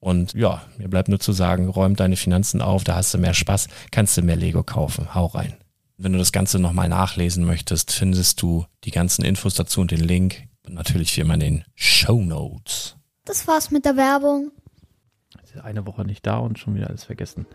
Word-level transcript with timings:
Und 0.00 0.34
ja, 0.34 0.62
mir 0.76 0.88
bleibt 0.88 1.08
nur 1.08 1.18
zu 1.18 1.32
sagen, 1.32 1.68
räum 1.68 1.96
deine 1.96 2.16
Finanzen 2.16 2.62
auf, 2.62 2.84
da 2.84 2.94
hast 2.94 3.14
du 3.14 3.18
mehr 3.18 3.34
Spaß, 3.34 3.68
kannst 3.90 4.16
du 4.16 4.22
mehr 4.22 4.36
Lego 4.36 4.62
kaufen. 4.62 5.14
Hau 5.14 5.26
rein. 5.26 5.56
Wenn 5.96 6.12
du 6.12 6.18
das 6.18 6.30
Ganze 6.30 6.60
nochmal 6.60 6.88
nachlesen 6.88 7.44
möchtest, 7.44 7.90
findest 7.90 8.40
du 8.40 8.66
die 8.84 8.92
ganzen 8.92 9.24
Infos 9.24 9.54
dazu 9.54 9.80
und 9.80 9.90
den 9.90 10.00
Link. 10.00 10.44
Und 10.64 10.74
natürlich 10.74 11.16
wie 11.16 11.22
immer 11.22 11.34
in 11.34 11.40
den 11.40 11.64
Show 11.74 12.20
Notes. 12.20 12.96
Das 13.24 13.48
war's 13.48 13.70
mit 13.70 13.84
der 13.84 13.96
Werbung. 13.96 14.52
Eine 15.62 15.84
Woche 15.86 16.04
nicht 16.04 16.24
da 16.24 16.38
und 16.38 16.58
schon 16.58 16.76
wieder 16.76 16.88
alles 16.88 17.04
vergessen. 17.04 17.46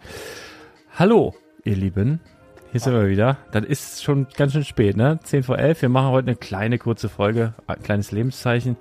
Hallo, 0.96 1.34
ihr 1.64 1.78
Lieben. 1.78 2.20
Hier 2.72 2.82
sind 2.82 2.94
wir 2.94 3.08
wieder. 3.08 3.38
Das 3.52 3.64
ist 3.64 4.04
schon 4.04 4.28
ganz 4.36 4.52
schön 4.52 4.66
spät, 4.66 4.98
ne? 4.98 5.20
10 5.24 5.44
vor 5.44 5.58
11. 5.58 5.84
Wir 5.84 5.90
machen 5.90 6.10
heute 6.10 6.28
eine 6.28 6.36
kleine, 6.36 6.80
kurze 6.80 7.08
Folge. 7.08 7.54
Ein 7.68 7.82
kleines 7.82 8.12
Lebenszeichen. 8.12 8.76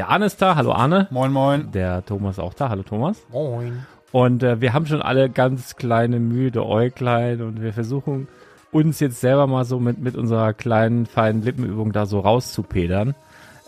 Der 0.00 0.08
Arne 0.08 0.24
ist 0.24 0.40
da. 0.40 0.56
Hallo 0.56 0.72
Arne. 0.72 1.08
Moin, 1.10 1.30
moin. 1.30 1.72
Der 1.72 2.02
Thomas 2.06 2.36
ist 2.36 2.38
auch 2.38 2.54
da. 2.54 2.70
Hallo 2.70 2.82
Thomas. 2.82 3.22
Moin. 3.30 3.84
Und 4.12 4.42
äh, 4.42 4.58
wir 4.62 4.72
haben 4.72 4.86
schon 4.86 5.02
alle 5.02 5.28
ganz 5.28 5.76
kleine, 5.76 6.20
müde 6.20 6.64
Äuglein 6.64 7.42
und 7.42 7.60
wir 7.60 7.74
versuchen 7.74 8.26
uns 8.72 8.98
jetzt 9.00 9.20
selber 9.20 9.46
mal 9.46 9.66
so 9.66 9.78
mit, 9.78 9.98
mit 9.98 10.16
unserer 10.16 10.54
kleinen, 10.54 11.04
feinen 11.04 11.42
Lippenübung 11.42 11.92
da 11.92 12.06
so 12.06 12.20
rauszupedern, 12.20 13.14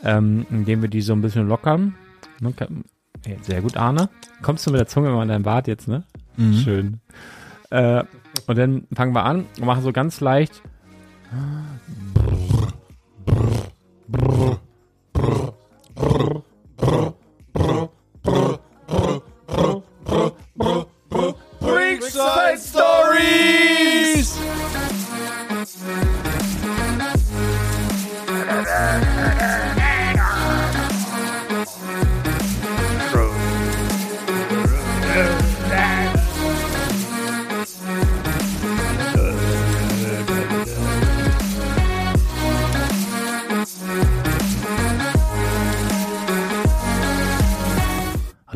ähm, 0.04 0.46
indem 0.48 0.80
wir 0.80 0.88
die 0.88 1.02
so 1.02 1.12
ein 1.12 1.20
bisschen 1.20 1.48
lockern. 1.48 1.96
Ne, 2.40 2.54
sehr 3.42 3.60
gut, 3.60 3.76
Arne. 3.76 4.08
Kommst 4.40 4.66
du 4.66 4.70
mit 4.70 4.80
der 4.80 4.86
Zunge 4.86 5.10
immer 5.10 5.20
an 5.20 5.28
deinen 5.28 5.44
Bart 5.44 5.68
jetzt, 5.68 5.86
ne? 5.86 6.04
Mhm. 6.38 6.54
Schön. 6.54 7.00
Äh, 7.68 8.04
und 8.46 8.56
dann 8.56 8.86
fangen 8.94 9.14
wir 9.14 9.26
an 9.26 9.44
und 9.58 9.66
machen 9.66 9.82
so 9.82 9.92
ganz 9.92 10.22
leicht. 10.22 10.62
Brr, 12.14 12.72
brr, 13.26 13.68
brr, 14.08 14.28
brr. 14.28 14.60
Brrr. 16.02 16.31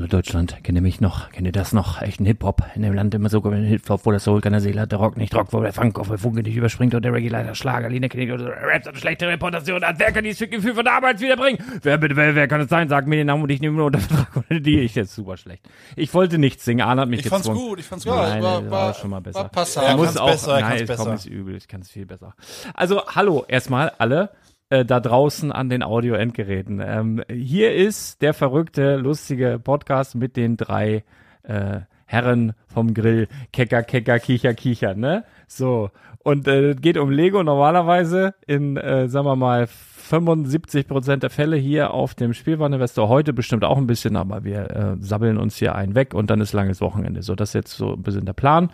Deutschland. 0.09 0.57
Kennt 0.63 0.77
ihr 0.77 0.83
mich 0.83 1.01
noch? 1.01 1.31
Kennt 1.31 1.47
ihr 1.47 1.53
das 1.53 1.73
noch? 1.73 2.03
Echten 2.03 2.25
Hip-Hop. 2.25 2.63
In 2.75 2.83
dem 2.83 2.95
Land 2.95 3.15
immer 3.15 3.29
so 3.29 3.43
Hip-Hop, 3.43 4.05
wo 4.05 4.13
das 4.13 4.25
Soul 4.25 4.41
keine 4.41 4.61
Seele 4.61 4.83
hat, 4.83 4.93
der 4.93 4.99
Rock 4.99 5.17
nicht 5.17 5.35
Rock, 5.35 5.53
wo 5.53 5.61
der 5.61 5.73
Funk 5.73 5.99
auf 5.99 6.09
der 6.09 6.19
Funke 6.19 6.43
nicht 6.43 6.57
überspringt 6.57 6.95
und 6.95 7.05
der 7.05 7.13
Reggae 7.13 7.29
leider 7.29 7.55
Schlager, 7.55 7.89
Linie 7.89 8.09
kennt 8.09 8.31
oder 8.31 8.55
Raps 8.63 8.87
eine 8.87 8.97
schlechte 8.97 9.29
Reputation 9.29 9.83
hat. 9.85 9.99
Wer 9.99 10.13
kann 10.13 10.25
dieses 10.25 10.49
Gefühl 10.51 10.75
von 10.75 10.85
der 10.85 10.95
Arbeit 10.95 11.21
wiederbringen? 11.21 11.59
Wer 11.83 11.99
bitte, 11.99 12.17
wer, 12.17 12.35
wer 12.35 12.49
kann 12.49 12.61
es 12.61 12.69
sein? 12.69 12.89
Sag 12.89 13.07
mir 13.07 13.17
den 13.17 13.27
Namen 13.27 13.43
und 13.43 13.51
ich 13.51 13.61
nehme 13.61 13.77
nur 13.77 13.87
unter 13.87 14.01
Vertrag 14.01 14.37
oder 14.51 14.61
die. 14.61 14.81
Ich 14.81 14.95
jetzt 14.95 15.15
super 15.15 15.37
schlecht. 15.37 15.69
Ich 15.97 16.13
wollte 16.15 16.39
nichts 16.39 16.65
singen. 16.65 16.83
Arne 16.83 17.03
hat 17.03 17.09
mich 17.09 17.21
ich 17.21 17.25
gezwungen. 17.25 17.45
fand's 17.45 17.61
gut, 17.61 17.79
ich 17.81 17.87
fand's 17.87 18.05
gut. 18.05 18.15
Nein, 18.15 18.43
war, 18.43 18.65
war, 18.65 18.71
war, 18.71 18.95
schon 18.95 19.11
mal 19.11 19.21
besser. 19.21 19.41
War 19.41 19.49
passabel. 19.49 19.91
Er 19.91 19.97
muss 19.97 20.17
auch, 20.17 20.31
besser, 20.31 20.61
nein, 20.61 20.87
besser. 20.87 21.05
komm, 21.05 21.15
ist 21.15 21.27
übel. 21.27 21.57
Ich 21.57 21.69
kann 21.69 21.81
es 21.81 21.91
viel 21.91 22.07
besser. 22.07 22.35
Also, 22.75 23.03
hallo 23.07 23.45
erstmal 23.49 23.91
alle 23.99 24.31
äh, 24.71 24.85
da 24.85 25.01
draußen 25.01 25.53
an 25.53 25.69
den 25.69 25.83
Audio-Endgeräten. 25.83 26.81
Ähm, 26.85 27.23
hier 27.31 27.75
ist 27.75 28.23
der 28.23 28.35
verrückte, 28.35 28.97
lustige 28.97 29.61
Podcast 29.63 30.15
mit 30.15 30.37
den 30.37 30.57
drei 30.57 31.05
äh, 31.43 31.81
Herren 32.07 32.53
vom 32.67 32.95
Grill, 32.95 33.29
Kecker, 33.53 33.83
Kecker, 33.83 34.19
Kicher, 34.19 34.55
Kicher, 34.55 34.95
ne? 34.95 35.25
So. 35.47 35.91
Und 36.23 36.49
äh, 36.49 36.75
geht 36.75 36.99
um 36.99 37.11
Lego 37.11 37.43
normalerweise 37.43 38.35
in, 38.47 38.77
äh, 38.77 39.09
sagen 39.09 39.27
wir 39.27 39.37
mal, 39.37 39.69
75 39.69 40.87
Prozent 40.87 41.23
der 41.25 41.31
Fälle 41.31 41.57
hier 41.57 41.93
auf 41.93 42.15
dem 42.15 42.33
Spielwareninvestor. 42.33 43.09
Heute 43.09 43.33
bestimmt 43.33 43.65
auch 43.65 43.77
ein 43.77 43.87
bisschen, 43.87 44.17
aber 44.17 44.45
wir 44.45 44.71
äh, 44.71 44.97
sabbeln 45.01 45.37
uns 45.37 45.57
hier 45.57 45.75
einen 45.75 45.95
weg 45.95 46.15
und 46.15 46.31
dann 46.31 46.41
ist 46.41 46.53
langes 46.53 46.81
Wochenende. 46.81 47.23
So, 47.23 47.35
das 47.35 47.51
ist 47.51 47.55
jetzt 47.55 47.77
so 47.77 47.95
ein 47.95 48.03
bisschen 48.03 48.25
der 48.25 48.33
Plan. 48.33 48.71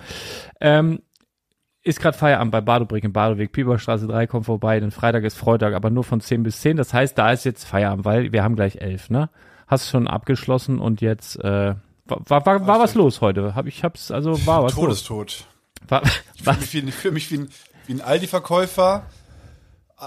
Ähm, 0.61 1.01
ist 1.83 2.01
gerade 2.01 2.17
Feierabend 2.17 2.53
bei 2.53 2.61
Badobrick 2.61 3.05
in 3.05 3.13
Badoweg, 3.13 3.53
Pieperstraße 3.53 4.07
3, 4.07 4.27
kommt 4.27 4.47
vorbei, 4.47 4.79
denn 4.79 4.91
Freitag 4.91 5.25
ist 5.25 5.37
Freitag, 5.37 5.75
aber 5.75 5.91
nur 5.91 6.05
von 6.05 6.21
10 6.21 6.43
bis 6.43 6.61
10. 6.61 6.77
Das 6.77 6.95
heißt, 6.95 7.19
da 7.19 7.33
ist 7.33 7.45
jetzt 7.45 7.65
Feierabend, 7.65 8.05
weil 8.05 8.33
wir 8.33 8.45
haben 8.45 8.55
gleich 8.55 8.77
11, 8.77 9.11
ne? 9.11 9.31
Hast 9.67 9.89
schon 9.89 10.07
abgeschlossen 10.07 10.79
und 10.79 11.01
jetzt 11.01 11.37
äh, 11.43 11.75
war, 12.07 12.47
war, 12.47 12.67
war 12.67 12.81
was 12.81 12.95
los 12.95 13.21
heute. 13.21 13.55
Hab 13.55 13.67
ich 13.67 13.85
hab's 13.85 14.11
also 14.11 14.47
war 14.47 14.63
was 14.65 14.75
los. 14.75 15.05
Todestod. 15.05 15.47
War, 15.89 16.03
Ich 16.05 16.43
fühle 16.43 16.57
mich, 16.59 16.73
wie, 16.73 16.89
ich 16.89 16.95
fühl 16.95 17.11
mich 17.13 17.31
wie 17.31 17.39
ein, 17.39 17.49
wie 17.87 17.95
ein 17.95 18.01
Aldi-Verkäufer 18.01 19.05
äh, 19.99 20.05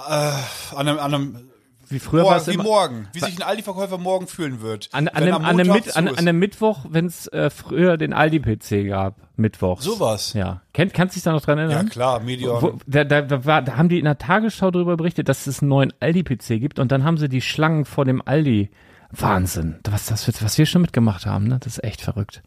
an 0.75 0.87
einem, 0.87 0.99
an 0.99 1.13
einem 1.13 1.49
wie 1.89 1.99
früher 1.99 2.23
war 2.23 2.31
morgen, 2.31 2.41
es 2.41 2.47
wie 2.47 2.53
immer 2.53 2.63
morgen, 2.63 3.07
wie 3.13 3.19
sich 3.19 3.37
ein 3.37 3.43
Aldi-Verkäufer 3.43 3.97
morgen 3.97 4.27
fühlen 4.27 4.61
wird. 4.61 4.89
an, 4.91 5.07
an, 5.07 5.27
am 5.31 5.45
an, 5.45 5.59
einem 5.59 5.71
Mit, 5.71 5.95
an, 5.95 6.07
an 6.07 6.17
einem 6.17 6.39
Mittwoch, 6.39 6.85
wenn 6.89 7.05
es 7.05 7.27
äh, 7.27 7.49
früher 7.49 7.97
den 7.97 8.13
Aldi-PC 8.13 8.87
gab, 8.87 9.15
mittwochs. 9.35 9.83
Sowas. 9.83 10.33
Ja. 10.33 10.61
Kennt, 10.73 10.93
kannst 10.93 11.15
du 11.15 11.17
dich 11.17 11.23
da 11.23 11.31
noch 11.31 11.41
dran 11.41 11.57
Ja 11.57 11.65
erinnern? 11.65 11.89
klar, 11.89 12.19
Medion. 12.19 12.61
Wo, 12.61 12.79
da, 12.87 13.03
da, 13.03 13.21
da, 13.21 13.45
war, 13.45 13.61
da 13.61 13.77
haben 13.77 13.89
die 13.89 13.99
in 13.99 14.05
der 14.05 14.17
Tagesschau 14.17 14.71
darüber 14.71 14.97
berichtet, 14.97 15.29
dass 15.29 15.47
es 15.47 15.61
einen 15.61 15.69
neuen 15.69 15.93
Aldi-PC 15.99 16.59
gibt 16.59 16.79
und 16.79 16.91
dann 16.91 17.03
haben 17.03 17.17
sie 17.17 17.29
die 17.29 17.41
Schlangen 17.41 17.85
vor 17.85 18.05
dem 18.05 18.21
Aldi. 18.25 18.69
Wahnsinn, 19.11 19.79
was 19.87 20.07
das 20.07 20.27
was 20.43 20.57
wir 20.57 20.65
schon 20.65 20.81
mitgemacht 20.81 21.25
haben, 21.25 21.47
ne? 21.47 21.57
Das 21.59 21.77
ist 21.77 21.83
echt 21.83 22.01
verrückt. 22.01 22.41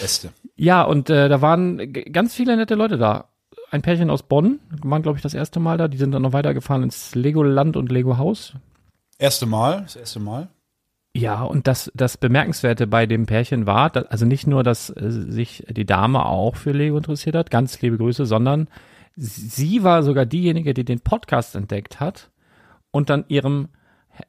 Beste. 0.00 0.30
Ja, 0.56 0.82
und 0.82 1.10
äh, 1.10 1.28
da 1.28 1.42
waren 1.42 1.92
ganz 1.92 2.34
viele 2.34 2.56
nette 2.56 2.74
Leute 2.74 2.96
da. 2.96 3.28
Ein 3.70 3.82
Pärchen 3.82 4.10
aus 4.10 4.24
Bonn, 4.24 4.58
waren, 4.82 5.02
glaube 5.02 5.16
ich, 5.16 5.22
das 5.22 5.34
erste 5.34 5.60
Mal 5.60 5.78
da. 5.78 5.88
Die 5.88 5.96
sind 5.96 6.12
dann 6.12 6.22
noch 6.22 6.32
weitergefahren 6.32 6.82
ins 6.82 7.14
Legoland 7.14 7.76
und 7.76 7.92
Lego 7.92 8.18
Haus. 8.18 8.54
Erste 9.18 9.46
Mal, 9.46 9.82
das 9.82 9.96
erste 9.96 10.18
Mal. 10.18 10.48
Ja, 11.14 11.42
und 11.42 11.66
das, 11.66 11.90
das 11.94 12.16
Bemerkenswerte 12.16 12.86
bei 12.86 13.06
dem 13.06 13.26
Pärchen 13.26 13.66
war, 13.66 13.90
dass, 13.90 14.06
also 14.06 14.26
nicht 14.26 14.46
nur, 14.46 14.62
dass 14.62 14.90
äh, 14.90 15.10
sich 15.10 15.64
die 15.68 15.86
Dame 15.86 16.24
auch 16.24 16.56
für 16.56 16.72
Lego 16.72 16.96
interessiert 16.96 17.34
hat, 17.34 17.50
ganz 17.50 17.80
liebe 17.80 17.98
Grüße, 17.98 18.26
sondern 18.26 18.68
sie 19.16 19.82
war 19.82 20.02
sogar 20.02 20.24
diejenige, 20.24 20.72
die 20.72 20.84
den 20.84 21.00
Podcast 21.00 21.56
entdeckt 21.56 22.00
hat 22.00 22.30
und 22.92 23.10
dann 23.10 23.24
ihrem 23.28 23.68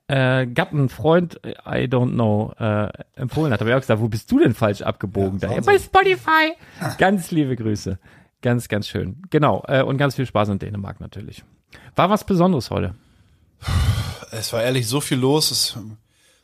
äh, 0.08 0.48
Gatten, 0.48 0.90
Freund, 0.90 1.40
äh, 1.44 1.52
I 1.66 1.88
don't 1.88 2.14
know, 2.14 2.54
äh, 2.60 2.90
empfohlen 3.16 3.54
hat. 3.54 3.62
Aber 3.62 3.70
ich 3.70 3.76
auch 3.76 3.82
gesagt, 3.82 4.02
wo 4.02 4.08
bist 4.08 4.32
du 4.32 4.40
denn 4.40 4.54
falsch 4.54 4.82
abgebogen? 4.82 5.40
Ja, 5.40 5.50
da? 5.50 5.62
Bei 5.62 5.78
Spotify. 5.78 6.54
Ganz 6.98 7.32
liebe 7.32 7.56
Grüße. 7.56 8.00
Ganz, 8.42 8.68
ganz 8.68 8.88
schön. 8.88 9.22
Genau. 9.30 9.64
Äh, 9.68 9.84
und 9.84 9.98
ganz 9.98 10.16
viel 10.16 10.26
Spaß 10.26 10.50
in 10.50 10.60
Dänemark 10.60 11.00
natürlich. 11.00 11.44
War 11.96 12.10
was 12.10 12.26
Besonderes 12.26 12.70
heute. 12.72 12.96
Es 14.32 14.52
war 14.54 14.64
ehrlich 14.64 14.88
so 14.88 15.02
viel 15.02 15.18
los. 15.18 15.52
Es, 15.52 15.78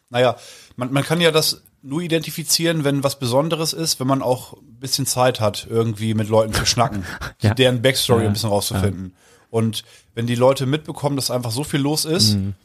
naja, 0.09 0.35
man, 0.75 0.91
man 0.91 1.03
kann 1.03 1.21
ja 1.21 1.31
das 1.31 1.63
nur 1.81 2.01
identifizieren, 2.01 2.83
wenn 2.83 3.03
was 3.03 3.17
Besonderes 3.19 3.73
ist, 3.73 3.99
wenn 3.99 4.07
man 4.07 4.21
auch 4.21 4.53
ein 4.53 4.79
bisschen 4.79 5.05
Zeit 5.05 5.39
hat, 5.39 5.67
irgendwie 5.69 6.13
mit 6.13 6.27
Leuten 6.29 6.53
zu 6.53 6.65
schnacken, 6.65 7.03
Ja. 7.41 7.53
deren 7.53 7.81
Backstory 7.81 8.23
Ja, 8.23 8.27
ein 8.29 8.33
bisschen 8.33 8.49
rauszufinden. 8.49 9.15
Und 9.49 9.83
wenn 10.13 10.27
die 10.27 10.35
Leute 10.35 10.65
mitbekommen, 10.65 11.15
dass 11.15 11.31
einfach 11.31 11.51
so 11.51 11.63
viel 11.63 11.79
los 11.79 12.03
ist, 12.05 12.35
Mhm. 12.35 12.55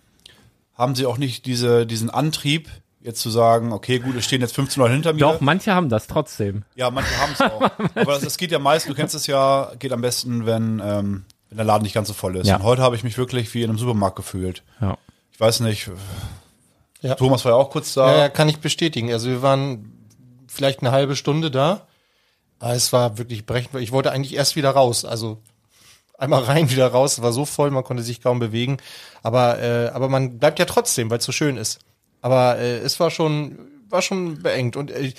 haben 0.75 0.95
sie 0.95 1.07
auch 1.07 1.19
nicht 1.19 1.47
diese, 1.47 1.87
diesen 1.87 2.11
Antrieb, 2.11 2.69
jetzt 3.03 3.21
zu 3.21 3.31
sagen, 3.31 3.73
okay, 3.73 3.99
gut, 3.99 4.17
es 4.17 4.25
stehen 4.25 4.41
jetzt 4.41 4.55
15 4.55 4.81
Leute 4.81 4.95
hinter 4.95 5.13
mir. 5.13 5.21
Doch, 5.21 5.41
manche 5.41 5.75
haben 5.75 5.89
das 5.89 6.07
trotzdem. 6.07 6.65
Ja, 6.75 6.91
manche 6.91 7.17
haben 7.19 7.33
es 7.33 7.41
auch. 7.41 7.61
Aber 7.95 8.13
das, 8.13 8.21
das 8.23 8.37
geht 8.37 8.51
ja 8.53 8.59
meist, 8.59 8.89
du 8.89 8.95
kennst 8.95 9.15
es 9.15 9.27
ja, 9.27 9.73
geht 9.79 9.93
am 9.93 10.01
besten, 10.01 10.47
wenn, 10.47 10.81
ähm, 10.85 11.25
wenn 11.49 11.57
der 11.57 11.67
Laden 11.67 11.83
nicht 11.83 11.95
ganz 11.95 12.09
so 12.09 12.15
voll 12.15 12.37
ist. 12.37 12.47
Ja. 12.47 12.57
Und 12.57 12.63
heute 12.63 12.83
habe 12.83 12.97
ich 12.97 13.05
mich 13.05 13.19
wirklich 13.19 13.53
wie 13.55 13.63
in 13.63 13.71
einem 13.71 13.79
Supermarkt 13.79 14.17
gefühlt. 14.17 14.63
Ja. 14.81 14.97
Ich 15.33 15.41
weiß 15.41 15.61
nicht, 15.61 15.91
Ja. 17.01 17.15
Thomas 17.17 17.45
war 17.45 17.53
ja 17.53 17.59
auch 17.59 17.71
kurz 17.71 17.95
da. 17.95 18.13
Ja, 18.13 18.19
ja, 18.21 18.29
kann 18.29 18.49
ich 18.49 18.59
bestätigen. 18.59 19.13
Also 19.13 19.29
wir 19.29 19.43
waren 19.43 19.93
vielleicht 20.47 20.81
eine 20.81 20.93
halbe 20.93 21.17
Stunde 21.17 21.51
da. 21.51 21.87
Aber 22.61 22.75
es 22.75 22.93
war 22.93 23.19
wirklich 23.19 23.45
brechend. 23.45 23.75
Ich 23.81 23.91
wollte 23.91 24.13
eigentlich 24.13 24.35
erst 24.37 24.55
wieder 24.55 24.71
raus. 24.71 25.05
Also 25.05 25.43
einmal 26.17 26.45
rein, 26.45 26.71
wieder 26.71 26.87
raus. 26.89 27.15
Es 27.15 27.23
war 27.23 27.33
so 27.33 27.45
voll, 27.45 27.73
man 27.73 27.83
konnte 27.83 28.05
sich 28.05 28.21
kaum 28.23 28.39
bewegen. 28.39 28.77
Aber, 29.25 29.59
äh, 29.61 29.89
aber 29.89 30.09
man 30.09 30.39
bleibt 30.39 30.61
ja 30.61 30.65
trotzdem, 30.65 31.11
weil 31.11 31.19
es 31.19 31.25
so 31.25 31.33
schön 31.33 31.57
ist. 31.57 31.81
Aber 32.23 32.57
äh, 32.59 32.79
es 32.79 32.99
war 32.99 33.11
schon, 33.11 33.59
war 33.91 34.01
schon 34.01 34.43
beengt. 34.43 34.77
Und 34.77 34.91
äh, 34.91 35.13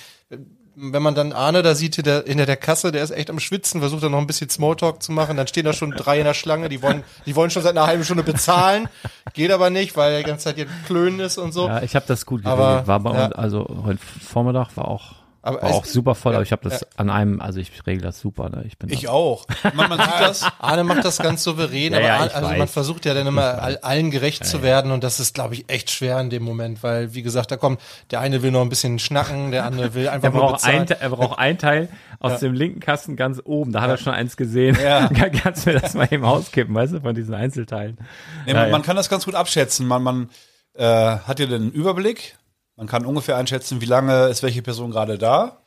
wenn 0.76 1.02
man 1.02 1.14
dann 1.14 1.32
Arne 1.32 1.62
da 1.62 1.74
sieht, 1.74 2.04
der, 2.04 2.24
hinter 2.26 2.46
der 2.46 2.56
Kasse, 2.56 2.90
der 2.90 3.04
ist 3.04 3.10
echt 3.10 3.30
am 3.30 3.38
Schwitzen, 3.38 3.80
versucht 3.80 4.02
dann 4.02 4.12
noch 4.12 4.18
ein 4.18 4.26
bisschen 4.26 4.50
Smalltalk 4.50 5.02
zu 5.02 5.12
machen. 5.12 5.36
Dann 5.36 5.46
stehen 5.46 5.64
da 5.64 5.72
schon 5.72 5.92
drei 5.92 6.18
in 6.18 6.24
der 6.24 6.34
Schlange, 6.34 6.68
die 6.68 6.82
wollen, 6.82 7.04
die 7.26 7.36
wollen 7.36 7.50
schon 7.50 7.62
seit 7.62 7.76
einer 7.76 7.86
halben 7.86 8.04
Stunde 8.04 8.24
bezahlen. 8.24 8.88
Geht 9.34 9.52
aber 9.52 9.70
nicht, 9.70 9.96
weil 9.96 10.10
der 10.10 10.20
die 10.20 10.26
ganze 10.26 10.44
Zeit 10.44 10.56
hier 10.56 10.66
klönen 10.86 11.20
ist 11.20 11.38
und 11.38 11.52
so. 11.52 11.68
Ja, 11.68 11.82
ich 11.82 11.94
habe 11.94 12.06
das 12.08 12.26
gut 12.26 12.44
Aber, 12.44 12.64
geregelt. 12.64 12.86
War 12.88 13.00
bei 13.00 13.14
ja. 13.14 13.26
uns, 13.26 13.34
also 13.34 13.82
heute 13.84 14.00
Vormittag 14.02 14.76
war 14.76 14.88
auch, 14.88 15.14
Aber 15.46 15.60
war 15.60 15.70
auch 15.74 15.84
super 15.84 16.14
voll, 16.14 16.32
ja, 16.32 16.38
aber 16.38 16.42
ich 16.42 16.52
habe 16.52 16.68
das 16.68 16.86
an 16.96 17.10
einem, 17.10 17.40
also 17.40 17.60
ich 17.60 17.70
regle 17.86 18.02
das 18.02 18.18
super. 18.18 18.48
Ne? 18.48 18.64
Ich 18.66 18.78
bin 18.78 18.88
Ich 18.90 19.08
auch. 19.08 19.44
Man, 19.74 19.90
man 19.90 19.98
sieht 19.98 20.08
das. 20.20 20.46
Arne 20.58 20.84
macht 20.84 21.04
das 21.04 21.18
ganz 21.18 21.44
souverän, 21.44 21.92
Ja, 21.92 21.98
aber 21.98 22.06
ja, 22.06 22.16
Ar- 22.18 22.26
ich 22.28 22.34
also 22.34 22.48
man 22.56 22.66
versucht 22.68 23.04
ja 23.04 23.12
dann 23.12 23.26
immer 23.26 23.62
all, 23.62 23.76
allen 23.82 24.10
gerecht 24.10 24.46
zu 24.46 24.62
werden 24.62 24.90
und 24.90 25.04
das 25.04 25.20
ist, 25.20 25.34
glaube 25.34 25.52
ich, 25.54 25.64
echt 25.68 25.90
schwer 25.90 26.18
in 26.20 26.30
dem 26.30 26.42
Moment, 26.44 26.82
weil, 26.82 27.12
wie 27.14 27.20
gesagt, 27.22 27.50
da 27.50 27.58
kommt, 27.58 27.78
der 28.10 28.20
eine 28.20 28.42
will 28.42 28.52
noch 28.52 28.62
ein 28.62 28.70
bisschen 28.70 28.98
schnacken, 28.98 29.50
der 29.50 29.66
andere 29.66 29.92
will 29.92 30.08
einfach 30.08 30.28
er 30.28 30.32
nur 30.32 30.40
braucht, 30.40 30.64
ein, 30.64 30.86
bezahlen. 30.86 31.00
er 31.02 31.10
braucht 31.10 31.38
ein 31.38 31.58
Teil 31.58 31.88
aus 32.20 32.40
dem 32.40 32.54
linken 32.54 32.80
Kasten 32.80 33.16
ganz 33.16 33.38
oben. 33.44 33.72
Da 33.72 33.82
hat 33.82 33.90
er 33.90 33.98
schon 33.98 34.14
eins 34.14 34.38
gesehen. 34.38 34.78
Ja. 34.82 35.08
Kannst 35.42 35.66
du 35.66 35.72
mir 35.74 35.80
das 35.80 35.92
mal 35.92 36.08
eben 36.10 36.24
auskippen, 36.24 36.74
weißt 36.74 36.94
du, 36.94 37.00
von 37.00 37.14
diesen 37.14 37.34
Einzelteilen. 37.34 37.98
Nee, 38.46 38.52
Ja, 38.52 38.54
man, 38.60 38.66
ja. 38.66 38.72
man 38.72 38.82
kann 38.82 38.96
das 38.96 39.10
ganz 39.10 39.26
gut 39.26 39.34
abschätzen. 39.34 39.86
Man, 39.86 40.02
man 40.02 40.30
äh, 40.74 40.84
hat 40.84 41.38
ja 41.38 41.44
den 41.44 41.70
Überblick. 41.70 42.36
Man 42.76 42.86
kann 42.86 43.06
ungefähr 43.06 43.36
einschätzen, 43.36 43.80
wie 43.80 43.86
lange 43.86 44.26
ist 44.28 44.42
welche 44.42 44.62
Person 44.62 44.90
gerade 44.90 45.18
da. 45.18 45.58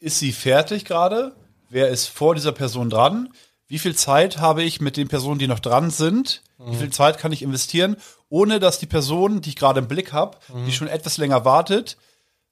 Ist 0.00 0.18
sie 0.18 0.32
fertig 0.32 0.84
gerade? 0.84 1.34
Wer 1.70 1.88
ist 1.88 2.06
vor 2.08 2.34
dieser 2.34 2.52
Person 2.52 2.90
dran? 2.90 3.32
Wie 3.66 3.78
viel 3.78 3.96
Zeit 3.96 4.38
habe 4.38 4.62
ich 4.62 4.80
mit 4.80 4.96
den 4.96 5.08
Personen, 5.08 5.38
die 5.38 5.48
noch 5.48 5.60
dran 5.60 5.90
sind? 5.90 6.42
Wie 6.58 6.76
viel 6.76 6.90
Zeit 6.90 7.18
kann 7.18 7.32
ich 7.32 7.42
investieren, 7.42 7.96
ohne 8.28 8.60
dass 8.60 8.78
die 8.78 8.86
Person, 8.86 9.40
die 9.40 9.50
ich 9.50 9.56
gerade 9.56 9.80
im 9.80 9.88
Blick 9.88 10.12
habe, 10.12 10.38
die 10.66 10.72
schon 10.72 10.88
etwas 10.88 11.16
länger 11.16 11.44
wartet, 11.44 11.96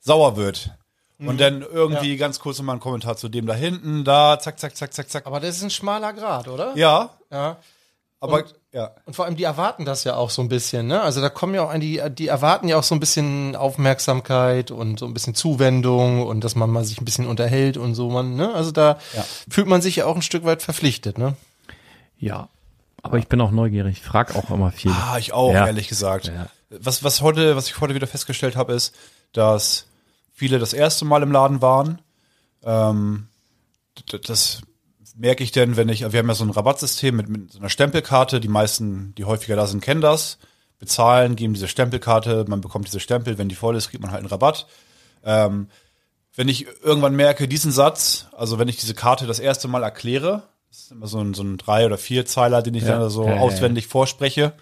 sauer 0.00 0.36
wird? 0.36 0.70
Und 1.18 1.40
dann 1.40 1.62
irgendwie 1.62 2.16
ganz 2.16 2.40
kurz 2.40 2.58
nochmal 2.58 2.74
einen 2.74 2.80
Kommentar 2.80 3.16
zu 3.16 3.28
dem 3.28 3.46
da 3.46 3.54
hinten, 3.54 4.02
da, 4.04 4.38
zack, 4.40 4.58
zack, 4.58 4.76
zack, 4.76 4.92
zack, 4.92 5.08
zack. 5.08 5.26
Aber 5.26 5.38
das 5.38 5.56
ist 5.56 5.62
ein 5.62 5.70
schmaler 5.70 6.12
Grad, 6.14 6.48
oder? 6.48 6.76
Ja, 6.76 7.10
Ja. 7.30 7.58
Aber 8.22 8.36
Und- 8.38 8.54
ja. 8.72 8.90
Und 9.04 9.14
vor 9.14 9.26
allem, 9.26 9.36
die 9.36 9.42
erwarten 9.44 9.84
das 9.84 10.04
ja 10.04 10.14
auch 10.16 10.30
so 10.30 10.40
ein 10.40 10.48
bisschen, 10.48 10.86
ne? 10.86 11.02
Also 11.02 11.20
da 11.20 11.28
kommen 11.28 11.54
ja 11.54 11.62
auch 11.62 11.70
an 11.70 11.80
die, 11.80 12.00
die 12.10 12.28
erwarten 12.28 12.68
ja 12.68 12.78
auch 12.78 12.82
so 12.82 12.94
ein 12.94 13.00
bisschen 13.00 13.54
Aufmerksamkeit 13.56 14.70
und 14.70 14.98
so 14.98 15.06
ein 15.06 15.12
bisschen 15.12 15.34
Zuwendung 15.34 16.24
und 16.26 16.42
dass 16.42 16.54
man 16.54 16.70
mal 16.70 16.84
sich 16.84 17.00
ein 17.00 17.04
bisschen 17.04 17.26
unterhält 17.26 17.76
und 17.76 17.94
so, 17.94 18.08
man, 18.08 18.34
ne? 18.36 18.54
Also 18.54 18.70
da 18.70 18.98
Ja. 19.14 19.24
fühlt 19.50 19.66
man 19.66 19.82
sich 19.82 19.96
ja 19.96 20.06
auch 20.06 20.16
ein 20.16 20.22
Stück 20.22 20.44
weit 20.44 20.62
verpflichtet, 20.62 21.18
ne? 21.18 21.34
Ja. 22.18 22.48
Aber 23.02 23.18
ich 23.18 23.26
bin 23.26 23.40
auch 23.40 23.50
neugierig. 23.50 23.98
Ich 23.98 24.02
frag 24.04 24.36
auch 24.36 24.48
immer 24.50 24.70
viel. 24.70 24.92
Ah, 24.92 25.18
ich 25.18 25.32
auch, 25.32 25.52
Ja. 25.52 25.66
ehrlich 25.66 25.88
gesagt. 25.88 26.28
Ja. 26.28 26.46
Was, 26.70 27.02
was 27.04 27.20
heute, 27.20 27.56
was 27.56 27.66
ich 27.66 27.80
heute 27.80 27.94
wieder 27.96 28.06
festgestellt 28.06 28.54
habe, 28.56 28.72
ist, 28.72 28.94
dass 29.32 29.86
viele 30.32 30.58
das 30.60 30.72
erste 30.72 31.04
Mal 31.04 31.22
im 31.24 31.32
Laden 31.32 31.60
waren. 31.60 32.00
Ähm, 32.64 33.26
das 34.26 34.62
merke 35.16 35.44
ich 35.44 35.52
denn, 35.52 35.76
wenn 35.76 35.88
ich, 35.88 36.00
wir 36.00 36.18
haben 36.18 36.28
ja 36.28 36.34
so 36.34 36.44
ein 36.44 36.50
Rabattsystem 36.50 37.14
mit, 37.16 37.28
mit 37.28 37.52
so 37.52 37.58
einer 37.58 37.68
Stempelkarte. 37.68 38.40
Die 38.40 38.48
meisten, 38.48 39.14
die 39.16 39.24
häufiger 39.24 39.56
da 39.56 39.66
sind, 39.66 39.82
kennen 39.82 40.00
das. 40.00 40.38
Bezahlen, 40.78 41.36
geben 41.36 41.54
diese 41.54 41.68
Stempelkarte, 41.68 42.44
man 42.48 42.60
bekommt 42.60 42.86
diese 42.88 42.98
Stempel. 43.00 43.38
Wenn 43.38 43.48
die 43.48 43.54
voll 43.54 43.76
ist, 43.76 43.90
kriegt 43.90 44.02
man 44.02 44.10
halt 44.10 44.20
einen 44.20 44.28
Rabatt. 44.28 44.66
Ähm, 45.24 45.68
wenn 46.34 46.48
ich 46.48 46.66
irgendwann 46.82 47.14
merke, 47.14 47.46
diesen 47.46 47.70
Satz, 47.72 48.26
also 48.36 48.58
wenn 48.58 48.68
ich 48.68 48.78
diese 48.78 48.94
Karte 48.94 49.26
das 49.26 49.38
erste 49.38 49.68
Mal 49.68 49.82
erkläre, 49.82 50.42
das 50.70 50.78
ist 50.84 50.90
immer 50.92 51.06
so 51.06 51.20
ein, 51.20 51.34
so 51.34 51.42
ein 51.42 51.58
drei 51.58 51.84
oder 51.86 51.98
vier 51.98 52.24
Zeiler, 52.26 52.62
den 52.62 52.74
ich 52.74 52.84
Ja. 52.84 52.98
dann 52.98 53.10
so 53.10 53.24
Ja, 53.24 53.30
ja, 53.30 53.36
ja. 53.36 53.40
auswendig 53.42 53.86
vorspreche. 53.86 54.54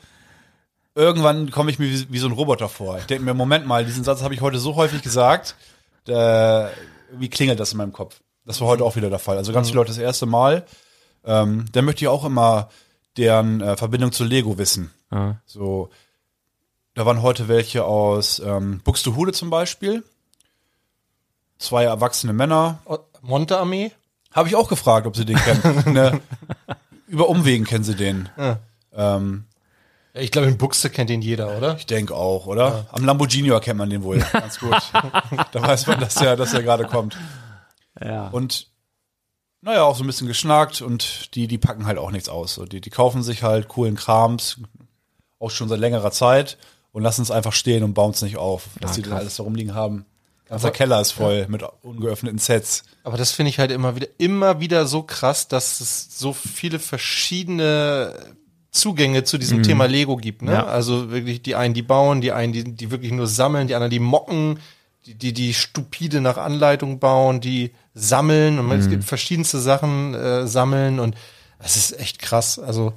Irgendwann 0.97 1.50
komme 1.52 1.71
ich 1.71 1.78
mir 1.78 1.88
wie, 1.88 2.12
wie 2.12 2.19
so 2.19 2.26
ein 2.26 2.33
Roboter 2.33 2.69
vor. 2.69 2.99
Ich 2.99 3.04
denke 3.07 3.25
mir, 3.25 3.33
Moment 3.33 3.66
mal, 3.66 3.85
diesen 3.85 4.02
Satz 4.04 4.23
habe 4.23 4.35
ich 4.35 4.40
heute 4.40 4.59
so 4.59 4.75
häufig 4.75 5.02
gesagt, 5.02 5.54
äh, 6.09 6.66
wie 7.16 7.28
klingelt 7.30 7.61
das 7.61 7.73
in 7.73 7.78
meinem 7.78 7.92
Kopf? 7.92 8.21
Das 8.45 8.61
war 8.61 8.69
heute 8.69 8.85
auch 8.85 8.97
wieder 8.97 9.11
der 9.11 9.19
Fall. 9.19 9.37
Also 9.37 9.53
ganz 9.53 9.69
viele 9.69 9.77
Leute 9.81 9.91
das 9.91 9.99
erste 9.99 10.27
Mal. 10.27 10.65
Ähm, 11.25 11.67
dann 11.73 11.85
möchte 11.85 12.05
ich 12.05 12.09
auch 12.09 12.25
immer 12.25 12.71
deren 13.17 13.61
äh, 13.61 13.77
Verbindung 13.77 14.13
zu 14.13 14.25
Lego 14.25 14.57
wissen. 14.59 14.91
Ah. 15.11 15.35
So, 15.45 15.91
da 16.95 17.05
waren 17.07 17.23
heute 17.23 17.49
welche 17.49 17.85
aus 17.85 18.39
ähm, 18.41 18.81
Buxtehude 18.85 19.33
zum 19.33 19.51
Beispiel. 19.51 20.03
Zwei 21.59 21.85
erwachsene 21.85 22.33
Männer. 22.33 22.79
O- 22.87 22.99
Monte 23.23 23.59
Armee? 23.59 23.93
Habe 24.33 24.49
ich 24.49 24.57
auch 24.57 24.69
gefragt, 24.69 25.07
ob 25.07 25.17
sie 25.17 25.25
den 25.27 25.37
kennen. 25.37 25.83
ne, 25.93 26.21
über 27.09 27.29
Umwegen 27.29 27.65
kennen 27.67 27.85
sie 27.85 27.97
den. 27.97 28.29
Ja. 28.39 28.59
Ähm, 28.95 29.45
Ja, 30.15 30.21
ich 30.23 30.31
glaube, 30.31 30.49
in 30.49 30.57
Buxte 30.57 30.89
kennt 30.89 31.11
ihn 31.11 31.21
jeder, 31.21 31.57
oder? 31.57 31.77
ich 31.77 31.87
denke 31.87 32.15
auch, 32.15 32.47
oder? 32.47 32.87
Am 32.93 33.05
Lamborghini 33.05 33.51
erkennt 33.51 33.79
man 33.79 33.91
den 33.91 34.03
wohl 34.03 34.19
ganz 34.33 34.59
gut. 34.59 34.75
da 35.53 35.63
weiß 35.63 35.87
man, 35.89 36.01
dass 36.01 36.17
er, 36.17 36.37
dass 36.37 36.55
er 36.55 36.63
gerade 36.63 36.87
kommt. 36.87 37.19
Ja. 38.02 38.28
Und 38.28 38.69
naja, 39.62 39.83
auch 39.83 39.97
so 39.97 40.02
ein 40.04 40.07
bisschen 40.07 40.26
geschnackt 40.26 40.80
und 40.80 41.35
die, 41.35 41.47
die 41.47 41.59
packen 41.59 41.87
halt 41.87 41.99
auch 41.99 42.11
nichts 42.11 42.28
aus. 42.28 42.54
So, 42.54 42.64
die, 42.64 42.80
die 42.80 42.90
kaufen 42.90 43.23
sich 43.23 43.42
halt 43.42 43.69
coolen 43.69 43.95
Krams, 43.97 44.59
auch 45.38 45.50
schon 45.50 45.69
seit 45.69 45.80
längerer 45.80 46.11
Zeit 46.12 46.57
und 46.92 47.02
lassen 47.02 47.23
es 47.23 47.30
einfach 47.30 47.52
stehen 47.52 47.83
und 47.85 47.92
bauen 47.95 48.12
es 48.12 48.23
nicht 48.23 48.37
auf, 48.38 48.69
dass 48.80 48.92
Ah, 48.92 48.95
die 48.95 49.02
da 49.02 49.09
krass. 49.11 49.21
alles 49.21 49.37
da 49.37 49.42
rumliegen 49.42 49.75
haben. 49.75 50.07
Ganzer 50.49 50.71
Keller 50.73 51.00
ist 51.00 51.12
voll 51.12 51.47
mit 51.49 51.62
ungeöffneten 51.83 52.38
Sets. 52.40 52.83
Aber 53.04 53.16
das 53.16 53.30
finde 53.30 53.50
ich 53.50 53.59
halt 53.61 53.71
immer 53.71 53.95
wieder, 53.95 54.09
immer 54.19 54.59
wieder 54.59 54.85
so 54.87 55.02
krass, 55.04 55.47
dass 55.47 55.80
es 55.80 56.19
so 56.19 56.33
viele 56.33 56.80
verschiedene 56.80 58.14
Zugänge 58.73 59.25
zu 59.25 59.38
diesem 59.38 59.62
Thema 59.62 59.87
Lego 59.87 60.16
gibt. 60.16 60.42
Ne? 60.42 60.52
Ja. 60.52 60.66
Also 60.66 61.11
wirklich 61.11 61.42
die 61.42 61.54
einen, 61.54 61.75
die 61.75 61.83
bauen, 61.83 62.21
die 62.21 62.33
einen, 62.33 62.52
die, 62.52 62.64
die 62.64 62.90
wirklich 62.90 63.12
nur 63.12 63.26
sammeln, 63.26 63.69
die 63.69 63.75
anderen, 63.75 63.90
die 63.90 63.99
mocken, 64.00 64.59
die, 65.11 65.14
die, 65.14 65.33
die 65.33 65.55
stupide 65.55 66.21
nach 66.21 66.37
Anleitung 66.37 66.99
bauen, 66.99 67.40
die 67.40 67.73
sammeln 67.95 68.59
und 68.59 68.67
man, 68.67 68.79
es 68.79 68.88
gibt 68.88 69.05
verschiedenste 69.05 69.59
Sachen 69.59 70.14
äh, 70.14 70.47
sammeln 70.47 71.00
und 71.00 71.17
es 71.59 71.76
ist 71.76 71.99
echt 71.99 72.21
krass. 72.21 72.59
Also 72.59 72.93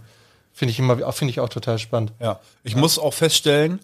finde 0.53 0.71
ich 0.71 0.79
immer, 0.79 1.11
finde 1.11 1.31
ich 1.31 1.39
auch 1.39 1.49
total 1.49 1.79
spannend. 1.79 2.13
Ja. 2.19 2.39
Ich 2.63 2.75
muss 2.75 2.99
auch 2.99 3.13
feststellen, 3.13 3.79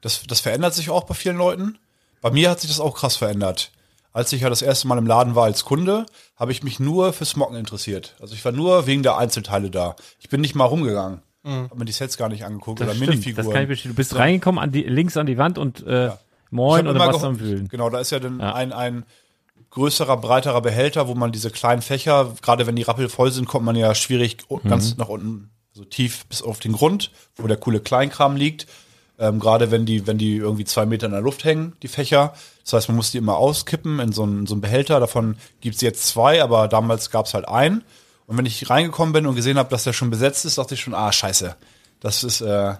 das, 0.00 0.22
das 0.26 0.40
verändert 0.40 0.74
sich 0.74 0.90
auch 0.90 1.04
bei 1.04 1.14
vielen 1.14 1.36
Leuten. 1.36 1.78
Bei 2.20 2.30
mir 2.30 2.50
hat 2.50 2.60
sich 2.60 2.70
das 2.70 2.80
auch 2.80 2.96
krass 2.96 3.16
verändert. 3.16 3.70
Als 4.12 4.32
ich 4.32 4.40
ja 4.40 4.48
das 4.48 4.62
erste 4.62 4.88
Mal 4.88 4.98
im 4.98 5.06
Laden 5.06 5.34
war 5.36 5.44
als 5.44 5.64
Kunde, 5.64 6.06
habe 6.36 6.50
ich 6.50 6.62
mich 6.64 6.80
nur 6.80 7.12
fürs 7.12 7.36
Mocken 7.36 7.56
interessiert. 7.56 8.16
Also 8.20 8.34
ich 8.34 8.44
war 8.44 8.52
nur 8.52 8.86
wegen 8.86 9.02
der 9.04 9.16
Einzelteile 9.16 9.70
da. 9.70 9.94
Ich 10.18 10.28
bin 10.28 10.40
nicht 10.40 10.54
mal 10.56 10.64
rumgegangen. 10.64 11.20
Habe 11.44 11.76
mir 11.76 11.84
die 11.84 11.92
Sets 11.92 12.18
gar 12.18 12.28
nicht 12.28 12.44
angeguckt 12.44 12.80
Das 12.80 12.88
oder 12.88 12.94
stimmt, 12.96 13.10
Minifiguren. 13.10 13.46
das 13.46 13.54
kann 13.54 13.62
ich 13.62 13.68
bestätigen. 13.68 13.94
Du 13.94 13.96
bist 13.96 14.16
reingekommen, 14.16 14.58
an 14.58 14.72
die, 14.72 14.82
links 14.82 15.16
an 15.16 15.26
die 15.26 15.38
Wand 15.38 15.56
und 15.56 15.86
äh, 15.86 16.10
moin 16.50 16.86
oder 16.86 16.98
was 17.00 17.22
am 17.24 17.40
Wühlen. 17.40 17.68
Genau, 17.68 17.90
da 17.90 18.00
ist 18.00 18.10
ja 18.10 18.20
dann 18.20 18.40
Ja. 18.40 18.54
ein, 18.54 18.72
ein 18.72 19.04
größerer, 19.70 20.16
breiterer 20.16 20.60
Behälter, 20.62 21.08
wo 21.08 21.14
man 21.14 21.32
diese 21.32 21.50
kleinen 21.50 21.82
Fächer, 21.82 22.34
gerade 22.42 22.66
wenn 22.66 22.76
die 22.76 22.82
Rappel 22.82 23.08
voll 23.08 23.30
sind, 23.32 23.46
kommt 23.46 23.64
man 23.64 23.76
ja 23.76 23.94
schwierig 23.94 24.38
Mhm. 24.48 24.68
ganz 24.68 24.96
nach 24.96 25.08
unten, 25.08 25.50
so 25.72 25.84
tief 25.84 26.26
bis 26.26 26.42
auf 26.42 26.58
den 26.58 26.72
Grund, 26.72 27.10
wo 27.36 27.46
der 27.46 27.56
coole 27.56 27.80
Kleinkram 27.80 28.36
liegt. 28.36 28.66
Ähm, 29.20 29.40
gerade 29.40 29.70
wenn 29.72 29.84
die, 29.84 30.06
wenn 30.06 30.16
die 30.16 30.36
irgendwie 30.36 30.64
zwei 30.64 30.86
Meter 30.86 31.06
in 31.06 31.12
der 31.12 31.20
Luft 31.20 31.44
hängen, 31.44 31.74
die 31.82 31.88
Fächer. 31.88 32.34
Das 32.64 32.72
heißt, 32.72 32.88
man 32.88 32.96
muss 32.96 33.10
die 33.10 33.18
immer 33.18 33.36
auskippen 33.36 33.98
in 33.98 34.12
so 34.12 34.22
einen, 34.22 34.46
so 34.46 34.54
einen 34.54 34.60
Behälter. 34.60 35.00
Davon 35.00 35.36
gibt's 35.60 35.80
jetzt 35.80 36.06
zwei, 36.06 36.40
aber 36.42 36.68
damals 36.68 37.10
gab's 37.10 37.34
halt 37.34 37.48
einen. 37.48 37.82
Und 38.26 38.38
wenn 38.38 38.46
ich 38.46 38.70
reingekommen 38.70 39.12
bin 39.12 39.26
und 39.26 39.34
gesehen 39.34 39.58
habe, 39.58 39.70
dass 39.70 39.82
der 39.84 39.92
schon 39.92 40.10
besetzt 40.10 40.44
ist, 40.44 40.58
dachte 40.58 40.74
ich 40.74 40.80
schon, 40.80 40.94
ah, 40.94 41.10
scheiße. 41.10 41.56
Das 42.00 42.22
ist, 42.22 42.40
äh, 42.42 42.74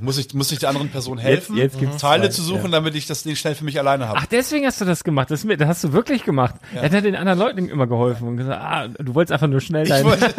muss 0.00 0.18
ich, 0.18 0.34
muss 0.34 0.50
ich 0.50 0.58
der 0.58 0.70
anderen 0.70 0.90
Person 0.90 1.18
helfen, 1.18 1.56
jetzt 1.56 1.78
gibt's 1.78 1.98
Teile 1.98 2.24
zwei, 2.24 2.28
zu 2.30 2.42
suchen, 2.42 2.64
ja. 2.64 2.70
damit 2.70 2.96
ich 2.96 3.06
das 3.06 3.22
Ding 3.22 3.36
schnell 3.36 3.54
für 3.54 3.64
mich 3.64 3.78
alleine 3.78 4.08
habe. 4.08 4.18
Ach, 4.20 4.26
deswegen 4.26 4.66
hast 4.66 4.80
du 4.80 4.84
das 4.84 5.04
gemacht. 5.04 5.30
Das, 5.30 5.46
das 5.46 5.68
hast 5.68 5.84
du 5.84 5.92
wirklich 5.92 6.24
gemacht. 6.24 6.56
Er 6.74 6.90
hat 6.90 7.04
den 7.04 7.14
anderen 7.14 7.38
Leuten 7.38 7.68
immer 7.68 7.86
geholfen 7.86 8.26
und 8.26 8.36
gesagt, 8.36 8.60
ah, 8.60 8.88
du 8.88 9.14
wolltest 9.14 9.32
einfach 9.32 9.46
nur 9.46 9.60
schnell 9.60 9.84
Ich 9.84 9.88
dein... 9.88 10.04
wollte 10.04 10.34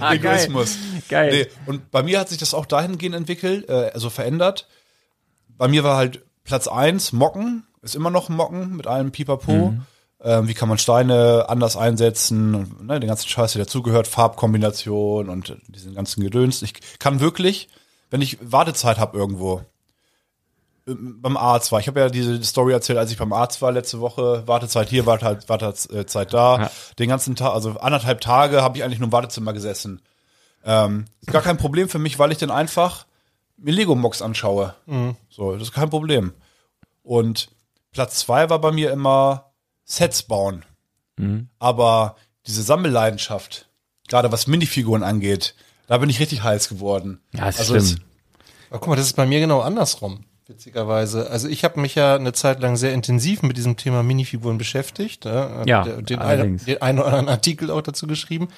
Egoismus. 0.10 0.76
Geil. 1.08 1.32
Nee, 1.32 1.46
und 1.66 1.92
bei 1.92 2.02
mir 2.02 2.18
hat 2.18 2.28
sich 2.28 2.38
das 2.38 2.54
auch 2.54 2.66
dahingehend 2.66 3.14
entwickelt, 3.14 3.68
äh, 3.68 3.90
also 3.94 4.10
verändert. 4.10 4.66
Bei 5.56 5.68
mir 5.68 5.84
war 5.84 5.96
halt 5.96 6.24
Platz 6.42 6.66
eins 6.66 7.12
Mocken, 7.12 7.66
ist 7.82 7.94
immer 7.94 8.10
noch 8.10 8.28
Mocken 8.28 8.76
mit 8.76 8.88
allem 8.88 9.12
Pipapo. 9.12 9.70
Mhm. 9.70 9.82
Ähm, 10.26 10.48
wie 10.48 10.54
kann 10.54 10.70
man 10.70 10.78
Steine 10.78 11.50
anders 11.50 11.76
einsetzen 11.76 12.54
und 12.54 12.86
ne, 12.86 12.98
den 12.98 13.08
ganzen 13.08 13.28
Scheiß, 13.28 13.52
der 13.52 13.66
dazugehört, 13.66 14.08
Farbkombination 14.08 15.28
und 15.28 15.54
diesen 15.68 15.94
ganzen 15.94 16.22
Gedöns. 16.22 16.62
Ich 16.62 16.72
kann 16.98 17.20
wirklich, 17.20 17.68
wenn 18.08 18.22
ich 18.22 18.38
Wartezeit 18.40 18.98
habe 18.98 19.18
irgendwo, 19.18 19.60
ähm, 20.86 21.20
beim 21.20 21.36
Arzt 21.36 21.72
war. 21.72 21.80
Ich 21.80 21.88
habe 21.88 22.00
ja 22.00 22.08
diese 22.08 22.42
Story 22.42 22.72
erzählt, 22.72 22.98
als 22.98 23.10
ich 23.10 23.18
beim 23.18 23.34
Arzt 23.34 23.60
war 23.60 23.70
letzte 23.70 24.00
Woche. 24.00 24.42
Wartezeit 24.46 24.88
hier, 24.88 25.04
Wartezeit, 25.04 25.46
Wartezeit 25.50 26.32
da. 26.32 26.58
Ja. 26.58 26.70
Den 26.98 27.10
ganzen 27.10 27.36
Tag, 27.36 27.52
also 27.52 27.72
anderthalb 27.78 28.22
Tage 28.22 28.62
habe 28.62 28.78
ich 28.78 28.84
eigentlich 28.84 29.00
nur 29.00 29.08
im 29.08 29.12
Wartezimmer 29.12 29.52
gesessen. 29.52 30.00
Ähm, 30.64 31.04
ist 31.20 31.32
gar 31.32 31.42
kein 31.42 31.58
Problem 31.58 31.90
für 31.90 31.98
mich, 31.98 32.18
weil 32.18 32.32
ich 32.32 32.38
dann 32.38 32.50
einfach 32.50 33.04
mir 33.58 33.72
Lego-Mox 33.72 34.22
anschaue. 34.22 34.74
So, 35.28 35.52
das 35.52 35.64
ist 35.64 35.72
kein 35.72 35.90
Problem. 35.90 36.32
Und 37.02 37.50
Platz 37.92 38.20
zwei 38.20 38.48
war 38.48 38.58
bei 38.58 38.72
mir 38.72 38.90
immer 38.90 39.50
Sets 39.84 40.22
bauen. 40.24 40.64
Aber 41.58 42.16
diese 42.46 42.62
Sammelleidenschaft, 42.62 43.68
gerade 44.08 44.32
was 44.32 44.46
Minifiguren 44.46 45.02
angeht, 45.02 45.54
da 45.86 45.98
bin 45.98 46.10
ich 46.10 46.18
richtig 46.20 46.42
heiß 46.42 46.68
geworden. 46.68 47.20
Ja, 47.34 47.48
ist 47.48 47.58
also 47.60 47.74
schlimm. 47.74 47.84
es- 47.84 47.96
Aber 48.70 48.80
guck 48.80 48.88
mal, 48.88 48.96
das 48.96 49.06
ist 49.06 49.16
bei 49.16 49.26
mir 49.26 49.38
genau 49.40 49.60
andersrum, 49.60 50.24
witzigerweise. 50.48 51.30
Also 51.30 51.48
ich 51.48 51.62
habe 51.64 51.80
mich 51.80 51.94
ja 51.94 52.16
eine 52.16 52.32
Zeit 52.32 52.60
lang 52.60 52.76
sehr 52.76 52.92
intensiv 52.92 53.42
mit 53.42 53.56
diesem 53.56 53.76
Thema 53.76 54.02
Minifiguren 54.02 54.58
beschäftigt. 54.58 55.24
Ja, 55.24 55.50
Hab 55.58 55.66
Ja, 55.68 55.84
den, 55.84 56.18
allerdings. 56.18 56.62
einen, 56.62 56.66
den 56.66 56.82
einen 56.82 56.98
oder 56.98 57.08
anderen 57.08 57.28
Artikel 57.28 57.70
auch 57.70 57.82
dazu 57.82 58.06
geschrieben. 58.06 58.48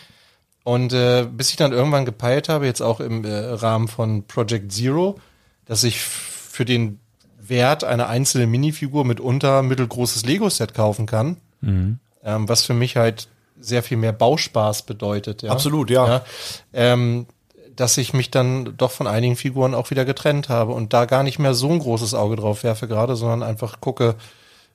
Und 0.65 0.93
äh, 0.95 1.29
bis 1.31 1.51
ich 1.51 1.57
dann 1.57 1.73
irgendwann 1.73 2.05
gepeilt 2.07 2.49
habe, 2.49 2.67
jetzt 2.67 2.81
auch 2.81 3.01
im 3.01 3.25
äh, 3.25 3.37
Rahmen 3.37 3.87
von 3.89 4.27
Project 4.27 4.73
Zero, 4.73 5.21
dass 5.67 5.85
ich 5.85 6.01
für 6.01 6.65
den 6.65 6.99
Wert 7.49 7.85
eine 7.85 8.09
einzelne 8.09 8.47
Minifigur 8.47 9.05
mitunter 9.05 9.63
mittelgroßes 9.63 10.25
Lego-Set 10.25 10.75
kaufen 10.75 11.07
kann, 11.07 11.37
Mhm. 11.61 11.99
ähm, 12.23 12.49
was 12.49 12.63
für 12.63 12.75
mich 12.75 12.97
halt 12.97 13.29
sehr 13.59 13.83
viel 13.83 13.97
mehr 13.97 14.13
Bauspaß 14.13 14.83
bedeutet. 14.83 15.43
Ja? 15.43 15.51
Absolut, 15.51 15.91
ja. 15.91 16.07
ja 16.07 16.25
ähm, 16.73 17.27
dass 17.75 17.99
ich 17.99 18.15
mich 18.15 18.31
dann 18.31 18.77
doch 18.77 18.91
von 18.91 19.07
einigen 19.07 19.37
Figuren 19.37 19.75
auch 19.75 19.91
wieder 19.91 20.05
getrennt 20.05 20.49
habe 20.49 20.73
und 20.73 20.93
da 20.93 21.05
gar 21.05 21.23
nicht 21.23 21.39
mehr 21.39 21.55
so 21.55 21.71
ein 21.71 21.79
großes 21.79 22.15
Auge 22.15 22.37
drauf 22.37 22.63
werfe 22.63 22.89
gerade, 22.89 23.17
sondern 23.17 23.43
einfach 23.43 23.81
gucke, 23.81 24.15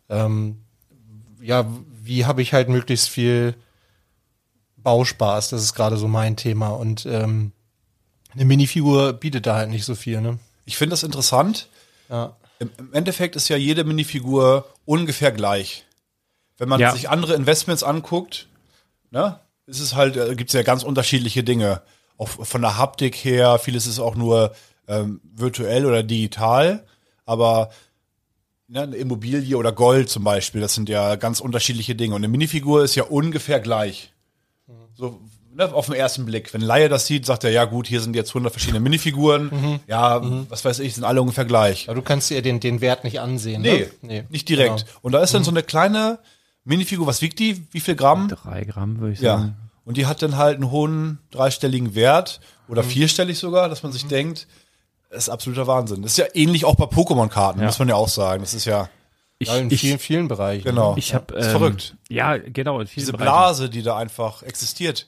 ähm, 0.10 0.60
ja, 1.42 1.66
wie 2.04 2.26
habe 2.26 2.42
ich 2.42 2.54
halt 2.54 2.70
möglichst 2.70 3.10
viel 3.10 3.56
Bauspaß, 4.78 5.50
das 5.50 5.64
ist 5.64 5.74
gerade 5.74 5.98
so 5.98 6.08
mein 6.08 6.36
Thema 6.36 6.70
und 6.70 7.06
ähm, 7.06 7.52
eine 8.34 8.46
Minifigur 8.46 9.14
bietet 9.14 9.46
da 9.46 9.56
halt 9.56 9.70
nicht 9.70 9.86
so 9.86 9.96
viel, 9.96 10.22
ne? 10.22 10.40
ich 10.66 10.78
finde 10.78 10.94
das 10.94 11.04
interessant. 11.04 11.68
Ja. 12.10 12.36
Im, 12.62 12.70
Im 12.78 12.94
Endeffekt 12.94 13.36
ist 13.36 13.50
ja 13.50 13.58
jede 13.58 13.84
Minifigur 13.84 14.70
ungefähr 14.86 15.32
gleich. 15.32 15.84
Wenn 16.60 16.70
man 16.70 16.80
Ja. 16.80 16.92
sich 16.92 17.10
andere 17.10 17.34
Investments 17.34 17.82
anguckt, 17.82 18.48
ne, 19.10 19.40
ist 19.66 19.80
es 19.80 19.96
halt, 19.96 20.16
äh, 20.16 20.36
gibt 20.36 20.52
es 20.52 20.54
ja 20.54 20.62
ganz 20.62 20.84
unterschiedliche 20.84 21.44
Dinge. 21.44 21.82
Auch 22.18 22.30
von 22.30 22.62
der 22.62 22.78
Haptik 22.78 23.16
her, 23.16 23.58
vieles 23.58 23.88
ist 23.88 23.98
auch 23.98 24.14
nur 24.16 24.54
ähm, 24.88 25.22
virtuell 25.24 25.88
oder 25.88 26.04
digital, 26.04 26.86
aber 27.26 27.72
ne, 28.68 28.82
eine 28.82 28.96
Immobilie 28.96 29.58
oder 29.58 29.72
Gold 29.72 30.10
zum 30.12 30.24
Beispiel, 30.24 30.62
das 30.62 30.76
sind 30.76 30.88
ja 30.88 31.16
ganz 31.16 31.40
unterschiedliche 31.40 31.96
Dinge. 31.96 32.14
Und 32.14 32.22
eine 32.22 32.28
Minifigur 32.28 32.84
ist 32.84 32.94
ja 32.94 33.06
ungefähr 33.06 33.60
gleich. 33.60 34.14
So 34.94 35.20
ne, 35.56 35.74
auf 35.74 35.86
den 35.88 35.96
ersten 35.96 36.26
Blick. 36.26 36.54
Wenn 36.54 36.62
ein 36.62 36.68
Laie 36.68 36.90
das 36.90 37.06
sieht, 37.08 37.26
sagt 37.26 37.44
er, 37.44 37.52
ja 37.52 37.66
gut, 37.66 37.88
hier 37.88 38.02
sind 38.02 38.16
jetzt 38.16 38.30
100 38.30 38.52
verschiedene 38.52 38.80
Minifiguren. 38.80 39.80
Ja, 39.88 40.22
was 40.50 40.64
weiß 40.66 40.80
ich, 40.80 40.96
sind 40.96 41.04
alle 41.04 41.22
ungefähr 41.22 41.46
gleich. 41.46 41.88
Aber 41.90 41.96
du 41.96 42.02
kannst 42.02 42.30
dir 42.30 42.42
den, 42.42 42.60
den 42.60 42.82
Wert 42.82 43.04
nicht 43.04 43.20
ansehen, 43.20 43.62
Nee, 43.62 43.88
ne? 44.02 44.26
nicht 44.30 44.48
direkt. 44.50 44.86
Genau. 44.86 45.00
Und 45.02 45.12
da 45.14 45.22
ist 45.22 45.34
dann 45.34 45.44
so 45.44 45.52
eine 45.52 45.64
kleine 45.64 46.20
Minifigur, 46.64 47.08
was 47.08 47.22
wiegt 47.22 47.40
die? 47.40 47.66
Wie 47.72 47.80
viel 47.80 47.96
Gramm? 47.96 48.28
Drei 48.30 48.64
Gramm, 48.66 49.00
würde 49.00 49.14
ich 49.14 49.20
Ja. 49.22 49.38
sagen. 49.38 49.56
Und 49.84 49.98
die 49.98 50.06
hat 50.06 50.22
dann 50.22 50.38
halt 50.38 50.56
einen 50.56 50.70
hohen 50.72 51.18
dreistelligen 51.32 51.96
Wert 51.96 52.40
Mhm. 52.68 52.72
oder 52.74 52.84
vierstellig 52.84 53.40
sogar, 53.40 53.68
dass 53.68 53.82
man 53.84 53.92
sich 53.92 54.06
denkt, 54.06 54.48
das 55.10 55.24
ist 55.24 55.30
absoluter 55.30 55.66
Wahnsinn. 55.68 56.04
Das 56.04 56.12
ist 56.12 56.18
ja 56.18 56.26
ähnlich 56.36 56.64
auch 56.66 56.76
bei 56.76 56.86
Pokémon-Karten, 56.86 57.60
Ja. 57.60 57.66
muss 57.66 57.80
man 57.80 57.90
ja 57.90 57.96
auch 57.96 58.08
sagen. 58.08 58.42
Das 58.44 58.54
ist 58.54 58.66
ja, 58.66 58.90
Ich, 59.40 59.48
Ja, 59.48 59.58
in 59.58 59.72
ich, 59.72 59.82
vielen, 59.82 59.98
vielen 59.98 60.28
Bereichen. 60.28 60.64
genau. 60.64 60.94
ich 60.98 61.16
habe 61.16 61.34
ist 61.34 61.48
verrückt. 61.48 61.96
Ja, 62.10 62.38
genau. 62.38 62.80
In 62.80 62.86
vielen 62.86 63.02
Diese 63.02 63.12
Bereichen. 63.14 63.26
Blase, 63.32 63.70
die 63.72 63.82
da 63.82 63.98
einfach 63.98 64.44
existiert. 64.44 65.08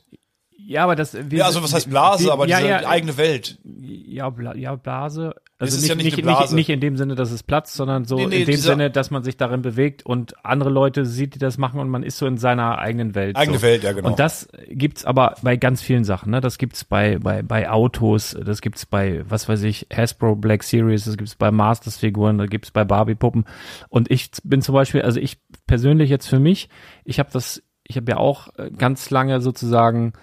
Ja, 0.65 0.83
aber 0.83 0.95
das. 0.95 1.13
Wir, 1.13 1.39
Ja, 1.39 1.45
also 1.45 1.61
was 1.61 1.73
heißt 1.73 1.89
Blase, 1.89 2.25
wir- 2.25 2.33
aber 2.33 2.47
ja, 2.47 2.57
diese 2.57 2.69
ja, 2.69 2.87
eigene 2.87 3.17
Welt. 3.17 3.59
Ja, 3.63 4.29
Bla, 4.29 4.55
ja, 4.55 4.75
Blase. 4.75 5.35
Also 5.59 5.77
nicht, 5.77 5.87
ja 5.89 5.95
nicht 5.95 6.17
nicht, 6.17 6.25
nicht, 6.25 6.51
nicht 6.51 6.69
in 6.69 6.79
dem 6.81 6.97
Sinne, 6.97 7.15
dass 7.15 7.31
es 7.31 7.41
platzt, 7.43 7.75
sondern 7.75 8.05
so 8.05 8.17
Nee, 8.17 8.25
nee, 8.27 8.39
in 8.41 8.45
dem 8.47 8.55
Sinne, 8.57 8.91
dass 8.91 9.11
man 9.11 9.23
sich 9.23 9.37
darin 9.37 9.61
bewegt 9.61 10.05
und 10.05 10.33
andere 10.43 10.69
Leute 10.69 11.05
sieht, 11.05 11.35
die 11.35 11.39
das 11.39 11.57
machen 11.57 11.79
und 11.79 11.89
man 11.89 12.03
ist 12.03 12.17
so 12.17 12.25
in 12.25 12.37
seiner 12.37 12.79
eigenen 12.79 13.15
Welt. 13.15 13.35
Eigene 13.37 13.57
so. 13.57 13.63
Welt, 13.63 13.83
ja, 13.83 13.93
genau. 13.93 14.09
Und 14.09 14.19
das 14.19 14.49
gibt's 14.69 15.05
aber 15.05 15.35
bei 15.41 15.55
ganz 15.55 15.81
vielen 15.81 16.03
Sachen. 16.03 16.31
Ne? 16.31 16.41
Das 16.41 16.57
gibt's 16.57 16.83
bei, 16.83 17.17
bei, 17.17 17.43
bei 17.43 17.69
Autos, 17.69 18.35
das 18.43 18.61
gibt's 18.61 18.85
bei, 18.85 19.23
was 19.29 19.47
weiß 19.47 19.63
ich, 19.63 19.87
Hasbro 19.93 20.35
Black 20.35 20.63
Series, 20.63 21.05
das 21.05 21.15
gibt's 21.17 21.35
bei 21.35 21.49
Masters-Figuren, 21.51 22.37
das 22.39 22.49
gibt's 22.49 22.71
bei 22.71 22.83
Barbie-Puppen. 22.83 23.45
Und 23.89 24.11
ich 24.11 24.31
bin 24.43 24.61
zum 24.61 24.73
Beispiel, 24.75 25.01
also 25.01 25.19
ich 25.19 25.37
persönlich 25.65 26.09
jetzt 26.09 26.27
für 26.27 26.39
mich, 26.39 26.67
ich 27.05 27.19
habe 27.19 27.29
das, 27.31 27.63
ich 27.85 27.95
habe 27.95 28.11
ja 28.11 28.17
auch 28.17 28.47
äh, 28.57 28.69
ganz 28.71 29.09
lange 29.11 29.39
sozusagen 29.39 30.13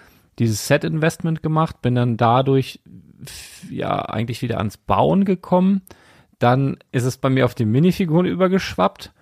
dieses 0.41 0.67
Set-Investment 0.67 1.41
gemacht, 1.41 1.81
bin 1.81 1.95
dann 1.95 2.17
dadurch 2.17 2.81
ja 3.69 4.01
eigentlich 4.01 4.41
wieder 4.41 4.57
ans 4.57 4.77
Bauen 4.77 5.23
gekommen. 5.23 5.81
Dann 6.39 6.77
ist 6.91 7.05
es 7.05 7.17
bei 7.17 7.29
mir 7.29 7.45
auf 7.45 7.53
die 7.53 7.65
Minifiguren 7.65 8.25
übergeschwappt. 8.25 9.13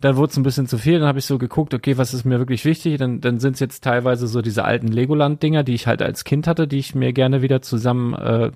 Dann 0.00 0.16
wurde 0.16 0.30
es 0.30 0.36
ein 0.36 0.44
bisschen 0.44 0.68
zu 0.68 0.78
viel, 0.78 1.00
dann 1.00 1.08
habe 1.08 1.18
ich 1.18 1.26
so 1.26 1.38
geguckt, 1.38 1.74
okay, 1.74 1.98
was 1.98 2.14
ist 2.14 2.24
mir 2.24 2.38
wirklich 2.38 2.64
wichtig? 2.64 2.98
Dann, 2.98 3.20
dann 3.20 3.40
sind 3.40 3.54
es 3.54 3.60
jetzt 3.60 3.82
teilweise 3.82 4.28
so 4.28 4.42
diese 4.42 4.64
alten 4.64 4.86
Legoland-Dinger, 4.86 5.64
die 5.64 5.74
ich 5.74 5.88
halt 5.88 6.02
als 6.02 6.22
Kind 6.22 6.46
hatte, 6.46 6.68
die 6.68 6.78
ich 6.78 6.94
mir 6.94 7.12
gerne 7.12 7.42
wieder 7.42 7.62
zusammen 7.62 8.14
äh, 8.14 8.52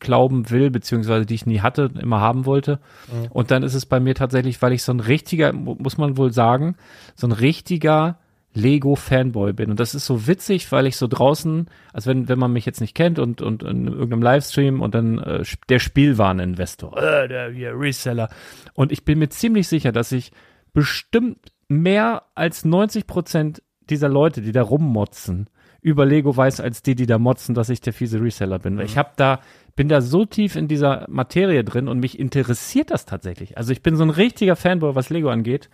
glauben 0.00 0.48
will, 0.48 0.70
beziehungsweise 0.70 1.26
die 1.26 1.34
ich 1.34 1.44
nie 1.44 1.60
hatte, 1.60 1.90
immer 2.00 2.20
haben 2.22 2.46
wollte. 2.46 2.80
Und 3.28 3.50
dann 3.50 3.62
ist 3.62 3.74
es 3.74 3.84
bei 3.84 4.00
mir 4.00 4.14
tatsächlich, 4.14 4.62
weil 4.62 4.72
ich 4.72 4.82
so 4.82 4.92
ein 4.92 5.00
richtiger, 5.00 5.52
mu- 5.52 5.76
muss 5.78 5.98
man 5.98 6.16
wohl 6.16 6.32
sagen, 6.32 6.76
so 7.14 7.26
ein 7.26 7.32
richtiger 7.32 8.18
Lego-Fanboy 8.56 9.52
bin. 9.52 9.70
Und 9.70 9.78
das 9.78 9.94
ist 9.94 10.06
so 10.06 10.26
witzig, 10.26 10.72
weil 10.72 10.86
ich 10.86 10.96
so 10.96 11.06
draußen, 11.06 11.66
also 11.92 12.10
wenn, 12.10 12.28
wenn 12.28 12.38
man 12.38 12.52
mich 12.52 12.66
jetzt 12.66 12.80
nicht 12.80 12.94
kennt 12.94 13.18
und, 13.18 13.42
und 13.42 13.62
in 13.62 13.86
irgendeinem 13.86 14.22
Livestream 14.22 14.80
und 14.80 14.94
dann 14.94 15.18
äh, 15.18 15.44
der 15.68 15.78
Spielwareninvestor, 15.78 16.96
äh, 16.96 17.28
der 17.28 17.50
hier 17.50 17.78
Reseller. 17.78 18.28
Und 18.74 18.92
ich 18.92 19.04
bin 19.04 19.18
mir 19.18 19.28
ziemlich 19.28 19.68
sicher, 19.68 19.92
dass 19.92 20.10
ich 20.10 20.32
bestimmt 20.72 21.52
mehr 21.68 22.24
als 22.34 22.64
90 22.64 23.06
Prozent 23.06 23.62
dieser 23.88 24.08
Leute, 24.08 24.40
die 24.40 24.52
da 24.52 24.62
rummotzen, 24.62 25.48
über 25.80 26.04
Lego 26.04 26.36
weiß 26.36 26.60
als 26.60 26.82
die, 26.82 26.96
die 26.96 27.06
da 27.06 27.18
motzen, 27.18 27.54
dass 27.54 27.68
ich 27.68 27.80
der 27.80 27.92
fiese 27.92 28.20
Reseller 28.20 28.58
bin. 28.58 28.80
Ich 28.80 28.98
habe 28.98 29.10
da, 29.16 29.40
bin 29.76 29.88
da 29.88 30.00
so 30.00 30.24
tief 30.24 30.56
in 30.56 30.66
dieser 30.66 31.06
Materie 31.08 31.62
drin 31.62 31.86
und 31.86 32.00
mich 32.00 32.18
interessiert 32.18 32.90
das 32.90 33.04
tatsächlich. 33.06 33.56
Also 33.56 33.70
ich 33.72 33.82
bin 33.82 33.94
so 33.94 34.02
ein 34.02 34.10
richtiger 34.10 34.56
Fanboy, 34.56 34.96
was 34.96 35.10
Lego 35.10 35.28
angeht. 35.28 35.70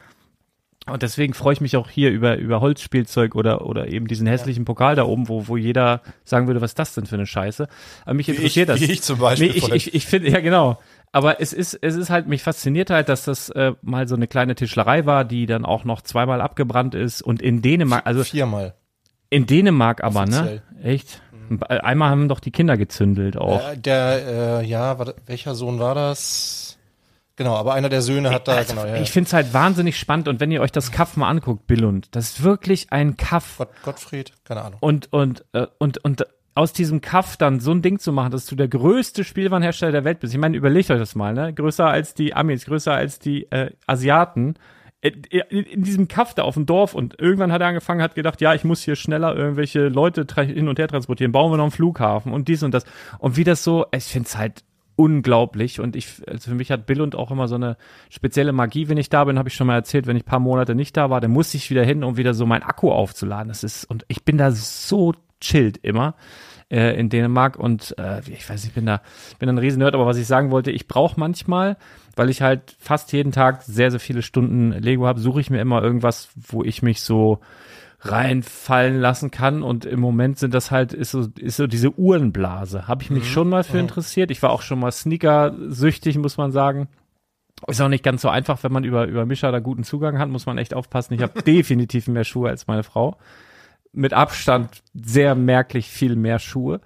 Und 0.90 1.02
deswegen 1.02 1.32
freue 1.32 1.52
ich 1.52 1.60
mich 1.60 1.76
auch 1.76 1.88
hier 1.88 2.10
über, 2.10 2.36
über 2.36 2.60
Holzspielzeug 2.60 3.36
oder, 3.36 3.66
oder 3.66 3.88
eben 3.88 4.08
diesen 4.08 4.26
hässlichen 4.26 4.64
Pokal 4.64 4.96
da 4.96 5.04
oben, 5.04 5.28
wo, 5.28 5.46
wo 5.46 5.56
jeder 5.56 6.00
sagen 6.24 6.48
würde, 6.48 6.60
was 6.60 6.72
ist 6.72 6.78
das 6.78 6.94
denn 6.94 7.06
für 7.06 7.14
eine 7.14 7.26
Scheiße? 7.26 7.68
Aber 8.04 8.14
mich 8.14 8.28
interessiert 8.28 8.68
ich, 8.68 8.80
das. 8.80 8.80
Wie 8.80 8.92
ich 8.92 9.02
zum 9.02 9.18
Beispiel. 9.18 9.50
Nee, 9.50 9.56
ich, 9.56 9.72
ich, 9.72 9.94
ich 9.94 10.06
finde, 10.06 10.30
ja 10.30 10.40
genau. 10.40 10.78
Aber 11.12 11.40
es 11.40 11.52
ist, 11.52 11.74
es 11.74 11.94
ist 11.94 12.10
halt, 12.10 12.26
mich 12.26 12.42
fasziniert 12.42 12.90
halt, 12.90 13.08
dass 13.08 13.24
das 13.24 13.50
äh, 13.50 13.72
mal 13.82 14.08
so 14.08 14.16
eine 14.16 14.26
kleine 14.26 14.54
Tischlerei 14.54 15.06
war, 15.06 15.24
die 15.24 15.46
dann 15.46 15.64
auch 15.64 15.84
noch 15.84 16.00
zweimal 16.00 16.40
abgebrannt 16.40 16.94
ist 16.94 17.22
und 17.22 17.42
in 17.42 17.62
Dänemark, 17.62 18.06
also 18.06 18.24
Viermal. 18.24 18.74
in 19.28 19.46
Dänemark 19.46 20.02
aber, 20.02 20.22
Offiziell. 20.22 20.62
ne? 20.72 20.84
Echt? 20.84 21.22
Einmal 21.68 22.08
haben 22.08 22.28
doch 22.28 22.40
die 22.40 22.50
Kinder 22.50 22.78
gezündelt 22.78 23.36
auch. 23.36 23.72
Äh, 23.72 23.76
der, 23.76 24.60
äh, 24.62 24.66
ja, 24.66 24.98
warte, 24.98 25.14
welcher 25.26 25.54
Sohn 25.54 25.78
war 25.78 25.94
das? 25.94 26.71
Genau, 27.36 27.54
aber 27.56 27.72
einer 27.74 27.88
der 27.88 28.02
Söhne 28.02 28.30
hat 28.30 28.46
da, 28.46 28.56
Also, 28.56 28.74
genau, 28.74 28.86
ja. 28.86 28.96
Ich 29.00 29.10
finde 29.10 29.28
es 29.28 29.32
halt 29.32 29.54
wahnsinnig 29.54 29.98
spannend 29.98 30.28
und 30.28 30.40
wenn 30.40 30.50
ihr 30.50 30.60
euch 30.60 30.72
das 30.72 30.92
Kaff 30.92 31.16
mal 31.16 31.28
anguckt, 31.28 31.66
Billund, 31.66 32.14
das 32.14 32.30
ist 32.30 32.42
wirklich 32.42 32.92
ein 32.92 33.16
Kaff. 33.16 33.56
Gott, 33.58 33.70
Gottfried, 33.82 34.32
keine 34.44 34.62
Ahnung. 34.62 34.78
Und, 34.80 35.12
und, 35.12 35.44
äh, 35.52 35.66
und, 35.78 36.04
und 36.04 36.26
aus 36.54 36.72
diesem 36.72 37.00
Kaff 37.00 37.36
dann 37.36 37.60
so 37.60 37.70
ein 37.70 37.80
Ding 37.80 37.98
zu 37.98 38.12
machen, 38.12 38.30
dass 38.30 38.46
du 38.46 38.56
der 38.56 38.68
größte 38.68 39.24
Spielwarenhersteller 39.24 39.92
der 39.92 40.04
Welt 40.04 40.20
bist. 40.20 40.34
Ich 40.34 40.40
meine, 40.40 40.56
überlegt 40.56 40.90
euch 40.90 40.98
das 40.98 41.14
mal, 41.14 41.32
ne? 41.32 41.54
Größer 41.54 41.86
als 41.86 42.14
die 42.14 42.34
Amis, 42.34 42.66
größer 42.66 42.92
als 42.92 43.18
die 43.18 43.50
äh, 43.50 43.70
Asiaten. 43.86 44.54
In, 45.00 45.22
in, 45.30 45.64
in 45.64 45.82
diesem 45.82 46.06
Kaff 46.06 46.34
da 46.34 46.42
auf 46.42 46.54
dem 46.54 46.64
Dorf 46.64 46.94
und 46.94 47.18
irgendwann 47.18 47.50
hat 47.50 47.60
er 47.60 47.66
angefangen, 47.66 48.02
hat 48.02 48.14
gedacht, 48.14 48.40
ja, 48.40 48.54
ich 48.54 48.62
muss 48.62 48.82
hier 48.82 48.94
schneller 48.94 49.34
irgendwelche 49.34 49.88
Leute 49.88 50.26
hin 50.36 50.68
und 50.68 50.78
her 50.78 50.86
transportieren, 50.86 51.32
bauen 51.32 51.50
wir 51.50 51.56
noch 51.56 51.64
einen 51.64 51.72
Flughafen 51.72 52.32
und 52.32 52.46
dies 52.46 52.62
und 52.62 52.72
das. 52.72 52.84
Und 53.18 53.36
wie 53.36 53.42
das 53.42 53.64
so, 53.64 53.86
ich 53.90 54.04
find's 54.04 54.36
halt 54.36 54.62
unglaublich. 54.96 55.80
Und 55.80 55.96
ich, 55.96 56.22
also 56.26 56.50
für 56.50 56.56
mich 56.56 56.70
hat 56.70 56.86
Billund 56.86 57.14
auch 57.14 57.30
immer 57.30 57.48
so 57.48 57.54
eine 57.54 57.76
spezielle 58.10 58.52
Magie, 58.52 58.88
wenn 58.88 58.98
ich 58.98 59.08
da 59.08 59.24
bin, 59.24 59.38
habe 59.38 59.48
ich 59.48 59.54
schon 59.54 59.66
mal 59.66 59.74
erzählt, 59.74 60.06
wenn 60.06 60.16
ich 60.16 60.22
ein 60.22 60.26
paar 60.26 60.40
Monate 60.40 60.74
nicht 60.74 60.96
da 60.96 61.10
war, 61.10 61.20
dann 61.20 61.30
muss 61.30 61.54
ich 61.54 61.70
wieder 61.70 61.84
hin, 61.84 62.04
um 62.04 62.16
wieder 62.16 62.34
so 62.34 62.46
mein 62.46 62.62
Akku 62.62 62.90
aufzuladen. 62.90 63.48
Das 63.48 63.64
ist, 63.64 63.84
und 63.84 64.04
ich 64.08 64.24
bin 64.24 64.38
da 64.38 64.50
so 64.50 65.14
chillt 65.40 65.78
immer 65.78 66.14
äh, 66.70 66.98
in 66.98 67.10
Dänemark. 67.10 67.58
Und 67.58 67.94
äh, 67.98 68.20
ich 68.30 68.48
weiß, 68.48 68.64
ich 68.64 68.72
bin 68.72 68.86
da, 68.86 69.02
bin 69.38 69.48
ein 69.48 69.58
riesen 69.58 69.78
Nerd, 69.78 69.94
aber 69.94 70.06
was 70.06 70.16
ich 70.16 70.26
sagen 70.26 70.50
wollte, 70.50 70.70
ich 70.70 70.88
brauche 70.88 71.20
manchmal, 71.20 71.76
weil 72.16 72.30
ich 72.30 72.42
halt 72.42 72.76
fast 72.78 73.12
jeden 73.12 73.32
Tag 73.32 73.62
sehr, 73.62 73.90
sehr 73.90 74.00
viele 74.00 74.22
Stunden 74.22 74.72
Lego 74.72 75.06
habe, 75.06 75.20
suche 75.20 75.40
ich 75.40 75.50
mir 75.50 75.60
immer 75.60 75.82
irgendwas, 75.82 76.30
wo 76.34 76.64
ich 76.64 76.82
mich 76.82 77.02
so 77.02 77.40
reinfallen 78.04 79.00
lassen 79.00 79.30
kann. 79.30 79.62
Und 79.62 79.84
im 79.84 80.00
Moment 80.00 80.38
sind 80.38 80.54
das 80.54 80.70
halt 80.70 80.92
ist 80.92 81.12
so 81.12 81.28
ist 81.38 81.56
so 81.56 81.66
diese 81.66 81.96
Uhrenblase. 81.98 82.88
Habe 82.88 83.02
ich 83.02 83.10
mich 83.10 83.30
schon 83.30 83.48
mal 83.48 83.64
für 83.64 83.78
interessiert. 83.78 84.30
Ich 84.30 84.42
war 84.42 84.50
auch 84.50 84.62
schon 84.62 84.80
mal 84.80 84.92
Sneaker 84.92 85.54
süchtig 85.68 86.18
muss 86.18 86.36
man 86.36 86.52
sagen. 86.52 86.88
Ist 87.68 87.80
auch 87.80 87.88
nicht 87.88 88.02
ganz 88.02 88.22
so 88.22 88.28
einfach 88.28 88.62
wenn 88.64 88.72
man 88.72 88.82
über 88.84 89.06
über 89.06 89.24
Mischa 89.24 89.50
da 89.52 89.60
guten 89.60 89.84
Zugang 89.84 90.18
hat 90.18 90.28
muss 90.28 90.46
man 90.46 90.58
echt 90.58 90.74
aufpassen. 90.74 91.14
Ich 91.14 91.22
habe 91.22 91.42
definitiv 91.46 92.08
mehr 92.08 92.24
Schuhe 92.24 92.50
als 92.50 92.66
meine 92.66 92.82
Frau. 92.82 93.16
Mit 93.92 94.14
Abstand 94.14 94.82
sehr 94.94 95.34
merklich 95.34 95.88
viel 95.88 96.16
mehr 96.16 96.38
Schuhe. 96.38 96.80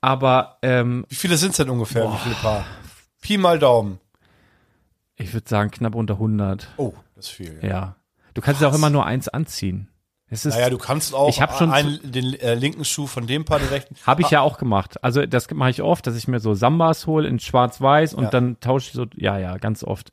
Aber 0.00 0.58
ähm, 0.62 1.04
Wie 1.08 1.14
viele 1.14 1.36
sind 1.36 1.50
es 1.50 1.58
denn 1.58 1.70
ungefähr? 1.70 2.10
Wie 2.12 2.16
viele 2.18 2.34
Paar? 2.36 2.64
Pi 3.20 3.38
mal 3.38 3.60
Daumen. 3.60 4.00
ich 5.14 5.32
würde 5.32 5.48
sagen 5.48 5.70
knapp 5.70 5.94
unter 5.94 6.14
100 6.14 6.68
Oh, 6.78 6.94
das 7.14 7.26
ist 7.26 7.30
viel. 7.32 7.60
ja. 7.62 7.94
Du 8.34 8.40
kannst 8.40 8.62
ja 8.62 8.68
auch 8.68 8.74
immer 8.74 8.88
nur 8.90 9.04
eins 9.06 9.28
anziehen 9.28 9.88
es 10.32 10.46
ist 10.46 10.54
Naja, 10.54 10.70
du 10.70 10.78
kannst 10.78 11.14
auch 11.14 11.28
Ich 11.28 11.36
schon 11.58 11.70
einen, 11.70 12.00
den 12.10 12.32
äh, 12.40 12.54
linken 12.54 12.84
Schuh 12.84 13.06
von 13.06 13.26
dem 13.26 13.44
Paar, 13.44 13.58
den 13.58 13.68
rechten. 13.68 13.94
Habe 14.06 14.22
ich 14.22 14.30
ja 14.30 14.40
auch 14.40 14.56
gemacht. 14.58 15.02
Also 15.04 15.26
das 15.26 15.50
mache 15.50 15.70
ich 15.70 15.82
oft, 15.82 16.06
dass 16.06 16.16
ich 16.16 16.26
mir 16.26 16.40
so 16.40 16.54
Sambas 16.54 17.06
hole 17.06 17.28
in 17.28 17.38
schwarz-weiß 17.38 18.14
und 18.14 18.24
Ja. 18.24 18.30
dann 18.30 18.58
tausche 18.60 18.88
ich 18.88 18.92
so, 18.94 19.04
ja, 19.14 19.38
ja, 19.38 19.58
ganz 19.58 19.84
oft. 19.84 20.10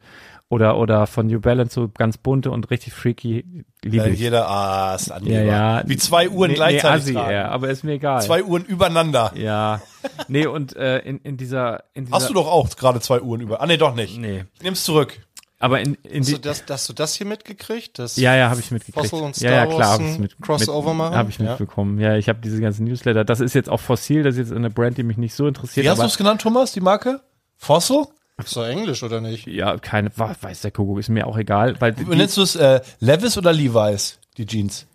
Oder, 0.51 0.77
oder 0.77 1.05
von 1.05 1.27
New 1.27 1.39
Balance 1.39 1.75
so 1.75 1.88
ganz 1.89 2.17
bunte 2.17 2.49
und 2.49 2.71
richtig 2.71 2.91
freaky. 2.93 3.45
Liebe 3.84 4.03
Weil 4.03 4.13
ich. 4.13 4.19
jeder, 4.19 4.49
ah, 4.49 4.95
ist 4.95 5.12
ein 5.12 5.23
Ja, 5.27 5.41
ja. 5.43 5.84
Wie 5.86 5.95
zwei 5.95 6.27
Uhren 6.27 6.49
Nee, 6.49 6.55
gleichzeitig 6.55 7.13
nee, 7.13 7.19
Assi, 7.19 7.32
ja, 7.34 7.49
aber 7.49 7.69
ist 7.69 7.84
mir 7.84 7.91
egal. 7.93 8.21
Zwei 8.23 8.43
Uhren 8.43 8.65
übereinander. 8.65 9.32
ja. 9.36 9.79
Nee, 10.27 10.47
und 10.47 10.75
äh, 10.75 10.99
in, 10.99 11.19
in 11.19 11.38
dieser, 11.38 11.84
in 11.93 12.05
dieser 12.05 12.15
Hast 12.17 12.29
du 12.29 12.34
doch 12.34 12.47
auch 12.47 12.67
gerade 12.75 12.99
zwei 12.99 13.21
Uhren 13.21 13.41
über. 13.41 13.62
Ah, 13.62 13.67
nee, 13.67 13.77
doch 13.77 13.93
nicht. 13.93 14.17
Nee. 14.17 14.45
Ich 14.55 14.63
nehm's 14.63 14.84
zurück. 14.84 15.19
Aber 15.62 15.82
in, 15.82 15.95
in 16.04 16.22
Hast 16.24 16.32
du 16.32 16.38
das, 16.38 16.63
hast 16.69 16.88
du 16.89 16.93
das 16.93 17.15
hier 17.15 17.28
mitgekriegt? 17.28 18.00
Das 18.00 18.15
ja, 18.15 18.34
ja, 18.34 18.50
habe 18.50 18.62
ich 18.62 18.72
mitgekriegt. 18.72 19.10
Fossil 19.10 19.26
und 19.26 19.38
ja, 19.41 19.52
ja, 19.52 19.58
Star 19.65 19.67
klar, 19.67 19.80
Wars 19.80 20.00
habe 20.00 20.10
ich 20.12 20.19
mit, 20.19 20.41
Crossover 20.41 20.89
mit, 20.91 20.98
machen? 20.98 21.15
Habe 21.15 21.30
ich 21.30 21.38
Ja. 21.38 21.50
mitbekommen. 21.50 22.00
Ja, 22.00 22.15
ich 22.15 22.30
habe 22.30 22.39
diese 22.41 22.62
ganzen 22.62 22.86
Newsletter. 22.86 23.26
Das 23.26 23.41
ist 23.41 23.54
jetzt 23.56 23.69
auch 23.69 23.82
Fossil, 23.82 24.24
das 24.24 24.36
ist 24.36 24.39
jetzt 24.39 24.54
eine 24.54 24.69
Brand, 24.69 24.98
die 24.98 25.04
mich 25.04 25.17
nicht 25.17 25.34
so 25.34 25.48
interessiert. 25.48 25.86
Wie 25.86 25.89
hast 25.89 26.00
du 26.02 26.06
es 26.06 26.17
genannt, 26.17 26.41
Thomas, 26.41 26.72
die 26.72 26.80
Marke? 26.80 27.19
Fossil? 27.58 28.06
Ist 28.38 28.56
doch 28.56 28.65
Englisch, 28.65 29.04
oder 29.04 29.19
nicht? 29.19 29.48
ja, 29.48 29.78
keine, 29.78 30.12
weiß 30.15 30.62
der 30.62 30.72
Kuckuck, 30.72 31.00
ist 31.00 31.10
mir 31.10 31.28
auch 31.28 31.38
egal, 31.38 31.76
weil 31.82 31.93
nennst 32.08 32.38
du 32.38 32.41
es? 32.43 32.56
Äh, 32.56 32.80
Levis 33.02 33.38
oder 33.38 33.52
Levi's, 33.52 34.17
die 34.38 34.45
Jeans? 34.45 34.86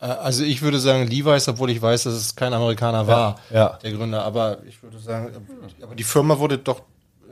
Äh, 0.00 0.04
Also 0.04 0.44
ich 0.44 0.60
würde 0.60 0.78
sagen 0.78 1.06
Levi's, 1.06 1.48
obwohl 1.48 1.70
ich 1.70 1.80
weiß, 1.80 2.02
dass 2.02 2.12
es 2.12 2.36
kein 2.36 2.52
Amerikaner 2.52 3.06
war, 3.06 3.40
ja. 3.48 3.78
der 3.82 3.92
Gründer. 3.92 4.22
Aber 4.24 4.58
ich 4.68 4.82
würde 4.82 4.98
sagen, 4.98 5.30
aber 5.80 5.94
die 5.94 6.04
Firma 6.04 6.38
wurde 6.38 6.58
doch 6.58 6.82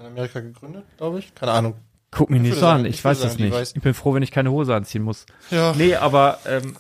in 0.00 0.06
Amerika 0.06 0.40
gegründet, 0.40 0.84
glaube 0.96 1.18
ich. 1.18 1.34
Keine 1.34 1.52
Ahnung. 1.52 1.74
Guck 2.10 2.30
mich 2.30 2.40
nicht 2.40 2.56
so 2.56 2.66
an, 2.66 2.84
ich, 2.86 2.96
ich 2.96 3.04
weiß 3.04 3.20
das 3.20 3.32
sagen, 3.32 3.44
nicht. 3.44 3.52
Levi's. 3.52 3.72
Ich 3.76 3.82
bin 3.82 3.94
froh, 3.94 4.14
wenn 4.14 4.22
ich 4.22 4.30
keine 4.30 4.50
Hose 4.50 4.74
anziehen 4.74 5.02
muss. 5.02 5.26
Ja. 5.50 5.74
Nee, 5.76 5.94
aber 5.94 6.38
ähm, 6.46 6.76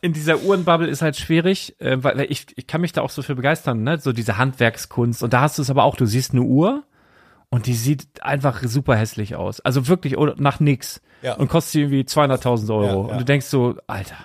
in 0.00 0.12
dieser 0.12 0.42
Uhrenbubble 0.42 0.88
ist 0.88 1.02
halt 1.02 1.16
schwierig, 1.16 1.76
äh, 1.80 2.02
weil 2.02 2.20
ich, 2.28 2.46
ich 2.56 2.66
kann 2.66 2.80
mich 2.80 2.92
da 2.92 3.02
auch 3.02 3.10
so 3.10 3.22
für 3.22 3.34
begeistern, 3.34 3.82
ne? 3.82 3.98
So 3.98 4.12
diese 4.12 4.36
Handwerkskunst. 4.36 5.22
Und 5.22 5.32
da 5.32 5.40
hast 5.40 5.58
du 5.58 5.62
es 5.62 5.70
aber 5.70 5.84
auch, 5.84 5.96
du 5.96 6.06
siehst 6.06 6.32
eine 6.32 6.42
Uhr 6.42 6.84
und 7.50 7.66
die 7.66 7.74
sieht 7.74 8.22
einfach 8.22 8.62
super 8.62 8.96
hässlich 8.96 9.36
aus. 9.36 9.60
Also 9.60 9.88
wirklich 9.88 10.18
oder 10.18 10.34
nach 10.38 10.60
nix. 10.60 11.00
Ja. 11.22 11.34
Und 11.34 11.48
kostet 11.48 11.82
irgendwie 11.82 12.02
200.000 12.02 12.70
Euro. 12.70 12.82
Ja, 12.84 12.90
ja. 12.90 12.94
Und 12.94 13.20
du 13.20 13.24
denkst 13.24 13.46
so, 13.46 13.76
Alter. 13.86 14.16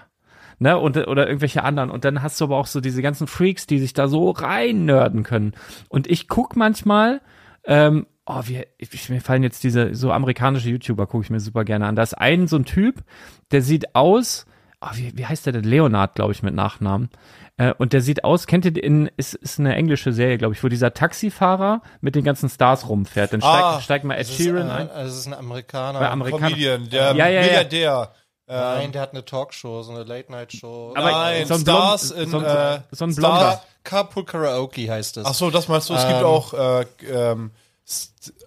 Ne, 0.59 0.77
und, 0.77 0.95
oder 1.07 1.27
irgendwelche 1.27 1.63
anderen. 1.63 1.89
Und 1.89 2.05
dann 2.05 2.21
hast 2.21 2.39
du 2.39 2.45
aber 2.45 2.57
auch 2.57 2.67
so 2.67 2.79
diese 2.79 3.01
ganzen 3.01 3.27
Freaks, 3.27 3.65
die 3.65 3.79
sich 3.79 3.93
da 3.93 4.07
so 4.07 4.29
rein 4.29 4.85
nerden 4.85 5.23
können. 5.23 5.53
Und 5.89 6.07
ich 6.07 6.27
guck 6.27 6.55
manchmal, 6.55 7.21
ähm, 7.65 8.05
oh, 8.25 8.41
wie, 8.45 8.65
ich, 8.77 9.09
mir 9.09 9.21
fallen 9.21 9.43
jetzt 9.43 9.63
diese 9.63 9.93
so 9.95 10.11
amerikanische 10.11 10.69
YouTuber, 10.69 11.07
gucke 11.07 11.23
ich 11.23 11.29
mir 11.29 11.39
super 11.39 11.63
gerne 11.65 11.87
an. 11.87 11.95
Da 11.95 12.03
ist 12.03 12.13
ein 12.17 12.47
so 12.47 12.55
ein 12.57 12.65
Typ, 12.65 13.03
der 13.51 13.61
sieht 13.61 13.95
aus, 13.95 14.45
oh, 14.81 14.87
wie, 14.93 15.17
wie 15.17 15.25
heißt 15.25 15.45
der 15.45 15.53
denn? 15.53 15.63
Leonard, 15.63 16.15
glaube 16.15 16.31
ich, 16.33 16.43
mit 16.43 16.53
Nachnamen. 16.55 17.09
Äh, 17.57 17.73
und 17.77 17.93
der 17.93 18.01
sieht 18.01 18.23
aus, 18.23 18.47
kennt 18.47 18.65
ihr 18.65 18.71
den, 18.71 19.11
ist, 19.17 19.35
ist 19.35 19.59
eine 19.59 19.75
englische 19.75 20.11
Serie, 20.11 20.37
glaube 20.39 20.55
ich, 20.55 20.63
wo 20.63 20.69
dieser 20.69 20.93
Taxifahrer 20.93 21.81
mit 22.01 22.15
den 22.15 22.23
ganzen 22.23 22.49
Stars 22.49 22.89
rumfährt. 22.89 23.31
Dann 23.33 23.41
steigt, 23.41 23.63
Ah, 23.63 23.79
steigt 23.81 24.05
mal 24.05 24.15
Ed 24.15 24.21
Das 24.27 24.35
Sheeran 24.35 24.69
ein, 24.71 24.89
ein. 24.89 25.05
es 25.05 25.15
ist 25.15 25.27
ein 25.27 25.35
Amerikaner. 25.35 25.99
Bei 25.99 26.09
Amerikaner. 26.09 26.47
Comedian, 26.49 26.89
der 26.89 27.15
Ja, 27.15 27.27
ja, 27.27 27.29
ja. 27.29 27.41
Milliardär. 27.41 28.11
Nein, 28.45 28.91
der 28.91 29.01
hat 29.01 29.11
eine 29.13 29.23
Talkshow, 29.23 29.83
so 29.83 29.91
eine 29.93 30.03
Late-Night-Show. 30.03 30.93
Nein, 30.95 31.45
so 31.45 31.53
ein 31.55 31.59
Stars 31.61 32.09
Blond- 32.13 32.23
in, 32.23 32.29
so 32.29 32.37
ein- 32.39 32.45
äh, 32.45 32.79
so 32.91 33.05
ein 33.05 33.13
Star- 33.13 33.29
Blonder. 33.39 33.61
Carpool 33.83 34.25
Karaoke 34.25 34.89
heißt 34.91 35.17
es. 35.17 35.25
Ach 35.25 35.33
so, 35.33 35.49
das 35.49 35.67
meinst 35.69 35.89
du? 35.89 35.93
Es 35.93 36.05
gibt 36.07 36.19
Ähm. 36.19 36.25
auch, 36.25 36.53
äh, 36.53 36.85
ähm, 37.09 37.51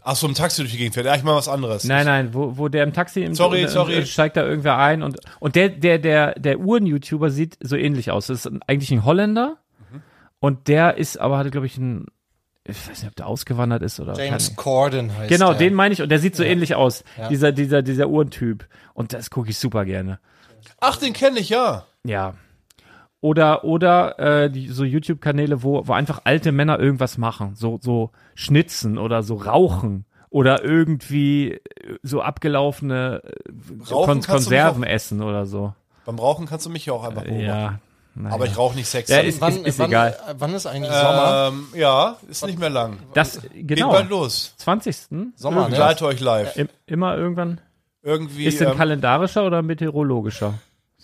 ach 0.02 0.16
so, 0.16 0.26
im 0.26 0.34
Taxi 0.34 0.62
durch 0.62 0.72
die 0.72 0.78
Gegend 0.78 0.94
fährt. 0.94 1.06
Ja, 1.06 1.14
ich 1.16 1.22
meine 1.22 1.36
was 1.36 1.48
anderes. 1.48 1.84
Nein, 1.84 2.06
nein, 2.06 2.34
wo, 2.34 2.56
wo 2.56 2.68
der 2.68 2.84
im 2.84 2.92
Taxi 2.92 3.22
im 3.22 3.34
Sorry, 3.34 3.64
und, 3.64 3.70
sorry. 3.70 4.06
Steigt 4.06 4.36
da 4.36 4.44
irgendwer 4.44 4.78
ein 4.78 5.02
und 5.02 5.18
und 5.40 5.54
der 5.56 5.68
der 5.68 5.98
der 5.98 6.34
der 6.38 6.58
Uhren-YouTuber 6.60 7.30
sieht 7.30 7.58
so 7.60 7.76
ähnlich 7.76 8.10
aus. 8.10 8.28
Das 8.28 8.44
ist 8.46 8.52
eigentlich 8.66 8.90
ein 8.92 9.04
Holländer 9.04 9.56
Mhm. 9.92 10.02
und 10.40 10.68
der 10.68 10.96
ist 10.96 11.18
aber 11.20 11.38
hatte 11.38 11.50
glaube 11.50 11.66
ich 11.66 11.76
ein 11.78 12.06
ich 12.68 12.88
weiß 12.88 13.02
nicht, 13.02 13.08
ob 13.10 13.14
der 13.14 13.26
ausgewandert 13.28 13.82
ist 13.82 14.00
oder 14.00 14.14
James 14.18 14.56
Corden 14.56 15.16
heißt 15.16 15.28
Genau, 15.28 15.50
der. 15.50 15.58
den 15.58 15.74
meine 15.74 15.92
ich 15.94 16.02
und 16.02 16.08
der 16.08 16.18
sieht 16.18 16.34
so 16.34 16.42
ähnlich 16.42 16.74
aus. 16.74 17.04
Ja. 17.16 17.28
Dieser 17.28 17.52
dieser 17.52 17.82
dieser 17.82 18.08
Uhrentyp 18.08 18.66
und 18.94 19.12
das 19.12 19.30
gucke 19.30 19.50
ich 19.50 19.58
super 19.58 19.84
gerne. 19.84 20.18
Ach, 20.80 20.96
den 20.96 21.12
kenne 21.12 21.38
ich, 21.38 21.48
ja. 21.50 21.84
Ja. 22.04 22.34
Oder, 23.26 23.64
oder 23.64 24.18
äh, 24.44 24.50
die, 24.50 24.68
so 24.68 24.84
YouTube-Kanäle, 24.84 25.64
wo, 25.64 25.84
wo 25.88 25.92
einfach 25.92 26.20
alte 26.22 26.52
Männer 26.52 26.78
irgendwas 26.78 27.18
machen. 27.18 27.56
So, 27.56 27.78
so 27.82 28.10
schnitzen 28.36 28.98
oder 28.98 29.24
so 29.24 29.34
rauchen. 29.34 30.04
oder 30.30 30.62
irgendwie 30.62 31.60
so 32.02 32.22
abgelaufene 32.22 33.22
äh, 33.24 33.84
Kon 33.88 34.20
Konserven 34.22 34.84
essen 34.84 35.22
oder 35.22 35.44
so. 35.44 35.74
Beim 36.04 36.18
Rauchen 36.20 36.46
kannst 36.46 36.66
du 36.66 36.70
mich 36.70 36.86
ja 36.86 36.92
auch 36.92 37.02
einfach 37.02 37.22
beobachten. 37.24 37.44
Ja. 37.44 37.80
naja. 38.14 38.34
Aber 38.34 38.46
ich 38.46 38.56
rauche 38.56 38.76
nicht 38.76 38.86
Sex. 38.88 39.08
Ja, 39.08 39.18
ist- 39.18 39.40
wann, 39.40 39.64
wann, 39.64 39.88
egal. 39.88 40.10
äh, 40.28 40.34
wann 40.38 40.54
ist 40.54 40.66
eigentlich 40.66 40.92
Sommer? 40.92 41.50
ähm, 41.52 41.66
ja, 41.74 42.16
ist 42.28 42.46
nicht 42.46 42.60
mehr 42.60 42.70
lang. 42.70 42.98
das 43.14 43.40
Geht 43.52 43.66
genau. 43.66 43.90
bald 43.90 44.08
los. 44.08 44.54
20. 44.58 44.96
Sommer, 45.34 45.68
Ich 45.68 45.76
leite 45.76 46.06
euch 46.06 46.20
live. 46.20 46.56
Im, 46.56 46.68
immer 46.86 47.16
irgendwann. 47.16 47.60
Irgendwie 48.02 48.44
Ist 48.44 48.60
denn 48.60 48.68
ähm, 48.70 48.76
kalendarischer 48.76 49.44
oder 49.44 49.62
meteorologischer? 49.62 50.54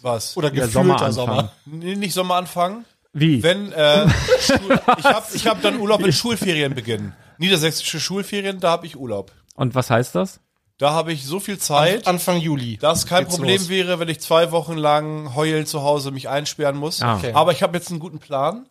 Was? 0.03 0.37
Oder 0.37 0.51
Der 0.51 0.67
gefühlter 0.67 1.12
Sommeranfang. 1.12 1.12
Sommer. 1.12 1.53
Nee, 1.67 1.95
nicht 1.97 2.15
Sommer 2.15 2.37
anfangen. 2.37 2.85
Wie? 3.12 3.43
Wenn 3.43 3.73
äh, 3.73 4.07
ich 4.38 5.05
habe 5.05 5.27
ich 5.35 5.47
hab 5.47 5.62
dann 5.62 5.79
Urlaub, 5.79 6.03
wenn 6.03 6.12
Schulferien 6.12 6.75
beginnen. 6.75 7.15
Niedersächsische 7.38 8.01
Schulferien, 8.01 8.61
da 8.61 8.71
habe 8.71 8.87
ich 8.87 8.97
Urlaub. 8.97 9.33
Und 9.55 9.75
was 9.75 9.91
heißt 9.91 10.15
das? 10.15 10.41
Da 10.79 10.93
habe 10.93 11.12
ich 11.12 11.27
so 11.27 11.38
viel 11.38 11.59
Zeit, 11.59 12.07
Anfang 12.09 12.38
Juli. 12.38 12.77
dass 12.79 13.07
kein 13.07 13.25
geht's 13.25 13.37
Problem 13.37 13.59
los. 13.59 13.69
wäre, 13.69 14.01
wenn 14.01 14.09
ich 14.09 14.21
zwei 14.21 14.51
Wochen 14.51 14.77
lang 14.77 15.35
heulend 15.35 15.69
zu 15.69 15.83
Hause 15.83 16.11
mich 16.11 16.29
einsperren 16.29 16.77
muss. 16.77 17.03
Ah. 17.03 17.17
Okay. 17.17 17.33
Aber 17.35 17.53
ich 17.53 17.62
habe 17.62 17.77
jetzt 17.77 17.91
einen 17.91 18.01
guten 18.01 18.19
Plan 18.19 18.67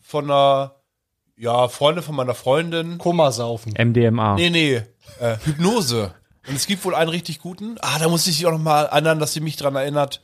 von 0.00 0.24
einer 0.24 0.74
ja, 1.36 1.68
Freundin 1.68 2.02
von 2.02 2.16
meiner 2.16 2.34
Freundin. 2.34 2.98
Kummersaufen. 2.98 3.74
MDMA. 3.78 4.34
Nee, 4.34 4.50
nee, 4.50 4.82
äh, 5.20 5.36
Hypnose. 5.44 6.12
Und 6.48 6.56
es 6.56 6.66
gibt 6.66 6.84
wohl 6.84 6.94
einen 6.94 7.10
richtig 7.10 7.40
guten. 7.40 7.76
Ah, 7.80 7.98
da 7.98 8.08
muss 8.08 8.26
ich 8.26 8.38
sie 8.38 8.46
auch 8.46 8.52
noch 8.52 8.58
mal 8.58 8.84
erinnern, 8.84 9.18
dass 9.18 9.34
sie 9.34 9.40
mich 9.40 9.56
dran 9.56 9.76
erinnert. 9.76 10.20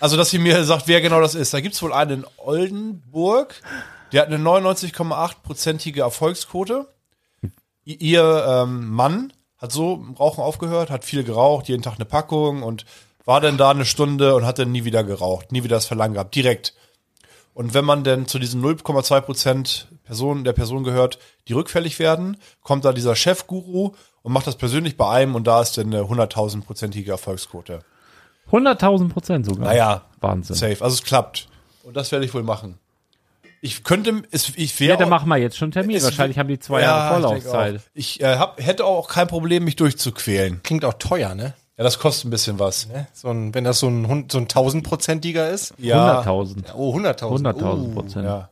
Also, 0.00 0.16
dass 0.18 0.28
sie 0.28 0.38
mir 0.38 0.62
sagt, 0.64 0.86
wer 0.88 1.00
genau 1.00 1.20
das 1.20 1.34
ist. 1.34 1.54
Da 1.54 1.60
gibt's 1.60 1.80
wohl 1.82 1.94
einen 1.94 2.20
in 2.20 2.26
Oldenburg. 2.36 3.62
Der 4.12 4.22
hat 4.22 4.28
eine 4.28 4.36
99,8-prozentige 4.36 6.00
Erfolgsquote. 6.00 6.86
Ihr 7.84 8.46
ähm, 8.46 8.90
Mann 8.90 9.32
hat 9.56 9.72
so 9.72 9.94
im 9.94 10.14
Rauchen 10.14 10.42
aufgehört, 10.42 10.90
hat 10.90 11.04
viel 11.04 11.24
geraucht, 11.24 11.68
jeden 11.68 11.82
Tag 11.82 11.94
eine 11.94 12.04
Packung 12.04 12.62
und 12.62 12.84
war 13.24 13.40
dann 13.40 13.56
da 13.56 13.70
eine 13.70 13.86
Stunde 13.86 14.34
und 14.34 14.44
hat 14.44 14.58
dann 14.58 14.72
nie 14.72 14.84
wieder 14.84 15.04
geraucht, 15.04 15.52
nie 15.52 15.64
wieder 15.64 15.76
das 15.76 15.86
Verlangen 15.86 16.14
gehabt, 16.14 16.34
direkt. 16.34 16.74
Und 17.54 17.72
wenn 17.72 17.84
man 17.84 18.04
denn 18.04 18.26
zu 18.26 18.38
diesen 18.38 18.62
0,2 18.62 19.20
Prozent 19.22 19.88
Personen, 20.04 20.44
der 20.44 20.52
Person 20.52 20.84
gehört, 20.84 21.18
die 21.48 21.54
rückfällig 21.54 21.98
werden, 21.98 22.36
kommt 22.62 22.84
da 22.84 22.92
dieser 22.92 23.16
Chefguru 23.16 23.94
und 24.26 24.32
macht 24.32 24.46
das 24.48 24.56
persönlich 24.56 24.96
bei 24.96 25.08
einem 25.08 25.36
und 25.36 25.46
da 25.46 25.62
ist 25.62 25.78
dann 25.78 25.86
eine 25.86 26.02
100.000-prozentige 26.02 27.10
Erfolgsquote. 27.10 27.78
100.000 28.50 29.08
Prozent 29.08 29.46
sogar. 29.46 29.68
Naja, 29.68 30.02
Wahnsinn. 30.20 30.56
safe. 30.56 30.82
Also 30.82 30.94
es 30.94 31.04
klappt. 31.04 31.48
Und 31.84 31.96
das 31.96 32.10
werde 32.10 32.24
ich 32.24 32.34
wohl 32.34 32.42
machen. 32.42 32.78
Ich 33.60 33.84
könnte, 33.84 34.22
es, 34.32 34.50
ich 34.56 34.78
wäre 34.80 34.90
Ja, 34.94 34.96
dann 34.96 35.08
machen 35.08 35.28
wir 35.28 35.36
jetzt 35.36 35.56
schon 35.56 35.70
Termin. 35.70 35.96
Es- 35.96 36.04
Wahrscheinlich 36.04 36.38
haben 36.38 36.48
die 36.48 36.58
zwei 36.58 36.80
Ja, 36.82 36.86
Jahre 36.88 37.18
Ich, 37.18 37.22
Vorlaufzeit. 37.44 37.76
auch. 37.76 37.80
ich 37.94 38.20
äh, 38.20 38.36
hab, 38.36 38.60
hätte 38.60 38.84
auch 38.84 39.08
kein 39.08 39.28
Problem, 39.28 39.64
mich 39.64 39.76
durchzuquälen. 39.76 40.60
Klingt 40.64 40.84
auch 40.84 40.94
teuer, 40.94 41.34
ne? 41.36 41.54
Ja, 41.78 41.84
das 41.84 41.98
kostet 41.98 42.26
ein 42.26 42.30
bisschen 42.30 42.58
was. 42.58 42.88
Ne? 42.88 43.06
So 43.12 43.28
ein, 43.28 43.54
wenn 43.54 43.62
das 43.64 43.78
so 43.78 43.88
ein, 43.88 44.26
so 44.30 44.38
ein 44.38 44.48
tausendprozentiger 44.48 45.50
ist. 45.50 45.72
Ja, 45.78 46.20
100.000. 46.22 46.74
Oh, 46.74 46.96
100.000. 46.96 47.42
100.000 47.42 47.62
Uh, 47.64 47.94
Prozent. 47.94 48.24
ja. 48.24 48.48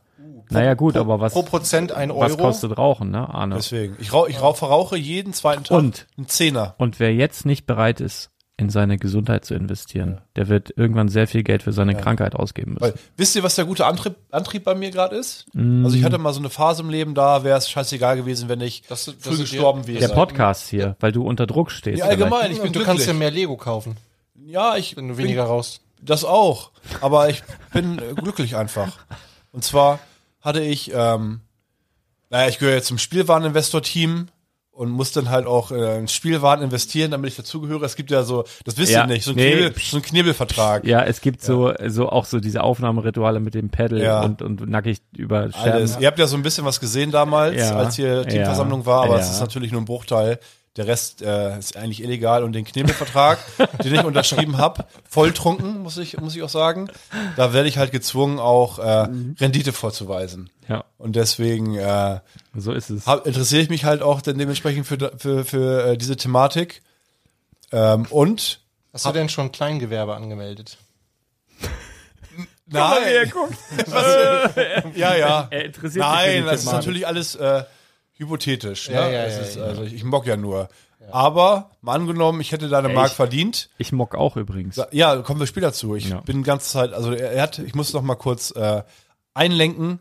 Naja, 0.49 0.73
gut, 0.73 0.95
aber 0.97 1.19
was, 1.19 1.33
Pro 1.33 1.43
Prozent 1.43 1.91
ein 1.91 2.11
Euro. 2.11 2.21
was 2.21 2.37
kostet 2.37 2.77
Rauchen, 2.77 3.11
ne, 3.11 3.27
Arne? 3.33 3.55
deswegen. 3.55 3.95
Ich, 3.99 4.13
rauch, 4.13 4.27
ich 4.27 4.41
rauch, 4.41 4.55
verrauche 4.55 4.97
jeden 4.97 5.33
zweiten 5.33 5.63
Tag 5.63 5.77
Und? 5.77 6.07
einen 6.17 6.27
Zehner. 6.27 6.75
Und 6.77 6.99
wer 6.99 7.13
jetzt 7.13 7.45
nicht 7.45 7.65
bereit 7.65 7.99
ist, 8.01 8.31
in 8.57 8.69
seine 8.69 8.97
Gesundheit 8.97 9.43
zu 9.43 9.53
investieren, 9.53 10.21
der 10.37 10.47
wird 10.47 10.71
irgendwann 10.77 11.09
sehr 11.09 11.27
viel 11.27 11.43
Geld 11.43 11.61
für 11.63 11.73
seine 11.73 11.93
Krankheit 11.93 12.35
ausgeben 12.35 12.75
müssen. 12.75 12.83
Weil, 12.83 12.93
wisst 13.17 13.35
ihr, 13.35 13.43
was 13.43 13.55
der 13.55 13.65
gute 13.65 13.85
Antrieb, 13.85 14.15
Antrieb 14.31 14.63
bei 14.63 14.75
mir 14.75 14.91
gerade 14.91 15.17
ist? 15.17 15.45
Mm. 15.53 15.83
Also 15.83 15.97
ich 15.97 16.05
hatte 16.05 16.17
mal 16.19 16.31
so 16.31 16.39
eine 16.39 16.49
Phase 16.49 16.81
im 16.81 16.89
Leben, 16.89 17.15
da 17.15 17.43
wäre 17.43 17.57
es 17.57 17.69
scheißegal 17.69 18.15
gewesen, 18.15 18.47
wenn 18.47 18.61
ich 18.61 18.83
Das- 18.87 19.05
das 19.05 19.15
früh 19.19 19.37
gestorben 19.39 19.87
wäre. 19.87 19.99
Der 19.99 20.07
Podcast 20.07 20.69
hier, 20.69 20.95
weil 21.01 21.11
du 21.11 21.23
unter 21.27 21.47
Druck 21.47 21.69
stehst. 21.69 21.99
Ja, 21.99 22.05
allgemein, 22.05 22.31
vielleicht. 22.43 22.51
ich 22.53 22.61
bin 22.61 22.67
du 22.71 22.79
glücklich. 22.79 22.85
kannst 22.87 23.07
ja 23.07 23.13
mehr 23.13 23.31
Lego 23.31 23.57
kaufen, 23.57 23.97
ja, 24.45 24.77
ich 24.77 24.95
wenn 24.95 25.09
du 25.09 25.15
bin- 25.15 25.25
weniger 25.25 25.43
raus. 25.43 25.81
Das 26.01 26.23
auch. 26.23 26.71
Aber 27.01 27.27
ich 27.29 27.43
bin 27.73 27.97
äh, 27.99 28.13
glücklich 28.13 28.55
einfach. 28.55 28.99
Und 29.51 29.65
zwar 29.65 29.99
hatte 30.45 30.61
ich, 30.61 30.91
ähm, 30.93 31.41
naja, 32.29 32.47
ich 32.47 32.59
gehöre 32.59 32.75
jetzt 32.75 32.87
zum 32.87 32.97
Spielwareninvestor-Team 32.97 34.27
und 34.71 34.89
muss 34.89 35.13
dann 35.13 35.29
halt 35.29 35.45
auch 35.45 35.71
äh, 35.71 35.97
in 35.99 36.07
Spielwaren 36.09 36.61
investieren, 36.61 37.11
damit 37.11 37.29
ich 37.29 37.37
dazugehöre. 37.37 37.85
Es 37.85 37.95
gibt 37.95 38.11
ja 38.11 38.23
so, 38.23 38.43
das 38.65 38.77
wisst 38.77 38.91
Ja, 38.91 39.01
ihr 39.03 39.07
nicht, 39.07 39.23
so 39.23 39.31
ein, 39.31 39.37
nee, 39.37 39.51
Knebel, 39.53 39.73
so 39.81 39.97
ein 39.97 40.03
Knebelvertrag. 40.03 40.85
Ja, 40.85 41.01
es 41.03 41.21
gibt 41.21 41.41
so, 41.41 41.73
so 41.87 42.09
auch 42.09 42.25
so 42.25 42.39
diese 42.41 42.61
Aufnahmerituale 42.61 43.39
mit 43.39 43.53
dem 43.53 43.69
Pedal 43.69 44.01
Ja. 44.01 44.21
und, 44.23 44.41
und 44.41 44.69
nackig 44.69 44.97
über 45.15 45.49
Scherben. 45.51 45.71
Alles. 45.71 45.97
Ihr 45.99 46.07
habt 46.07 46.19
ja 46.19 46.27
so 46.27 46.35
ein 46.35 46.43
bisschen 46.43 46.65
was 46.65 46.79
gesehen 46.81 47.11
damals, 47.11 47.55
Ja. 47.57 47.75
als 47.77 47.95
hier 47.95 48.27
Teamversammlung 48.27 48.85
war, 48.85 49.03
aber 49.05 49.15
Ja. 49.15 49.21
es 49.21 49.29
ist 49.31 49.39
natürlich 49.39 49.71
nur 49.71 49.81
ein 49.81 49.85
Bruchteil. 49.85 50.39
Der 50.77 50.87
Rest 50.87 51.21
äh, 51.21 51.57
ist 51.57 51.77
eigentlich 51.77 52.03
illegal 52.03 52.43
und 52.43 52.51
den 52.51 52.65
Knebelvertrag, 52.65 53.39
den 53.83 53.95
ich 53.95 54.03
unterschrieben 54.03 54.57
habe, 54.57 54.85
volltrunken, 55.09 55.79
muss 55.79 55.97
ich, 55.97 56.17
muss 56.19 56.35
ich 56.35 56.43
auch 56.43 56.49
sagen. 56.49 56.89
Da 57.37 57.53
werde 57.53 57.69
ich 57.69 57.77
halt 57.77 57.93
gezwungen, 57.93 58.39
auch 58.39 58.79
äh, 58.79 59.07
Rendite 59.39 59.71
vorzuweisen. 59.71 60.49
Ja, 60.67 60.83
Und 60.97 61.15
deswegen 61.15 61.75
äh, 61.75 62.19
so 62.55 62.73
ist 62.73 62.89
es. 62.89 63.05
hab, 63.05 63.25
interessiere 63.25 63.61
ich 63.61 63.69
mich 63.69 63.85
halt 63.85 64.01
auch 64.01 64.21
dann 64.21 64.37
dementsprechend 64.37 64.85
für, 64.85 65.13
für, 65.17 65.45
für 65.45 65.85
äh, 65.91 65.97
diese 65.97 66.17
Thematik. 66.17 66.81
Ähm, 67.71 68.05
und 68.09 68.59
Hast 68.91 69.05
du 69.05 69.11
denn 69.11 69.29
schon 69.29 69.51
Kleingewerbe 69.51 70.15
angemeldet? 70.15 70.77
nein, 72.65 73.31
ja, 74.95 75.15
ja. 75.15 75.47
Er 75.51 75.65
interessiert 75.65 76.03
Nein, 76.03 76.45
das 76.45 76.63
ist 76.63 76.71
natürlich 76.71 77.07
alles 77.07 77.35
äh, 77.35 77.63
hypothetisch. 78.17 78.89
Ne? 78.89 78.95
Ja, 78.95 79.05
ja, 79.07 79.11
ja, 79.11 79.23
ist, 79.25 79.55
ja. 79.55 79.63
Also 79.63 79.83
ich, 79.83 79.93
ich 79.93 80.03
mock 80.03 80.25
ja 80.25 80.37
nur. 80.37 80.69
Aber 81.11 81.69
mal 81.81 81.93
angenommen, 81.93 82.41
ich 82.41 82.51
hätte 82.51 82.67
da 82.67 82.79
eine 82.79 82.89
Ey, 82.89 82.95
Mark 82.95 83.09
ich- 83.09 83.13
verdient. 83.13 83.69
Ich 83.77 83.91
mock 83.91 84.15
auch 84.15 84.37
übrigens. 84.37 84.81
Ja, 84.91 85.15
kommen 85.17 85.39
wir 85.39 85.47
später 85.47 85.71
zu. 85.71 85.95
Ich 85.95 86.09
Ja. 86.09 86.21
bin 86.21 86.37
die 86.37 86.43
ganze 86.43 86.69
Zeit, 86.71 86.93
also 86.93 87.11
er, 87.11 87.31
er 87.31 87.43
hat, 87.43 87.59
ich 87.59 87.75
muss 87.75 87.93
noch 87.93 88.01
mal 88.01 88.15
kurz 88.15 88.51
äh, 88.51 88.81
einlenken. 89.35 89.99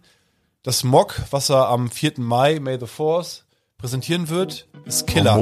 Das 0.62 0.83
Mock, 0.83 1.20
was 1.31 1.50
er 1.50 1.68
am 1.68 1.90
4. 1.90 2.12
Mai, 2.18 2.59
May 2.59 2.79
the 2.81 2.87
4th, 2.87 3.42
präsentieren 3.77 4.31
wird, 4.31 4.66
ist 4.87 5.07
Killer. 5.07 5.38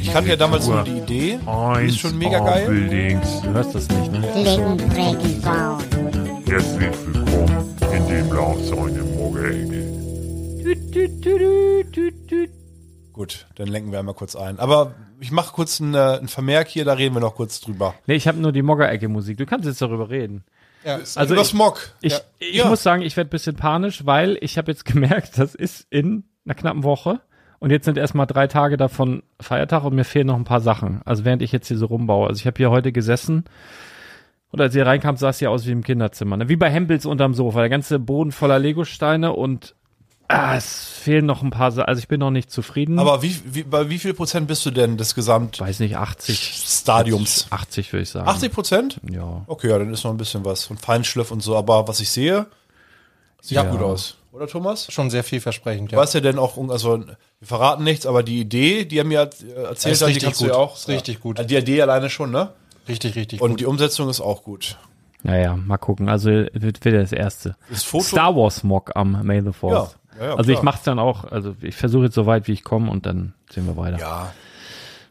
Ich 0.00 0.14
hatte 0.14 0.28
ja 0.28 0.36
damals 0.36 0.68
nur 0.68 0.84
die 0.84 0.98
Idee. 0.98 1.40
Die 1.80 1.86
ist 1.86 1.98
schon 1.98 2.16
mega 2.16 2.38
geil. 2.38 3.18
Du 3.42 3.48
hörst 3.54 3.74
das 3.74 3.88
nicht, 3.88 4.12
ne? 4.12 4.22
Sound. 4.44 4.82
Herzlich 6.48 6.90
willkommen 7.06 7.76
in 7.92 8.06
dem 8.08 8.32
Lauf 8.32 8.56
seine 8.64 9.02
Morgenecke. 9.02 9.81
Gut, 13.12 13.46
dann 13.56 13.68
lenken 13.68 13.92
wir 13.92 13.98
einmal 13.98 14.14
kurz 14.14 14.34
ein. 14.36 14.58
Aber 14.58 14.94
ich 15.20 15.30
mache 15.30 15.52
kurz 15.52 15.80
einen, 15.80 15.94
äh, 15.94 15.98
einen 16.18 16.28
Vermerk 16.28 16.68
hier, 16.68 16.84
da 16.84 16.94
reden 16.94 17.14
wir 17.14 17.20
noch 17.20 17.34
kurz 17.34 17.60
drüber. 17.60 17.94
Nee, 18.06 18.14
ich 18.14 18.26
habe 18.26 18.38
nur 18.38 18.52
die 18.52 18.62
Mogger-Ecke-Musik. 18.62 19.36
Du 19.36 19.46
kannst 19.46 19.66
jetzt 19.66 19.82
darüber 19.82 20.08
reden. 20.10 20.44
Ja, 20.84 20.94
Also 21.14 21.34
das 21.34 21.48
ich, 21.48 21.54
Mock. 21.54 21.92
ich, 22.00 22.12
Ja. 22.12 22.18
ich 22.38 22.54
Ja. 22.56 22.68
muss 22.68 22.82
sagen, 22.82 23.02
ich 23.02 23.16
werde 23.16 23.28
ein 23.28 23.30
bisschen 23.30 23.54
panisch, 23.56 24.04
weil 24.06 24.38
ich 24.40 24.56
habe 24.58 24.70
jetzt 24.72 24.84
gemerkt, 24.86 25.38
das 25.38 25.54
ist 25.54 25.86
in 25.90 26.24
einer 26.44 26.54
knappen 26.54 26.82
Woche. 26.84 27.20
Und 27.60 27.70
jetzt 27.70 27.84
sind 27.84 27.96
erstmal 27.98 28.26
drei 28.26 28.48
Tage 28.48 28.76
davon 28.76 29.22
Feiertag 29.40 29.84
und 29.84 29.94
mir 29.94 30.04
fehlen 30.04 30.26
noch 30.26 30.36
ein 30.36 30.42
paar 30.44 30.60
Sachen. 30.60 31.00
Also 31.04 31.24
während 31.24 31.42
ich 31.42 31.52
jetzt 31.52 31.68
hier 31.68 31.78
so 31.78 31.86
rumbaue. 31.86 32.26
Also 32.26 32.40
ich 32.40 32.46
habe 32.46 32.56
hier 32.56 32.70
heute 32.70 32.90
gesessen 32.90 33.44
und 34.50 34.60
als 34.60 34.74
ihr 34.74 34.84
reinkam, 34.84 35.16
sah 35.16 35.28
es 35.28 35.38
ja 35.38 35.50
aus 35.50 35.64
wie 35.66 35.70
im 35.70 35.84
Kinderzimmer. 35.84 36.36
Ne? 36.38 36.48
Wie 36.48 36.56
bei 36.56 36.68
Hempels 36.68 37.06
unterm 37.06 37.34
Sofa. 37.34 37.60
Der 37.60 37.68
ganze 37.68 38.00
Boden 38.00 38.32
voller 38.32 38.58
Legosteine 38.58 39.32
und 39.34 39.76
ah, 40.32 40.56
es 40.56 40.84
fehlen 40.84 41.26
noch 41.26 41.42
ein 41.42 41.50
paar 41.50 41.70
Sachen. 41.72 41.86
Also 41.88 41.98
ich 42.00 42.08
bin 42.08 42.20
noch 42.20 42.30
nicht 42.30 42.50
zufrieden. 42.50 42.98
Aber 42.98 43.22
wie, 43.22 43.36
wie, 43.44 43.62
bei 43.62 43.88
wie 43.90 43.98
viel 43.98 44.14
Prozent 44.14 44.46
bist 44.48 44.64
du 44.66 44.70
denn 44.70 44.96
des 44.96 45.14
Gesamtstadiums? 45.14 45.68
weiß 45.68 45.80
nicht, 45.80 45.96
80, 45.96 46.86
80 46.88 47.46
80 47.52 47.92
würde 47.92 48.02
ich 48.02 48.10
sagen. 48.10 48.28
80 48.28 48.52
Prozent? 48.52 49.00
Ja. 49.10 49.42
Okay, 49.46 49.68
ja, 49.70 49.78
dann 49.78 49.92
ist 49.92 50.04
noch 50.04 50.10
ein 50.12 50.16
bisschen 50.16 50.44
was 50.44 50.64
von 50.64 50.78
Feinschliff 50.78 51.30
und 51.30 51.42
so. 51.42 51.56
Aber 51.56 51.86
was 51.88 52.00
ich 52.00 52.10
sehe, 52.10 52.46
sieht 53.40 53.56
Ja. 53.56 53.64
gut 53.64 53.80
aus. 53.82 54.16
Oder 54.32 54.46
Thomas? 54.46 54.90
schon 54.90 55.10
sehr 55.10 55.24
vielversprechend. 55.24 55.92
Du 55.92 55.96
weißt 55.96 56.14
ja 56.14 56.20
denn 56.20 56.38
auch, 56.38 56.56
also 56.70 57.00
wir 57.06 57.16
verraten 57.46 57.84
nichts, 57.84 58.06
aber 58.06 58.22
die 58.22 58.40
Idee, 58.40 58.86
die 58.86 58.96
er 58.98 59.04
mir 59.04 59.20
erz- 59.20 59.44
erzählt 59.44 59.92
Ist 59.94 60.02
hat, 60.02 60.08
die 60.08 60.18
kannst 60.20 60.40
du 60.40 60.44
gut. 60.44 60.54
ja 60.54 60.58
auch. 60.58 60.74
Ist 60.76 60.88
richtig 60.88 61.20
gut. 61.20 61.38
Die 61.50 61.56
Idee 61.56 61.82
alleine 61.82 62.08
schon, 62.08 62.30
ne? 62.30 62.48
Richtig, 62.88 63.14
richtig 63.14 63.42
Und 63.42 63.50
gut. 63.50 63.60
die 63.60 63.66
Umsetzung 63.66 64.08
ist 64.08 64.20
auch 64.22 64.42
gut. 64.42 64.78
Naja, 65.22 65.54
mal 65.56 65.76
gucken. 65.76 66.08
Also 66.08 66.30
wird, 66.30 66.82
wird 66.84 66.94
das 66.94 67.12
erste. 67.12 67.56
Das 67.68 67.84
Foto. 67.84 68.04
Star 68.04 68.34
Wars 68.34 68.64
Mock 68.64 68.90
am 68.96 69.22
May 69.24 69.42
the 69.42 69.52
Fourth. 69.52 69.74
Ja, 69.74 69.90
ja, 70.22 70.34
also 70.36 70.50
ich 70.50 70.56
klar. 70.56 70.64
mach's 70.64 70.82
dann 70.82 70.98
auch, 70.98 71.24
also 71.30 71.54
ich 71.60 71.76
versuche 71.76 72.04
jetzt 72.04 72.14
so 72.14 72.26
weit 72.26 72.48
wie 72.48 72.52
ich 72.52 72.64
komme 72.64 72.90
und 72.90 73.06
dann 73.06 73.34
sehen 73.50 73.66
wir 73.66 73.76
weiter. 73.76 73.98
Ja, 73.98 74.32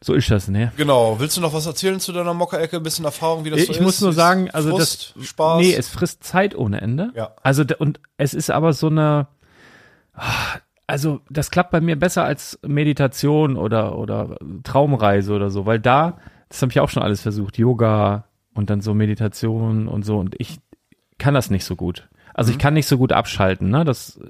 So 0.04 0.14
ist 0.14 0.32
das, 0.32 0.48
ne? 0.48 0.72
genau. 0.78 1.20
Willst 1.20 1.38
du 1.38 1.42
noch 1.42 1.54
was 1.54 1.66
erzählen 1.68 2.00
zu 2.00 2.12
deiner 2.12 2.34
Mockerecke? 2.34 2.78
Ein 2.78 2.84
bisschen 2.84 3.06
Erfahrung, 3.06 3.46
wie 3.46 3.50
das 3.52 3.60
Ich, 3.60 3.68
so 3.68 3.74
ist? 3.74 3.82
muss 3.82 4.02
nur 4.02 4.14
sagen, 4.14 4.50
also 4.52 4.70
Frust, 4.72 5.14
das 5.18 5.26
Spaß. 5.28 5.62
Nee, 5.62 5.76
es 5.76 5.90
frisst 5.90 6.24
Zeit 6.24 6.56
ohne 6.56 6.82
Ende. 6.82 7.12
Ja. 7.16 7.32
Also 7.44 7.64
und 7.80 8.00
es 8.18 8.34
ist 8.34 8.50
aber 8.50 8.74
so 8.74 8.88
eine 8.88 9.28
also 10.88 11.22
das 11.30 11.52
klappt 11.52 11.72
bei 11.72 11.80
mir 11.82 11.98
besser 11.98 12.24
als 12.26 12.60
Meditation 12.66 13.56
oder 13.56 13.98
oder 13.98 14.38
Traumreise 14.64 15.34
oder 15.34 15.50
so, 15.50 15.66
weil 15.66 15.80
da 15.80 16.18
das 16.50 16.62
habe 16.62 16.72
ich 16.72 16.80
auch 16.82 16.90
schon 16.90 17.04
alles 17.04 17.22
versucht, 17.22 17.58
Yoga 17.58 18.26
und 18.54 18.70
dann 18.70 18.82
so 18.82 18.94
Meditation 18.94 19.88
und 19.88 20.04
so 20.04 20.18
und 20.18 20.36
ich 20.38 20.60
kann 21.18 21.34
das 21.34 21.50
nicht 21.50 21.64
so 21.64 21.76
gut. 21.78 22.10
Also 22.34 22.50
Mhm. 22.50 22.58
ich 22.58 22.60
kann 22.60 22.74
nicht 22.74 22.88
so 22.88 22.98
gut 22.98 23.14
abschalten, 23.14 23.70
ne? 23.70 23.86
Das 23.86 24.18
äh, 24.18 24.26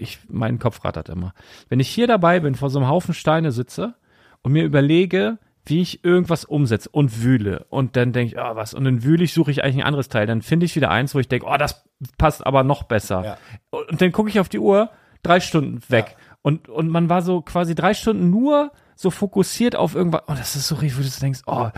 ich 0.00 0.18
mein 0.28 0.58
Kopf 0.58 0.84
rattert 0.84 1.08
immer. 1.08 1.34
Wenn 1.68 1.80
ich 1.80 1.88
hier 1.88 2.06
dabei 2.06 2.40
bin 2.40 2.54
vor 2.54 2.70
so 2.70 2.78
einem 2.78 2.88
Haufen 2.88 3.14
Steine 3.14 3.52
sitze 3.52 3.94
und 4.42 4.52
mir 4.52 4.64
überlege, 4.64 5.38
wie 5.64 5.82
ich 5.82 6.04
irgendwas 6.04 6.44
umsetze 6.44 6.88
und 6.90 7.22
wühle 7.22 7.66
und 7.68 7.96
dann 7.96 8.12
denke 8.12 8.32
ich, 8.32 8.40
ah, 8.40 8.56
was, 8.56 8.74
und 8.74 8.84
dann 8.84 9.04
wühle 9.04 9.24
ich, 9.24 9.34
suche 9.34 9.50
ich 9.50 9.62
eigentlich 9.62 9.76
ein 9.76 9.86
anderes 9.86 10.08
Teil. 10.08 10.26
Dann 10.26 10.42
finde 10.42 10.66
ich 10.66 10.74
wieder 10.74 10.90
eins, 10.90 11.14
wo 11.14 11.18
ich 11.18 11.28
denke, 11.28 11.46
oh, 11.46 11.56
das 11.56 11.84
passt 12.18 12.46
aber 12.46 12.64
noch 12.64 12.84
besser. 12.84 13.24
Ja. 13.24 13.38
Und 13.70 14.00
dann 14.00 14.12
gucke 14.12 14.30
ich 14.30 14.40
auf 14.40 14.48
die 14.48 14.58
Uhr, 14.58 14.90
drei 15.22 15.40
Stunden 15.40 15.80
weg. 15.88 16.16
Und, 16.42 16.68
und 16.68 16.88
man 16.88 17.08
war 17.08 17.22
so 17.22 17.42
quasi 17.42 17.74
drei 17.74 17.92
Stunden 17.94 18.30
nur 18.30 18.72
so 18.96 19.10
fokussiert 19.10 19.76
auf 19.76 19.94
irgendwas. 19.94 20.22
Oh, 20.26 20.34
das 20.34 20.56
ist 20.56 20.68
so 20.68 20.76
richtig, 20.76 20.98
wo 20.98 21.02
du 21.02 21.20
denkst, 21.20 21.42
oh 21.46 21.70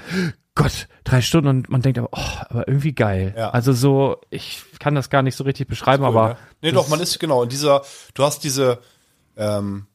Gott, 0.54 0.88
drei 1.04 1.22
Stunden 1.22 1.48
und 1.48 1.70
man 1.70 1.80
denkt 1.80 1.98
aber, 1.98 2.10
oh, 2.12 2.44
aber 2.48 2.68
irgendwie 2.68 2.92
geil. 2.92 3.34
Ja. 3.36 3.50
Also 3.50 3.72
so, 3.72 4.20
ich 4.28 4.62
kann 4.78 4.94
das 4.94 5.08
gar 5.08 5.22
nicht 5.22 5.34
so 5.34 5.44
richtig 5.44 5.66
beschreiben, 5.66 6.04
aber. 6.04 6.28
ne? 6.28 6.36
Nee, 6.60 6.72
doch, 6.72 6.88
man 6.88 7.00
ist 7.00 7.18
genau 7.18 7.42
in 7.42 7.48
dieser, 7.48 7.82
du 8.14 8.22
hast 8.22 8.44
diese, 8.44 8.78
ähm, 9.36 9.86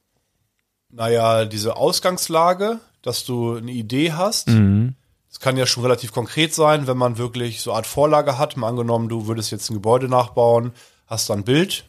naja, 0.90 1.46
diese 1.46 1.76
Ausgangslage, 1.76 2.80
dass 3.04 3.24
du 3.24 3.56
eine 3.56 3.72
Idee 3.72 4.14
hast. 4.14 4.48
Mhm. 4.48 4.96
Es 5.30 5.40
kann 5.40 5.58
ja 5.58 5.68
schon 5.68 5.84
relativ 5.84 6.12
konkret 6.12 6.56
sein, 6.56 6.88
wenn 6.88 6.98
man 6.98 7.20
wirklich 7.20 7.62
so 7.62 7.72
eine 7.72 7.78
Art 7.78 7.88
Vorlage 7.88 8.40
hat. 8.40 8.58
Mal 8.58 8.70
angenommen, 8.70 9.10
du 9.10 9.28
würdest 9.28 9.52
jetzt 9.52 9.70
ein 9.70 9.76
Gebäude 9.76 10.08
nachbauen, 10.08 10.72
hast 11.06 11.30
dann 11.30 11.40
ein 11.40 11.44
Bild, 11.44 11.86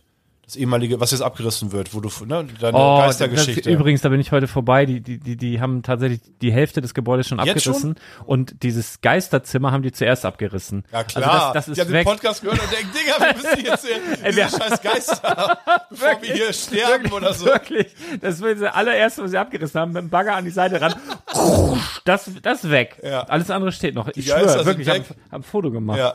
das 0.48 0.56
ehemalige, 0.56 0.98
was 0.98 1.10
jetzt 1.10 1.20
abgerissen 1.20 1.72
wird, 1.72 1.92
wo 1.94 2.00
du, 2.00 2.08
ne, 2.24 2.46
deine 2.58 2.76
Oh, 2.76 2.98
Geistergeschichte. 3.00 3.62
Das, 3.62 3.72
übrigens, 3.72 4.00
da 4.00 4.08
bin 4.08 4.18
ich 4.18 4.32
heute 4.32 4.48
vorbei. 4.48 4.86
Die, 4.86 5.02
die, 5.02 5.18
die, 5.18 5.36
die 5.36 5.60
haben 5.60 5.82
tatsächlich 5.82 6.20
die 6.40 6.50
Hälfte 6.50 6.80
des 6.80 6.94
Gebäudes 6.94 7.28
schon 7.28 7.38
Jetzt 7.44 7.62
schon? 7.64 7.74
abgerissen 7.74 7.94
und 8.24 8.62
dieses 8.62 9.02
Geisterzimmer 9.02 9.72
haben 9.72 9.82
die 9.82 9.92
zuerst 9.92 10.24
abgerissen. 10.24 10.84
ja 10.90 11.04
klar, 11.04 11.30
Also 11.32 11.52
das, 11.52 11.52
das 11.52 11.64
die 11.66 11.72
ist 11.72 11.80
haben 11.86 11.92
weg. 11.92 12.06
den 12.06 12.12
Podcast 12.12 12.40
gehört 12.42 12.60
und 12.62 12.72
denken, 12.72 12.88
Digga, 12.92 13.26
wir 13.26 13.36
müssen 13.36 13.64
jetzt 13.66 13.86
hier 13.86 14.32
diese 14.48 14.58
scheiß 14.58 14.80
Geister, 14.82 15.58
bevor 15.90 16.22
wir 16.22 16.34
hier 16.34 16.52
sterben 16.54 17.12
oder 17.12 17.34
so. 17.34 17.44
Wirklich. 17.44 17.88
Das 18.22 18.40
war 18.40 18.54
das 18.54 18.72
allererste, 18.74 19.24
was 19.24 19.30
sie 19.32 19.38
abgerissen 19.38 19.78
haben, 19.80 19.92
mit 19.92 20.02
dem 20.02 20.08
Bagger 20.08 20.34
an 20.34 20.44
die 20.46 20.50
Seite 20.50 20.80
ran. 20.80 20.94
Das, 22.06 22.30
das 22.42 22.70
weg. 22.70 23.00
Ja. 23.02 23.20
Alles 23.24 23.50
andere 23.50 23.70
steht 23.72 23.94
noch. 23.94 24.08
Ich 24.14 24.26
schwöre, 24.26 24.64
wirklich, 24.64 24.88
ich 24.88 24.94
habe 24.94 25.04
hab 25.30 25.40
ein 25.40 25.42
Foto 25.42 25.70
gemacht. 25.70 25.98
Ja. 25.98 26.14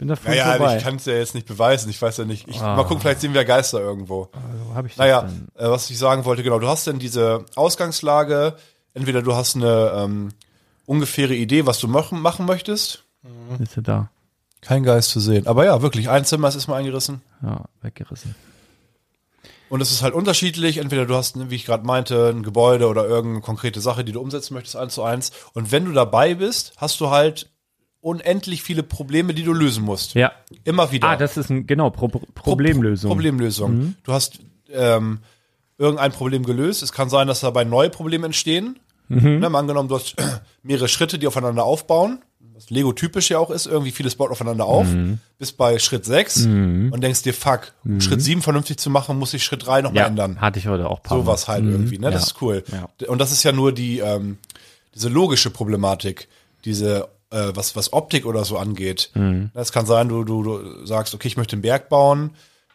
Bin 0.00 0.08
da 0.08 0.16
voll 0.16 0.30
Naja, 0.30 0.56
vorbei. 0.56 0.78
ich 0.78 0.82
kann 0.82 0.96
es 0.96 1.04
ja 1.04 1.12
jetzt 1.12 1.34
nicht 1.34 1.46
beweisen, 1.46 1.90
ich 1.90 2.00
weiß 2.00 2.16
ja 2.16 2.24
nicht. 2.24 2.48
Ich, 2.48 2.58
Mal 2.58 2.84
gucken, 2.84 3.00
vielleicht 3.00 3.20
sehen 3.20 3.34
wir 3.34 3.44
Geister 3.44 3.80
irgendwo. 3.80 4.30
Wo 4.66 4.74
hab 4.74 4.86
ich 4.86 4.92
das 4.92 4.98
Naja, 4.98 5.28
äh, 5.58 5.68
was 5.68 5.90
ich 5.90 5.98
sagen 5.98 6.24
wollte, 6.24 6.42
genau, 6.42 6.58
du 6.58 6.68
hast 6.68 6.86
denn 6.86 6.98
diese 6.98 7.44
Ausgangslage, 7.54 8.56
entweder 8.94 9.20
du 9.20 9.34
hast 9.34 9.56
eine 9.56 9.92
ähm, 9.94 10.30
ungefähre 10.86 11.34
Idee, 11.34 11.66
was 11.66 11.80
du 11.80 11.86
machen, 11.86 12.18
machen 12.22 12.46
möchtest. 12.46 13.04
Ist 13.58 13.76
er 13.76 13.82
da? 13.82 14.10
Kein 14.62 14.84
Geist 14.84 15.10
zu 15.10 15.20
sehen. 15.20 15.46
Aber 15.46 15.66
ja, 15.66 15.82
wirklich, 15.82 16.08
ein 16.08 16.24
Zimmer 16.24 16.48
ist 16.48 16.54
erstmal 16.54 16.78
eingerissen. 16.80 17.20
Ja, 17.42 17.66
weggerissen. 17.82 18.34
Und 19.68 19.82
es 19.82 19.90
ist 19.92 20.02
halt 20.02 20.14
unterschiedlich. 20.14 20.78
Entweder 20.78 21.04
du 21.04 21.14
hast, 21.14 21.50
wie 21.50 21.54
ich 21.54 21.66
gerade 21.66 21.86
meinte, 21.86 22.30
ein 22.30 22.42
Gebäude 22.42 22.88
oder 22.88 23.06
irgendeine 23.06 23.42
konkrete 23.42 23.82
Sache, 23.82 24.02
die 24.02 24.12
du 24.12 24.20
umsetzen 24.22 24.54
möchtest, 24.54 24.76
eins 24.76 24.94
zu 24.94 25.02
eins. 25.02 25.30
Und 25.52 25.72
wenn 25.72 25.84
du 25.84 25.92
dabei 25.92 26.34
bist, 26.34 26.72
hast 26.78 27.00
du 27.02 27.10
halt 27.10 27.50
unendlich 28.00 28.62
viele 28.62 28.82
Probleme, 28.82 29.34
die 29.34 29.42
du 29.42 29.52
lösen 29.52 29.84
musst. 29.84 30.14
Ja. 30.14 30.32
Immer 30.64 30.90
wieder. 30.92 31.08
Ah, 31.08 31.16
das 31.16 31.36
ist 31.36 31.50
ein, 31.50 31.66
genau, 31.66 31.90
Pro 31.90 32.08
Problemlösung. 32.08 33.10
Mhm. 33.10 33.14
Problemlösung. 33.14 33.94
Du 34.04 34.12
hast 34.12 34.40
ähm, 34.72 35.18
irgendein 35.78 36.12
Problem 36.12 36.44
gelöst. 36.44 36.82
Es 36.82 36.92
kann 36.92 37.10
sein, 37.10 37.26
dass 37.28 37.40
dabei 37.40 37.64
neue 37.64 37.90
Probleme 37.90 38.26
entstehen. 38.26 38.78
Mhm. 39.08 39.40
Ne, 39.40 39.50
mal 39.50 39.58
angenommen, 39.58 39.88
du 39.88 39.96
hast 39.96 40.14
mehrere 40.62 40.88
Schritte, 40.88 41.18
die 41.18 41.26
aufeinander 41.26 41.64
aufbauen. 41.64 42.22
Was 42.54 42.68
Lego 42.70 42.92
typisch 42.92 43.30
ja 43.30 43.38
auch 43.38 43.50
ist, 43.50 43.66
irgendwie 43.66 43.90
vieles 43.90 44.14
baut 44.14 44.30
aufeinander 44.30 44.66
auf. 44.66 44.86
Mhm. 44.86 45.18
Bis 45.38 45.50
bei 45.52 45.78
Schritt 45.78 46.04
6 46.04 46.44
und 46.44 47.00
denkst 47.00 47.22
dir, 47.22 47.32
fuck, 47.32 47.72
um 47.86 48.02
Schritt 48.02 48.20
7 48.20 48.42
vernünftig 48.42 48.76
zu 48.76 48.90
machen, 48.90 49.18
muss 49.18 49.32
ich 49.32 49.42
Schritt 49.44 49.66
3 49.66 49.80
nochmal 49.80 50.02
ja, 50.02 50.06
ändern. 50.08 50.40
hatte 50.42 50.58
ich 50.58 50.68
heute 50.68 50.88
auch 50.88 51.02
paar 51.02 51.18
Sowas 51.18 51.48
halt 51.48 51.64
irgendwie, 51.64 51.98
ne? 51.98 52.10
Das 52.10 52.22
Ja. 52.22 52.26
ist 52.28 52.42
cool. 52.42 52.62
Ja. 52.70 53.08
Und 53.08 53.18
das 53.18 53.32
ist 53.32 53.42
ja 53.44 53.52
nur 53.52 53.72
die, 53.72 54.00
ähm, 54.00 54.36
diese 54.94 55.08
logische 55.08 55.48
Problematik, 55.48 56.28
diese, 56.66 57.08
äh, 57.30 57.52
was, 57.54 57.76
was 57.76 57.92
Optik 57.92 58.26
oder 58.26 58.44
so 58.44 58.58
angeht. 58.58 59.10
Mhm. 59.14 59.50
Es 59.54 59.72
kann 59.72 59.86
sein, 59.86 60.08
du, 60.08 60.24
du, 60.24 60.42
du 60.42 60.86
sagst, 60.86 61.14
okay, 61.14 61.28
ich 61.28 61.36
möchte 61.36 61.54
einen 61.54 61.62
Berg 61.62 61.88
bauen 61.88 62.30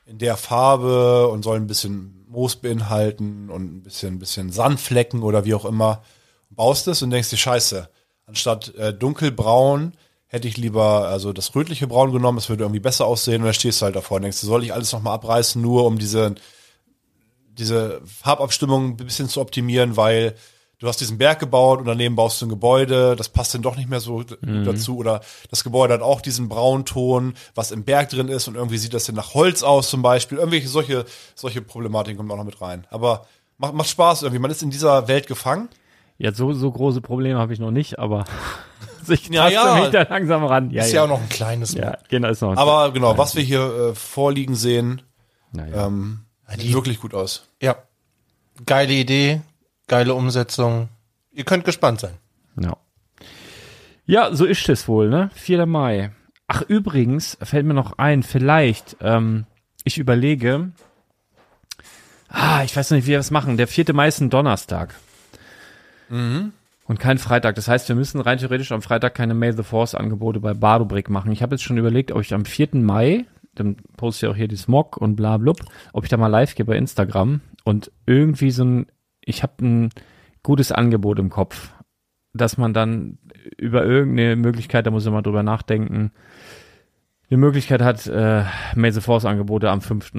in 0.06 0.18
der 0.18 0.38
Farbe 0.38 1.28
und 1.28 1.44
soll 1.44 1.58
ein 1.58 1.68
bisschen 1.68 2.26
Moos 2.28 2.56
beinhalten 2.56 3.50
und 3.50 3.78
ein 3.78 3.84
bisschen, 3.84 4.16
ein 4.16 4.20
bisschen 4.20 4.52
Sandflecken 4.52 5.24
oder 5.24 5.46
wie 5.46 5.54
auch 5.54 5.66
immer. 5.66 6.04
Baust 6.50 6.88
es 6.88 7.02
und 7.02 7.10
denkst 7.10 7.30
dir, 7.30 7.38
scheiße, 7.38 7.90
anstatt 8.28 8.74
äh, 8.76 8.94
dunkelbraun 8.94 9.94
hätte 10.28 10.48
ich 10.48 10.58
lieber 10.58 11.08
also 11.08 11.34
das 11.34 11.56
rötliche 11.56 11.88
Braun 11.88 12.12
genommen, 12.12 12.38
es 12.38 12.50
würde 12.50 12.64
irgendwie 12.64 12.80
besser 12.80 13.06
aussehen 13.06 13.42
und 13.42 13.46
dann 13.46 13.54
stehst 13.54 13.82
du 13.82 13.86
halt 13.86 13.96
davor 13.96 14.18
und 14.18 14.24
denkst, 14.24 14.42
du, 14.42 14.48
soll 14.48 14.64
ich 14.64 14.74
alles 14.74 14.92
nochmal 14.92 15.14
abreißen, 15.16 15.62
nur 15.62 15.86
um 15.86 15.98
diese 15.98 16.36
diese 17.58 18.02
Farbabstimmung 18.06 18.92
ein 18.92 18.98
bisschen 18.98 19.30
zu 19.30 19.42
optimieren, 19.42 19.98
weil 19.98 20.36
du 20.80 20.88
hast 20.88 21.00
diesen 21.00 21.18
Berg 21.18 21.40
gebaut 21.40 21.80
und 21.80 21.86
daneben 21.86 22.16
baust 22.16 22.42
du 22.42 22.46
ein 22.46 22.50
Gebäude, 22.50 23.16
das 23.16 23.30
passt 23.30 23.54
dann 23.54 23.62
doch 23.62 23.76
nicht 23.78 23.90
mehr 23.90 24.00
so 24.00 24.16
gut 24.18 24.38
dazu 24.42 24.98
oder 24.98 25.22
das 25.50 25.64
Gebäude 25.64 25.94
hat 25.94 26.02
auch 26.02 26.22
diesen 26.22 26.50
Braunton, 26.50 27.34
was 27.54 27.72
im 27.72 27.84
Berg 27.84 28.10
drin 28.10 28.28
ist 28.28 28.48
und 28.48 28.56
irgendwie 28.56 28.78
sieht 28.78 28.94
das 28.94 29.06
dann 29.06 29.16
nach 29.16 29.34
Holz 29.34 29.64
aus 29.64 29.90
zum 29.90 30.02
Beispiel. 30.02 30.38
Irgendwelche 30.38 30.68
solche, 30.68 31.06
solche 31.36 31.62
Problematiken 31.62 32.18
kommen 32.18 32.32
auch 32.32 32.38
noch 32.38 32.44
mit 32.44 32.62
rein. 32.62 32.86
Aber 32.90 33.26
macht, 33.58 33.74
macht 33.74 33.90
Spaß 33.90 34.24
irgendwie, 34.24 34.40
man 34.40 34.52
ist 34.52 34.64
in 34.64 34.70
dieser 34.72 35.08
Welt 35.08 35.28
gefangen. 35.28 35.70
Ja, 36.18 36.34
so, 36.34 36.54
so 36.54 36.72
große 36.72 37.02
Probleme 37.02 37.40
habe 37.40 37.54
ich 37.54 37.60
noch 37.60 37.72
nicht, 37.72 38.00
aber 38.00 38.26
ich 39.08 39.28
Ja, 39.30 39.50
ja. 39.50 39.76
mich 39.82 39.90
da 39.90 40.04
langsam 40.04 40.46
ran. 40.46 40.72
Ja, 40.72 40.84
ist 40.84 40.94
ja 40.94 41.04
auch 41.04 41.10
noch 41.10 41.22
ein 41.22 41.30
kleines 41.30 41.74
Ja, 41.74 41.98
genau, 42.10 42.30
ist 42.30 42.42
noch 42.42 42.52
ein 42.52 42.58
Aber 42.58 42.92
genau, 42.92 43.18
was 43.18 43.36
wir 43.36 43.44
hier 43.44 43.90
äh, 43.92 43.96
vorliegen 43.96 44.56
sehen, 44.56 45.02
naja. 45.52 45.88
ähm, 45.88 46.22
sieht 46.58 46.74
wirklich 46.74 47.00
gut 47.02 47.14
aus. 47.14 47.48
Ja. 47.62 47.76
Geile 48.66 48.94
Idee, 48.94 49.42
geile 49.88 50.14
Umsetzung. 50.14 50.90
Ihr 51.32 51.44
könnt 51.44 51.66
gespannt 51.66 52.00
sein. 52.00 52.14
Ja. 52.60 52.78
ja, 54.06 54.34
so 54.34 54.46
ist 54.46 54.70
es 54.70 54.88
wohl, 54.88 55.10
ne? 55.10 55.30
4. 55.34 55.66
Mai. 55.66 56.12
Ach, 56.48 56.62
übrigens, 56.62 57.38
fällt 57.42 57.66
mir 57.66 57.74
noch 57.74 57.98
ein, 57.98 58.24
vielleicht, 58.24 58.98
ähm, 59.02 59.46
ich 59.84 59.98
überlege, 59.98 60.72
ah, 62.30 62.64
ich 62.64 62.76
weiß 62.76 62.92
noch 62.92 62.96
nicht, 62.98 63.06
wie 63.06 63.12
wir 63.12 63.18
das 63.18 63.32
machen. 63.32 63.58
Der 63.58 63.68
4. 63.68 63.94
Mai 63.94 64.08
ist 64.08 64.22
ein 64.22 64.30
Donnerstag. 64.30 64.96
Und 66.88 67.00
kein 67.00 67.18
Freitag. 67.18 67.56
Das 67.56 67.68
heißt, 67.68 67.90
wir 67.90 67.96
müssen 67.96 68.22
rein 68.22 68.38
theoretisch 68.38 68.72
am 68.72 68.82
Freitag 68.82 69.16
keine 69.16 69.34
May 69.34 69.54
the 69.54 69.64
Force 69.64 69.96
Angebote 69.96 70.40
bei 70.40 70.54
Badobrick 70.54 71.10
machen. 71.10 71.32
Ich 71.32 71.42
habe 71.42 71.56
jetzt 71.56 71.64
schon 71.64 71.78
überlegt, 71.78 72.12
ob 72.12 72.22
ich 72.22 72.34
am 72.34 72.46
4. 72.46 72.70
Mai, 72.74 73.26
dann 73.56 73.78
poste 73.98 74.26
ich 74.26 74.32
auch 74.32 74.36
hier 74.36 74.48
die 74.48 74.56
Smog 74.56 74.98
und 74.98 75.16
bla 75.16 75.38
blub, 75.38 75.58
ob 75.94 76.04
ich 76.04 76.10
da 76.10 76.18
mal 76.18 76.28
live 76.28 76.54
gehe 76.56 76.66
bei 76.66 76.78
Instagram 76.78 77.42
und 77.64 77.92
irgendwie 78.06 78.52
so 78.52 78.64
ein, 78.64 78.86
ich 79.26 79.44
habe 79.44 79.66
ein 79.66 79.90
gutes 80.44 80.72
Angebot 80.72 81.20
im 81.20 81.30
Kopf, 81.30 81.72
dass 82.34 82.58
man 82.58 82.74
dann 82.74 83.18
über 83.58 83.84
irgendeine 83.86 84.36
Möglichkeit, 84.36 84.86
da 84.86 84.92
muss 84.92 85.06
ich 85.06 85.12
mal 85.12 85.22
drüber 85.22 85.44
nachdenken, 85.44 86.12
eine 87.30 87.38
Möglichkeit 87.38 87.82
hat, 87.82 88.06
äh, 88.08 88.44
May 88.76 88.92
the 88.92 89.02
Force 89.02 89.26
Angebote 89.26 89.70
am 89.70 89.82
5. 89.82 90.12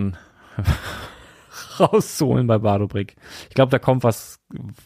rauszuholen 1.80 2.46
bei 2.46 2.58
Badobrick. 2.58 3.16
Ich 3.48 3.54
glaube, 3.54 3.70
da 3.70 3.78
kommt 3.78 4.02
was, 4.02 4.40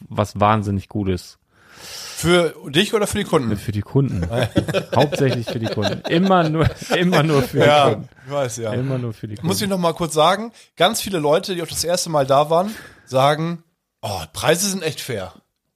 was 0.09 0.39
wahnsinnig 0.39 0.89
Gutes. 0.89 1.39
Für 1.83 2.55
dich 2.69 2.93
oder 2.93 3.07
für 3.07 3.17
die 3.19 3.25
Kunden? 3.25 3.57
Für 3.57 3.73
die 3.73 3.81
Kunden. 3.81 4.29
Hauptsächlich 4.95 5.47
für 5.47 5.59
die 5.59 5.67
Kunden. 5.67 6.01
Immer 6.11 6.49
nur, 6.51 6.67
immer 6.99 7.23
nur 7.23 7.43
für 7.43 7.59
die 7.61 7.65
Ja, 7.65 7.91
Kunden. 7.91 8.09
ich 8.27 8.33
weiß 8.33 8.57
ja. 8.59 8.73
Immer 8.75 8.99
nur 8.99 9.15
für 9.15 9.29
die 9.29 9.37
Kunden. 9.37 9.47
Muss 9.47 9.63
ich 9.63 9.69
noch 9.69 9.79
mal 9.79 9.95
kurz 9.95 10.13
sagen, 10.13 10.53
ganz 10.77 11.01
viele 11.01 11.19
Leute, 11.19 11.55
die 11.55 11.63
auch 11.63 11.69
das 11.69 11.85
erste 11.85 12.11
Mal 12.11 12.27
da 12.27 12.51
waren, 12.51 12.75
sagen, 13.07 13.63
oh, 14.03 14.23
Preise 14.33 14.69
sind 14.69 14.83
echt 14.83 15.01
fair. 15.01 15.33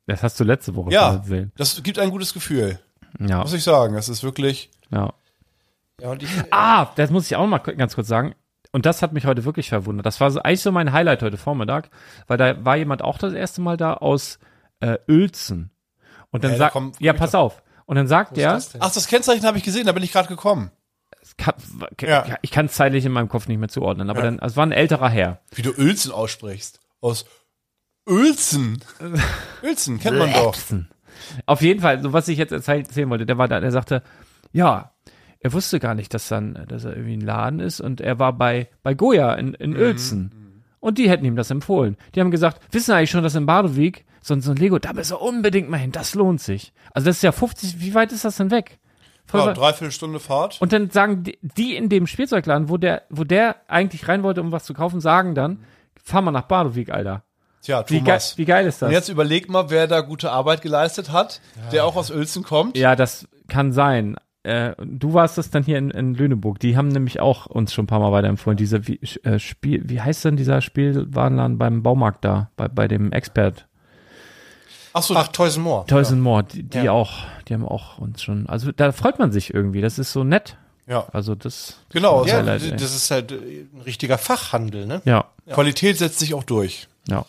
das 0.06 0.22
hast 0.22 0.38
du 0.40 0.44
letzte 0.44 0.74
Woche 0.74 0.92
Ja, 0.92 1.14
erzählt. 1.14 1.50
das 1.56 1.82
gibt 1.82 1.98
ein 1.98 2.10
gutes 2.10 2.32
Gefühl. 2.34 2.78
Ja, 3.20 3.38
Muss 3.38 3.52
ich 3.52 3.62
sagen, 3.62 3.94
das 3.94 4.08
ist 4.08 4.22
wirklich, 4.24 4.70
ja. 4.90 5.12
Ja, 6.00 6.10
und 6.10 6.22
ich, 6.22 6.30
Ah, 6.50 6.86
das 6.96 7.10
muss 7.10 7.26
ich 7.26 7.36
auch 7.36 7.46
mal 7.46 7.58
ganz 7.58 7.94
kurz 7.94 8.08
sagen. 8.08 8.34
Und 8.72 8.84
das 8.86 9.02
hat 9.02 9.12
mich 9.12 9.24
heute 9.26 9.44
wirklich 9.44 9.68
verwundert. 9.68 10.04
Das 10.04 10.20
war 10.20 10.28
so, 10.32 10.42
eigentlich 10.42 10.62
so 10.62 10.72
mein 10.72 10.92
Highlight 10.92 11.22
heute 11.22 11.36
Vormittag, 11.36 11.90
weil 12.26 12.36
da 12.38 12.64
war 12.64 12.74
jemand 12.76 13.02
auch 13.02 13.18
das 13.18 13.32
erste 13.32 13.60
Mal 13.60 13.76
da 13.76 13.94
aus 13.94 14.40
äh, 14.80 14.98
Uelzen. 15.08 15.70
Und 16.32 16.42
dann 16.42 16.50
da 16.52 16.56
sagt, 16.58 16.72
komm- 16.72 16.92
ja, 16.98 17.12
pass 17.12 17.36
auf. 17.36 17.62
Und 17.86 17.94
dann 17.94 18.08
sagt 18.08 18.36
er, 18.36 18.54
das 18.54 18.74
ach, 18.80 18.92
das 18.92 19.06
Kennzeichen 19.06 19.46
habe 19.46 19.58
ich 19.58 19.62
gesehen, 19.62 19.86
da 19.86 19.92
bin 19.92 20.02
ich 20.02 20.10
gerade 20.10 20.26
gekommen. 20.26 20.72
kann, 21.36 21.54
Ja. 22.00 22.36
ich 22.42 22.50
kann 22.50 22.66
es 22.66 22.72
zeitlich 22.72 23.04
in 23.04 23.12
meinem 23.12 23.28
Kopf 23.28 23.46
nicht 23.46 23.58
mehr 23.58 23.68
zuordnen, 23.68 24.10
aber 24.10 24.22
dann, 24.22 24.40
es 24.40 24.56
war 24.56 24.66
ein 24.66 24.72
älterer 24.72 25.08
Herr. 25.08 25.40
Wie 25.54 25.62
du 25.62 25.70
Uelzen 25.70 26.10
aussprichst. 26.10 26.80
Aus 27.00 27.26
Uelzen. 28.06 28.78
Uelzen, 29.62 29.98
kennt 29.98 30.18
man 30.18 30.32
doch. 30.32 30.54
Auf 31.46 31.62
jeden 31.62 31.80
Fall, 31.80 32.02
so 32.02 32.12
was 32.12 32.28
ich 32.28 32.38
jetzt 32.38 32.52
erzähl- 32.52 32.80
erzählen 32.80 33.08
wollte, 33.08 33.26
der 33.26 33.38
war 33.38 33.48
da, 33.48 33.60
der 33.60 33.70
sagte, 33.70 34.02
ja, 34.52 34.92
er 35.40 35.52
wusste 35.52 35.78
gar 35.80 35.94
nicht, 35.94 36.12
dass 36.14 36.28
dann, 36.28 36.64
dass 36.68 36.84
er 36.84 36.96
irgendwie 36.96 37.16
ein 37.16 37.20
Laden 37.20 37.60
ist 37.60 37.80
und 37.80 38.00
er 38.00 38.18
war 38.18 38.32
bei, 38.32 38.68
bei 38.82 38.94
Goya 38.94 39.34
in, 39.34 39.54
in 39.54 39.76
Uelzen. 39.76 40.62
Und 40.80 40.98
die 40.98 41.08
hätten 41.08 41.24
ihm 41.24 41.36
das 41.36 41.50
empfohlen. 41.50 41.96
Die 42.14 42.20
haben 42.20 42.30
gesagt, 42.30 42.60
wissen 42.74 42.92
eigentlich 42.92 43.10
schon, 43.10 43.22
dass 43.22 43.34
in 43.34 43.46
Badewig 43.46 44.04
so, 44.20 44.34
ein- 44.34 44.40
so 44.42 44.50
ein 44.50 44.56
Lego, 44.56 44.78
da 44.78 44.92
müssen 44.92 45.12
wir 45.12 45.22
unbedingt 45.22 45.70
mal 45.70 45.78
hin, 45.78 45.92
das 45.92 46.14
lohnt 46.14 46.40
sich. 46.42 46.72
Also 46.92 47.06
das 47.06 47.16
ist 47.16 47.22
ja 47.22 47.32
50, 47.32 47.80
wie 47.80 47.94
weit 47.94 48.12
ist 48.12 48.24
das 48.24 48.36
denn 48.36 48.50
weg? 48.50 48.78
Voll 49.26 49.40
Ja, 49.40 49.52
dreiviertel 49.54 49.92
Stunde 49.92 50.20
Fahrt. 50.20 50.60
und 50.60 50.72
dann 50.74 50.90
sagen 50.90 51.22
die, 51.24 51.38
die 51.40 51.74
in 51.76 51.88
dem 51.88 52.06
Spielzeugladen, 52.06 52.68
wo 52.68 52.76
der, 52.76 53.02
wo 53.08 53.24
der 53.24 53.56
eigentlich 53.68 54.06
rein 54.08 54.22
wollte, 54.22 54.42
um 54.42 54.52
was 54.52 54.64
zu 54.64 54.74
kaufen, 54.74 55.00
sagen 55.00 55.34
dann, 55.34 55.60
fahr 56.02 56.20
mal 56.20 56.30
nach 56.30 56.42
Badewig, 56.42 56.92
Alter. 56.92 57.22
Tja, 57.64 57.82
Wie, 57.88 57.94
ge 58.00 58.04
Thomas. 58.04 58.38
wie 58.38 58.44
geil 58.44 58.66
ist 58.66 58.82
das? 58.82 58.88
Und 58.88 58.92
jetzt 58.92 59.08
überleg 59.08 59.48
mal, 59.48 59.70
wer 59.70 59.86
da 59.86 60.00
gute 60.02 60.30
Arbeit 60.30 60.60
geleistet 60.62 61.10
hat, 61.10 61.40
der 61.72 61.84
auch 61.86 61.96
aus 61.96 62.10
Uelzen 62.10 62.42
kommt. 62.44 62.76
Ja, 62.76 62.94
das 62.94 63.26
kann 63.48 63.72
sein. 63.72 64.16
Äh, 64.42 64.74
du 64.84 65.14
warst 65.14 65.38
es 65.38 65.48
dann 65.50 65.62
hier 65.64 65.78
in, 65.78 65.90
in 65.90 66.14
Lüneburg. 66.14 66.58
Die 66.60 66.76
haben 66.76 66.88
nämlich 66.88 67.20
auch 67.20 67.46
uns 67.46 67.72
schon 67.72 67.84
ein 67.84 67.86
paar 67.86 68.00
Mal 68.00 68.12
weiterempfohlen. 68.12 68.58
Diese 68.58 68.86
wie, 68.86 69.00
äh, 69.22 69.38
Spiel, 69.38 69.82
wie 69.88 70.00
heißt 70.02 70.26
denn 70.26 70.36
dieser 70.36 70.60
Spielwarenladen 70.60 71.56
beim 71.56 71.82
Baumarkt 71.82 72.24
da, 72.26 72.50
bei, 72.56 72.68
bei 72.68 72.86
dem 72.86 73.10
Expert? 73.12 73.66
Ach 74.92 75.02
so, 75.02 75.16
Ach, 75.16 75.28
Toys 75.28 75.56
and 75.56 75.64
More. 75.64 75.86
Toys 75.86 76.12
and 76.12 76.20
More, 76.20 76.44
die, 76.44 76.62
die 76.62 76.78
Ja. 76.82 76.92
auch, 76.92 77.24
die 77.48 77.54
haben 77.54 77.66
auch 77.66 77.98
uns 77.98 78.22
schon, 78.22 78.46
also 78.46 78.70
da 78.70 78.92
freut 78.92 79.18
man 79.18 79.32
sich 79.32 79.52
irgendwie. 79.54 79.80
Das 79.80 79.98
ist 79.98 80.12
so 80.12 80.22
nett. 80.22 80.56
ja. 80.86 81.06
Also 81.12 81.34
das, 81.34 81.78
Genau. 81.88 82.22
das 82.22 82.30
Ja, 82.32 82.38
Highlight, 82.38 82.62
ey. 82.62 82.70
das 82.72 82.94
ist 82.94 83.10
halt 83.10 83.32
ein 83.32 83.80
richtiger 83.86 84.18
Fachhandel, 84.18 84.86
ne? 84.86 85.00
ja, 85.06 85.24
Qualität 85.50 85.96
setzt 85.98 86.18
sich 86.20 86.34
auch 86.34 86.44
durch. 86.44 86.86
ja, 87.08 87.24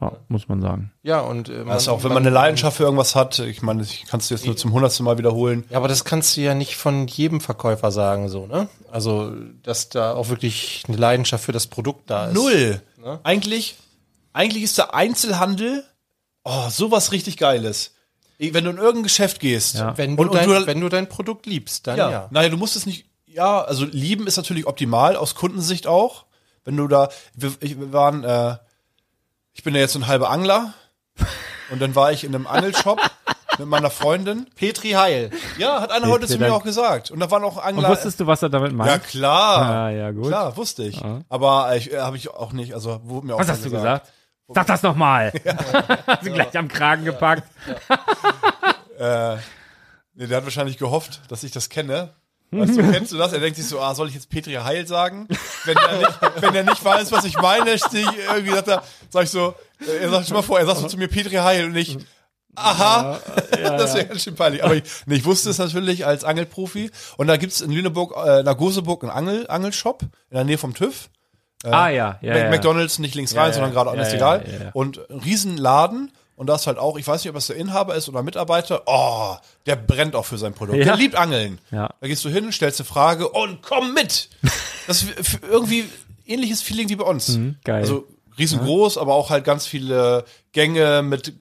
ja, 0.00 0.12
muss 0.28 0.48
man 0.48 0.60
sagen. 0.60 0.92
Ja, 1.02 1.20
und 1.20 1.48
äh, 1.48 1.64
Das 1.64 1.82
ist 1.82 1.88
auch, 1.88 2.04
wenn 2.04 2.12
man 2.12 2.22
eine 2.22 2.30
Leidenschaft 2.30 2.76
für 2.76 2.82
irgendwas 2.84 3.14
hat, 3.14 3.38
ich 3.38 3.62
meine, 3.62 3.82
ich 3.82 4.04
kann 4.06 4.20
es 4.20 4.28
jetzt 4.28 4.44
nur 4.46 4.56
zum 4.56 4.72
hundertsten 4.72 5.04
Mal 5.04 5.16
wiederholen. 5.18 5.64
Ja, 5.70 5.78
aber 5.78 5.88
das 5.88 6.04
kannst 6.04 6.36
du 6.36 6.42
ja 6.42 6.54
nicht 6.54 6.76
von 6.76 7.06
jedem 7.06 7.40
Verkäufer 7.40 7.90
sagen, 7.90 8.28
so, 8.28 8.46
ne? 8.46 8.68
Also, 8.90 9.32
dass 9.62 9.88
da 9.88 10.12
auch 10.14 10.28
wirklich 10.28 10.82
eine 10.88 10.96
Leidenschaft 10.98 11.44
für 11.44 11.52
das 11.52 11.66
Produkt 11.66 12.10
da 12.10 12.26
ist. 12.26 12.34
Null. 12.34 12.80
Eigentlich, 13.22 13.76
eigentlich 14.32 14.62
ist 14.64 14.76
der 14.78 14.94
Einzelhandel, 14.94 15.84
oh, 16.44 16.68
sowas 16.70 17.12
richtig 17.12 17.36
Geiles. 17.36 17.92
Wenn 18.38 18.64
du 18.64 18.70
in 18.70 18.76
irgendein 18.76 19.02
Geschäft 19.04 19.40
gehst, 19.40 19.76
Ja. 19.76 19.96
Wenn 19.96 20.16
du, 20.16 20.22
Und- 20.22 20.28
und 20.30 20.34
dein, 20.36 20.48
du- 20.48 20.66
wenn 20.66 20.80
du 20.80 20.88
dein 20.90 21.08
Produkt 21.08 21.46
liebst, 21.46 21.86
dann 21.86 21.96
ja, 21.96 22.10
ja. 22.10 22.28
naja, 22.30 22.48
du 22.50 22.56
musst 22.58 22.76
es 22.76 22.84
nicht, 22.84 23.06
ja, 23.26 23.62
also 23.62 23.86
lieben 23.86 24.26
ist 24.26 24.36
natürlich 24.36 24.66
optimal, 24.66 25.16
aus 25.16 25.34
Kundensicht 25.34 25.86
auch. 25.86 26.26
Wenn 26.64 26.76
du 26.76 26.86
da, 26.88 27.08
wir, 27.34 27.52
ich, 27.60 27.78
wir 27.78 27.92
waren, 27.94 28.24
äh, 28.24 28.56
ich 29.56 29.62
bin 29.64 29.74
ja 29.74 29.80
jetzt 29.80 29.94
so 29.94 29.98
ein 29.98 30.06
halber 30.06 30.30
Angler 30.30 30.74
und 31.70 31.80
dann 31.80 31.94
war 31.94 32.12
ich 32.12 32.24
in 32.24 32.34
einem 32.34 32.46
Angelshop 32.46 33.00
mit 33.58 33.66
meiner 33.66 33.88
Freundin. 33.90 34.46
Petri 34.54 34.90
Heil. 34.92 35.30
Ja, 35.56 35.80
hat 35.80 35.90
einer 35.90 36.08
heute 36.08 36.26
zu 36.26 36.36
mir 36.38 36.52
auch 36.52 36.62
gesagt. 36.62 37.10
Und 37.10 37.20
da 37.20 37.30
waren 37.30 37.42
auch 37.42 37.56
Und 37.56 37.62
Angler. 37.62 37.88
wusstest 37.88 38.20
du, 38.20 38.26
was 38.26 38.42
er 38.42 38.50
damit 38.50 38.72
meint? 38.74 38.90
ja, 38.90 38.98
klar. 38.98 39.62
Ah, 39.86 39.90
ja, 39.90 40.10
gut. 40.10 40.26
Klar, 40.28 40.56
wusste 40.58 40.82
ich. 40.84 41.02
Aber 41.30 41.74
ich, 41.74 41.90
äh, 41.90 41.98
habe 42.00 42.18
ich 42.18 42.28
auch 42.28 42.52
nicht, 42.52 42.74
also 42.74 43.00
wurde 43.04 43.26
mir 43.28 43.34
auch 43.34 43.40
Was 43.40 43.48
hast 43.48 43.64
du 43.64 43.70
gesagt? 43.70 44.12
Sag 44.48 44.66
das 44.66 44.82
nochmal. 44.82 45.32
Hast 46.06 46.22
du 46.26 46.32
gleich 46.32 46.56
am 46.56 46.68
Kragen 46.68 47.04
gepackt. 47.04 47.44
Nee, 48.98 50.26
der 50.26 50.36
hat 50.38 50.44
wahrscheinlich 50.44 50.78
gehofft, 50.78 51.20
dass 51.28 51.42
ich 51.42 51.50
das 51.52 51.68
kenne. 51.68 52.14
Weißt 52.50 52.76
du, 52.76 52.82
kennst 52.92 53.12
du 53.12 53.16
das? 53.16 53.32
Er 53.32 53.40
denkt 53.40 53.56
sich 53.56 53.66
so, 53.66 53.80
ah, 53.80 53.94
soll 53.94 54.08
ich 54.08 54.14
jetzt 54.14 54.30
Petri 54.30 54.54
Heil 54.54 54.86
sagen? 54.86 55.26
Wenn 55.64 55.76
er 55.76 55.98
nicht, 55.98 56.20
wenn 56.40 56.54
er 56.54 56.62
nicht 56.64 56.84
weiß, 56.84 57.10
was 57.12 57.24
ich 57.24 57.36
meine, 57.38 57.78
stehe 57.78 58.02
ich 58.04 58.18
irgendwie, 58.32 58.52
sagt 58.54 58.68
er, 58.68 58.82
sag 59.10 59.24
ich 59.24 59.30
so, 59.30 59.54
äh, 59.86 59.96
er 60.02 60.10
sagt 60.10 60.26
schon 60.28 60.36
mal 60.36 60.42
vor, 60.42 60.58
er 60.58 60.66
sagt 60.66 60.78
so 60.78 60.86
zu 60.86 60.96
mir 60.96 61.08
Petri 61.08 61.34
Heil 61.36 61.64
und 61.66 61.76
ich, 61.76 61.98
aha, 62.54 63.18
das 63.50 63.94
wäre 63.94 64.06
ganz 64.06 64.22
schön 64.22 64.34
peinlich. 64.34 64.64
Aber 64.64 64.74
ich, 64.76 64.84
nee, 65.06 65.16
ich 65.16 65.24
wusste 65.24 65.50
es 65.50 65.58
natürlich 65.58 66.06
als 66.06 66.24
Angelprofi. 66.24 66.90
Und 67.16 67.26
da 67.26 67.36
gibt's 67.36 67.60
in 67.60 67.70
Lüneburg, 67.72 68.14
äh, 68.16 68.44
der 68.44 68.54
Goseburg 68.54 69.02
einen 69.02 69.10
Angel, 69.12 69.46
Angelshop 69.48 70.02
in 70.02 70.08
der 70.36 70.44
Nähe 70.44 70.58
vom 70.58 70.72
TÜV. 70.74 71.08
ah 71.64 71.88
ja, 71.88 72.18
ja, 72.22 72.32
Mac- 72.32 72.42
ja. 72.42 72.50
McDonalds 72.50 72.98
nicht 73.00 73.14
links 73.14 73.34
rein, 73.34 73.48
ja, 73.48 73.52
sondern 73.54 73.72
gerade 73.72 73.90
ja, 73.96 74.02
ja, 74.08 74.14
egal. 74.14 74.44
ja, 74.46 74.64
ja. 74.66 74.70
Und 74.72 75.00
ein 75.10 75.20
Riesenladen. 75.20 76.12
Und 76.36 76.48
das 76.48 76.66
halt 76.66 76.78
auch, 76.78 76.98
ich 76.98 77.06
weiß 77.06 77.24
nicht, 77.24 77.30
ob 77.30 77.36
es 77.36 77.46
der 77.46 77.56
Inhaber 77.56 77.94
ist 77.94 78.08
oder 78.08 78.22
Mitarbeiter. 78.22 78.82
Oh, 78.86 79.36
der 79.64 79.76
brennt 79.76 80.14
auch 80.14 80.26
für 80.26 80.36
sein 80.36 80.52
Produkt. 80.52 80.78
Ja. 80.78 80.84
Der 80.84 80.96
liebt 80.96 81.16
Angeln. 81.16 81.58
Ja. 81.70 81.88
Da 82.00 82.06
gehst 82.06 82.24
du 82.24 82.28
hin, 82.28 82.52
stellst 82.52 82.78
eine 82.78 82.86
Frage 82.86 83.28
und 83.28 83.62
komm 83.62 83.94
mit. 83.94 84.28
Das 84.86 85.02
ist 85.02 85.40
irgendwie 85.50 85.86
ähnliches 86.26 86.62
Feeling 86.62 86.88
wie 86.90 86.96
bei 86.96 87.04
uns. 87.04 87.38
geil. 87.64 87.80
Also 87.80 88.06
riesengroß, 88.38 88.98
aber 88.98 89.14
auch 89.14 89.30
halt 89.30 89.44
ganz 89.44 89.66
viele 89.66 90.24
Gänge 90.52 91.02
mit 91.02 91.32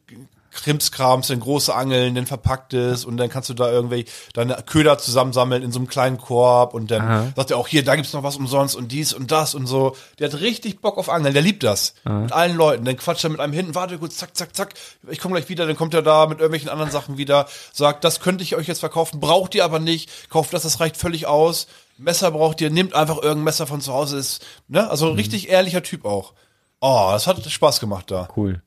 Krimskrams, 0.56 1.28
dann 1.28 1.40
große 1.40 1.74
Angeln, 1.74 2.16
dann 2.16 2.26
verpacktes 2.26 3.06
und 3.06 3.18
dann 3.18 3.30
kannst 3.30 3.50
du 3.50 3.54
da 3.54 3.72
irgendwie 3.72 4.06
deine 4.34 4.56
Köder 4.66 4.98
zusammensammeln 4.98 5.62
in 5.62 5.72
so 5.72 5.80
einem 5.80 5.88
kleinen 5.88 6.18
Korb 6.18 6.74
und 6.74 6.90
dann 6.90 7.02
Aha. 7.02 7.28
sagt 7.36 7.52
er 7.52 7.58
auch 7.58 7.68
hier, 7.68 7.84
da 7.84 7.96
gibt's 7.96 8.14
noch 8.14 8.24
was 8.24 8.38
umsonst 8.38 8.76
und 8.76 8.92
dies 8.92 9.14
und 9.14 9.32
das 9.32 9.54
und 9.54 9.68
so. 9.68 9.96
Der 10.20 10.32
hat 10.32 10.40
richtig 10.40 10.82
Bock 10.82 10.98
auf 10.98 11.10
Angeln, 11.10 11.34
der 11.34 11.44
liebt 11.44 11.64
das. 11.64 11.94
Mit 12.04 12.32
allen 12.32 12.56
Leuten. 12.56 12.86
Dann 12.86 12.98
quatscht 12.98 13.24
er 13.24 13.30
mit 13.30 13.40
einem 13.40 13.54
hinten, 13.54 13.76
warte 13.76 13.98
kurz, 13.98 14.18
zack, 14.18 14.36
zack, 14.36 14.56
zack, 14.56 14.74
ich 15.10 15.20
komme 15.20 15.36
gleich 15.36 15.50
wieder, 15.50 15.68
dann 15.68 15.76
kommt 15.76 15.94
er 15.94 16.02
da 16.02 16.26
mit 16.26 16.40
irgendwelchen 16.40 16.70
anderen 16.70 16.92
Sachen 16.92 17.18
wieder, 17.18 17.48
sagt, 17.74 18.04
das 18.04 18.20
könnte 18.20 18.44
ich 18.44 18.56
euch 18.56 18.68
jetzt 18.68 18.80
verkaufen, 18.80 19.20
braucht 19.20 19.56
ihr 19.56 19.66
aber 19.66 19.80
nicht, 19.80 20.30
kauft 20.30 20.54
das, 20.54 20.64
das 20.64 20.80
reicht 20.80 20.98
völlig 20.98 21.28
aus. 21.28 21.68
Messer 21.98 22.32
braucht 22.32 22.60
ihr, 22.62 22.70
nehmt 22.70 22.94
einfach 22.94 23.18
irgendein 23.18 23.44
Messer 23.46 23.68
von 23.68 23.82
zu 23.82 23.94
Hause, 23.94 24.18
ist, 24.18 24.46
ne? 24.68 24.90
Also 24.90 25.10
ein 25.10 25.16
richtig 25.16 25.50
ehrlicher 25.50 25.82
Typ 25.82 26.04
auch. 26.06 26.34
Oh, 26.82 27.10
das 27.12 27.26
hat 27.26 27.44
Spaß 27.44 27.80
gemacht 27.80 28.12
da. 28.12 28.28
Cool. 28.36 28.62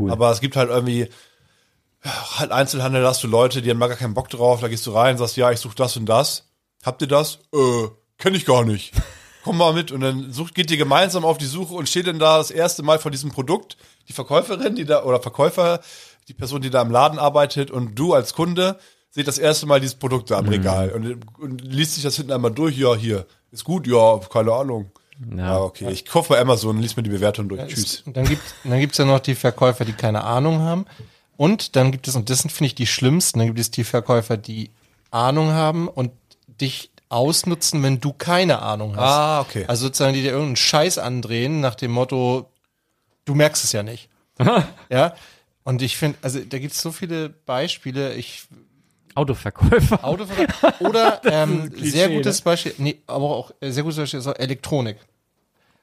Cool. 0.00 0.10
Aber 0.10 0.30
es 0.30 0.40
gibt 0.40 0.56
halt 0.56 0.70
irgendwie 0.70 1.08
halt 2.02 2.50
Einzelhandel, 2.50 3.02
da 3.02 3.08
hast 3.08 3.22
du 3.22 3.28
Leute, 3.28 3.62
die 3.62 3.70
haben 3.70 3.78
mal 3.78 3.88
gar 3.88 3.96
keinen 3.96 4.14
Bock 4.14 4.28
drauf, 4.28 4.60
da 4.60 4.68
gehst 4.68 4.86
du 4.86 4.92
rein, 4.92 5.18
sagst, 5.18 5.36
ja, 5.36 5.50
ich 5.50 5.60
suche 5.60 5.76
das 5.76 5.96
und 5.96 6.06
das. 6.06 6.48
Habt 6.84 7.02
ihr 7.02 7.08
das? 7.08 7.40
Äh, 7.54 7.88
kenn 8.18 8.34
ich 8.34 8.46
gar 8.46 8.64
nicht. 8.64 8.92
Komm 9.44 9.58
mal 9.58 9.72
mit 9.72 9.90
und 9.90 10.00
dann 10.00 10.32
sucht, 10.32 10.54
geht 10.54 10.70
ihr 10.70 10.76
gemeinsam 10.76 11.24
auf 11.24 11.38
die 11.38 11.46
Suche 11.46 11.74
und 11.74 11.88
steht 11.88 12.06
dann 12.06 12.18
da 12.18 12.38
das 12.38 12.50
erste 12.50 12.82
Mal 12.82 12.98
vor 12.98 13.10
diesem 13.10 13.30
Produkt, 13.30 13.76
die 14.08 14.12
Verkäuferin, 14.12 14.74
die 14.74 14.84
da, 14.84 15.04
oder 15.04 15.20
Verkäufer, 15.20 15.80
die 16.28 16.34
Person, 16.34 16.60
die 16.60 16.70
da 16.70 16.82
im 16.82 16.90
Laden 16.90 17.18
arbeitet 17.18 17.70
und 17.70 17.94
du 17.94 18.12
als 18.12 18.34
Kunde 18.34 18.78
seht 19.10 19.28
das 19.28 19.38
erste 19.38 19.66
Mal 19.66 19.80
dieses 19.80 19.96
Produkt 19.96 20.30
da 20.30 20.38
am 20.38 20.48
Regal 20.48 20.90
und, 20.92 21.24
und 21.38 21.62
liest 21.62 21.94
sich 21.94 22.04
das 22.04 22.16
hinten 22.16 22.32
einmal 22.32 22.52
durch, 22.52 22.76
ja, 22.76 22.94
hier, 22.94 23.26
ist 23.50 23.64
gut, 23.64 23.86
ja, 23.86 24.18
keine 24.30 24.52
Ahnung. 24.52 24.92
Ja, 25.36 25.60
okay, 25.60 25.90
ich 25.90 26.06
kaufe 26.06 26.30
bei 26.30 26.40
Amazon, 26.40 26.78
lies 26.80 26.96
mir 26.96 27.02
die 27.02 27.10
Bewertung 27.10 27.48
durch, 27.48 27.66
tschüss. 27.66 28.02
Und 28.06 28.16
dann 28.16 28.26
gibt 28.26 28.42
dann 28.64 28.80
gibt's 28.80 28.98
ja 28.98 29.04
noch 29.04 29.20
die 29.20 29.34
Verkäufer, 29.34 29.84
die 29.84 29.92
keine 29.92 30.24
Ahnung 30.24 30.60
haben. 30.60 30.86
Und 31.36 31.76
dann 31.76 31.90
gibt 31.92 32.08
es, 32.08 32.16
und 32.16 32.30
das 32.30 32.40
sind, 32.40 32.50
finde 32.50 32.66
ich, 32.68 32.74
die 32.74 32.86
schlimmsten, 32.86 33.38
dann 33.38 33.48
gibt 33.48 33.58
es 33.58 33.70
die 33.70 33.84
Verkäufer, 33.84 34.36
die 34.36 34.70
Ahnung 35.10 35.52
haben 35.52 35.88
und 35.88 36.12
dich 36.60 36.90
ausnutzen, 37.08 37.82
wenn 37.82 38.00
du 38.00 38.12
keine 38.12 38.62
Ahnung 38.62 38.96
hast. 38.96 39.02
Ah, 39.02 39.40
okay. 39.40 39.64
Also 39.66 39.86
sozusagen, 39.86 40.14
die 40.14 40.22
dir 40.22 40.30
irgendeinen 40.30 40.56
Scheiß 40.56 40.98
andrehen, 40.98 41.60
nach 41.60 41.74
dem 41.74 41.90
Motto, 41.90 42.50
du 43.24 43.34
merkst 43.34 43.64
es 43.64 43.72
ja 43.72 43.82
nicht. 43.82 44.08
ja. 44.90 45.14
Und 45.64 45.82
ich 45.82 45.96
finde, 45.96 46.18
also 46.22 46.40
da 46.40 46.58
gibt 46.58 46.72
es 46.72 46.80
so 46.80 46.92
viele 46.92 47.28
Beispiele. 47.28 48.14
Ich 48.14 48.44
Autoverkäufer. 49.14 50.04
Autoverkäufer 50.04 50.74
oder 50.80 51.20
ähm, 51.24 51.70
sehr 51.76 52.08
gutes 52.08 52.40
Beispiel, 52.40 52.74
nee, 52.78 53.02
aber 53.06 53.24
auch 53.24 53.50
äh, 53.60 53.70
sehr 53.70 53.82
gutes 53.82 53.98
Beispiel 53.98 54.20
ist 54.20 54.26
auch 54.26 54.38
Elektronik. 54.38 54.96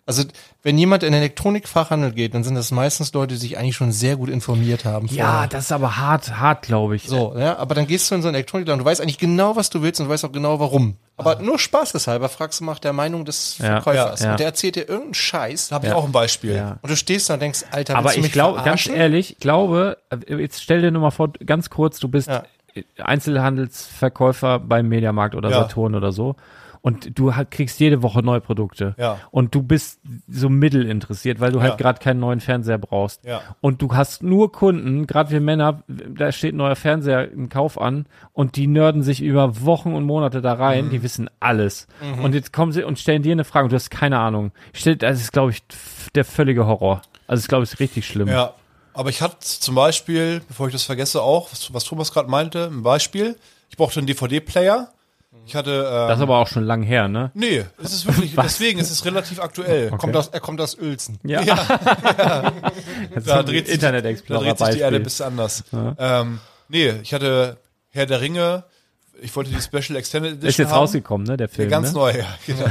Also 0.08 0.24
wenn 0.63 0.78
jemand 0.78 1.04
in 1.04 1.12
den 1.12 1.22
Elektronikfachhandel 1.22 2.13
geht, 2.13 2.34
dann 2.34 2.43
sind 2.46 2.56
das 2.56 2.72
meistens 2.72 3.12
Leute, 3.13 3.34
die 3.36 3.39
sich 3.41 3.58
eigentlich 3.58 3.76
schon 3.76 3.91
sehr 3.91 4.15
gut 4.15 4.30
informiert 4.30 4.86
haben. 4.86 5.08
Ja, 5.08 5.32
vorher. 5.32 5.48
das 5.50 5.65
ist 5.65 5.72
aber 5.74 5.98
hart, 5.98 6.39
hart, 6.39 6.62
glaube 6.63 6.96
ich. 6.96 7.08
so, 7.10 7.36
ja, 7.38 7.58
aber 7.58 7.76
dann 7.76 7.88
gehst 7.88 8.10
du 8.10 8.15
in 8.15 8.22
so 8.22 8.30
einen 8.30 8.36
Elektronikladen, 8.36 8.80
du 8.80 8.86
weißt 8.86 9.02
eigentlich 9.02 9.17
genau, 9.17 9.58
was 9.58 9.70
du 9.70 9.82
willst 9.82 10.00
und 10.00 10.08
du 10.08 10.13
weißt 10.13 10.24
auch 10.24 10.32
genau, 10.32 10.60
warum. 10.62 10.96
Aber 11.17 11.41
nur 11.41 11.60
spaßeshalber 11.60 12.30
fragst 12.30 12.62
du 12.62 12.65
nach 12.65 12.80
der 12.80 12.93
Meinung 12.93 13.26
des 13.26 13.58
Ja, 13.58 13.82
Verkäufers. 13.82 14.22
ja, 14.22 14.26
ja. 14.28 14.32
Und 14.32 14.39
der 14.39 14.48
erzählt 14.48 14.76
dir 14.78 14.88
irgendeinen 14.88 15.13
Scheiß. 15.13 15.67
Da 15.67 15.76
habe 15.76 15.88
ich 15.88 15.93
auch 15.93 16.06
ein 16.06 16.12
Beispiel. 16.13 16.56
Ja. 16.56 16.78
Und 16.82 16.89
du 16.89 16.96
stehst 16.96 17.30
da 17.30 17.34
und 17.34 17.41
denkst, 17.41 17.65
Alter, 17.72 17.98
Aber 17.98 18.15
ich 18.15 18.32
glaube, 18.32 18.62
ganz 18.63 18.88
ehrlich, 18.88 19.32
ich 19.34 19.39
glaube, 19.39 19.98
äh, 20.10 20.36
jetzt 20.36 20.62
stell 20.63 20.82
dir 20.82 20.91
nur 20.91 21.02
mal 21.02 21.12
vor, 21.12 21.34
ganz 21.46 21.70
kurz, 21.70 22.00
du 22.00 22.08
bist 22.08 22.30
Ja. 22.30 22.43
Einzelhandelsverkäufer 23.04 24.60
beim 24.60 24.88
Mediamarkt 24.88 25.36
oder 25.36 25.50
Ja. 25.50 25.62
Saturn 25.63 25.96
oder 25.96 26.12
so. 26.12 26.36
Und 26.82 27.18
du 27.20 27.36
halt 27.36 27.52
kriegst 27.52 27.80
jede 27.80 28.02
Woche 28.02 28.22
neue 28.24 28.42
Produkte. 28.42 28.96
Ja. 28.98 29.20
Und 29.32 29.54
du 29.56 29.62
bist 29.63 30.00
so 30.28 30.50
mittel 30.50 30.88
interessiert, 30.90 31.40
weil 31.40 31.52
du 31.52 31.62
halt 31.62 31.72
Ja. 31.72 31.76
gerade 31.78 32.00
keinen 32.00 32.20
neuen 32.20 32.40
Fernseher 32.40 32.78
brauchst. 32.78 33.24
Ja. 33.26 33.42
Und 33.62 33.82
du 33.82 33.94
hast 33.94 34.24
nur 34.24 34.52
Kunden, 34.52 35.08
gerade 35.08 35.32
wir 35.32 35.42
Männer, 35.42 35.84
da 35.88 36.32
steht 36.32 36.54
ein 36.54 36.58
neuer 36.58 36.76
Fernseher 36.76 37.32
im 37.32 37.50
Kauf 37.50 37.80
an 37.80 38.06
und 38.34 38.56
die 38.56 38.68
nörden 38.68 39.04
sich 39.04 39.22
über 39.22 39.63
Wochen 39.66 39.94
und 39.94 40.04
Monate 40.06 40.42
da 40.42 40.54
rein, 40.54 40.86
Mhm. 40.86 40.90
die 40.92 41.04
wissen 41.04 41.30
alles. 41.40 41.88
Und 42.22 42.34
jetzt 42.36 42.54
kommen 42.54 42.72
sie 42.72 42.84
und 42.84 43.00
stellen 43.00 43.24
dir 43.24 43.32
eine 43.34 43.44
Frage 43.44 43.66
und 43.66 43.72
du 43.72 43.76
hast 43.76 43.90
keine 43.92 44.20
Ahnung. 44.20 44.52
Das 45.00 45.20
ist, 45.22 45.32
glaube 45.34 45.52
ich, 45.52 45.63
der 46.16 46.26
völlige 46.26 46.66
Horror. 46.66 47.02
Also, 47.28 47.42
ich 47.42 47.48
glaube, 47.48 47.63
es 47.63 47.74
ist 47.74 47.80
richtig 47.80 48.08
schlimm. 48.08 48.28
Ja, 48.30 48.54
aber 48.94 49.10
ich 49.10 49.22
hatte 49.22 49.38
zum 49.42 49.76
Beispiel, 49.76 50.42
bevor 50.48 50.68
ich 50.68 50.74
das 50.74 50.84
vergesse, 50.84 51.22
auch, 51.22 51.52
was, 51.52 51.74
was 51.74 51.84
Thomas 51.84 52.13
gerade 52.13 52.30
meinte, 52.30 52.68
ein 52.72 52.84
Beispiel. 52.84 53.36
Ich 53.70 53.76
brauchte 53.78 54.00
einen 54.00 54.08
DVD-Player. 54.08 54.90
Ich 55.45 55.56
hatte. 55.56 55.71
Ähm, 55.89 56.08
Das 56.10 56.17
ist 56.17 56.23
aber 56.23 56.38
auch 56.39 56.47
schon 56.47 56.63
lang 56.63 56.82
her, 56.84 57.08
ne? 57.08 57.32
nee, 57.34 57.63
es 57.82 57.93
ist 57.93 58.06
wirklich, 58.06 58.36
deswegen 58.41 58.80
ist 58.80 58.91
es 58.91 59.06
relativ 59.06 59.39
aktuell. 59.39 59.91
Kommt 59.91 60.15
aus, 60.15 60.28
er 60.30 60.39
kommt 60.39 60.60
aus 60.62 60.78
Uelzen. 60.78 61.19
Ja. 61.23 61.41
Da 63.26 63.43
dreht 63.43 63.65
sich, 63.65 63.76
Internet 63.76 64.06
da 64.06 64.10
Explorer 64.10 64.43
dreht 64.43 64.58
sich 64.58 64.69
die 64.69 64.80
Erde 64.80 64.95
ein 64.97 65.04
bisschen 65.04 65.26
anders. 65.28 65.63
Ähm, 65.97 66.40
nee, 66.69 66.90
ich 67.02 67.13
hatte 67.13 67.58
Herr 67.90 68.06
der 68.06 68.21
Ringe. 68.21 68.63
Ich 69.19 69.35
wollte 69.35 69.50
die 69.50 69.60
Special 69.60 69.98
Extended 69.98 70.33
Edition 70.33 70.48
Ist 70.50 70.58
jetzt 70.58 70.69
haben. 70.69 70.77
rausgekommen, 70.77 71.25
ne, 71.25 71.38
der 71.38 71.50
Film. 71.50 71.69
Ganz 71.71 71.88
ne? 71.92 71.98
neu, 71.98 72.12
ja, 72.19 72.25
genau. 72.46 72.65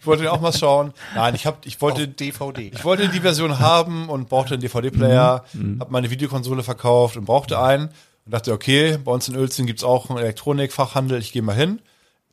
ich 0.00 0.04
wollte 0.04 0.24
den 0.24 0.32
auch 0.32 0.40
mal 0.40 0.52
schauen. 0.52 0.92
Nein, 1.14 1.36
ich 1.36 1.46
hab, 1.46 1.64
ich 1.64 1.80
wollte, 1.80 2.08
DVD. 2.08 2.72
ich 2.74 2.84
wollte 2.84 3.08
die 3.08 3.20
Version 3.20 3.60
haben 3.60 4.08
und 4.08 4.28
brauchte 4.28 4.54
einen 4.54 4.62
DVD-Player, 4.62 5.44
Mhm. 5.52 5.78
habe 5.80 5.92
meine 5.92 6.10
Videokonsole 6.10 6.64
verkauft 6.64 7.16
und 7.16 7.24
brauchte 7.26 7.60
einen 7.60 7.90
und 8.24 8.32
dachte, 8.32 8.52
okay, 8.52 8.96
bei 8.98 9.12
uns 9.12 9.28
in 9.28 9.36
Uelzen 9.36 9.66
gibt's 9.66 9.84
auch 9.84 10.08
einen 10.10 10.18
Elektronikfachhandel, 10.18 11.18
ich 11.20 11.32
gehe 11.32 11.42
mal 11.42 11.54
hin. 11.56 11.80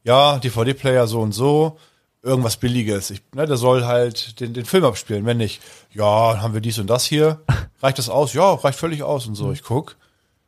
Ja, 0.04 0.40
DVD-Player 0.40 1.06
so 1.08 1.22
und 1.22 1.32
so. 1.34 1.78
irgendwas 2.24 2.58
Billiges. 2.58 3.10
Ich, 3.10 3.22
ne, 3.34 3.46
der 3.46 3.58
soll 3.58 3.86
halt 3.86 4.40
den, 4.40 4.54
den 4.54 4.66
Film 4.66 4.86
abspielen. 4.86 5.26
Wenn 5.26 5.38
nicht, 5.38 5.62
ja, 5.92 6.40
haben 6.42 6.54
wir 6.54 6.62
dies 6.62 6.78
und 6.80 6.88
das 6.88 7.06
hier. 7.06 7.42
Reicht 7.82 7.98
das 7.98 8.10
aus? 8.10 8.34
Ja, 8.34 8.54
reicht 8.54 8.78
völlig 8.80 9.02
aus 9.04 9.26
und 9.28 9.36
so. 9.36 9.52
Ich 9.52 9.64
guck, 9.64 9.96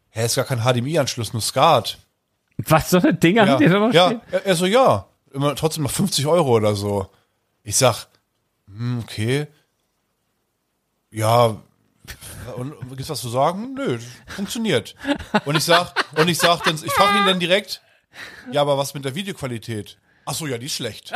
hä, 0.09 0.25
ist 0.25 0.35
gar 0.35 0.45
kein 0.45 0.59
HDMI-Anschluss, 0.61 1.33
nur 1.33 1.41
SCART. 1.41 1.97
Was 2.57 2.91
so 2.91 2.97
eine 2.99 3.13
Dinger 3.15 3.45
Ja, 3.47 3.57
die 3.57 3.65
da 3.67 3.79
noch 3.79 3.91
ja 3.93 4.05
stehen? 4.07 4.21
er, 4.31 4.45
er 4.45 4.55
so, 4.55 4.67
ja, 4.67 5.07
immer 5.33 5.55
trotzdem 5.55 5.81
noch 5.83 5.91
50 5.91 6.27
Euro 6.27 6.51
oder 6.51 6.75
so. 6.75 7.07
Ich 7.63 7.75
sag, 7.75 8.07
hm, 8.67 8.99
okay. 9.03 9.47
Ja, 11.09 11.57
und 12.55 12.89
gibt's 12.89 13.09
was 13.09 13.21
zu 13.21 13.29
sagen? 13.29 13.73
Nö, 13.73 13.99
funktioniert. 14.27 14.95
Und 15.45 15.55
ich 15.55 15.63
sag, 15.63 15.93
und 16.17 16.27
ich 16.27 16.37
sag 16.37 16.63
dann, 16.63 16.75
ich 16.75 16.91
frage 16.91 17.19
ihn 17.19 17.25
dann 17.25 17.39
direkt, 17.39 17.81
ja, 18.51 18.61
aber 18.61 18.77
was 18.77 18.93
mit 18.93 19.05
der 19.05 19.15
Videoqualität? 19.15 19.97
Ach 20.25 20.33
so, 20.33 20.47
ja, 20.47 20.57
die 20.57 20.67
ist 20.67 20.75
schlecht. 20.75 21.13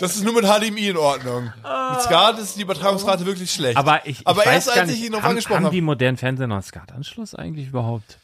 Das 0.00 0.16
ist 0.16 0.24
nur 0.24 0.34
mit 0.34 0.44
HDMI 0.44 0.88
in 0.88 0.96
Ordnung. 0.96 1.44
Mit 1.44 2.02
SCART 2.02 2.38
ist 2.38 2.56
die 2.56 2.62
Übertragungsrate 2.62 3.24
wirklich 3.24 3.50
schlecht. 3.52 3.76
Aber 3.76 4.06
ich, 4.06 4.20
ich 4.20 4.26
aber 4.26 4.40
weiß 4.40 4.46
erst 4.46 4.66
gar 4.68 4.76
als 4.78 4.90
nicht, 4.90 5.00
ich 5.00 5.06
ihn 5.06 5.12
noch 5.12 5.22
haben, 5.22 5.30
angesprochen 5.30 5.56
haben 5.58 5.64
habe. 5.66 5.74
die 5.74 5.80
modernen 5.80 6.16
Fernseher 6.16 6.46
noch 6.46 6.56
einen 6.56 6.62
SCART-Anschluss 6.62 7.34
eigentlich 7.34 7.68
überhaupt? 7.68 8.18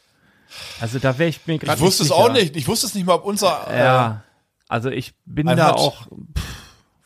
Also 0.80 0.98
da 0.98 1.18
wäre 1.18 1.28
ich 1.30 1.46
mir 1.46 1.58
gerade 1.58 1.76
Ich 1.76 1.80
wusste 1.80 2.02
es 2.02 2.10
auch 2.10 2.32
nicht. 2.32 2.56
Ich 2.56 2.66
wusste 2.66 2.86
es 2.86 2.94
nicht 2.94 3.06
mal, 3.06 3.14
ob 3.14 3.24
unser. 3.24 3.66
Ja, 3.70 4.22
also 4.68 4.90
ich 4.90 5.14
bin 5.24 5.46
da 5.46 5.56
hat. 5.68 5.74
auch, 5.76 6.06
pff, 6.06 6.42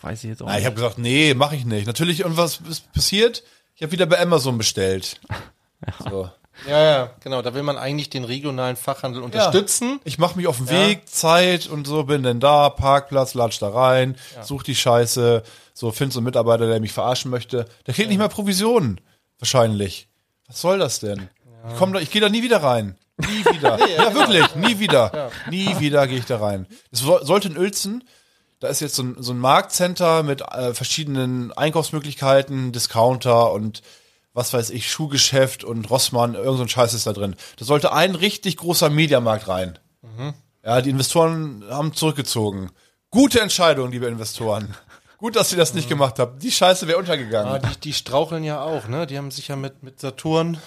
weiß 0.03 0.25
ich 0.25 0.31
jetzt 0.31 0.43
auch 0.43 0.47
Ja, 0.47 0.53
ich 0.53 0.59
nicht. 0.59 0.67
habe 0.67 0.77
gesagt, 0.77 0.99
nee, 0.99 1.35
mache 1.35 1.57
ich 1.57 1.65
nicht. 1.65 1.87
Natürlich, 1.87 2.25
und 2.25 2.37
was 2.37 2.61
ist 2.69 2.93
passiert? 2.93 3.43
Ich 3.75 3.83
habe 3.83 3.93
wieder 3.93 4.07
bei 4.07 4.21
Amazon 4.21 4.59
bestellt. 4.59 5.21
So. 6.09 6.31
Ja, 6.69 6.81
ja, 6.81 7.11
genau. 7.25 7.43
Da 7.43 7.55
will 7.55 7.65
man 7.65 7.77
eigentlich 7.77 8.09
den 8.09 8.23
regionalen 8.23 8.77
Fachhandel 8.77 9.21
unterstützen. 9.23 9.99
Ich 10.05 10.19
mache 10.19 10.37
mich 10.37 10.47
auf 10.47 10.59
den 10.59 10.71
Weg, 10.71 11.09
Zeit 11.09 11.67
und 11.67 11.87
so, 11.89 12.05
bin 12.05 12.23
dann 12.23 12.39
da, 12.39 12.69
Parkplatz, 12.71 13.35
latsch 13.35 13.59
da 13.61 13.69
rein, 13.71 14.17
such 14.43 14.63
die 14.63 14.77
Scheiße, 14.77 15.43
so 15.75 15.91
findest 15.91 16.15
so 16.15 16.21
einen 16.21 16.27
Mitarbeiter, 16.27 16.69
der 16.69 16.79
mich 16.79 16.93
verarschen 16.93 17.31
möchte. 17.33 17.67
Der 17.87 17.95
kriegt 17.95 18.11
nicht 18.11 18.19
mehr 18.19 18.29
Provisionen. 18.29 19.01
Wahrscheinlich. 19.41 20.09
Was 20.47 20.61
soll 20.61 20.79
das 20.79 21.01
denn? 21.01 21.29
Ich 21.69 21.77
komm 21.79 21.93
da, 21.93 22.01
ich 22.01 22.11
gehe 22.11 22.21
da 22.21 22.29
nie 22.29 22.43
wieder 22.43 22.63
rein. 22.63 22.97
Nie 23.19 23.45
wieder. 23.55 23.79
ja, 23.97 24.15
wirklich, 24.15 24.55
nie 24.55 24.79
wieder. 24.79 25.31
Nie 25.51 25.79
wieder 25.81 26.07
gehe 26.07 26.19
ich 26.19 26.27
da 26.27 26.39
rein. 26.39 26.67
Es 26.93 27.01
so, 27.01 27.19
sollte 27.25 27.49
in 27.49 27.59
Uelzen, 27.59 28.05
da 28.63 28.69
ist 28.69 28.81
jetzt 28.81 28.95
so 28.95 29.03
ein, 29.03 29.17
so 29.19 29.33
ein 29.33 29.39
Marktcenter 29.39 30.23
mit 30.23 30.41
äh, 30.43 30.73
verschiedenen 30.75 31.53
Einkaufsmöglichkeiten, 31.53 32.73
Discounter 32.73 33.53
und 33.53 33.83
was 34.35 34.53
weiß 34.55 34.71
ich, 34.71 34.91
Schuhgeschäft 34.91 35.63
und 35.65 35.91
Rossmann, 35.91 36.35
irgend 36.35 36.57
so 36.59 36.63
ein 36.63 36.69
Scheiß 36.69 36.95
ist 36.95 37.07
da 37.07 37.13
drin. 37.13 37.37
Da 37.59 37.65
sollte 37.65 37.93
ein 37.93 38.15
richtig 38.15 38.57
großer 38.57 38.89
Mediamarkt 38.89 39.49
rein. 39.49 39.79
Ja, 40.65 40.81
die 40.81 40.91
Investoren 40.91 41.65
haben 41.69 41.93
zurückgezogen. 41.93 42.71
Gute 43.11 43.41
Entscheidung, 43.41 43.91
liebe 43.91 44.07
Investoren. 44.07 44.75
Gut, 45.19 45.37
dass 45.37 45.53
ihr 45.53 45.59
das 45.59 45.75
nicht 45.75 45.89
gemacht 45.89 46.19
habt. 46.19 46.43
Die 46.43 46.51
Scheiße 46.51 46.87
wäre 46.89 46.97
Ah, 46.97 47.01
untergegangen. 47.01 47.63
die, 47.75 47.81
die 47.81 47.93
straucheln 47.93 48.43
ja 48.45 48.63
auch, 48.63 48.89
ne? 48.89 49.07
Die 49.07 49.19
haben 49.19 49.31
sich 49.31 49.49
ja 49.49 49.57
mit, 49.57 49.83
mit 49.83 50.01
Saturn 50.01 50.59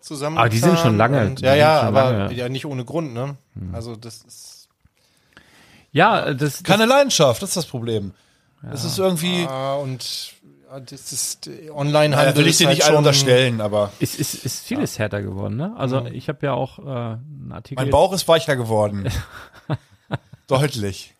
zusammen. 0.00 0.36
Aber 0.38 0.48
die 0.48 0.58
sind 0.58 0.78
schon 0.78 0.96
lange- 0.96 1.24
Und, 1.26 1.40
die 1.40 1.44
ja, 1.44 1.54
ja, 1.54 1.80
aber 1.80 2.12
lange. 2.12 2.34
Ja 2.34 2.48
nicht 2.48 2.66
ohne 2.66 2.84
Grund, 2.84 3.14
ne? 3.14 3.36
Also 3.72 3.96
das 3.96 4.16
ist. 4.22 4.53
Ja, 5.94 6.34
das, 6.34 6.36
das 6.58 6.62
Keine 6.62 6.84
Leidenschaft, 6.84 7.40
das 7.40 7.50
ist 7.50 7.56
das 7.56 7.66
Problem. 7.66 8.12
Das 8.62 8.84
ist 8.84 8.98
irgendwie, 8.98 9.46
Ah, 9.48 9.74
und 9.76 10.32
ja, 10.70 10.80
das 10.80 11.12
ist 11.12 11.46
äh, 11.46 11.50
naja, 11.50 11.72
Online-Handel. 11.74 12.36
will 12.36 12.46
ich 12.48 12.58
dir 12.58 12.66
halt 12.66 12.78
nicht 12.78 12.86
alle 12.86 12.98
unterstellen, 12.98 13.60
aber 13.60 13.92
ist, 14.00 14.18
ist, 14.18 14.34
ist 14.44 14.64
vieles 14.66 14.98
härter 14.98 15.22
geworden, 15.22 15.56
ne? 15.56 15.72
Also 15.76 16.04
ich 16.06 16.28
habe 16.28 16.44
ja 16.44 16.52
auch 16.54 16.78
äh, 16.78 16.82
einen 16.82 17.52
Artikel. 17.52 17.82
mein 17.82 17.90
Bauch 17.90 18.12
ist 18.12 18.26
weicher 18.28 18.56
geworden. 18.56 19.08
Deutlich. 20.46 21.14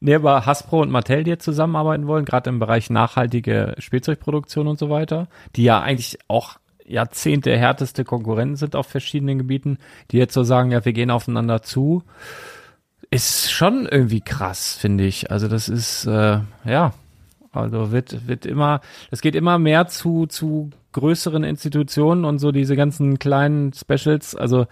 Nee, 0.00 0.14
aber 0.14 0.46
Hasbro 0.46 0.80
und 0.82 0.90
Mattel, 0.90 1.24
die 1.24 1.30
jetzt 1.30 1.44
zusammenarbeiten 1.44 2.06
wollen, 2.06 2.24
gerade 2.24 2.50
im 2.50 2.58
Bereich 2.58 2.88
nachhaltige 2.90 3.74
Spielzeugproduktion 3.78 4.68
und 4.68 4.78
so 4.78 4.90
weiter, 4.90 5.28
die 5.56 5.64
ja 5.64 5.80
eigentlich 5.80 6.18
auch 6.28 6.56
Jahrzehnte 6.86 7.56
härteste 7.56 8.04
Konkurrenten 8.04 8.56
sind 8.56 8.76
auf 8.76 8.86
verschiedenen 8.86 9.38
Gebieten, 9.38 9.78
die 10.10 10.18
jetzt 10.18 10.34
so 10.34 10.44
sagen, 10.44 10.70
ja, 10.70 10.84
wir 10.84 10.92
gehen 10.92 11.10
aufeinander 11.10 11.62
zu, 11.62 12.04
ist 13.10 13.50
schon 13.50 13.86
irgendwie 13.86 14.20
krass, 14.20 14.74
finde 14.74 15.04
ich. 15.04 15.30
Also 15.30 15.48
das 15.48 15.68
ist, 15.68 16.06
äh, 16.06 16.40
ja, 16.64 16.92
also 17.52 17.92
wird, 17.92 18.26
wird 18.26 18.46
immer, 18.46 18.80
das 19.10 19.20
geht 19.20 19.34
immer 19.34 19.58
mehr 19.58 19.88
zu, 19.88 20.26
zu 20.26 20.70
größeren 20.92 21.44
Institutionen 21.44 22.24
und 22.24 22.38
so 22.38 22.52
diese 22.52 22.76
ganzen 22.76 23.18
kleinen 23.18 23.72
Specials, 23.72 24.34
also 24.34 24.66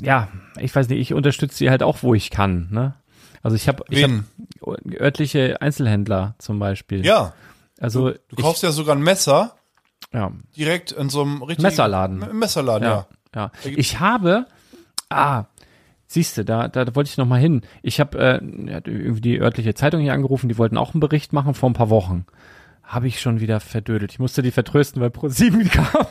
ja, 0.00 0.28
ich 0.58 0.74
weiß 0.74 0.88
nicht, 0.88 1.00
ich 1.00 1.14
unterstütze 1.14 1.58
die 1.58 1.70
halt 1.70 1.82
auch, 1.82 2.02
wo 2.02 2.14
ich 2.14 2.30
kann, 2.30 2.68
ne? 2.70 2.94
Also 3.42 3.56
ich 3.56 3.68
habe 3.68 3.84
ich 3.90 4.04
hab 4.04 4.10
örtliche 5.00 5.60
Einzelhändler 5.60 6.34
zum 6.38 6.58
Beispiel. 6.58 7.04
Ja, 7.04 7.34
Also 7.80 8.10
du 8.10 8.36
kaufst 8.36 8.62
ja 8.62 8.70
sogar 8.70 8.94
ein 8.94 9.02
Messer 9.02 9.56
ich, 10.08 10.14
ja, 10.14 10.30
direkt 10.56 10.92
in 10.92 11.08
so 11.08 11.22
einem 11.22 11.42
richtigen 11.42 11.66
Messerladen. 11.66 12.22
Im 12.22 12.38
Messerladen, 12.38 12.86
ja. 12.86 13.06
ja, 13.34 13.50
ja. 13.64 13.70
Ich 13.76 13.98
habe, 13.98 14.46
ah, 15.10 15.44
siehst 16.12 16.38
du, 16.38 16.44
da, 16.44 16.68
da 16.68 16.94
wollte 16.94 17.08
ich 17.08 17.16
noch 17.16 17.26
mal 17.26 17.40
hin. 17.40 17.62
Ich 17.82 18.00
habe 18.00 18.18
äh, 18.18 18.44
irgendwie 18.84 19.20
die 19.20 19.40
örtliche 19.40 19.74
Zeitung 19.74 20.00
hier 20.00 20.12
angerufen, 20.12 20.48
die 20.48 20.58
wollten 20.58 20.76
auch 20.76 20.94
einen 20.94 21.00
Bericht 21.00 21.32
machen 21.32 21.54
vor 21.54 21.70
ein 21.70 21.74
paar 21.74 21.90
Wochen. 21.90 22.26
Habe 22.82 23.08
ich 23.08 23.20
schon 23.20 23.40
wieder 23.40 23.60
verdödelt. 23.60 24.12
Ich 24.12 24.18
musste 24.18 24.42
die 24.42 24.50
vertrösten, 24.50 25.00
weil 25.00 25.10
Pro7 25.10 25.68
kam. 25.72 26.06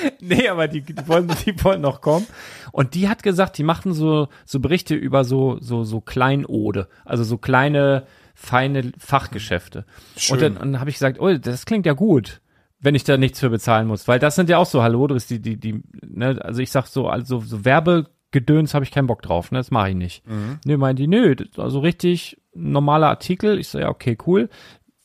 nee, 0.20 0.48
aber 0.48 0.68
die, 0.68 0.82
die, 0.82 1.08
wollen, 1.08 1.30
die 1.44 1.64
wollen 1.64 1.80
noch 1.80 2.00
kommen. 2.00 2.26
Und 2.72 2.94
die 2.94 3.08
hat 3.08 3.22
gesagt, 3.22 3.58
die 3.58 3.62
machen 3.62 3.92
so, 3.92 4.28
so 4.44 4.60
Berichte 4.60 4.94
über 4.94 5.24
so, 5.24 5.58
so, 5.60 5.84
so 5.84 6.00
Kleinode. 6.00 6.88
Also 7.04 7.24
so 7.24 7.38
kleine, 7.38 8.06
feine 8.34 8.92
Fachgeschäfte. 8.98 9.84
Schön. 10.16 10.34
Und 10.34 10.42
dann, 10.42 10.54
dann 10.54 10.80
habe 10.80 10.90
ich 10.90 10.96
gesagt, 10.96 11.20
oh, 11.20 11.32
das 11.36 11.66
klingt 11.66 11.86
ja 11.86 11.92
gut, 11.92 12.40
wenn 12.78 12.94
ich 12.94 13.04
da 13.04 13.16
nichts 13.16 13.40
für 13.40 13.50
bezahlen 13.50 13.86
muss. 13.86 14.08
Weil 14.08 14.18
das 14.18 14.34
sind 14.34 14.48
ja 14.48 14.58
auch 14.58 14.66
so 14.66 14.82
Hallodris, 14.82 15.26
die, 15.26 15.40
die, 15.40 15.58
die, 15.58 15.82
ne, 16.02 16.38
also 16.42 16.60
ich 16.60 16.70
sag 16.70 16.86
so, 16.86 17.08
also 17.08 17.40
so 17.40 17.64
Werbegedöns 18.32 18.74
habe 18.74 18.84
ich 18.84 18.90
keinen 18.90 19.06
Bock 19.06 19.22
drauf, 19.22 19.50
ne? 19.50 19.58
Das 19.58 19.70
mache 19.70 19.90
ich 19.90 19.96
nicht. 19.96 20.22
Nö, 20.64 20.76
meinen 20.76 20.96
die, 20.96 21.06
nö, 21.06 21.34
das- 21.34 21.58
also 21.58 21.80
richtig 21.80 22.40
normaler 22.54 23.08
Artikel. 23.08 23.58
Ich 23.58 23.68
so, 23.68 23.78
ja, 23.78 23.88
okay, 23.88 24.16
cool. 24.26 24.48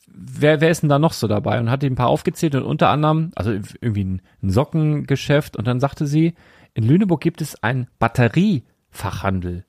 Wer, 0.08 0.62
wer 0.62 0.70
ist 0.70 0.82
denn 0.82 0.90
da 0.90 1.00
noch 1.00 1.14
so 1.14 1.28
dabei? 1.28 1.60
Und 1.60 1.70
hat 1.70 1.82
die 1.84 1.88
ein 1.90 1.96
paar 1.96 2.08
aufgezählt 2.08 2.56
und 2.56 2.64
unter 2.64 2.90
anderem, 2.90 3.32
also 3.36 3.52
irgendwie 3.52 4.04
ein, 4.06 4.22
ein 4.42 4.50
Sockengeschäft 4.50 5.58
und 5.58 5.68
dann 5.68 5.80
sagte 5.80 6.08
sie, 6.08 6.36
in 6.74 6.84
Lüneburg 6.88 7.20
gibt 7.22 7.42
es 7.42 7.62
einen 7.64 7.88
Batteriefachhandel. 8.00 9.66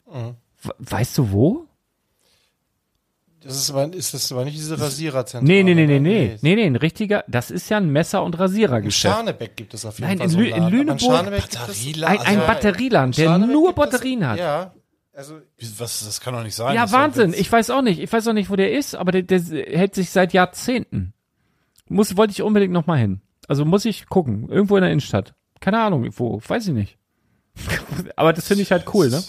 We- 0.62 0.74
Weißt 0.78 1.18
du 1.18 1.30
wo? 1.32 1.65
Das 3.46 3.56
ist 3.56 3.70
aber, 3.70 3.92
ist 3.94 4.12
das 4.14 4.30
aber 4.32 4.44
nicht 4.44 4.56
diese 4.56 4.78
Rasiererzentrale. 4.80 5.46
Nee, 5.46 5.62
nee, 5.62 5.74
nee, 5.74 5.86
nee, 5.86 6.00
ne? 6.00 6.08
nee. 6.08 6.38
Nee, 6.42 6.54
nee, 6.56 6.64
ein 6.66 6.76
richtiger, 6.76 7.24
das 7.28 7.50
ist 7.50 7.68
ja 7.70 7.76
ein 7.78 7.90
Messer- 7.90 8.22
und 8.22 8.34
In 8.34 8.40
Rasierergeschäft. 8.40 9.14
Scharnebeck 9.14 9.56
gibt 9.56 9.74
es 9.74 9.84
auf 9.86 9.98
jeden 9.98 10.08
Nein, 10.08 10.18
Fall 10.18 10.26
in 10.26 10.30
so 10.32 10.38
Lü- 10.38 10.54
in 10.54 10.68
Lüneburg- 10.68 11.24
Batterieladen? 11.30 12.18
Ein, 12.18 12.26
ein 12.26 12.38
Ja, 12.38 12.46
Batterieland, 12.46 13.16
der 13.18 13.38
nur 13.38 13.72
Batterien 13.74 14.26
hat. 14.26 14.38
Ja, 14.38 14.72
also 15.14 15.38
Was, 15.78 16.04
das 16.04 16.20
kann 16.20 16.34
doch 16.34 16.42
nicht 16.42 16.54
sein. 16.54 16.74
Ja, 16.74 16.82
Das 16.82 16.92
Wahnsinn. 16.92 17.34
Ich 17.36 17.50
weiß 17.50 17.70
auch 17.70 17.82
nicht. 17.82 18.00
Ich 18.00 18.12
weiß 18.12 18.26
auch 18.28 18.32
nicht, 18.34 18.50
wo 18.50 18.56
der 18.56 18.72
ist, 18.72 18.94
aber 18.94 19.12
der, 19.12 19.22
der 19.22 19.40
hält 19.40 19.94
sich 19.94 20.10
seit 20.10 20.32
Jahrzehnten. 20.32 21.12
Muss, 21.88 22.16
wollte 22.16 22.32
ich 22.32 22.42
unbedingt 22.42 22.72
noch 22.72 22.86
mal 22.86 22.98
hin. 22.98 23.20
Also 23.48 23.64
muss 23.64 23.84
ich 23.84 24.06
gucken. 24.08 24.48
Irgendwo 24.50 24.76
in 24.76 24.82
der 24.82 24.90
Innenstadt. 24.90 25.34
Keine 25.60 25.80
Ahnung, 25.80 26.06
wo. 26.16 26.40
Weiß 26.46 26.66
ich 26.68 26.74
nicht. 26.74 26.98
aber 28.16 28.32
das 28.32 28.46
finde 28.48 28.62
ich 28.62 28.72
halt 28.72 28.92
cool, 28.92 29.08
ne? 29.08 29.22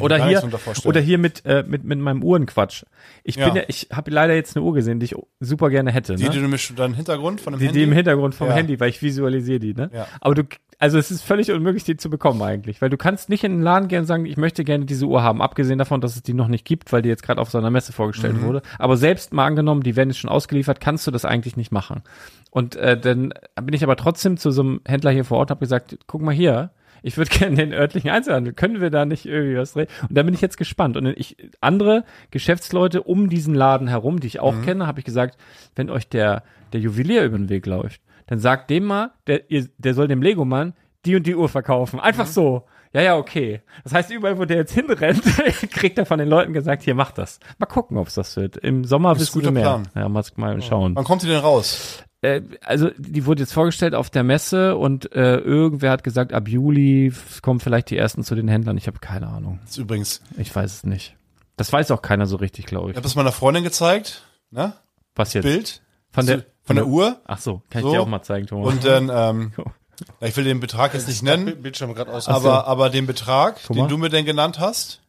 Oder 0.00 0.26
hier, 0.26 0.42
oder 0.86 1.00
hier 1.00 1.18
mit, 1.18 1.44
äh, 1.46 1.62
mit, 1.66 1.84
mit 1.84 1.98
meinem 2.00 2.22
Uhrenquatsch. 2.24 2.82
Ich 3.22 3.36
Ja. 3.36 3.46
bin 3.46 3.56
ja, 3.56 3.62
ich 3.68 3.88
habe 3.92 4.10
leider 4.10 4.34
jetzt 4.34 4.56
eine 4.56 4.64
Uhr 4.64 4.74
gesehen, 4.74 4.98
die 4.98 5.04
ich 5.04 5.14
super 5.38 5.70
gerne 5.70 5.92
hätte. 5.92 6.16
Die, 6.16 6.24
ne? 6.24 6.30
die 6.30 6.40
du 6.40 6.48
mir 6.48 6.58
schon 6.58 6.74
deinen 6.74 6.94
Hintergrund 6.94 7.40
von 7.40 7.52
dem 7.52 7.60
Die, 7.60 7.66
Handy? 7.66 7.78
die 7.78 7.84
im 7.84 7.92
Hintergrund 7.92 8.34
vom 8.34 8.48
Ja. 8.48 8.54
Handy, 8.54 8.80
weil 8.80 8.88
ich 8.88 9.02
visualisiere 9.02 9.60
die, 9.60 9.72
ne? 9.74 9.90
Ja. 9.94 10.08
Aber 10.20 10.34
du, 10.34 10.42
also 10.80 10.98
es 10.98 11.12
ist 11.12 11.22
völlig 11.22 11.52
unmöglich, 11.52 11.84
die 11.84 11.96
zu 11.96 12.10
bekommen 12.10 12.42
eigentlich, 12.42 12.82
weil 12.82 12.90
du 12.90 12.96
kannst 12.96 13.28
nicht 13.28 13.44
in 13.44 13.52
den 13.52 13.62
Laden 13.62 13.86
gehen 13.86 14.00
und 14.00 14.06
sagen, 14.06 14.26
ich 14.26 14.36
möchte 14.36 14.64
gerne 14.64 14.84
diese 14.84 15.06
Uhr 15.06 15.22
haben, 15.22 15.40
abgesehen 15.40 15.78
davon, 15.78 16.00
dass 16.00 16.16
es 16.16 16.24
die 16.24 16.34
noch 16.34 16.48
nicht 16.48 16.64
gibt, 16.64 16.92
weil 16.92 17.02
die 17.02 17.08
jetzt 17.08 17.22
gerade 17.22 17.40
auf 17.40 17.50
so 17.50 17.58
einer 17.58 17.70
Messe 17.70 17.92
vorgestellt 17.92 18.36
Mhm. 18.38 18.42
wurde. 18.46 18.62
Aber 18.80 18.96
selbst 18.96 19.32
mal 19.32 19.46
angenommen, 19.46 19.84
die 19.84 19.94
werden 19.94 20.08
jetzt 20.10 20.18
schon 20.18 20.30
ausgeliefert, 20.30 20.80
kannst 20.80 21.06
du 21.06 21.12
das 21.12 21.24
eigentlich 21.24 21.56
nicht 21.56 21.70
machen. 21.70 22.02
Und 22.50 22.74
äh, 22.74 22.98
dann 22.98 23.32
bin 23.62 23.74
ich 23.74 23.84
aber 23.84 23.94
trotzdem 23.94 24.38
zu 24.38 24.50
so 24.50 24.62
einem 24.62 24.80
Händler 24.84 25.12
hier 25.12 25.24
vor 25.24 25.38
Ort 25.38 25.50
und 25.50 25.56
habe 25.56 25.60
gesagt, 25.64 25.98
guck 26.08 26.20
mal 26.20 26.34
hier, 26.34 26.70
ich 27.04 27.16
würde 27.18 27.30
gerne 27.38 27.56
den 27.56 27.72
örtlichen 27.72 28.10
Einzelhandel, 28.10 28.54
können 28.54 28.80
wir 28.80 28.90
da 28.90 29.04
nicht 29.04 29.26
irgendwie 29.26 29.58
was 29.58 29.74
drehen? 29.74 29.88
Und 30.08 30.16
da 30.16 30.22
bin 30.22 30.34
ich 30.34 30.40
jetzt 30.40 30.56
gespannt. 30.56 30.96
Und 30.96 31.06
ich, 31.06 31.36
andere 31.60 32.04
Geschäftsleute 32.30 33.02
um 33.02 33.28
diesen 33.28 33.54
Laden 33.54 33.86
herum, 33.86 34.20
die 34.20 34.26
ich 34.26 34.40
auch 34.40 34.62
kenne, 34.62 34.86
habe 34.86 35.00
ich 35.00 35.04
gesagt, 35.04 35.38
wenn 35.76 35.90
euch 35.90 36.08
der, 36.08 36.42
der 36.72 36.80
Juwelier 36.80 37.24
über 37.24 37.36
den 37.36 37.50
Weg 37.50 37.66
läuft, 37.66 38.00
dann 38.26 38.38
sagt 38.38 38.70
dem 38.70 38.84
mal, 38.84 39.12
der, 39.26 39.50
ihr, 39.50 39.68
der 39.76 39.94
soll 39.94 40.08
dem 40.08 40.22
Legomann 40.22 40.72
die 41.04 41.16
und 41.16 41.26
die 41.26 41.34
Uhr 41.34 41.50
verkaufen. 41.50 42.00
Einfach 42.00 42.26
so. 42.26 42.64
Ja, 42.94 43.02
ja, 43.02 43.16
okay. 43.16 43.60
Das 43.82 43.92
heißt, 43.92 44.10
überall, 44.10 44.38
wo 44.38 44.44
der 44.44 44.58
jetzt 44.58 44.72
hinrennt, 44.72 45.22
kriegt 45.72 45.98
er 45.98 46.06
von 46.06 46.18
den 46.18 46.28
Leuten 46.28 46.52
gesagt, 46.52 46.84
hier, 46.84 46.94
mach 46.94 47.10
das. 47.10 47.40
Mal 47.58 47.66
gucken, 47.66 47.98
ob 47.98 48.06
es 48.06 48.14
das 48.14 48.36
wird. 48.36 48.56
Im 48.56 48.84
Sommer 48.84 49.12
ist 49.12 49.20
wissen 49.20 49.42
wir 49.42 49.50
mehr. 49.50 49.62
Plan. 49.62 49.88
Ja, 49.94 50.08
mal, 50.08 50.24
mal 50.36 50.62
schauen. 50.62 50.94
Wann 50.94 51.04
kommt 51.04 51.22
die 51.22 51.26
denn 51.26 51.40
raus? 51.40 52.04
Äh, 52.24 52.42
also 52.64 52.90
die 52.96 53.26
wurde 53.26 53.42
jetzt 53.42 53.52
vorgestellt 53.52 53.94
auf 53.94 54.10
der 54.10 54.24
Messe 54.24 54.76
und 54.76 55.12
äh, 55.12 55.36
irgendwer 55.36 55.90
hat 55.90 56.02
gesagt, 56.04 56.32
ab 56.32 56.48
Juli 56.48 57.12
kommen 57.42 57.60
vielleicht 57.60 57.90
die 57.90 57.96
ersten 57.96 58.24
zu 58.24 58.34
den 58.34 58.48
Händlern. 58.48 58.76
Ich 58.76 58.86
habe 58.86 58.98
keine 58.98 59.28
Ahnung. 59.28 59.58
Das 59.62 59.72
ist 59.72 59.76
übrigens, 59.78 60.20
Ich 60.38 60.54
weiß 60.54 60.72
es 60.72 60.84
nicht. 60.84 61.16
Das 61.56 61.72
weiß 61.72 61.90
auch 61.92 62.02
keiner 62.02 62.26
so 62.26 62.36
richtig, 62.36 62.66
glaube 62.66 62.86
ich 62.86 62.90
ich. 62.92 62.96
habe 62.96 63.04
das 63.04 63.14
meiner 63.14 63.30
Freundin 63.32 63.62
gezeigt, 63.62 64.22
ne? 64.50 64.72
Was 65.14 65.32
jetzt? 65.34 65.44
Bild 65.44 65.82
Von 66.10 66.26
der, 66.26 66.44
von 66.64 66.74
der 66.76 66.86
Uhr 66.86 67.20
Ach 67.26 67.38
so, 67.38 67.62
kann 67.70 67.80
ich 67.80 67.86
So. 67.86 67.92
dir 67.92 68.00
auch 68.02 68.06
mal 68.08 68.22
zeigen, 68.22 68.46
Thomas. 68.48 68.72
und 68.72 68.84
dann, 68.84 69.10
ähm, 69.12 69.52
ich 70.20 70.36
will 70.36 70.42
den 70.44 70.58
Betrag 70.60 70.94
jetzt 70.94 71.06
nicht 71.06 71.22
nennen, 71.22 71.62
Bildschirm 71.62 71.94
gerade 71.94 72.12
aus. 72.12 72.26
aber, 72.28 72.66
aber 72.66 72.90
den 72.90 73.06
Betrag, 73.06 73.56
den 73.68 73.76
Thomas? 73.76 73.88
du 73.88 73.98
mir 73.98 74.08
denn 74.08 74.24
genannt 74.24 74.58
hast. 74.58 75.00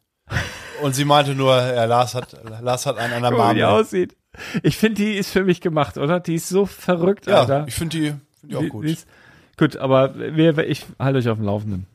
Und 0.82 0.94
sie 0.94 1.04
meinte 1.04 1.34
nur, 1.34 1.56
ja, 1.56 1.84
Lars 1.84 2.14
hat, 2.14 2.36
Lars 2.60 2.84
hat 2.86 2.98
einen 2.98 3.14
an 3.14 3.22
der 3.22 3.30
mal, 3.32 3.56
wie 3.56 3.60
Marmel. 3.60 3.64
aussieht. 3.64 4.16
Ich 4.62 4.76
finde, 4.76 5.02
die 5.02 5.14
ist 5.14 5.30
für 5.30 5.44
mich 5.44 5.60
gemacht, 5.60 5.96
oder? 5.98 6.20
Die 6.20 6.34
ist 6.34 6.48
so 6.48 6.66
verrückt, 6.66 7.26
Ja, 7.26 7.40
Alter. 7.40 7.64
ich 7.68 7.74
finde 7.74 7.96
die, 7.98 8.06
find 8.40 8.52
die 8.52 8.56
auch 8.56 8.60
Die- 8.60 8.68
gut. 8.68 8.84
die 8.84 8.92
ist- 8.92 9.06
gut, 9.58 9.76
aber 9.76 10.14
wir, 10.16 10.58
ich 10.58 10.84
halte 10.98 11.18
euch 11.18 11.28
auf 11.28 11.38
dem 11.38 11.46
Laufenden. 11.46 11.86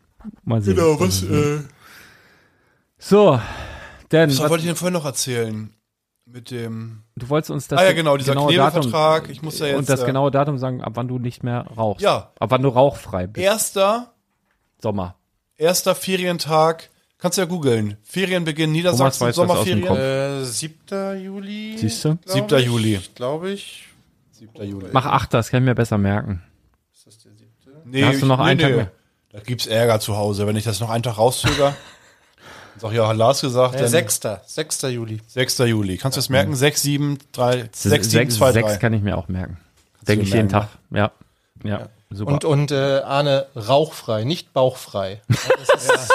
Mal 0.44 0.62
sehen. 0.62 0.76
Genau, 0.76 1.00
was, 1.00 1.24
äh, 1.24 1.60
So, 2.98 3.40
denn 4.12 4.30
was 4.30 4.40
was, 4.40 4.50
wollte 4.50 4.62
ich 4.64 4.68
denn 4.70 4.76
vorhin 4.76 4.94
noch 4.94 5.06
erzählen? 5.06 5.74
Mit 6.26 6.52
dem, 6.52 7.04
du 7.18 7.28
wolltest 7.30 7.52
uns 7.52 7.68
das 7.68 7.80
ah 7.80 7.84
ja 7.84 7.92
genau, 7.94 8.16
dieser 8.16 8.34
genaue 8.34 8.54
Knebelvertrag, 8.54 9.30
ich 9.30 9.42
muss 9.42 9.60
ja 9.60 9.66
jetzt, 9.66 9.78
und 9.80 9.90
das 9.90 10.02
äh, 10.04 10.06
genaue 10.06 10.32
Datum 10.32 10.58
sagen, 10.60 10.82
ab 10.82 10.94
wann 10.96 11.08
du 11.10 11.20
nicht 11.20 11.44
mehr 11.44 11.66
rauchst. 11.76 12.02
Ja. 12.02 12.32
Ab 12.40 12.52
wann 12.52 12.62
du 12.62 12.70
rauchfrei 12.70 13.28
bist. 13.28 13.44
erster, 13.44 14.14
Sommer. 14.82 15.16
erster 15.58 15.94
Ferientag, 15.96 16.90
kannst 17.22 17.38
du 17.38 17.42
ja 17.42 17.48
googeln, 17.48 17.96
Ferienbeginn 18.04 18.74
Niedersachsen, 18.74 19.28
weiß 19.28 19.36
Sommerferien. 19.36 19.86
Äh, 19.86 20.44
7. 20.44 21.22
Juli. 21.24 21.78
Siehst 21.78 22.04
du? 22.04 22.18
glaub 22.18 22.50
7. 22.50 22.60
ich. 22.60 22.66
Juli. 22.66 23.00
Glaube 23.16 23.52
ich. 23.52 23.88
7. 24.34 24.64
Juli. 24.68 24.88
Mach 24.92 25.06
acht, 25.06 25.34
das 25.34 25.50
kann 25.50 25.64
ich 25.64 25.66
mir 25.68 25.76
besser 25.76 25.98
merken. 25.98 26.44
Ist 26.94 27.08
das 27.08 27.18
der 27.20 27.32
7.? 27.32 27.48
Nee, 27.86 28.04
Hast 28.04 28.22
du 28.22 28.26
noch 28.26 28.40
ich- 28.40 28.46
einen 28.46 28.58
nee, 28.58 28.64
Tag 28.64 28.72
nee. 28.72 28.78
mehr? 28.78 28.92
Da 29.32 29.40
gibt's 29.40 29.66
Ärger 29.68 30.02
zu 30.02 30.18
Hause, 30.18 30.46
wenn 30.46 30.58
ich 30.58 30.66
das 30.66 30.82
noch 30.82 30.90
einen 30.90 31.04
Tag 31.04 31.18
rauszöger. 31.18 31.74
Sag 32.78 32.94
ja, 32.94 33.08
hat 33.08 33.16
Lars 33.16 33.42
gesagt, 33.42 33.76
dann 33.80 33.88
6. 33.88 34.22
6. 34.48 34.82
Juli. 34.84 35.22
6. 35.28 35.60
Juli. 35.60 35.98
Kannst 35.98 36.18
du 36.18 36.20
das 36.20 36.30
merken? 36.30 36.56
6, 36.56 36.82
7, 36.82 37.18
3, 37.32 37.70
6, 37.72 37.82
7, 37.84 38.04
sechs, 38.04 38.36
2, 38.36 38.52
sechs 38.54 38.68
3. 38.68 38.78
kann 38.78 38.94
ich 38.94 39.02
mir 39.04 39.18
auch 39.18 39.28
merken. 39.28 39.58
Denke 40.08 40.24
ich 40.26 40.34
jeden 40.34 40.50
Tag. 40.50 40.70
Ja. 40.90 41.12
Ja, 41.64 41.90
super. 42.10 42.32
Und, 42.32 42.46
und 42.46 42.72
äh, 42.72 43.02
Arne, 43.02 43.46
rauchfrei, 43.56 44.24
nicht 44.24 44.52
bauchfrei. 44.54 45.22
Das 45.28 45.82
ist, 45.82 45.90
das 45.90 46.10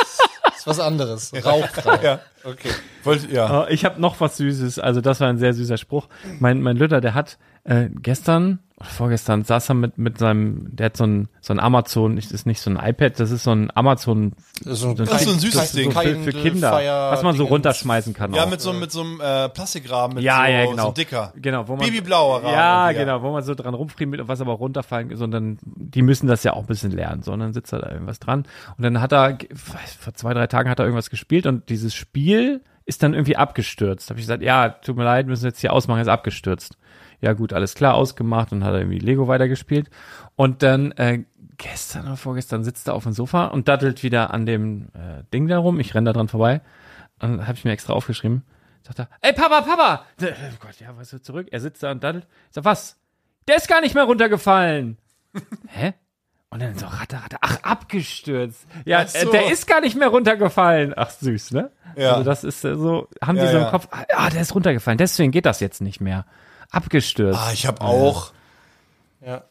ist 0.73 0.79
was 0.79 0.81
anderes. 0.81 1.33
Rauchfrei. 1.45 1.99
Ja. 2.03 2.21
Okay. 2.45 2.71
Wollt, 3.05 3.31
ja. 3.31 3.67
Äh, 3.67 3.75
Ich 3.75 3.85
habe 3.85 4.01
noch 4.01 4.21
was 4.21 4.37
Süßes. 4.37 4.79
Also 4.79 5.01
das 5.01 5.21
war 5.21 5.29
ein 5.29 5.39
sehr 5.39 5.53
süßer 5.55 5.77
Spruch. 5.79 6.09
Mein, 6.41 6.61
mein 6.61 6.77
Lütter, 6.77 7.01
der 7.01 7.15
hat 7.15 7.39
äh, 7.65 7.89
gestern 8.03 8.59
vorgestern 8.83 9.43
saß 9.43 9.71
er 9.71 9.75
mit, 9.75 9.97
mit 9.97 10.19
seinem, 10.19 10.77
der 10.77 10.87
hat 10.87 10.97
so 10.99 11.05
ein, 11.05 11.29
so 11.41 11.55
ein 11.55 11.61
Amazon, 11.61 12.17
das 12.17 12.31
ist 12.31 12.45
nicht 12.47 12.61
so 12.61 12.69
ein 12.69 12.77
iPad, 12.77 13.19
das 13.19 13.31
ist 13.31 13.45
so 13.45 13.53
ein 13.53 13.71
Amazon 13.75 14.33
So 14.61 14.93
Das 14.93 15.11
ist 15.11 15.25
so 15.25 15.33
ein 15.33 15.39
süßes 15.39 15.55
das 15.55 15.65
ist 15.67 15.77
Ding. 15.77 15.93
So 15.93 16.01
für, 16.01 16.17
für 16.17 16.33
Kinder, 16.33 16.73
was 17.11 17.23
man 17.23 17.35
so 17.37 17.45
runterschmeißen 17.45 18.13
kann. 18.13 18.35
Ja, 18.35 18.45
auch. 18.45 18.51
mit 18.51 18.61
so, 18.61 18.75
mit 18.75 18.93
so 18.93 19.01
einem 19.01 19.21
äh, 19.21 19.49
Plastikrahmen, 19.49 20.17
mit 20.17 20.25
ja, 20.25 20.45
so, 20.45 20.51
ja, 20.53 20.65
so 20.65 20.71
genau. 20.71 20.85
einem 20.85 20.95
dicker. 20.95 21.33
Genau, 21.37 21.69
wo 21.69 21.77
man 21.77 21.87
Babyblauer 21.87 22.43
Rahmen. 22.43 22.53
Ja, 22.53 22.91
Ja. 22.91 22.99
genau, 22.99 23.23
wo 23.23 23.33
man 23.33 23.43
so 23.43 23.55
dran 23.55 23.73
rumfriemelt, 23.73 24.29
was 24.29 24.43
aber 24.43 24.53
runterfallen, 24.53 25.17
sondern 25.17 25.59
die 25.65 26.03
müssen 26.03 26.27
das 26.27 26.45
ja 26.45 26.53
auch 26.53 26.61
ein 26.61 26.67
bisschen 26.67 26.91
lernen, 26.93 27.23
sondern 27.23 27.55
sitzt 27.55 27.73
da 27.73 27.91
irgendwas 27.91 28.19
dran. 28.19 28.45
Und 28.77 28.85
dann 28.85 29.01
hat 29.01 29.13
er, 29.13 29.39
vor 29.55 30.13
zwei, 30.15 30.35
drei 30.35 30.49
Tagen 30.49 30.69
hat 30.69 30.79
er 30.81 30.85
irgendwas 30.85 31.09
gespielt 31.09 31.47
und 31.47 31.71
dieses 31.71 31.95
Spiel 31.95 32.61
ist 32.85 33.03
dann 33.03 33.15
irgendwie 33.15 33.37
abgestürzt. 33.37 34.09
Da 34.09 34.11
habe 34.11 34.21
ich 34.21 34.27
gesagt, 34.27 34.43
ja, 34.43 34.69
tut 34.69 34.97
mir 34.97 35.05
leid, 35.05 35.27
müssen 35.27 35.43
wir 35.43 35.49
jetzt 35.49 35.61
hier 35.61 35.73
ausmachen, 35.73 36.01
ist 36.01 36.09
abgestürzt. 36.09 36.77
Ja 37.21 37.33
gut, 37.33 37.53
alles 37.53 37.75
klar, 37.75 37.95
ausgemacht 37.95 38.53
und 38.53 38.63
hat 38.65 38.73
er 38.75 38.81
irgendwie 38.81 38.99
Lego 38.99 39.29
weitergespielt. 39.29 39.89
Und 40.37 40.63
dann 40.63 40.93
äh, 40.93 41.25
gestern 41.57 42.07
oder 42.07 42.17
vorgestern 42.17 42.63
sitzt 42.65 42.89
er 42.89 42.95
auf 42.95 43.05
dem 43.05 43.13
Sofa 43.13 43.47
und 43.47 43.69
dattelt 43.69 44.03
wieder 44.03 44.33
an 44.35 44.47
dem 44.47 44.89
äh, 44.95 45.23
Ding 45.33 45.49
da 45.49 45.59
rum. 45.59 45.81
Ich 45.81 45.95
renn 45.95 46.05
da 46.05 46.13
dran 46.13 46.29
vorbei. 46.29 46.61
Dann 47.19 47.47
habe 47.47 47.55
ich 47.57 47.65
mir 47.65 47.73
extra 47.73 47.95
aufgeschrieben. 47.95 48.43
Sagt 48.87 48.99
er, 49.01 49.09
ey 49.23 49.33
Papa, 49.33 49.63
Papa! 49.63 50.05
Oh 50.23 50.57
Gott, 50.61 50.79
ja, 50.81 50.89
was 50.97 51.13
ist 51.13 51.25
zurück? 51.25 51.49
Er 51.51 51.61
sitzt 51.61 51.83
da 51.83 51.91
und 51.91 52.05
daddelt. 52.05 52.27
Ich 52.49 52.55
sag, 52.55 52.65
was? 52.65 52.97
Der 53.49 53.57
ist 53.57 53.69
gar 53.69 53.81
nicht 53.81 53.95
mehr 53.95 54.05
runtergefallen. 54.05 54.99
Hä? 55.69 55.95
Und 56.51 56.63
dann 56.63 56.79
so, 56.79 56.87
ratter, 56.87 57.19
ratter, 57.19 57.39
ach, 57.41 57.59
abgestürzt. 57.65 58.67
Ja, 58.85 59.01
Ach 59.01 59.09
so. 59.09 59.29
äh, 59.29 59.31
der 59.33 59.51
ist 59.53 59.67
gar 59.67 59.81
nicht 59.81 59.97
mehr 59.97 60.09
runtergefallen. 60.09 60.95
Ach, 60.97 61.11
süß, 61.11 61.51
ne? 61.53 61.73
Ja. 61.97 62.13
Also 62.13 62.25
das 62.25 62.45
ist 62.45 62.65
äh, 62.65 62.77
so, 62.77 63.09
haben 63.23 63.37
die 63.37 63.43
Ja, 63.45 63.51
so 63.51 63.57
im 63.59 63.63
ja. 63.65 63.71
Kopf, 63.71 63.89
ah, 63.91 64.31
der 64.31 64.41
ist 64.41 64.55
runtergefallen, 64.55 64.97
deswegen 64.99 65.33
geht 65.33 65.45
das 65.47 65.61
jetzt 65.61 65.81
nicht 65.81 66.01
mehr. 66.01 66.25
Abgestürzt. 66.71 67.39
Ah, 67.39 67.53
ich 67.53 67.67
habe 67.67 67.81
auch. 67.81 68.33
Ja. 69.25 69.45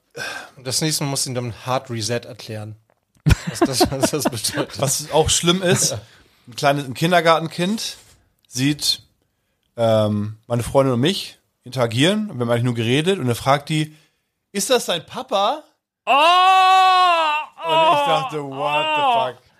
Und 0.55 0.65
das 0.65 0.81
nächste 0.81 1.03
Mal 1.03 1.09
muss 1.09 1.21
ich 1.21 1.27
ihm 1.27 1.35
dann 1.35 1.53
Hard 1.65 1.89
Reset 1.89 2.21
erklären. 2.25 2.75
Was 3.47 3.59
das, 3.59 3.91
was 3.91 4.11
das 4.11 4.23
bedeutet. 4.53 4.79
Was 4.79 5.11
auch 5.11 5.29
schlimm 5.29 5.61
ist, 5.61 5.97
ein 6.47 6.55
kleines 6.55 6.85
ein 6.85 6.93
Kindergartenkind 6.93 7.97
sieht 8.47 9.01
ähm, 9.77 10.37
meine 10.47 10.63
Freundin 10.63 10.93
und 10.93 11.01
mich 11.01 11.37
interagieren 11.63 12.29
und 12.29 12.37
wir 12.37 12.45
haben 12.45 12.51
eigentlich 12.51 12.63
nur 12.63 12.75
geredet 12.75 13.19
und 13.19 13.25
dann 13.25 13.35
fragt 13.35 13.69
die, 13.69 13.95
ist 14.51 14.69
das 14.69 14.85
dein 14.85 15.05
Papa? 15.05 15.63
Oh! 16.05 16.11
Und 17.65 17.99
ich 17.99 18.05
dachte, 18.05 18.43
what 18.43 18.85
the 18.95 19.01
fuck? 19.01 19.51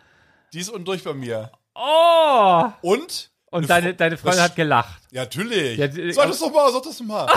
Die 0.53 0.59
ist 0.59 0.69
undurch 0.69 1.03
bei 1.03 1.13
mir. 1.13 1.51
Oh! 1.73 2.65
Und? 2.81 3.31
Und 3.51 3.69
eine 3.71 3.81
deine, 3.83 3.93
deine 3.95 4.17
Freundin 4.17 4.41
hat 4.43 4.55
gelacht. 4.55 5.01
Ja, 5.11 5.21
natürlich. 5.23 5.77
Ja, 5.77 5.87
die- 5.87 6.11
sag 6.13 6.27
das 6.27 6.39
doch 6.39 6.51
mal, 6.51 6.71
sag 6.73 6.83
das 6.83 6.97
doch 6.97 7.05
mal. 7.05 7.27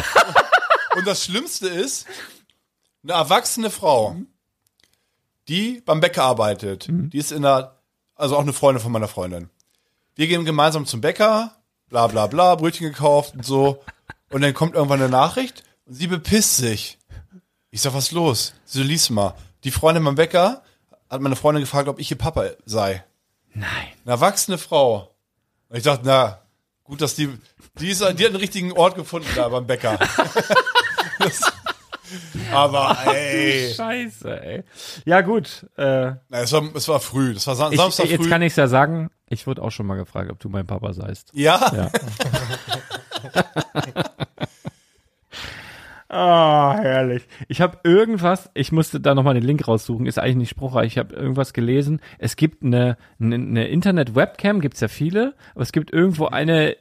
und 0.96 1.06
das 1.06 1.24
Schlimmste 1.24 1.68
ist, 1.68 2.06
eine 3.04 3.12
erwachsene 3.12 3.70
Frau, 3.70 4.16
die 5.48 5.80
beim 5.84 6.00
Bäcker 6.00 6.24
arbeitet, 6.24 6.88
Mhm. 6.88 7.10
die 7.10 7.18
ist 7.18 7.32
in 7.32 7.42
der, 7.42 7.76
also 8.14 8.36
auch 8.36 8.40
eine 8.42 8.52
Freundin 8.52 8.82
von 8.82 8.92
meiner 8.92 9.08
Freundin. 9.08 9.48
Wir 10.14 10.26
gehen 10.26 10.44
gemeinsam 10.44 10.84
zum 10.86 11.00
Bäcker, 11.00 11.54
bla 11.88 12.06
bla 12.08 12.26
bla, 12.26 12.54
Brötchen 12.56 12.88
gekauft 12.88 13.34
und 13.34 13.44
so. 13.46 13.82
Und 14.30 14.42
dann 14.42 14.52
kommt 14.54 14.74
irgendwann 14.74 15.00
eine 15.00 15.08
Nachricht 15.10 15.62
und 15.86 15.94
sie 15.94 16.06
bepisst 16.06 16.56
sich. 16.56 16.98
Ich 17.70 17.80
sag, 17.82 17.94
was 17.94 18.06
ist 18.06 18.12
los? 18.12 18.54
Sie 18.64 18.78
so, 18.78 18.84
lies 18.84 19.08
mal. 19.10 19.34
Die 19.64 19.70
Freundin 19.70 20.04
beim 20.04 20.16
Bäcker 20.16 20.62
hat 21.08 21.20
meine 21.20 21.36
Freundin 21.36 21.62
gefragt, 21.62 21.88
ob 21.88 21.98
ich 22.00 22.10
ihr 22.10 22.18
Papa 22.18 22.50
sei. 22.66 23.04
Nein. 23.54 23.68
Eine 24.04 24.12
erwachsene 24.14 24.58
Frau. 24.58 25.14
Und 25.68 25.76
ich 25.76 25.82
dachte, 25.82 26.02
na, 26.04 26.38
gut, 26.84 27.00
dass 27.00 27.14
die, 27.14 27.28
die, 27.78 27.90
ist, 27.90 28.00
die 28.00 28.04
hat 28.04 28.18
einen 28.26 28.36
richtigen 28.36 28.72
Ort 28.72 28.94
gefunden 28.94 29.28
da 29.34 29.48
beim 29.48 29.66
Bäcker. 29.66 29.98
das, 31.18 31.52
aber 32.52 32.96
ey, 33.06 33.74
Scheiße, 33.74 34.42
ey. 34.42 34.64
Ja, 35.04 35.20
gut. 35.20 35.66
Äh, 35.76 36.12
na, 36.28 36.40
es, 36.40 36.52
war, 36.52 36.64
es 36.74 36.88
war 36.88 37.00
früh, 37.00 37.34
das 37.34 37.46
war 37.46 37.54
Sam 37.54 37.72
ich, 37.72 37.78
Samstag 37.78 38.06
jetzt 38.06 38.22
früh. 38.22 38.30
kann 38.30 38.42
ich's 38.42 38.56
ja 38.56 38.66
sagen, 38.66 39.10
ich 39.28 39.46
wurde 39.46 39.62
auch 39.62 39.70
schon 39.70 39.86
mal 39.86 39.96
gefragt, 39.96 40.30
ob 40.30 40.38
du 40.40 40.48
mein 40.48 40.66
Papa 40.66 40.94
seist. 40.94 41.30
ja? 41.34 41.70
Ja. 41.74 41.90
Ah, 46.08 46.78
herrlich. 46.80 47.28
Ich 47.48 47.60
habe 47.60 47.78
irgendwas, 47.84 48.50
ich 48.54 48.72
musste 48.72 48.98
da 48.98 49.14
nochmal 49.14 49.34
den 49.34 49.42
Link 49.42 49.68
raussuchen, 49.68 50.06
ist 50.06 50.18
eigentlich 50.18 50.36
nicht 50.36 50.50
spruchreich. 50.50 50.92
Ich 50.92 50.98
habe 50.98 51.14
irgendwas 51.14 51.52
gelesen. 51.52 52.00
Es 52.18 52.36
gibt 52.36 52.64
eine, 52.64 52.96
eine, 53.20 53.34
eine 53.34 53.68
Internet-Webcam, 53.68 54.60
gibt's 54.60 54.80
ja 54.80 54.88
viele, 54.88 55.34
aber 55.54 55.62
es 55.62 55.72
gibt 55.72 55.92
irgendwo 55.92 56.26
eine 56.26 56.76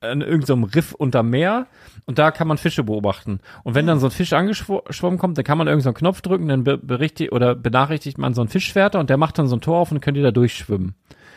an 0.00 0.20
irgendeinem 0.20 0.64
Riff 0.64 0.92
unter 0.92 1.22
Meer 1.22 1.66
und 2.04 2.18
da 2.18 2.30
kann 2.30 2.46
man 2.46 2.58
Fische 2.58 2.84
beobachten. 2.84 3.40
Und 3.62 3.74
wenn 3.74 3.86
dann 3.86 4.00
so 4.00 4.08
ein 4.08 4.10
Fisch 4.10 4.32
angeschwommen 4.32 5.18
kommt, 5.18 5.38
dann 5.38 5.44
kann 5.44 5.58
man 5.58 5.66
irgendeinen 5.66 5.94
so 5.94 5.98
Knopf 5.98 6.20
drücken, 6.20 6.48
dann 6.48 6.64
be 6.64 6.78
berichtigt 6.78 7.32
oder 7.32 7.54
benachrichtigt 7.54 8.18
man 8.18 8.34
so 8.34 8.42
einen 8.42 8.50
Fischwärter 8.50 9.00
und 9.00 9.10
der 9.10 9.16
macht 9.16 9.38
dann 9.38 9.46
so 9.46 9.56
ein 9.56 9.62
Tor 9.62 9.78
auf 9.78 9.92
und 9.92 10.00
könnt 10.00 10.16
ihr 10.16 10.22
da 10.22 10.30
durchschwimmen. 10.30 10.94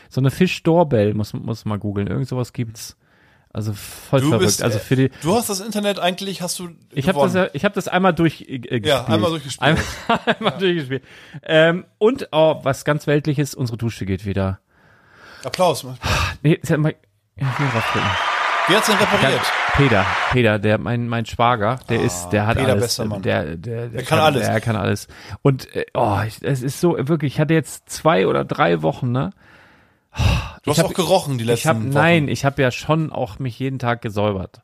So 0.09 0.21
eine 0.21 0.31
Fisch-Doorbell 0.31 1.13
muss, 1.13 1.33
muss 1.33 1.65
man 1.65 1.79
googeln. 1.79 2.07
Irgend 2.07 2.27
sowas 2.27 2.53
gibt's. 2.53 2.97
Also 3.53 3.73
voll 3.73 4.21
Du 4.21 4.29
verrückt. 4.29 4.45
bist, 4.45 4.61
also 4.63 4.77
äh, 4.77 4.81
für 4.81 4.95
die, 4.95 5.09
Du 5.21 5.33
hast 5.35 5.49
das 5.49 5.59
Internet 5.61 5.99
eigentlich, 5.99 6.41
hast 6.41 6.59
du 6.59 6.69
ich 6.93 7.07
habe 7.07 7.19
das, 7.19 7.33
ja- 7.33 7.47
ich 7.53 7.65
hab 7.65 7.73
das 7.73 7.87
einmal 7.87 8.13
durch 8.13 8.41
äh, 8.41 8.59
gespielt. 8.59 8.85
Ja, 8.85 9.05
einmal 9.05 9.31
durchgespielt. 9.31 9.61
Einmal, 9.63 9.83
einmal 10.37 10.57
durchgespielt. 10.59 11.03
Ähm, 11.43 11.85
und 11.97 12.27
oh, 12.31 12.59
was 12.63 12.85
ganz 12.85 13.07
weltliches, 13.07 13.55
unsere 13.55 13.77
Dusche 13.77 14.05
geht 14.05 14.25
wieder. 14.25 14.59
Applaus. 15.43 15.85
Nee, 16.43 16.59
sag 16.61 16.79
mal, 16.79 16.93
ja, 17.39 17.47
ich 17.53 17.59
will 17.59 17.67
draufdrücken. 17.71 18.09
Wer 18.67 18.77
hat's 18.77 18.87
denn 18.87 18.97
repariert? 18.97 19.41
Peter, 19.75 20.05
Peter, 20.31 20.59
der 20.59 20.77
mein 20.77 21.07
mein 21.07 21.25
Schwager, 21.25 21.79
der 21.87 22.01
ist, 22.01 22.29
der 22.31 22.47
hat 22.47 22.57
Peter, 22.57 22.71
alles, 22.71 22.83
bester 22.83 23.05
Mann. 23.05 23.21
der, 23.21 23.55
der, 23.55 23.87
der, 23.87 24.03
kann 24.03 24.19
alles. 24.19 24.45
Der 24.45 24.59
kann 24.59 24.75
alles. 24.75 25.07
Und 25.41 25.73
äh, 25.73 25.85
oh, 25.93 26.19
es 26.41 26.61
ist 26.61 26.81
so 26.81 26.97
wirklich. 26.99 27.35
Ich 27.35 27.39
hatte 27.39 27.53
jetzt 27.53 27.89
zwei 27.89 28.27
oder 28.27 28.43
drei 28.43 28.81
Wochen, 28.81 29.11
ne? 29.11 29.29
Du 30.63 30.71
hast 30.71 30.79
hab- 30.79 30.87
auch 30.87 30.93
gerochen 30.93 31.37
die 31.37 31.43
letzten 31.45 31.59
Ich 31.59 31.67
habe 31.67 31.79
Wochen. 31.79 31.89
nein, 31.89 32.27
ich 32.27 32.43
habe 32.45 32.61
ja 32.61 32.71
schon 32.71 33.11
auch 33.11 33.39
mich 33.39 33.57
jeden 33.59 33.79
Tag 33.79 34.01
gesäubert, 34.01 34.61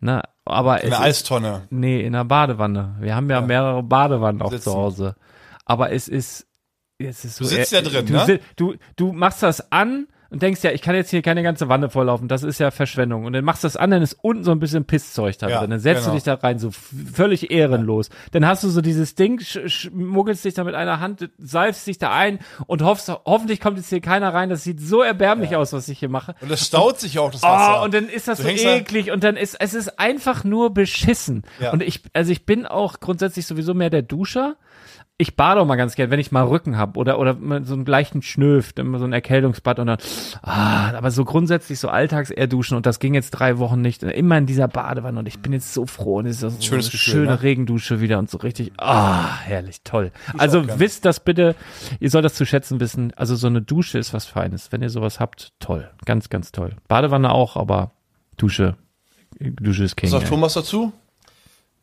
ne? 0.00 0.22
Aber 0.44 0.82
In 0.82 0.90
der 0.90 0.98
ist, 1.00 1.04
Eistonne. 1.04 1.62
Nee, 1.70 2.00
in 2.00 2.14
der 2.14 2.24
Badewanne. 2.24 2.96
Wir 3.00 3.14
haben 3.14 3.28
ja, 3.30 3.40
mehrere 3.40 3.82
Badewannen 3.82 4.42
auch 4.42 4.50
Sitzen. 4.50 4.64
zu 4.70 4.74
Hause. 4.74 5.14
Aber 5.64 5.92
es 5.92 6.08
ist, 6.08 6.46
es 6.98 7.24
ist 7.24 7.36
so. 7.36 7.44
Du 7.44 7.50
sitzt 7.50 7.72
äh, 7.72 7.76
ja 7.76 7.82
drin, 7.82 8.06
du, 8.06 8.12
ne? 8.14 8.40
Du, 8.56 8.74
du 8.96 9.12
machst 9.12 9.42
das 9.42 9.70
an 9.70 10.08
und 10.32 10.42
denkst 10.42 10.62
ja, 10.64 10.70
ich 10.72 10.80
kann 10.82 10.94
jetzt 10.94 11.10
hier 11.10 11.22
keine 11.22 11.42
ganze 11.42 11.68
Wanne 11.68 11.90
volllaufen, 11.90 12.26
das 12.26 12.42
ist 12.42 12.58
ja 12.58 12.70
Verschwendung. 12.70 13.26
Und 13.26 13.34
dann 13.34 13.44
machst 13.44 13.62
du 13.62 13.66
das 13.66 13.76
an, 13.76 13.90
dann 13.90 14.02
ist 14.02 14.16
unten 14.22 14.42
so 14.44 14.50
ein 14.50 14.58
bisschen 14.58 14.84
Pisszeug 14.86 15.36
da 15.38 15.48
Ja, 15.48 15.60
drin. 15.60 15.70
Dann 15.70 15.78
setzt 15.80 16.00
genau. 16.02 16.12
du 16.12 16.16
dich 16.16 16.24
da 16.24 16.34
rein, 16.34 16.58
so 16.58 16.70
völlig 17.12 17.50
ehrenlos. 17.50 18.08
Dann 18.32 18.46
hast 18.46 18.64
du 18.64 18.68
so 18.68 18.80
dieses 18.80 19.14
Ding, 19.14 19.38
sch- 19.40 19.68
schmuggelst 19.68 20.44
dich 20.44 20.54
da 20.54 20.64
mit 20.64 20.74
einer 20.74 21.00
Hand, 21.00 21.28
seifst 21.38 21.86
dich 21.86 21.98
da 21.98 22.10
ein 22.12 22.38
und 22.66 22.82
hoffst, 22.82 23.08
hoffentlich 23.26 23.60
kommt 23.60 23.76
jetzt 23.76 23.90
hier 23.90 24.00
keiner 24.00 24.32
rein. 24.32 24.48
Das 24.48 24.64
sieht 24.64 24.80
so 24.80 25.02
erbärmlich 25.02 25.54
aus, 25.54 25.72
was 25.72 25.88
ich 25.88 25.98
hier 25.98 26.08
mache. 26.08 26.34
Und 26.40 26.50
das 26.50 26.66
staut 26.66 26.98
sich 26.98 27.18
auch, 27.18 27.30
das 27.30 27.42
Wasser. 27.42 27.80
Oh, 27.80 27.84
und 27.84 27.92
dann 27.94 28.08
ist 28.08 28.26
das 28.26 28.38
Du 28.38 28.44
so 28.44 28.48
hängst 28.48 28.64
da- 28.64 28.74
eklig 28.76 29.10
und 29.12 29.22
dann 29.22 29.36
ist 29.36 29.56
es 29.60 29.74
ist 29.74 29.98
einfach 30.00 30.44
nur 30.44 30.72
beschissen. 30.72 31.42
Ja. 31.60 31.72
Und 31.72 31.82
ich 31.82 32.00
also 32.14 32.32
ich 32.32 32.46
bin 32.46 32.64
auch 32.66 33.00
grundsätzlich 33.00 33.46
sowieso 33.46 33.74
mehr 33.74 33.90
der 33.90 34.02
Duscher. 34.02 34.56
Ich 35.22 35.36
bade 35.36 35.60
auch 35.60 35.66
mal 35.66 35.76
ganz 35.76 35.94
gern, 35.94 36.10
wenn 36.10 36.18
ich 36.18 36.32
mal 36.32 36.42
Rücken 36.42 36.76
habe 36.76 36.98
oder 36.98 37.20
oder 37.20 37.36
so 37.62 37.74
einen 37.74 37.86
leichten 37.86 38.22
Schnöft, 38.22 38.80
immer 38.80 38.98
so 38.98 39.04
ein 39.04 39.12
Erkältungsbad 39.12 39.78
und 39.78 39.86
dann 39.86 39.98
ah, 40.42 40.92
aber 40.96 41.12
so 41.12 41.24
grundsätzlich 41.24 41.78
so 41.78 41.88
alltags 41.88 42.30
eher 42.30 42.48
duschen 42.48 42.76
und 42.76 42.86
das 42.86 42.98
ging 42.98 43.14
jetzt 43.14 43.30
drei 43.30 43.58
Wochen 43.58 43.80
nicht. 43.80 44.02
Immer 44.02 44.38
in 44.38 44.46
dieser 44.46 44.66
Badewanne 44.66 45.20
und 45.20 45.28
ich 45.28 45.38
bin 45.38 45.52
jetzt 45.52 45.74
so 45.74 45.86
froh 45.86 46.16
und 46.16 46.26
es 46.26 46.42
ist 46.42 46.60
so 46.60 46.60
Schönes 46.60 46.86
eine 46.86 46.90
Gefühl, 46.90 46.98
schöne 46.98 47.26
ne? 47.26 47.42
Regendusche 47.44 48.00
wieder 48.00 48.18
und 48.18 48.30
so 48.30 48.38
richtig 48.38 48.72
ah, 48.78 49.38
herrlich, 49.38 49.82
toll. 49.84 50.10
Also 50.36 50.64
wisst 50.80 51.04
das 51.04 51.20
bitte, 51.20 51.54
ihr 52.00 52.10
sollt 52.10 52.24
das 52.24 52.34
zu 52.34 52.44
schätzen 52.44 52.80
wissen. 52.80 53.12
Also 53.14 53.36
so 53.36 53.46
eine 53.46 53.62
Dusche 53.62 54.00
ist 54.00 54.12
was 54.12 54.26
Feines. 54.26 54.72
Wenn 54.72 54.82
ihr 54.82 54.90
sowas 54.90 55.20
habt, 55.20 55.52
toll. 55.60 55.88
Ganz, 56.04 56.30
ganz 56.30 56.50
toll. 56.50 56.74
Badewanne 56.88 57.30
auch, 57.30 57.56
aber 57.56 57.92
Dusche, 58.38 58.74
Dusche 59.38 59.84
ist 59.84 59.94
King. 59.94 60.08
Was 60.08 60.18
sagt 60.18 60.24
ey. 60.24 60.30
Thomas 60.30 60.54
dazu? 60.54 60.92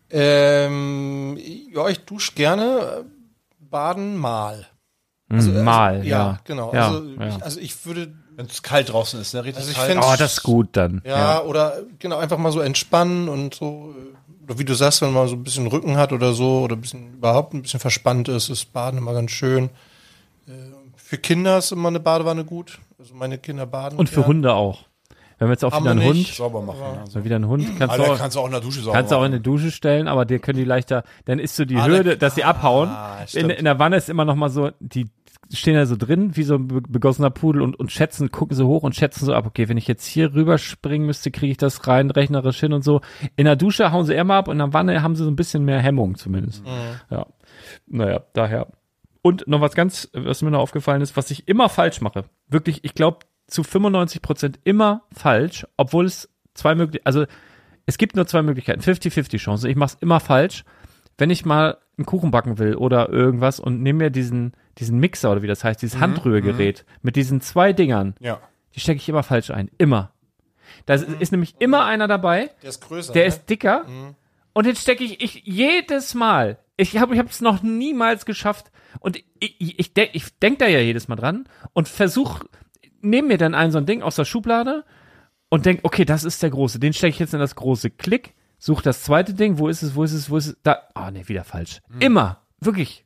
Ähm, 0.10 1.38
ja, 1.74 1.88
ich 1.88 2.00
dusche 2.00 2.34
gerne 2.34 3.06
baden 3.70 4.18
mal. 4.18 4.66
Mm, 5.30 5.64
mal, 5.64 6.06
ja, 6.06 6.18
ja. 6.18 6.40
genau. 6.44 6.74
Ja, 6.74 6.88
also, 6.88 7.04
ja. 7.04 7.28
Ich, 7.28 7.44
also 7.44 7.60
ich 7.60 7.86
würde, 7.86 8.14
Wenn 8.36 8.48
es 8.48 8.64
kalt 8.64 8.92
draußen 8.92 9.22
ist, 9.22 9.34
ne? 9.34 9.44
Richtig 9.44 9.58
Also 9.58 9.72
ich 9.72 9.78
kalt. 9.78 9.98
Oh, 10.02 10.16
das 10.18 10.34
ist 10.34 10.44
gut 10.44 10.70
dann. 10.74 11.02
ja, 11.06 11.42
oder 11.44 11.78
genau, 12.00 12.18
einfach 12.18 12.38
mal 12.38 12.52
so 12.52 12.62
entspannen 12.62 13.30
und 13.30 13.54
so, 13.54 13.94
oder 14.44 14.58
wie 14.58 14.66
du 14.66 14.74
sagst, 14.74 15.02
wenn 15.04 15.14
man 15.14 15.28
so 15.28 15.36
ein 15.36 15.44
bisschen 15.44 15.68
Rücken 15.68 15.98
hat 15.98 16.12
oder 16.12 16.34
so, 16.34 16.62
oder 16.62 16.76
ein 16.76 16.82
bisschen, 16.82 17.14
überhaupt 17.14 17.54
ein 17.54 17.62
bisschen 17.62 17.80
verspannt 17.80 18.28
ist, 18.28 18.50
ist 18.50 18.74
Baden 18.74 18.98
immer 18.98 19.14
ganz 19.14 19.30
schön. 19.32 19.66
Äh, 20.48 20.52
Für 20.96 21.20
Kinder 21.20 21.60
ist 21.60 21.72
immer 21.72 21.90
eine 21.90 22.00
Badewanne 22.00 22.44
gut. 22.44 22.80
Also 22.98 23.14
meine 23.14 23.38
Kinder 23.38 23.66
baden. 23.68 24.00
Und 24.00 24.10
für 24.10 24.16
gern. 24.16 24.28
Hunde 24.28 24.54
auch. 24.54 24.89
Wenn 25.40 25.48
wir 25.48 25.54
jetzt 25.54 25.66
auch 25.66 25.72
Haben 25.72 25.84
wieder 25.84 25.92
einen. 25.92 26.04
Hund, 26.04 26.28
sauber 26.28 26.62
machen. 26.62 26.80
Ja. 26.82 27.06
so 27.08 27.24
wieder 27.24 27.38
einen 27.38 27.48
Hund, 27.48 27.66
kannst 27.80 27.98
du 27.98 28.02
Alter, 28.02 28.14
auch, 28.14 28.18
kannst 28.20 28.36
du 28.36 28.40
auch 28.42 28.46
in 28.46 28.52
der 28.52 28.62
Dusche 28.62 28.82
sauber 28.82 28.96
kannst 28.98 29.12
du 29.12 29.16
auch 29.16 29.22
in 29.22 29.28
eine 29.34 29.40
Dusche 29.42 29.72
stellen, 29.72 30.08
aber 30.08 30.26
dir 30.26 30.40
können 30.40 30.60
die 30.60 30.66
leichter, 30.66 31.04
dann 31.26 31.40
ist 31.40 31.56
so 31.56 31.66
die 31.66 31.78
Ah, 31.78 31.86
Hürde, 31.88 32.04
der- 32.04 32.16
dass 32.18 32.36
sie 32.36 32.44
abhauen. 32.44 32.90
Ah, 32.90 33.26
in, 33.34 33.50
in 33.50 33.66
der 33.66 33.80
Wanne 33.80 33.96
ist 33.96 34.10
immer 34.10 34.26
noch 34.26 34.36
mal 34.36 34.50
so, 34.50 34.70
die 34.80 35.08
stehen 35.52 35.74
da 35.74 35.86
so 35.88 35.96
drin, 35.98 36.36
wie 36.36 36.44
so 36.44 36.56
ein 36.56 36.68
be- 36.68 36.82
begossener 36.82 37.32
Pudel 37.32 37.62
und, 37.64 37.80
und 37.80 37.92
schätzen, 37.92 38.30
gucken 38.32 38.56
so 38.56 38.68
hoch 38.68 38.84
und 38.84 38.96
schätzen 38.96 39.26
so 39.26 39.34
ab, 39.34 39.48
okay, 39.48 39.68
wenn 39.68 39.78
ich 39.78 39.88
jetzt 39.88 40.06
hier 40.06 40.34
rüberspringen 40.36 41.08
müsste, 41.08 41.32
kriege 41.32 41.52
ich 41.52 41.58
das 41.58 41.88
rein, 41.88 42.12
rechnerisch 42.12 42.60
hin 42.60 42.72
und 42.74 42.84
so. 42.84 43.02
In 43.36 43.46
der 43.46 43.56
Dusche 43.56 43.92
hauen 43.92 44.06
sie 44.06 44.14
eher 44.14 44.26
mal 44.26 44.38
ab 44.38 44.48
und 44.48 44.54
in 44.56 44.60
der 44.60 44.74
Wanne 44.74 45.02
haben 45.02 45.16
sie 45.16 45.24
so 45.24 45.30
ein 45.32 45.36
bisschen 45.36 45.64
mehr 45.66 45.80
Hemmung 45.80 46.16
zumindest. 46.18 46.64
Ja. 47.10 47.26
Naja, 47.88 48.22
daher. 48.34 48.68
Und 49.22 49.48
noch 49.48 49.60
was 49.62 49.74
ganz, 49.74 50.10
was 50.14 50.42
mir 50.42 50.52
noch 50.52 50.60
aufgefallen 50.60 51.02
ist, 51.02 51.18
was 51.18 51.32
ich 51.32 51.48
immer 51.48 51.68
falsch 51.70 52.00
mache. 52.02 52.26
Wirklich, 52.48 52.84
ich 52.84 52.94
glaube, 52.94 53.20
zu 53.50 53.64
95 53.64 54.22
Prozent 54.22 54.60
immer 54.64 55.04
falsch, 55.12 55.66
obwohl 55.78 56.06
es 56.06 56.30
zwei 56.54 56.76
möglich, 56.76 57.02
also 57.06 57.26
es 57.86 57.98
gibt 57.98 58.16
nur 58.16 58.28
zwei 58.28 58.42
Möglichkeiten, 58.44 58.82
50-50 58.82 59.38
Chance. 59.38 59.70
Ich 59.70 59.76
mache 59.76 59.96
es 59.96 60.02
immer 60.02 60.20
falsch. 60.20 60.64
Wenn 61.18 61.30
ich 61.32 61.44
mal 61.46 61.78
einen 61.98 62.06
Kuchen 62.06 62.32
backen 62.32 62.60
will 62.60 62.76
oder 62.76 63.10
irgendwas 63.10 63.60
und 63.60 63.82
nehme 63.82 64.06
mir 64.06 64.10
diesen, 64.10 64.54
diesen 64.78 65.00
Mixer 65.00 65.32
oder 65.32 65.42
wie 65.42 65.48
das 65.48 65.64
heißt, 65.64 65.82
dieses 65.82 66.00
Handrührgerät 66.00 66.86
mit 67.02 67.16
diesen 67.16 67.42
zwei 67.42 67.74
Dingern, 67.74 68.16
Ja. 68.20 68.40
die 68.76 68.80
stecke 68.80 68.98
ich 69.00 69.10
immer 69.10 69.24
falsch 69.24 69.50
ein. 69.52 69.70
Immer. 69.78 70.14
Da 70.86 70.94
ist, 70.94 71.08
ist 71.20 71.32
nämlich 71.32 71.56
immer 71.60 71.84
einer 71.86 72.08
dabei, 72.08 72.52
Der 72.62 72.70
ist 72.70 72.82
größer. 72.82 73.12
der 73.12 73.24
ne? 73.24 73.28
ist 73.28 73.50
dicker 73.50 73.86
und 74.54 74.66
den 74.66 74.76
stecke 74.76 75.04
ich, 75.04 75.22
ich 75.22 75.42
jedes 75.46 76.14
Mal. 76.14 76.58
Ich 76.78 76.98
habe 76.98 77.14
ich 77.16 77.22
es 77.22 77.42
noch 77.42 77.64
niemals 77.64 78.26
geschafft 78.26 78.72
und 79.02 79.18
ich, 79.18 79.26
ich, 79.60 79.80
ich, 79.80 79.94
denk, 79.94 80.12
ich 80.14 80.38
denk 80.40 80.60
da 80.60 80.68
ja 80.68 80.80
jedes 80.80 81.08
Mal 81.10 81.18
dran 81.18 81.50
und 81.74 81.90
versuch 81.90 82.44
nehme 83.02 83.30
mir 83.30 83.38
dann 83.38 83.56
ein 83.56 83.72
so 83.72 83.78
ein 83.78 83.86
Ding 83.86 84.02
aus 84.02 84.16
der 84.16 84.26
Schublade 84.26 84.84
und 85.50 85.66
denk, 85.66 85.82
okay, 85.84 86.06
das 86.06 86.24
ist 86.24 86.42
der 86.44 86.50
große, 86.50 86.80
den 86.80 86.94
stecke 86.94 87.12
ich 87.14 87.20
jetzt 87.20 87.34
in 87.34 87.40
das 87.40 87.56
große 87.56 87.90
Klick, 87.90 88.34
such 88.58 88.82
das 88.82 89.04
zweite 89.04 89.34
Ding, 89.34 89.58
wo 89.58 89.68
ist 89.68 89.82
es, 89.84 89.96
wo 89.96 90.04
ist 90.04 90.14
es, 90.14 90.30
wo 90.30 90.38
ist 90.38 90.48
es, 90.48 90.58
da, 90.64 90.80
ah 90.94 91.12
nee, 91.12 91.28
wieder 91.28 91.44
falsch. 91.44 91.80
Immer, 92.00 92.42
wirklich. 92.60 93.06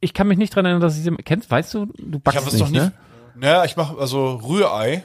Ich 0.00 0.14
kann 0.14 0.28
mich 0.28 0.38
nicht 0.38 0.54
dran 0.54 0.64
erinnern, 0.64 0.80
dass 0.82 0.96
ich 0.96 1.02
sie, 1.04 1.10
kennst, 1.24 1.50
weißt 1.50 1.74
du, 1.74 1.86
du 1.86 2.18
Ich 2.18 2.22
backst 2.22 2.36
habe 2.40 2.44
das 2.44 2.54
nicht, 2.54 2.62
doch 2.64 2.70
nie. 2.70 2.78
ne? 2.78 2.92
Naja, 3.36 3.64
ich 3.64 3.76
mache 3.76 3.98
also 3.98 4.34
Rührei. 4.36 5.04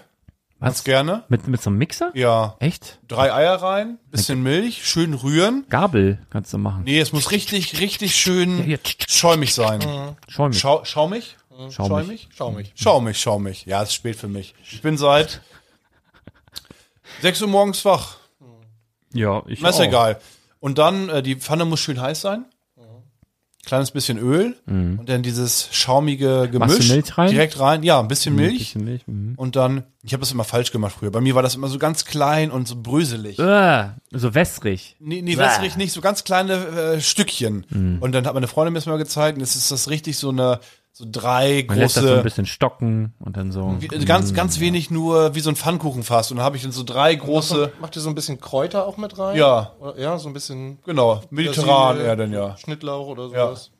Ganz 0.59 0.77
Was? 0.77 0.83
gerne. 0.85 1.23
Mit, 1.27 1.47
mit 1.47 1.61
so 1.61 1.69
einem 1.69 1.77
Mixer? 1.79 2.11
Ja. 2.13 2.55
Echt? 2.59 2.99
Drei 3.09 3.33
Eier 3.33 3.55
rein, 3.55 3.97
bisschen 4.11 4.41
Milch, 4.41 4.85
schön 4.87 5.13
rühren. 5.13 5.65
Gabel 5.69 6.19
kannst 6.29 6.53
du 6.53 6.57
machen. 6.57 6.83
Nee, 6.85 6.99
es 6.99 7.11
muss 7.11 7.31
richtig, 7.31 7.81
richtig 7.81 8.15
schön 8.15 8.77
tsch, 8.81 8.95
schäumig 9.09 9.53
sein. 9.53 9.81
Schau 10.29 10.47
mich. 10.47 10.57
Schau, 10.59 10.85
schaumig? 10.85 11.37
Schau 11.57 11.67
mich. 11.67 11.75
Schäumig? 11.75 12.29
Schaumig. 12.35 12.71
Schaumig, 12.75 13.17
schaumig. 13.17 13.65
Ja, 13.65 13.81
es 13.83 13.89
ist 13.89 13.95
spät 13.95 14.15
für 14.15 14.27
mich. 14.27 14.53
Ich 14.63 14.81
bin 14.81 14.97
seit 14.97 15.41
6 17.21 17.41
Uhr 17.43 17.47
morgens 17.47 17.83
wach. 17.85 18.17
Ja, 19.13 19.43
ich 19.47 19.61
Na, 19.61 19.69
ist 19.69 19.75
auch. 19.79 19.83
egal. 19.83 20.19
Und 20.59 20.77
dann, 20.77 21.09
äh, 21.09 21.21
die 21.23 21.35
Pfanne 21.35 21.65
muss 21.65 21.79
schön 21.79 22.01
heiß 22.01 22.21
sein. 22.21 22.45
Kleines 23.65 23.91
bisschen 23.91 24.17
Öl. 24.17 24.57
Und 24.65 25.05
dann 25.07 25.23
dieses 25.23 25.69
schaumige 25.71 26.49
Gemisch. 26.51 26.67
Machst 26.75 26.89
du 26.89 26.93
Milch 26.93 27.17
rein? 27.17 27.31
Direkt 27.31 27.59
rein. 27.61 27.81
Ja, 27.83 28.01
ein 28.01 28.09
bisschen 28.09 28.33
Ein 28.33 28.35
Milch. 28.35 28.57
bisschen 28.57 28.83
Milch. 28.83 29.07
Mhm. 29.07 29.35
Und 29.37 29.55
dann, 29.55 29.85
ich 30.03 30.11
habe 30.11 30.19
das 30.19 30.33
immer 30.33 30.43
falsch 30.43 30.73
gemacht 30.73 30.95
früher. 30.99 31.11
Bei 31.11 31.21
mir 31.21 31.33
war 31.33 31.43
das 31.43 31.55
immer 31.55 31.69
so 31.69 31.79
ganz 31.79 32.03
klein 32.03 32.51
und 32.51 32.67
so 32.67 32.75
bröselig. 32.75 33.39
Äh, 33.39 33.87
so 34.11 34.35
wässrig. 34.35 34.97
Nee, 34.99 35.21
nee 35.21 35.37
wässrig 35.37 35.77
nicht, 35.77 35.93
so 35.93 36.01
ganz 36.01 36.25
kleine 36.25 36.53
äh, 36.55 36.99
Stückchen. 37.01 37.65
Mhm. 37.69 37.99
Und 38.01 38.11
dann 38.11 38.27
hat 38.27 38.33
meine 38.33 38.49
Freundin 38.49 38.73
mir 38.73 38.79
das 38.79 38.85
mal 38.85 38.97
gezeigt, 38.97 39.37
und 39.37 39.43
es 39.43 39.55
ist 39.55 39.71
das 39.71 39.89
richtig 39.89 40.17
so 40.17 40.27
eine, 40.27 40.59
so 40.95 41.05
drei 41.11 41.65
Man 41.67 41.79
lässt 41.79 41.97
das 41.97 42.03
so 42.03 42.09
ein 42.09 42.13
große, 42.13 42.23
bisschen 42.23 42.45
stocken 42.45 43.13
und 43.19 43.35
dann 43.35 43.51
so. 43.51 43.75
wie, 43.79 43.87
ganz, 43.87 44.33
ganz 44.35 44.59
wenig 44.59 44.91
nur 44.91 45.33
wie 45.33 45.39
so 45.39 45.49
ein 45.49 45.55
Pfannkuchenfass. 45.55 46.29
Und 46.29 46.37
dann 46.37 46.45
habe 46.45 46.55
ich 46.55 46.61
dann 46.63 46.71
so 46.71 46.83
drei 46.83 47.15
große, 47.15 47.73
Macht 47.81 47.95
ihr 47.95 48.01
so 48.03 48.09
ein 48.09 48.15
bisschen 48.15 48.39
Kräuter 48.39 48.85
auch 48.85 48.97
mit 48.97 49.17
rein? 49.17 49.35
Ja. 49.35 49.73
Oder, 49.79 49.99
ja, 49.99 50.17
so 50.19 50.29
ein 50.29 50.33
bisschen 50.33 50.77
genau, 50.85 51.21
mediterran 51.31 51.99
eher 51.99 52.15
dann 52.15 52.31
ja. 52.31 52.55
Schnittlauch 52.57 53.07
oder 53.07 53.29
sowas. 53.29 53.71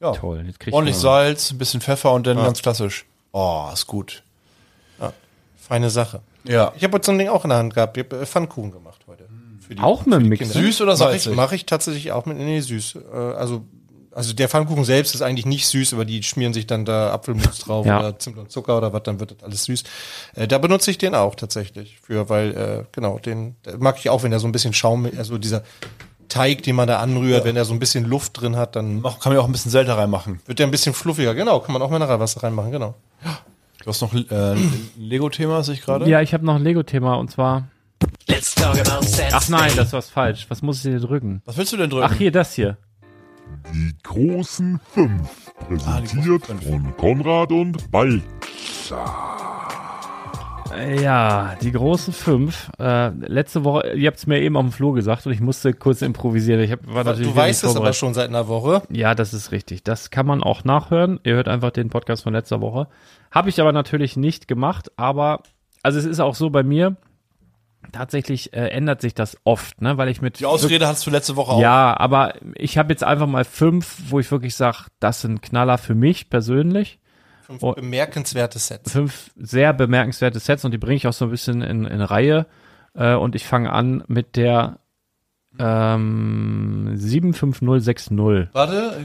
Ja, 0.00 0.12
Toll, 0.12 0.44
jetzt 0.46 0.60
krieg 0.60 0.68
ich 0.68 0.74
ordentlich 0.74 0.96
Salz, 0.96 1.50
ein 1.50 1.58
bisschen 1.58 1.80
Pfeffer 1.80 2.12
und 2.12 2.26
dann 2.26 2.36
ganz 2.36 2.62
klassisch. 2.62 3.04
Oh, 3.32 3.68
ist 3.72 3.86
gut. 3.86 4.22
Feine 5.56 5.90
Sache. 5.90 6.20
Ja. 6.44 6.72
Ich 6.76 6.82
habe 6.84 6.94
heute 6.94 7.06
so 7.06 7.12
ein 7.12 7.18
Ding 7.18 7.28
auch 7.28 7.44
in 7.44 7.50
der 7.50 7.58
Hand 7.58 7.74
gehabt. 7.74 7.96
Ich 7.98 8.04
habe 8.04 8.22
äh, 8.22 8.26
Pfannkuchen 8.26 8.72
gemacht 8.72 9.02
heute. 9.06 9.28
Für 9.60 9.74
die- 9.74 9.82
Auch 9.82 10.06
mit 10.06 10.14
für 10.14 10.28
dem? 10.28 10.38
Kinder. 10.38 10.54
Süß 10.54 10.80
oder 10.80 10.92
Mach 10.92 11.12
ich, 11.12 11.22
salzig? 11.22 11.36
mache 11.36 11.54
ich 11.56 11.66
tatsächlich 11.66 12.12
auch 12.12 12.24
mit, 12.24 12.38
nee, 12.38 12.60
süß. 12.60 12.96
Äh, 13.12 13.16
also, 13.16 13.64
also 14.18 14.34
der 14.34 14.48
Pfannkuchen 14.48 14.84
selbst 14.84 15.14
ist 15.14 15.22
eigentlich 15.22 15.46
nicht 15.46 15.66
süß, 15.66 15.94
aber 15.94 16.04
die 16.04 16.22
schmieren 16.22 16.52
sich 16.52 16.66
dann 16.66 16.84
da 16.84 17.12
Apfelmus 17.12 17.58
drauf 17.60 17.86
Ja. 17.86 17.98
oder 18.00 18.18
Zimt 18.18 18.36
und 18.36 18.50
Zucker 18.52 18.76
oder 18.76 18.92
was, 18.92 19.02
dann 19.04 19.20
wird 19.20 19.30
das 19.30 19.42
alles 19.42 19.64
süß. 19.64 19.84
Äh, 20.34 20.46
da 20.48 20.58
benutze 20.58 20.90
ich 20.90 20.98
den 20.98 21.14
auch 21.14 21.34
tatsächlich 21.36 21.98
für, 22.02 22.28
weil, 22.28 22.50
äh, 22.54 22.84
genau, 22.92 23.18
den 23.18 23.56
der 23.64 23.78
mag 23.78 23.96
ich 23.98 24.10
auch, 24.10 24.22
wenn 24.22 24.32
er 24.32 24.40
so 24.40 24.46
ein 24.48 24.52
bisschen 24.52 24.74
Schaum, 24.74 25.08
also 25.16 25.38
dieser 25.38 25.62
Teig, 26.28 26.62
den 26.64 26.76
man 26.76 26.86
da 26.86 26.98
anrührt, 26.98 27.44
wenn 27.44 27.56
er 27.56 27.64
so 27.64 27.72
ein 27.72 27.78
bisschen 27.78 28.04
Luft 28.04 28.38
drin 28.40 28.56
hat, 28.56 28.76
dann 28.76 29.00
Mach, 29.00 29.18
kann 29.18 29.30
man 29.30 29.38
ja 29.38 29.40
auch 29.42 29.48
ein 29.48 29.52
bisschen 29.52 29.70
Selter 29.70 29.96
reinmachen. 29.96 30.40
wird 30.44 30.58
der 30.58 30.66
ein 30.66 30.70
bisschen 30.70 30.92
fluffiger. 30.92 31.34
Genau, 31.34 31.60
kann 31.60 31.72
man 31.72 31.80
auch 31.80 31.88
Mineralwasser 31.90 32.42
reinmachen, 32.42 32.70
genau. 32.70 32.94
Du 33.82 33.86
hast 33.86 34.02
noch 34.02 34.12
äh, 34.12 34.26
ein 34.30 34.90
Lego-Thema, 34.98 35.62
sehe 35.62 35.74
ich 35.74 35.82
gerade. 35.82 36.06
Ja, 36.10 36.20
ich 36.20 36.34
habe 36.34 36.44
noch 36.44 36.56
ein 36.56 36.62
Lego-Thema 36.64 37.14
und 37.14 37.30
zwar. 37.30 37.68
Ach 39.32 39.48
nein, 39.48 39.72
das 39.76 39.92
war 39.92 40.02
falsch. 40.02 40.46
Was 40.48 40.60
muss 40.62 40.84
ich 40.84 40.90
dir 40.92 41.00
drücken? 41.00 41.40
Was 41.46 41.56
willst 41.56 41.72
du 41.72 41.76
denn 41.76 41.90
drücken? 41.90 42.06
Ach, 42.10 42.14
hier, 42.14 42.30
das 42.30 42.52
hier. 42.54 42.76
Die 43.72 43.94
großen 44.02 44.80
fünf. 44.92 45.52
Präsentiert 45.68 46.46
von 46.46 46.96
Konrad 46.96 47.52
und 47.52 47.90
Balk. 47.90 48.22
Äh, 50.74 51.02
Ja, 51.02 51.54
die 51.60 51.72
großen 51.72 52.12
fünf. 52.12 52.70
Äh, 52.78 53.08
letzte 53.08 53.64
Woche, 53.64 53.92
ihr 53.94 54.06
habt 54.08 54.18
es 54.18 54.26
mir 54.26 54.40
eben 54.40 54.56
auf 54.56 54.64
dem 54.64 54.72
Flur 54.72 54.94
gesagt 54.94 55.26
und 55.26 55.32
ich 55.32 55.40
musste 55.40 55.72
kurz 55.72 56.02
improvisieren. 56.02 56.60
Ich 56.60 56.72
hab, 56.72 56.86
war 56.86 57.04
natürlich 57.04 57.30
Du 57.30 57.36
weißt 57.36 57.64
es 57.64 57.76
aber 57.76 57.92
schon 57.92 58.14
seit 58.14 58.28
einer 58.28 58.48
Woche. 58.48 58.82
Ja, 58.90 59.14
das 59.14 59.34
ist 59.34 59.52
richtig. 59.52 59.82
Das 59.82 60.10
kann 60.10 60.26
man 60.26 60.42
auch 60.42 60.64
nachhören. 60.64 61.20
Ihr 61.24 61.34
hört 61.34 61.48
einfach 61.48 61.70
den 61.70 61.90
Podcast 61.90 62.22
von 62.22 62.32
letzter 62.32 62.60
Woche. 62.60 62.88
Habe 63.30 63.48
ich 63.48 63.60
aber 63.60 63.72
natürlich 63.72 64.16
nicht 64.16 64.48
gemacht, 64.48 64.90
aber 64.96 65.42
also 65.82 65.98
es 65.98 66.04
ist 66.04 66.20
auch 66.20 66.34
so 66.34 66.50
bei 66.50 66.62
mir, 66.62 66.96
tatsächlich 67.92 68.52
äh, 68.52 68.68
ändert 68.68 69.00
sich 69.00 69.14
das 69.14 69.36
oft, 69.44 69.80
ne, 69.80 69.96
weil 69.98 70.08
ich 70.08 70.20
mit 70.20 70.40
Die 70.40 70.46
Ausrede 70.46 70.86
hattest 70.86 71.06
du 71.06 71.10
letzte 71.10 71.36
Woche 71.36 71.52
auch. 71.52 71.60
Ja, 71.60 71.98
aber 71.98 72.34
ich 72.54 72.76
habe 72.78 72.92
jetzt 72.92 73.04
einfach 73.04 73.26
mal 73.26 73.44
fünf, 73.44 73.96
wo 74.08 74.20
ich 74.20 74.30
wirklich 74.30 74.54
sage, 74.54 74.86
das 75.00 75.20
sind 75.22 75.42
Knaller 75.42 75.78
für 75.78 75.94
mich 75.94 76.30
persönlich. 76.30 76.98
Fünf 77.46 77.62
Oh. 77.62 77.72
bemerkenswerte 77.72 78.58
Sets. 78.58 78.92
Fünf 78.92 79.30
sehr 79.36 79.72
bemerkenswerte 79.72 80.38
Sets 80.38 80.64
und 80.64 80.72
die 80.72 80.78
bringe 80.78 80.96
ich 80.96 81.06
auch 81.06 81.12
so 81.14 81.24
ein 81.26 81.30
bisschen 81.30 81.62
in, 81.62 81.84
in 81.86 82.00
Reihe. 82.02 82.46
Äh, 82.94 83.14
und 83.14 83.34
ich 83.34 83.46
fange 83.46 83.72
an 83.72 84.04
mit 84.06 84.36
der 84.36 84.80
ähm, 85.58 86.90
75060. 86.94 88.48
Warte, 88.52 89.04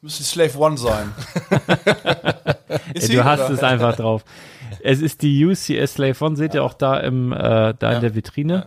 müsste 0.00 0.22
Slave 0.22 0.56
One 0.58 0.78
sein. 0.78 1.12
Ey, 2.94 3.08
du 3.08 3.24
hast 3.24 3.40
oder? 3.40 3.54
es 3.54 3.62
einfach 3.62 3.96
drauf. 3.96 4.24
Es 4.84 5.00
ist 5.00 5.22
die 5.22 5.44
UCS 5.44 5.94
Slave 5.94 6.24
One, 6.24 6.36
seht 6.36 6.54
ihr 6.54 6.62
auch 6.62 6.74
da 6.74 6.98
im 6.98 7.32
äh, 7.32 7.36
da 7.78 7.88
in 7.88 7.92
Ja. 7.94 8.00
der 8.00 8.14
Vitrine. 8.14 8.66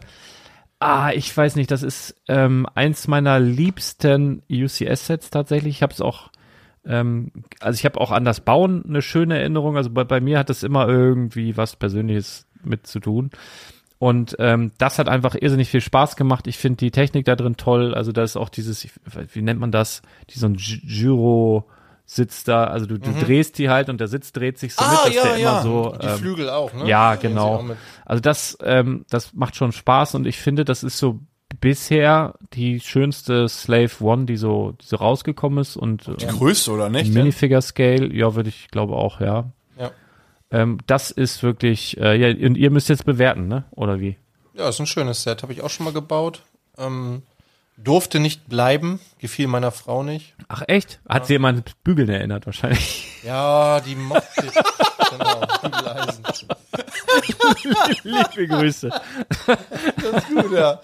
Ah, 0.79 1.11
ich 1.13 1.35
weiß 1.35 1.55
nicht, 1.55 1.71
das 1.71 1.81
ist 1.83 2.15
ähm, 2.27 2.67
eins 2.75 3.07
meiner 3.07 3.39
liebsten 3.39 4.43
UCS-Sets 4.49 5.29
tatsächlich. 5.31 5.75
Ich 5.77 5.83
habe 5.83 5.93
es 5.93 6.01
auch, 6.01 6.29
ähm, 6.85 7.31
also 7.59 7.77
ich 7.77 7.85
habe 7.85 7.99
auch 7.99 8.11
an 8.11 8.25
das 8.25 8.41
Bauen 8.41 8.83
eine 8.87 9.01
schöne 9.01 9.39
Erinnerung. 9.39 9.75
Also 9.77 9.89
bei, 9.89 10.03
bei 10.03 10.19
mir 10.21 10.37
hat 10.39 10.49
das 10.49 10.63
immer 10.63 10.87
irgendwie 10.87 11.57
was 11.57 11.75
Persönliches 11.75 12.45
mit 12.63 12.85
zu 12.87 12.99
tun. 12.99 13.31
Und 13.99 14.35
ähm, 14.37 14.71
das 14.77 14.99
hat 14.99 15.09
einfach 15.09 15.33
irrsinnig 15.39 15.69
viel 15.69 15.81
Spaß 15.81 16.15
gemacht. 16.15 16.45
Ich 16.45 16.57
finde 16.59 16.77
die 16.77 16.91
Technik 16.91 17.25
da 17.25 17.35
drin 17.35 17.57
toll. 17.57 17.95
Also 17.95 18.11
da 18.11 18.21
ist 18.21 18.37
auch 18.37 18.49
dieses, 18.49 18.87
wie 19.33 19.41
nennt 19.41 19.59
man 19.59 19.71
das? 19.71 20.03
Die 20.29 20.37
so 20.37 20.45
ein 20.45 20.55
Gy- 20.57 20.81
Gyro 20.85 21.67
sitzt 22.09 22.47
da, 22.47 22.63
also 22.63 22.85
du, 22.85 22.97
du 22.97 23.11
drehst 23.11 23.57
die 23.57 23.69
halt 23.69 23.89
und 23.89 23.99
der 23.99 24.07
Sitz 24.07 24.31
dreht 24.31 24.57
sich 24.57 24.73
so 24.73 24.83
mit, 24.83 25.15
dass 25.15 25.23
der 25.23 25.35
immer 25.35 25.61
so. 25.61 25.95
Die 26.01 26.07
ähm, 26.07 26.17
Flügel 26.17 26.49
auch, 26.49 26.73
ne? 26.73 26.87
ja, 26.87 27.15
genau. 27.15 27.65
Also 28.05 28.21
das, 28.21 28.57
ähm, 28.63 29.05
das 29.09 29.33
macht 29.33 29.57
schon 29.57 29.73
Spaß 29.73 30.15
und 30.15 30.25
ich 30.25 30.37
finde, 30.37 30.63
das 30.63 30.83
ist 30.83 30.97
so 30.97 31.19
bisher 31.59 32.35
die 32.53 32.79
schönste 32.79 33.49
Slave 33.49 33.91
One, 33.99 34.25
die 34.25 34.37
so, 34.37 34.73
die 34.81 34.85
so 34.85 34.95
rausgekommen 34.95 35.59
ist 35.59 35.75
und 35.75 36.07
Die 36.21 36.25
äh, 36.25 36.29
größte, 36.29 36.71
oder 36.71 36.89
nicht? 36.89 37.13
Minifigure 37.13 37.61
Scale, 37.61 38.13
ja, 38.13 38.35
würde 38.35 38.49
ich 38.49 38.69
glaube 38.71 38.95
auch, 38.95 39.19
ja. 39.19 39.51
Ja. 39.77 39.91
Ähm, 40.49 40.77
das 40.87 41.11
ist 41.11 41.43
wirklich, 41.43 41.97
äh, 41.97 42.15
ja, 42.15 42.47
und 42.47 42.55
ihr 42.55 42.71
müsst 42.71 42.87
jetzt 42.87 43.05
bewerten, 43.05 43.49
ne? 43.49 43.65
Oder 43.71 43.99
wie? 43.99 44.15
Ja, 44.53 44.69
ist 44.69 44.79
ein 44.79 44.87
schönes 44.87 45.23
Set. 45.23 45.43
Habe 45.43 45.51
ich 45.51 45.61
auch 45.61 45.69
schon 45.69 45.83
mal 45.83 45.93
gebaut. 45.93 46.41
Ähm, 46.77 47.23
durfte 47.77 48.19
nicht 48.19 48.47
bleiben. 48.49 48.99
Gefiel 49.19 49.47
meiner 49.47 49.71
Frau 49.71 50.03
nicht. 50.03 50.33
Ach 50.47 50.63
echt? 50.67 50.99
Hat 51.07 51.27
sie 51.27 51.33
jemand 51.33 51.59
an 51.67 51.73
Bügeln 51.83 52.09
erinnert 52.09 52.45
wahrscheinlich. 52.45 53.07
Ja, 53.23 53.79
die 53.81 53.95
mochte 53.95 54.23
ich. 54.45 54.53
genau, 55.11 55.41
Bügeleisen. 55.61 56.23
Liebe 58.03 58.47
Grüße. 58.47 58.89
Gut, 60.33 60.51
ja. 60.51 60.79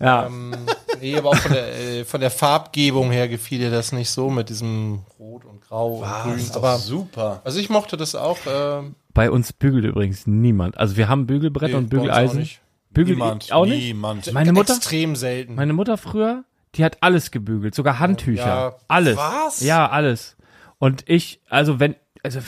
Ja. 0.00 0.26
Ähm, 0.26 0.52
nee, 1.00 1.16
aber 1.16 1.30
auch 1.30 1.36
von 1.36 1.52
der, 1.52 1.78
äh, 1.78 2.04
von 2.04 2.20
der 2.20 2.30
Farbgebung 2.30 3.12
her 3.12 3.28
gefiel 3.28 3.60
ihr 3.60 3.70
das 3.70 3.92
nicht 3.92 4.10
so 4.10 4.30
mit 4.30 4.48
diesem 4.48 5.04
Rot 5.18 5.44
und 5.44 5.60
Grau 5.60 5.98
und 5.98 6.08
Grün. 6.22 6.38
ist 6.38 6.56
Aber 6.56 6.76
super. 6.78 7.40
also 7.44 7.60
ich 7.60 7.70
mochte 7.70 7.96
das 7.96 8.16
auch. 8.16 8.38
ähm, 8.48 8.96
Bei 9.14 9.30
uns 9.30 9.52
bügelt 9.52 9.84
übrigens 9.84 10.26
niemand. 10.26 10.76
Also 10.76 10.96
wir 10.96 11.08
haben 11.08 11.26
Bügelbrett 11.28 11.70
Nee, 11.70 11.76
und 11.76 11.88
bei 11.90 11.98
uns 11.98 12.02
auch 12.08 12.14
Bügeleisen. 12.14 12.40
nicht. 12.40 12.60
Bügel 12.92 13.14
Niemand, 13.14 13.52
auch 13.52 13.64
nicht? 13.66 13.82
niemand. 13.82 14.32
Meine 14.32 14.52
Mutter? 14.52 14.74
Extrem 14.76 15.16
selten. 15.16 15.54
Meine 15.54 15.72
Mutter 15.72 15.96
früher, 15.96 16.44
die 16.74 16.84
hat 16.84 16.98
alles 17.00 17.30
gebügelt, 17.30 17.74
sogar 17.74 17.98
Handtücher. 17.98 18.44
Ja. 18.46 18.76
Alles. 18.88 19.16
Was? 19.16 19.60
Ja, 19.60 19.88
alles. 19.88 20.36
Und 20.78 21.04
ich, 21.08 21.40
also 21.48 21.80
wenn, 21.80 21.94
also 22.22 22.40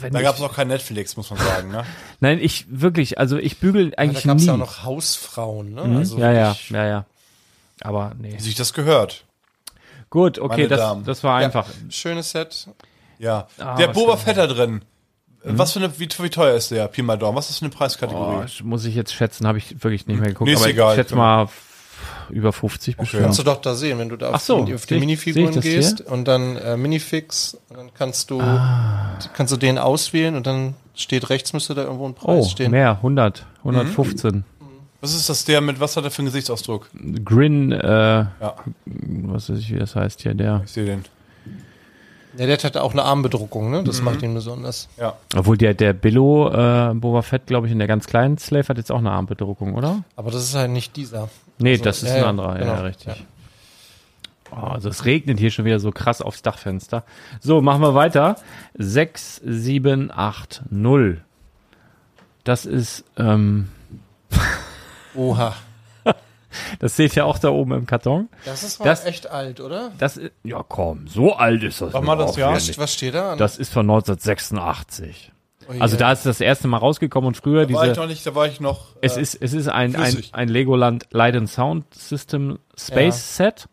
wenn 0.00 0.12
Da 0.12 0.18
ich, 0.18 0.24
gab 0.24 0.34
es 0.36 0.40
noch 0.40 0.54
kein 0.54 0.68
Netflix, 0.68 1.16
muss 1.16 1.30
man 1.30 1.38
sagen, 1.38 1.70
ne? 1.70 1.84
nein, 2.20 2.38
ich 2.40 2.66
wirklich, 2.68 3.18
also 3.18 3.38
ich 3.38 3.58
bügel 3.58 3.90
da 3.90 3.98
eigentlich 3.98 4.24
gab 4.24 4.36
es 4.36 4.42
nie. 4.42 4.48
ja 4.48 4.54
auch 4.54 4.58
noch 4.58 4.82
Hausfrauen. 4.82 5.74
Ne? 5.74 5.84
Mhm. 5.84 5.96
Also 5.96 6.18
ja, 6.18 6.32
ja, 6.32 6.48
wirklich- 6.50 6.70
ja, 6.70 6.86
ja. 6.86 7.06
Aber 7.80 8.12
nee. 8.18 8.34
Wie 8.36 8.40
sich 8.42 8.54
das 8.54 8.72
gehört. 8.72 9.24
Gut, 10.10 10.38
okay, 10.38 10.68
das, 10.68 10.96
das 11.04 11.24
war 11.24 11.38
einfach. 11.38 11.66
Ja, 11.68 11.90
schönes 11.90 12.30
Set. 12.30 12.68
Ja. 13.18 13.46
Ah, 13.58 13.76
der 13.76 13.88
Boba? 13.88 14.16
Fett 14.16 14.36
da 14.36 14.46
drin. 14.46 14.82
Was 15.44 15.72
für 15.72 15.80
eine, 15.80 15.98
wie, 15.98 16.08
wie 16.18 16.30
teuer 16.30 16.54
ist 16.56 16.70
der? 16.70 16.86
Pi 16.88 17.02
mal 17.02 17.16
Daumen. 17.18 17.36
Was 17.36 17.46
ist 17.46 17.52
das 17.54 17.58
für 17.58 17.64
eine 17.66 17.74
Preiskategorie? 17.74 18.46
Oh, 18.46 18.64
muss 18.64 18.84
ich 18.84 18.94
jetzt 18.94 19.12
schätzen, 19.12 19.46
habe 19.46 19.58
ich 19.58 19.82
wirklich 19.82 20.06
nicht 20.06 20.20
mehr 20.20 20.28
geguckt. 20.28 20.46
Nee, 20.48 20.54
ist 20.54 20.60
aber 20.62 20.70
egal. 20.70 20.90
ich 20.92 20.96
schätze 20.96 21.16
mal 21.16 21.48
über 22.30 22.52
50 22.52 22.96
bestimmt. 22.96 23.22
Kannst 23.24 23.38
du 23.38 23.42
doch 23.42 23.60
da 23.60 23.74
sehen, 23.74 23.98
wenn 23.98 24.08
du 24.08 24.16
da 24.16 24.28
auf, 24.30 24.34
Ach 24.36 24.40
so, 24.40 24.64
die, 24.64 24.74
auf 24.74 24.86
die 24.86 24.86
ich- 24.86 24.88
seh 24.88 24.94
ich 24.96 25.00
Minifiguren 25.00 25.54
das 25.54 25.64
hier? 25.64 25.74
gehst 25.76 26.00
und 26.00 26.26
dann 26.26 26.56
äh, 26.56 26.76
Minifix 26.76 27.58
und 27.68 27.76
dann 27.76 27.90
kannst 27.94 28.30
du 28.30 28.38
kannst 29.34 29.52
du 29.52 29.56
den 29.56 29.78
auswählen 29.78 30.34
und 30.36 30.46
dann 30.46 30.74
steht 30.94 31.28
rechts 31.30 31.52
müsste 31.52 31.74
da 31.74 31.82
irgendwo 31.82 32.06
ein 32.06 32.14
Preis 32.14 32.44
oh, 32.46 32.48
stehen. 32.48 32.70
mehr, 32.70 32.92
100, 32.96 33.44
115. 33.58 34.44
Was 35.00 35.14
ist 35.14 35.28
das 35.28 35.44
der 35.44 35.60
mit, 35.60 35.80
was 35.80 35.96
hat 35.96 36.04
er 36.04 36.10
für 36.12 36.20
einen 36.20 36.26
Gesichtsausdruck? 36.26 36.88
Grin, 37.24 37.72
äh, 37.72 37.82
Ja, 37.86 38.54
was 38.86 39.50
weiß 39.50 39.58
ich, 39.58 39.72
wie 39.74 39.78
das 39.78 39.96
heißt 39.96 40.22
hier, 40.22 40.34
der. 40.34 40.62
ich 40.64 40.70
sehe 40.70 40.84
den. 40.84 41.04
Ja, 42.36 42.46
der 42.46 42.56
hat 42.56 42.76
auch 42.76 42.92
eine 42.92 43.02
Armbedruckung, 43.02 43.70
ne? 43.70 43.80
Mhm. 43.80 43.84
Das 43.84 44.00
macht 44.02 44.22
ihn 44.22 44.32
besonders. 44.34 44.88
Ja. 44.98 45.14
Obwohl 45.36 45.58
der, 45.58 45.74
der 45.74 45.92
Billo 45.92 46.48
äh, 46.48 46.94
Boba 46.94 47.22
Fett, 47.22 47.46
glaube 47.46 47.66
ich, 47.66 47.72
in 47.72 47.78
der 47.78 47.88
ganz 47.88 48.06
kleinen 48.06 48.38
Slave 48.38 48.68
hat 48.68 48.78
jetzt 48.78 48.90
auch 48.90 48.98
eine 48.98 49.10
Armbedruckung, 49.10 49.74
oder? 49.74 50.02
Aber 50.16 50.30
das 50.30 50.44
ist 50.44 50.54
halt 50.54 50.70
nicht 50.70 50.96
dieser. 50.96 51.28
Nee, 51.58 51.72
Also, 51.72 51.84
das 51.84 52.02
ist 52.02 52.08
ja, 52.08 52.16
ein 52.16 52.24
anderer, 52.24 52.54
ja, 52.54 52.60
genau, 52.60 52.74
ja, 52.74 52.80
richtig. 52.80 53.26
Oh, 54.50 54.66
also 54.66 54.88
es 54.90 55.04
regnet 55.06 55.38
hier 55.38 55.50
schon 55.50 55.64
wieder 55.64 55.80
so 55.80 55.90
krass 55.92 56.20
aufs 56.20 56.42
Dachfenster. 56.42 57.04
So, 57.40 57.62
machen 57.62 57.80
wir 57.80 57.94
weiter. 57.94 58.36
6, 58.78 59.40
7, 59.44 60.10
8, 60.14 60.62
0. 60.70 61.22
Das 62.44 62.66
ist, 62.66 63.04
ähm, 63.16 63.68
Oha. 65.14 65.54
Das 66.78 66.96
seht 66.96 67.16
ihr 67.16 67.26
auch 67.26 67.38
da 67.38 67.50
oben 67.50 67.72
im 67.72 67.86
Karton. 67.86 68.28
Das 68.44 68.62
ist 68.62 68.84
Das- 68.84 69.04
echt 69.04 69.30
alt, 69.30 69.60
oder? 69.60 69.92
Das 69.98 70.16
ist, 70.16 70.32
ja 70.44 70.64
komm, 70.66 71.06
so 71.08 71.34
alt 71.34 71.62
ist 71.62 71.80
das. 71.80 71.92
Mal 71.92 72.16
das 72.16 72.36
Jahr. 72.36 72.52
Was, 72.54 72.66
nicht. 72.68 72.78
was 72.78 72.92
steht 72.94 73.14
da? 73.14 73.36
Das 73.36 73.58
ist 73.58 73.72
von 73.72 73.86
1986. 73.88 75.32
Oh 75.68 75.72
je. 75.72 75.80
Also 75.80 75.96
da 75.96 76.12
ist 76.12 76.20
es 76.20 76.24
das 76.24 76.40
erste 76.40 76.66
Mal 76.68 76.78
rausgekommen 76.78 77.28
und 77.28 77.36
früher 77.36 77.66
Da 77.66 77.72
war 77.74 77.84
ich 77.84 77.90
diese, 77.90 78.00
noch 78.00 78.08
nicht, 78.08 78.26
da 78.26 78.34
war 78.34 78.46
ich 78.46 78.60
noch. 78.60 78.86
es 79.00 79.16
äh, 79.16 79.20
ist, 79.20 79.34
es 79.40 79.52
ist 79.52 79.68
ein, 79.68 79.94
ein, 79.94 80.10
flüssig. 80.12 80.30
ein 80.34 80.48
Legoland 80.48 81.06
Light 81.12 81.36
and 81.36 81.48
Sound 81.48 81.92
System 81.94 82.58
Space 82.76 83.36
Set. 83.36 83.68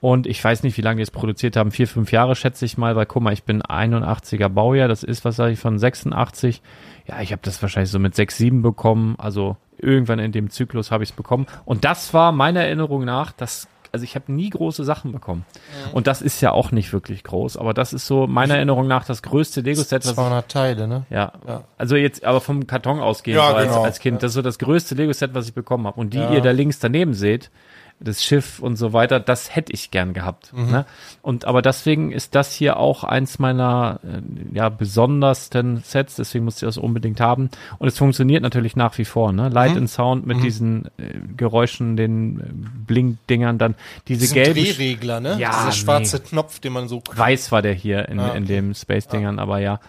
Und 0.00 0.26
ich 0.26 0.42
weiß 0.44 0.62
nicht, 0.62 0.76
wie 0.76 0.82
lange 0.82 0.98
die 0.98 1.02
es 1.02 1.10
produziert 1.10 1.56
haben. 1.56 1.70
Vier, 1.72 1.88
fünf 1.88 2.12
Jahre 2.12 2.36
schätze 2.36 2.64
ich 2.64 2.76
mal, 2.78 2.94
weil 2.96 3.06
guck 3.06 3.22
mal, 3.22 3.32
ich 3.32 3.44
bin 3.44 3.62
81er 3.62 4.48
Baujahr. 4.48 4.88
Das 4.88 5.02
ist, 5.02 5.24
was 5.24 5.36
sage 5.36 5.52
ich, 5.52 5.58
von 5.58 5.78
86. 5.78 6.62
Ja, 7.08 7.20
ich 7.20 7.32
habe 7.32 7.42
das 7.44 7.62
wahrscheinlich 7.62 7.90
so 7.90 7.98
mit 7.98 8.14
6, 8.14 8.36
7 8.36 8.62
bekommen. 8.62 9.14
Also 9.18 9.56
irgendwann 9.78 10.18
in 10.18 10.32
dem 10.32 10.50
Zyklus 10.50 10.90
habe 10.90 11.04
ich 11.04 11.10
es 11.10 11.16
bekommen. 11.16 11.46
Und 11.64 11.84
das 11.84 12.12
war 12.14 12.32
meiner 12.32 12.62
Erinnerung 12.62 13.04
nach, 13.04 13.30
das, 13.32 13.68
also 13.92 14.02
ich 14.04 14.14
habe 14.16 14.32
nie 14.32 14.50
große 14.50 14.82
Sachen 14.84 15.12
bekommen. 15.12 15.44
Und 15.92 16.06
das 16.06 16.20
ist 16.22 16.40
ja 16.40 16.50
auch 16.52 16.72
nicht 16.72 16.92
wirklich 16.92 17.22
groß. 17.22 17.56
Aber 17.58 17.74
das 17.74 17.92
ist 17.92 18.06
so 18.06 18.26
meiner 18.26 18.56
Erinnerung 18.56 18.88
nach 18.88 19.04
das 19.04 19.22
größte 19.22 19.60
Lego-Set, 19.60 20.02
was 20.04 20.10
ich 20.10 20.16
200 20.16 20.48
Teile, 20.50 20.88
ne? 20.88 21.04
ja. 21.10 21.32
Ja. 21.46 21.64
also 21.78 21.94
jetzt 21.96 22.24
aber 22.24 22.40
vom 22.40 22.66
Karton 22.66 23.00
ausgehend 23.00 23.38
Ja, 23.38 23.50
so 23.50 23.54
als, 23.56 23.68
genau. 23.68 23.82
als 23.84 23.98
Kind. 24.00 24.22
Das 24.22 24.30
ist 24.30 24.34
so 24.34 24.42
das 24.42 24.58
größte 24.58 24.94
Lego-Set, 24.96 25.32
was 25.34 25.46
ich 25.46 25.54
bekommen 25.54 25.86
habe. 25.86 26.00
Und 26.00 26.12
die 26.14 26.18
Ja. 26.18 26.32
ihr 26.32 26.40
da 26.40 26.50
links 26.50 26.78
daneben 26.80 27.14
seht, 27.14 27.50
das 27.98 28.22
Schiff 28.22 28.58
und 28.58 28.76
so 28.76 28.92
weiter, 28.92 29.20
das 29.20 29.54
hätte 29.56 29.72
ich 29.72 29.90
gern 29.90 30.12
gehabt. 30.12 30.52
Mhm. 30.52 30.70
Ne? 30.70 30.84
Und 31.22 31.46
aber 31.46 31.62
deswegen 31.62 32.12
ist 32.12 32.34
das 32.34 32.52
hier 32.52 32.76
auch 32.76 33.04
eins 33.04 33.38
meiner 33.38 34.00
äh, 34.04 34.20
ja 34.56 34.68
besondersten 34.68 35.78
Sets, 35.78 36.16
deswegen 36.16 36.44
musste 36.44 36.66
ich 36.66 36.68
das 36.68 36.76
unbedingt 36.78 37.20
haben. 37.20 37.48
Und 37.78 37.88
es 37.88 37.96
funktioniert 37.96 38.42
natürlich 38.42 38.76
nach 38.76 38.96
wie 38.98 39.04
vor, 39.06 39.32
ne? 39.32 39.48
Light 39.48 39.72
Mhm. 39.72 39.76
and 39.78 39.90
Sound 39.90 40.26
mit 40.26 40.42
diesen 40.42 40.86
äh, 40.98 41.14
Geräuschen, 41.36 41.96
den 41.96 42.40
äh, 42.40 42.44
Blink-Dingern, 42.86 43.58
dann 43.58 43.74
diese 44.08 44.20
Diesen 44.20 44.34
gelben 44.34 44.62
Drehregler, 44.64 45.20
ne? 45.20 45.36
Ja, 45.38 45.50
Dieser 45.50 45.64
nee. 45.66 45.72
schwarze 45.72 46.20
Knopf, 46.20 46.60
den 46.60 46.72
man 46.74 46.88
so. 46.88 47.02
Weiß 47.14 47.50
war 47.52 47.62
der 47.62 47.72
hier 47.72 48.08
in, 48.08 48.20
Ah, 48.20 48.28
okay. 48.28 48.38
in 48.38 48.46
dem 48.46 48.74
Space-Dingern, 48.74 49.38
aber 49.38 49.58
ja. 49.58 49.80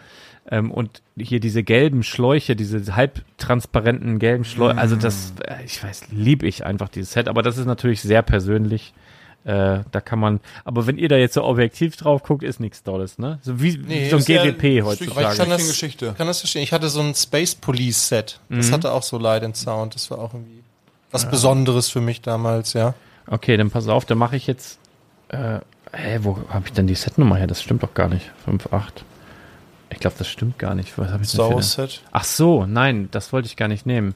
Ähm, 0.49 0.71
und 0.71 1.01
hier 1.17 1.39
diese 1.41 1.61
gelben 1.63 2.03
Schläuche, 2.03 2.55
diese 2.55 2.95
halbtransparenten 2.95 4.19
gelben 4.19 4.45
Schläuche, 4.45 4.77
also 4.77 4.95
das, 4.95 5.33
Mm. 5.33 5.41
äh, 5.51 5.65
ich 5.65 5.83
weiß, 5.83 6.03
lieb 6.11 6.43
ich 6.43 6.65
einfach 6.65 6.89
dieses 6.89 7.11
Set, 7.11 7.27
aber 7.27 7.41
das 7.43 7.57
ist 7.57 7.65
natürlich 7.65 8.01
sehr 8.01 8.21
persönlich. 8.21 8.93
Äh, 9.43 9.83
da 9.91 10.01
kann 10.01 10.19
man, 10.19 10.39
aber 10.65 10.87
wenn 10.87 10.97
ihr 10.97 11.07
da 11.07 11.15
jetzt 11.15 11.33
so 11.35 11.43
objektiv 11.43 11.95
drauf 11.95 12.21
guckt, 12.23 12.43
ist 12.43 12.59
nichts 12.59 12.83
Tolles, 12.83 13.17
ne? 13.17 13.39
So 13.43 13.61
wie, 13.61 13.77
Nee, 13.77 14.09
so 14.09 14.17
ein 14.17 14.23
ja 14.23 14.43
GWP 14.43 14.59
Stück- 14.81 14.81
Aber 14.83 14.93
ich 14.93 14.99
heutzutage. 15.01 15.37
kann 15.37 15.49
das, 15.49 15.67
Geschichte. 15.67 16.15
kann 16.17 16.27
das 16.27 16.39
verstehen. 16.39 16.63
Ich 16.63 16.73
hatte 16.73 16.89
so 16.89 16.99
ein 17.01 17.13
Space 17.15 17.55
Police 17.55 18.07
Set. 18.09 18.39
Mhm. 18.49 18.57
Das 18.57 18.71
hatte 18.73 18.91
auch 18.91 19.03
so 19.03 19.17
Light 19.17 19.43
and 19.43 19.55
Sound. 19.55 19.95
Das 19.95 20.11
war 20.11 20.19
auch 20.19 20.33
irgendwie 20.33 20.63
was 21.11 21.29
Besonderes 21.29 21.89
für 21.89 22.01
mich 22.01 22.21
damals, 22.21 22.73
ja. 22.73 22.93
Okay, 23.27 23.55
dann 23.55 23.69
pass 23.69 23.87
auf, 23.87 24.03
dann 24.05 24.17
mache 24.17 24.35
ich 24.35 24.47
jetzt, 24.47 24.79
äh, 25.29 25.59
hä, 25.93 26.19
wo 26.23 26.37
habe 26.49 26.65
ich 26.67 26.73
denn 26.73 26.87
die 26.87 26.95
Setnummer 26.95 27.37
her? 27.37 27.47
Das 27.47 27.61
stimmt 27.63 27.83
doch 27.83 27.93
gar 27.93 28.09
nicht. 28.09 28.29
5, 28.43 28.71
8. 28.73 29.05
Ich 29.89 29.99
glaube, 29.99 30.15
das 30.17 30.27
stimmt 30.27 30.59
gar 30.59 30.75
nicht. 30.75 30.97
Was 30.97 31.11
habe 31.11 31.23
ich 31.23 31.29
Star 31.29 31.53
Wars 31.53 31.73
Set. 31.73 32.01
Ach 32.11 32.23
so, 32.23 32.65
nein, 32.65 33.07
das 33.11 33.31
wollte 33.31 33.47
ich 33.47 33.55
gar 33.55 33.67
nicht 33.67 33.85
nehmen. 33.85 34.15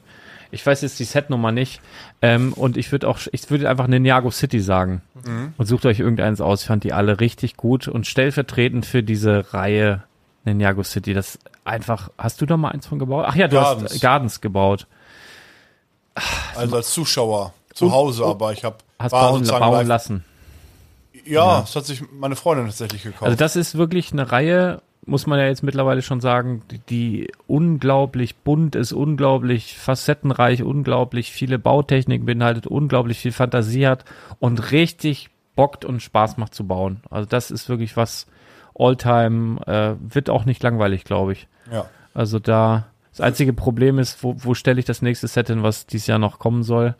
Ich 0.50 0.66
weiß 0.66 0.82
jetzt 0.82 0.98
die 0.98 1.04
Setnummer 1.04 1.50
nicht. 1.50 1.80
Ähm, 2.20 2.52
und 2.52 2.76
ich 2.76 2.92
würde 2.92 3.08
auch, 3.08 3.18
ich 3.32 3.50
würde 3.50 3.70
einfach 3.70 3.86
Ninjago 3.86 4.30
City 4.30 4.60
sagen. 4.60 5.00
Und 5.56 5.66
sucht 5.66 5.86
euch 5.86 6.00
irgendeins 6.00 6.40
aus. 6.40 6.62
Ich 6.62 6.66
fand 6.66 6.84
die 6.84 6.92
alle 6.92 7.20
richtig 7.20 7.56
gut 7.56 7.88
und 7.88 8.06
stellvertretend 8.06 8.84
für 8.84 9.02
diese 9.02 9.54
Reihe 9.54 10.02
Ninjago 10.44 10.82
City. 10.82 11.14
Das 11.14 11.38
einfach, 11.64 12.10
hast 12.18 12.40
du 12.40 12.46
da 12.46 12.56
mal 12.56 12.70
eins 12.70 12.86
von 12.86 12.98
gebaut? 12.98 13.24
Ach 13.26 13.34
ja, 13.34 13.48
du 13.48 13.56
Gardens. 13.56 13.92
hast 13.92 14.00
Gardens 14.00 14.40
gebaut. 14.40 14.86
Also 16.54 16.76
als 16.76 16.92
Zuschauer 16.92 17.54
zu 17.72 17.90
Hause, 17.92 18.26
aber 18.26 18.52
ich 18.52 18.64
habe 18.64 18.76
Hast 18.98 19.12
bauen, 19.12 19.46
bauen 19.46 19.86
lassen. 19.86 20.24
Ja, 21.24 21.60
das 21.60 21.74
hat 21.76 21.86
sich 21.86 22.02
meine 22.12 22.36
Freundin 22.36 22.66
tatsächlich 22.66 23.04
gekauft. 23.04 23.22
Also 23.22 23.36
das 23.36 23.56
ist 23.56 23.76
wirklich 23.76 24.12
eine 24.12 24.30
Reihe, 24.30 24.82
muss 25.04 25.26
man 25.26 25.38
ja 25.38 25.46
jetzt 25.46 25.62
mittlerweile 25.62 26.02
schon 26.02 26.20
sagen, 26.20 26.62
die, 26.70 26.78
die 26.78 27.32
unglaublich 27.46 28.36
bunt 28.36 28.76
ist, 28.76 28.92
unglaublich 28.92 29.76
facettenreich, 29.76 30.62
unglaublich 30.62 31.32
viele 31.32 31.58
Bautechniken 31.58 32.24
beinhaltet, 32.24 32.66
unglaublich 32.66 33.18
viel 33.18 33.32
Fantasie 33.32 33.86
hat 33.86 34.04
und 34.38 34.70
richtig 34.70 35.30
bockt 35.56 35.84
und 35.84 36.00
Spaß 36.02 36.36
macht 36.36 36.54
zu 36.54 36.66
bauen. 36.66 37.02
Also 37.10 37.28
das 37.28 37.50
ist 37.50 37.68
wirklich 37.68 37.96
was 37.96 38.26
Alltime, 38.74 39.60
äh, 39.66 39.94
wird 40.00 40.30
auch 40.30 40.44
nicht 40.44 40.62
langweilig, 40.62 41.04
glaube 41.04 41.32
ich. 41.32 41.48
ja. 41.70 41.86
Also 42.14 42.38
da 42.38 42.88
Das 43.10 43.20
einzige 43.22 43.52
Problem 43.52 43.98
ist, 43.98 44.22
wo, 44.22 44.34
wo 44.38 44.54
stelle 44.54 44.78
ich 44.78 44.84
das 44.84 45.02
nächste 45.02 45.28
Set 45.28 45.48
hin, 45.48 45.62
was 45.62 45.86
dieses 45.86 46.06
Jahr 46.06 46.18
noch 46.18 46.38
kommen 46.38 46.62
soll? 46.62 46.94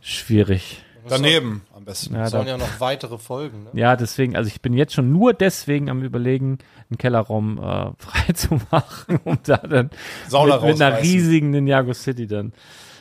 Schwierig. 0.00 0.84
Daneben 1.08 1.62
besten. 1.86 2.14
Ja, 2.14 2.24
Es 2.24 2.30
sollen 2.32 2.46
ja 2.46 2.58
noch 2.58 2.80
weitere 2.80 3.16
Folgen. 3.16 3.64
Ne? 3.64 3.70
ja, 3.72 3.96
deswegen, 3.96 4.36
also 4.36 4.48
ich 4.48 4.60
bin 4.60 4.74
jetzt 4.74 4.92
schon 4.92 5.10
nur 5.10 5.32
deswegen 5.32 5.88
am 5.88 6.02
überlegen, 6.02 6.58
einen 6.90 6.98
Kellerraum 6.98 7.58
äh, 7.58 7.62
frei 7.98 8.32
zu 8.34 8.60
machen, 8.70 9.20
um 9.24 9.38
da 9.44 9.56
dann 9.56 9.90
Sauna 10.28 10.56
mit, 10.56 10.66
mit 10.66 10.82
einer 10.82 11.00
riesigen 11.00 11.50
Ninjago 11.50 11.94
City 11.94 12.26
dann. 12.26 12.52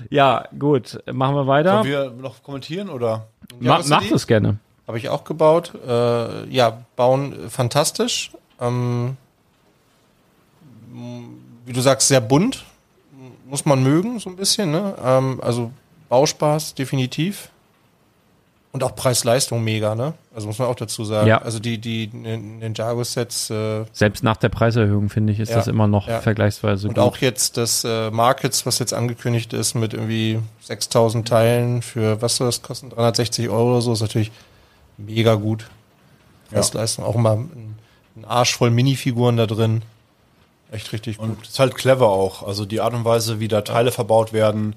Ja, 0.09 0.45
gut, 0.57 0.99
machen 1.11 1.35
wir 1.35 1.47
weiter. 1.47 1.83
Sollen 1.83 1.87
wir 1.87 2.11
noch 2.11 2.41
kommentieren 2.43 2.89
oder? 2.89 3.27
Ma 3.59 3.81
City? 3.81 3.89
mach 3.89 4.09
das 4.09 4.27
gerne. 4.27 4.57
Habe 4.87 4.97
ich 4.97 5.09
auch 5.09 5.23
gebaut. 5.23 5.73
Äh, 5.85 6.49
ja, 6.49 6.85
bauen 6.95 7.49
fantastisch. 7.49 8.31
Ähm, 8.61 9.17
wie 11.65 11.73
du 11.73 11.81
sagst, 11.81 12.07
sehr 12.07 12.21
bunt. 12.21 12.65
Muss 13.47 13.65
man 13.65 13.83
mögen, 13.83 14.19
so 14.19 14.29
ein 14.29 14.35
bisschen. 14.35 14.71
Ne? 14.71 14.95
Ähm, 15.03 15.39
also 15.41 15.71
Bauspaß, 16.09 16.75
definitiv. 16.75 17.49
Und 18.75 18.83
auch 18.83 18.93
Preis-Leistung 18.93 19.63
mega, 19.63 19.95
ne? 19.95 20.13
Also 20.35 20.47
muss 20.47 20.59
man 20.59 20.67
auch 20.67 20.75
dazu 20.75 21.05
sagen. 21.05 21.27
Ja. 21.27 21.37
Also 21.41 21.59
die, 21.59 21.77
die 21.77 22.07
Nin- 22.11 22.59
Ninjago-Sets 22.59 23.49
äh, 23.49 23.85
Selbst 23.93 24.21
nach 24.21 24.35
der 24.35 24.49
Preiserhöhung, 24.49 25.07
finde 25.07 25.31
ich, 25.31 25.39
ist 25.39 25.47
Ja, 25.49 25.55
das 25.55 25.67
immer 25.67 25.87
noch 25.87 26.09
ja. 26.09 26.19
vergleichsweise 26.19 26.89
und 26.89 26.95
gut. 26.95 27.01
auch 27.03 27.17
jetzt 27.19 27.55
das 27.55 27.85
äh, 27.85 28.11
Markets, 28.11 28.65
was 28.65 28.79
jetzt 28.79 28.93
angekündigt 28.93 29.53
ist 29.53 29.75
mit 29.75 29.93
irgendwie 29.93 30.39
6000 30.63 31.25
Teilen 31.25 31.81
für, 31.83 32.21
was 32.21 32.35
soll 32.35 32.47
das 32.49 32.61
kosten? 32.63 32.89
360 32.89 33.47
Euro 33.47 33.71
oder 33.71 33.81
so, 33.81 33.93
ist 33.93 34.01
natürlich 34.01 34.31
mega 34.97 35.35
gut. 35.35 35.69
Preis-Leistung. 36.51 37.05
Auch 37.05 37.15
immer 37.15 37.31
ein, 37.31 37.77
ein 38.17 38.25
Arsch 38.25 38.57
voll 38.57 38.71
Minifiguren 38.71 39.37
da 39.37 39.47
drin. 39.47 39.83
Echt 40.71 40.91
richtig 40.91 41.17
gut. 41.17 41.29
Und 41.29 41.47
ist 41.47 41.59
halt 41.59 41.75
clever 41.75 42.09
auch. 42.09 42.45
Also 42.45 42.65
die 42.65 42.81
Art 42.81 42.93
und 42.93 43.05
Weise, 43.05 43.39
wie 43.39 43.47
da 43.47 43.61
Teile 43.61 43.91
verbaut 43.91 44.33
werden. 44.33 44.75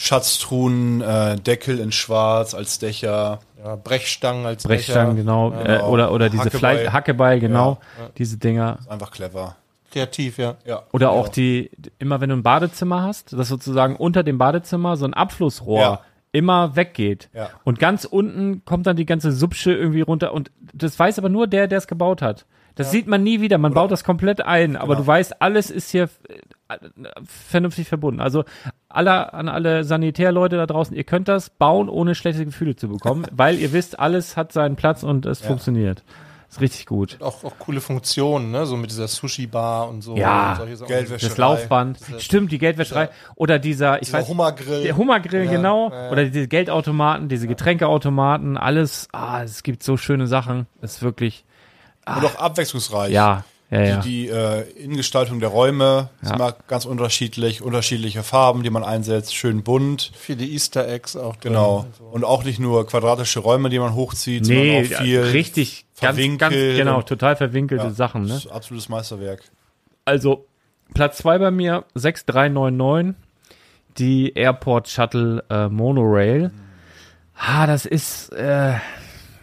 Schatztruhen, 0.00 1.00
äh, 1.00 1.36
Deckel 1.36 1.80
in 1.80 1.90
Schwarz 1.92 2.54
als 2.54 2.78
Dächer. 2.78 3.40
Ja, 3.62 3.74
Brechstangen 3.74 4.46
als 4.46 4.62
Brechstangen, 4.62 5.16
Becher. 5.16 5.24
genau. 5.24 5.50
Ja, 5.52 5.80
äh, 5.80 5.82
oder 5.82 6.12
oder 6.12 6.28
diese 6.30 6.44
Hackebeil. 6.44 6.58
Fleisch, 6.78 6.92
Hackebeil, 6.92 7.40
genau. 7.40 7.78
Diese 8.16 8.36
Dinger. 8.38 8.78
Ist 8.80 8.88
einfach 8.90 9.10
clever. 9.10 9.56
Kreativ, 9.90 10.38
ja. 10.38 10.54
Ja. 10.64 10.82
Oder 10.92 11.08
genau. 11.08 11.18
auch 11.20 11.28
die, 11.28 11.70
immer 11.98 12.20
wenn 12.20 12.28
du 12.28 12.36
ein 12.36 12.42
Badezimmer 12.44 13.02
hast, 13.02 13.32
dass 13.32 13.48
sozusagen 13.48 13.96
unter 13.96 14.22
dem 14.22 14.38
Badezimmer 14.38 14.96
so 14.96 15.04
ein 15.04 15.14
Abflussrohr 15.14 15.80
Ja. 15.80 16.00
immer 16.30 16.76
weggeht. 16.76 17.28
Ja. 17.34 17.50
Und 17.64 17.80
ganz 17.80 18.04
unten 18.04 18.64
kommt 18.64 18.86
dann 18.86 18.96
die 18.96 19.06
ganze 19.06 19.32
Subsche 19.32 19.72
irgendwie 19.72 20.02
runter. 20.02 20.32
Und 20.32 20.52
das 20.72 20.96
weiß 20.96 21.18
aber 21.18 21.28
nur 21.28 21.48
der, 21.48 21.66
der 21.66 21.78
es 21.78 21.88
gebaut 21.88 22.22
hat. 22.22 22.46
Das 22.76 22.92
sieht 22.92 23.08
man 23.08 23.24
nie 23.24 23.40
wieder. 23.40 23.58
Man 23.58 23.74
baut 23.74 23.90
das 23.90 24.04
komplett 24.04 24.40
ein, 24.40 24.76
aber 24.76 24.94
Genau. 24.94 25.00
du 25.00 25.06
weißt, 25.08 25.42
alles 25.42 25.68
ist 25.68 25.90
hier 25.90 26.08
äh, 26.68 26.76
vernünftig 27.24 27.88
verbunden. 27.88 28.20
Also 28.20 28.44
alle, 28.88 29.32
an 29.34 29.48
alle 29.48 29.84
Sanitärleute 29.84 30.56
da 30.56 30.66
draußen, 30.66 30.96
ihr 30.96 31.04
könnt 31.04 31.28
das 31.28 31.50
bauen, 31.50 31.88
ohne 31.88 32.14
schlechte 32.14 32.44
Gefühle 32.44 32.76
zu 32.76 32.88
bekommen, 32.88 33.26
weil 33.32 33.58
ihr 33.58 33.72
wisst, 33.72 33.98
alles 33.98 34.36
hat 34.36 34.52
seinen 34.52 34.76
Platz 34.76 35.02
und 35.02 35.26
es 35.26 35.40
funktioniert. 35.40 36.02
Ist 36.50 36.62
richtig 36.62 36.86
gut. 36.86 37.18
Auch, 37.20 37.44
auch 37.44 37.58
coole 37.58 37.82
Funktionen, 37.82 38.50
ne? 38.50 38.64
So 38.64 38.78
mit 38.78 38.90
dieser 38.90 39.06
Sushi-Bar 39.06 39.86
und 39.90 40.00
so. 40.00 40.16
Ja. 40.16 40.52
und 40.52 40.56
solche 40.56 40.76
Sachen. 40.76 40.88
Geldwäsche. 40.88 41.28
Das 41.28 41.36
Laufband. 41.36 41.98
Stimmt, 42.20 42.50
die 42.52 42.56
Geldwäscherei. 42.56 43.10
Oder 43.34 43.58
dieser, 43.58 43.96
ich 44.00 44.06
Dieser 44.08 44.20
weiß, 44.20 44.28
Hummergrill. 44.28 44.82
Der 44.82 44.96
Hummergrill, 44.96 45.44
Ja, 45.44 45.50
genau. 45.50 45.90
ja, 45.90 46.04
ja. 46.04 46.10
Oder 46.10 46.24
diese 46.24 46.48
Geldautomaten, 46.48 47.28
diese 47.28 47.48
Getränkeautomaten, 47.48 48.56
alles. 48.56 49.08
Ah, 49.12 49.42
es 49.42 49.62
gibt 49.62 49.82
so 49.82 49.98
schöne 49.98 50.26
Sachen. 50.26 50.66
Das 50.80 50.94
ist 50.94 51.02
wirklich, 51.02 51.44
Und 52.06 52.24
auch 52.24 52.36
abwechslungsreich. 52.36 53.12
ja, 53.12 53.44
ja, 53.70 53.82
ja. 53.82 53.96
Die, 54.00 54.08
die 54.08 54.28
äh, 54.28 54.62
Innengestaltung 54.82 55.40
der 55.40 55.50
Räume 55.50 56.08
ist 56.22 56.30
Ja. 56.30 56.36
immer 56.36 56.54
ganz 56.68 56.86
unterschiedlich, 56.86 57.60
unterschiedliche 57.62 58.22
Farben, 58.22 58.62
die 58.62 58.70
man 58.70 58.82
einsetzt, 58.82 59.34
schön 59.34 59.62
bunt. 59.62 60.10
Viele 60.14 60.44
Easter 60.44 60.88
Eggs 60.88 61.16
auch 61.16 61.36
drin. 61.36 61.52
Genau. 61.52 61.86
Und 62.10 62.24
auch 62.24 62.44
nicht 62.44 62.58
nur 62.60 62.86
quadratische 62.86 63.40
Räume, 63.40 63.68
die 63.68 63.78
man 63.78 63.94
hochzieht, 63.94 64.46
nee, 64.46 64.82
sondern 64.84 64.98
auch 64.98 65.02
viel 65.04 65.20
richtig, 65.20 65.84
ganz, 66.00 66.16
ganz, 66.16 66.16
verwinkelt 66.16 66.76
genau, 66.76 67.02
total 67.02 67.36
verwinkelte 67.36 67.84
Ja, 67.84 67.90
Sachen, 67.90 68.22
ne? 68.22 68.28
das 68.28 68.46
ist 68.46 68.50
absolutes 68.50 68.88
Meisterwerk. 68.88 69.42
Also, 70.06 70.46
Platz 70.94 71.18
zwei 71.18 71.38
bei 71.38 71.50
mir, 71.50 71.84
6399, 71.94 73.14
die 73.98 74.32
Airport 74.34 74.88
Shuttle 74.88 75.44
äh, 75.50 75.68
Monorail. 75.68 76.50
Ah, 77.36 77.66
das 77.66 77.84
ist, 77.84 78.32
äh, 78.32 78.72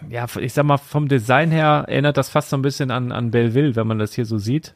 ja, 0.10 0.26
ich 0.40 0.54
sag 0.54 0.66
mal, 0.66 0.78
vom 0.78 1.08
Design 1.08 1.52
her 1.52 1.86
erinnert 1.88 2.18
das 2.18 2.30
fast 2.30 2.50
so 2.50 2.58
ein 2.58 2.62
bisschen 2.62 2.92
an, 2.92 3.12
an 3.12 3.32
Belleville, 3.32 3.76
wenn 3.76 3.88
man 3.88 4.00
das 4.00 4.14
hier 4.14 4.26
so 4.26 4.38
sieht. 4.38 4.76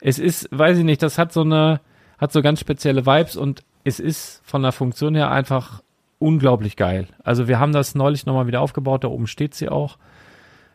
Es 0.00 0.18
ist, 0.18 0.48
weiß 0.50 0.78
ich 0.78 0.84
nicht, 0.84 1.02
das 1.02 1.18
hat 1.18 1.32
so 1.32 1.42
eine, 1.42 1.80
hat 2.18 2.32
so 2.32 2.42
ganz 2.42 2.60
spezielle 2.60 3.06
Vibes 3.06 3.36
und 3.36 3.62
es 3.84 4.00
ist 4.00 4.42
von 4.44 4.62
der 4.62 4.72
Funktion 4.72 5.14
her 5.14 5.30
einfach 5.30 5.82
unglaublich 6.18 6.76
geil. 6.76 7.08
Also 7.22 7.48
wir 7.48 7.58
haben 7.58 7.72
das 7.72 7.94
neulich 7.94 8.26
nochmal 8.26 8.46
wieder 8.46 8.60
aufgebaut, 8.60 9.04
da 9.04 9.08
oben 9.08 9.26
steht 9.26 9.54
sie 9.54 9.68
auch. 9.68 9.98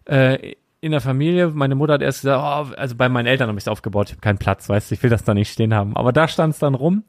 Äh, 0.06 0.54
in 0.82 0.92
der 0.92 1.02
Familie, 1.02 1.50
meine 1.50 1.76
Mutter 1.76 1.94
hat 1.94 2.02
erst 2.02 2.22
gesagt, 2.22 2.72
oh, 2.72 2.74
also 2.76 2.96
bei 2.96 3.10
meinen 3.10 3.26
Eltern 3.26 3.50
habe 3.50 3.58
ich 3.58 3.64
es 3.64 3.68
aufgebaut, 3.68 4.08
ich 4.08 4.14
habe 4.14 4.22
keinen 4.22 4.38
Platz, 4.38 4.70
weißt 4.70 4.90
du, 4.90 4.96
ich 4.96 5.04
will 5.04 5.10
das 5.10 5.24
da 5.24 5.34
nicht 5.34 5.52
stehen 5.52 5.74
haben. 5.74 5.98
Aber 5.98 6.14
da 6.14 6.28
stand 6.28 6.54
es 6.54 6.60
dann 6.60 6.76
rum 6.76 7.04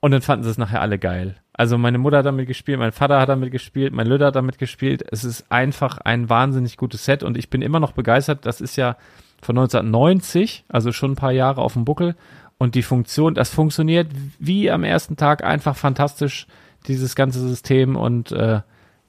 und 0.00 0.10
dann 0.10 0.22
fanden 0.22 0.44
sie 0.44 0.50
es 0.50 0.58
nachher 0.58 0.80
alle 0.80 0.98
geil. 0.98 1.36
Also 1.56 1.78
meine 1.78 1.98
Mutter 1.98 2.18
hat 2.18 2.26
damit 2.26 2.48
gespielt, 2.48 2.80
mein 2.80 2.90
Vater 2.90 3.20
hat 3.20 3.28
damit 3.28 3.52
gespielt, 3.52 3.92
mein 3.92 4.08
Lüder 4.08 4.26
hat 4.26 4.36
damit 4.36 4.58
gespielt. 4.58 5.04
Es 5.10 5.22
ist 5.22 5.50
einfach 5.52 5.98
ein 5.98 6.28
wahnsinnig 6.28 6.76
gutes 6.76 7.04
Set 7.04 7.22
und 7.22 7.38
ich 7.38 7.48
bin 7.48 7.62
immer 7.62 7.78
noch 7.78 7.92
begeistert. 7.92 8.44
Das 8.44 8.60
ist 8.60 8.74
ja 8.74 8.96
von 9.40 9.56
1990, 9.56 10.64
also 10.68 10.90
schon 10.90 11.12
ein 11.12 11.16
paar 11.16 11.30
Jahre 11.30 11.62
auf 11.62 11.74
dem 11.74 11.84
Buckel. 11.84 12.16
Und 12.58 12.74
die 12.74 12.82
Funktion, 12.82 13.34
das 13.34 13.50
funktioniert 13.50 14.08
wie 14.40 14.68
am 14.70 14.82
ersten 14.82 15.16
Tag 15.16 15.44
einfach 15.44 15.76
fantastisch, 15.76 16.46
dieses 16.88 17.14
ganze 17.14 17.40
System 17.40 17.94
und 17.96 18.32
äh, 18.32 18.60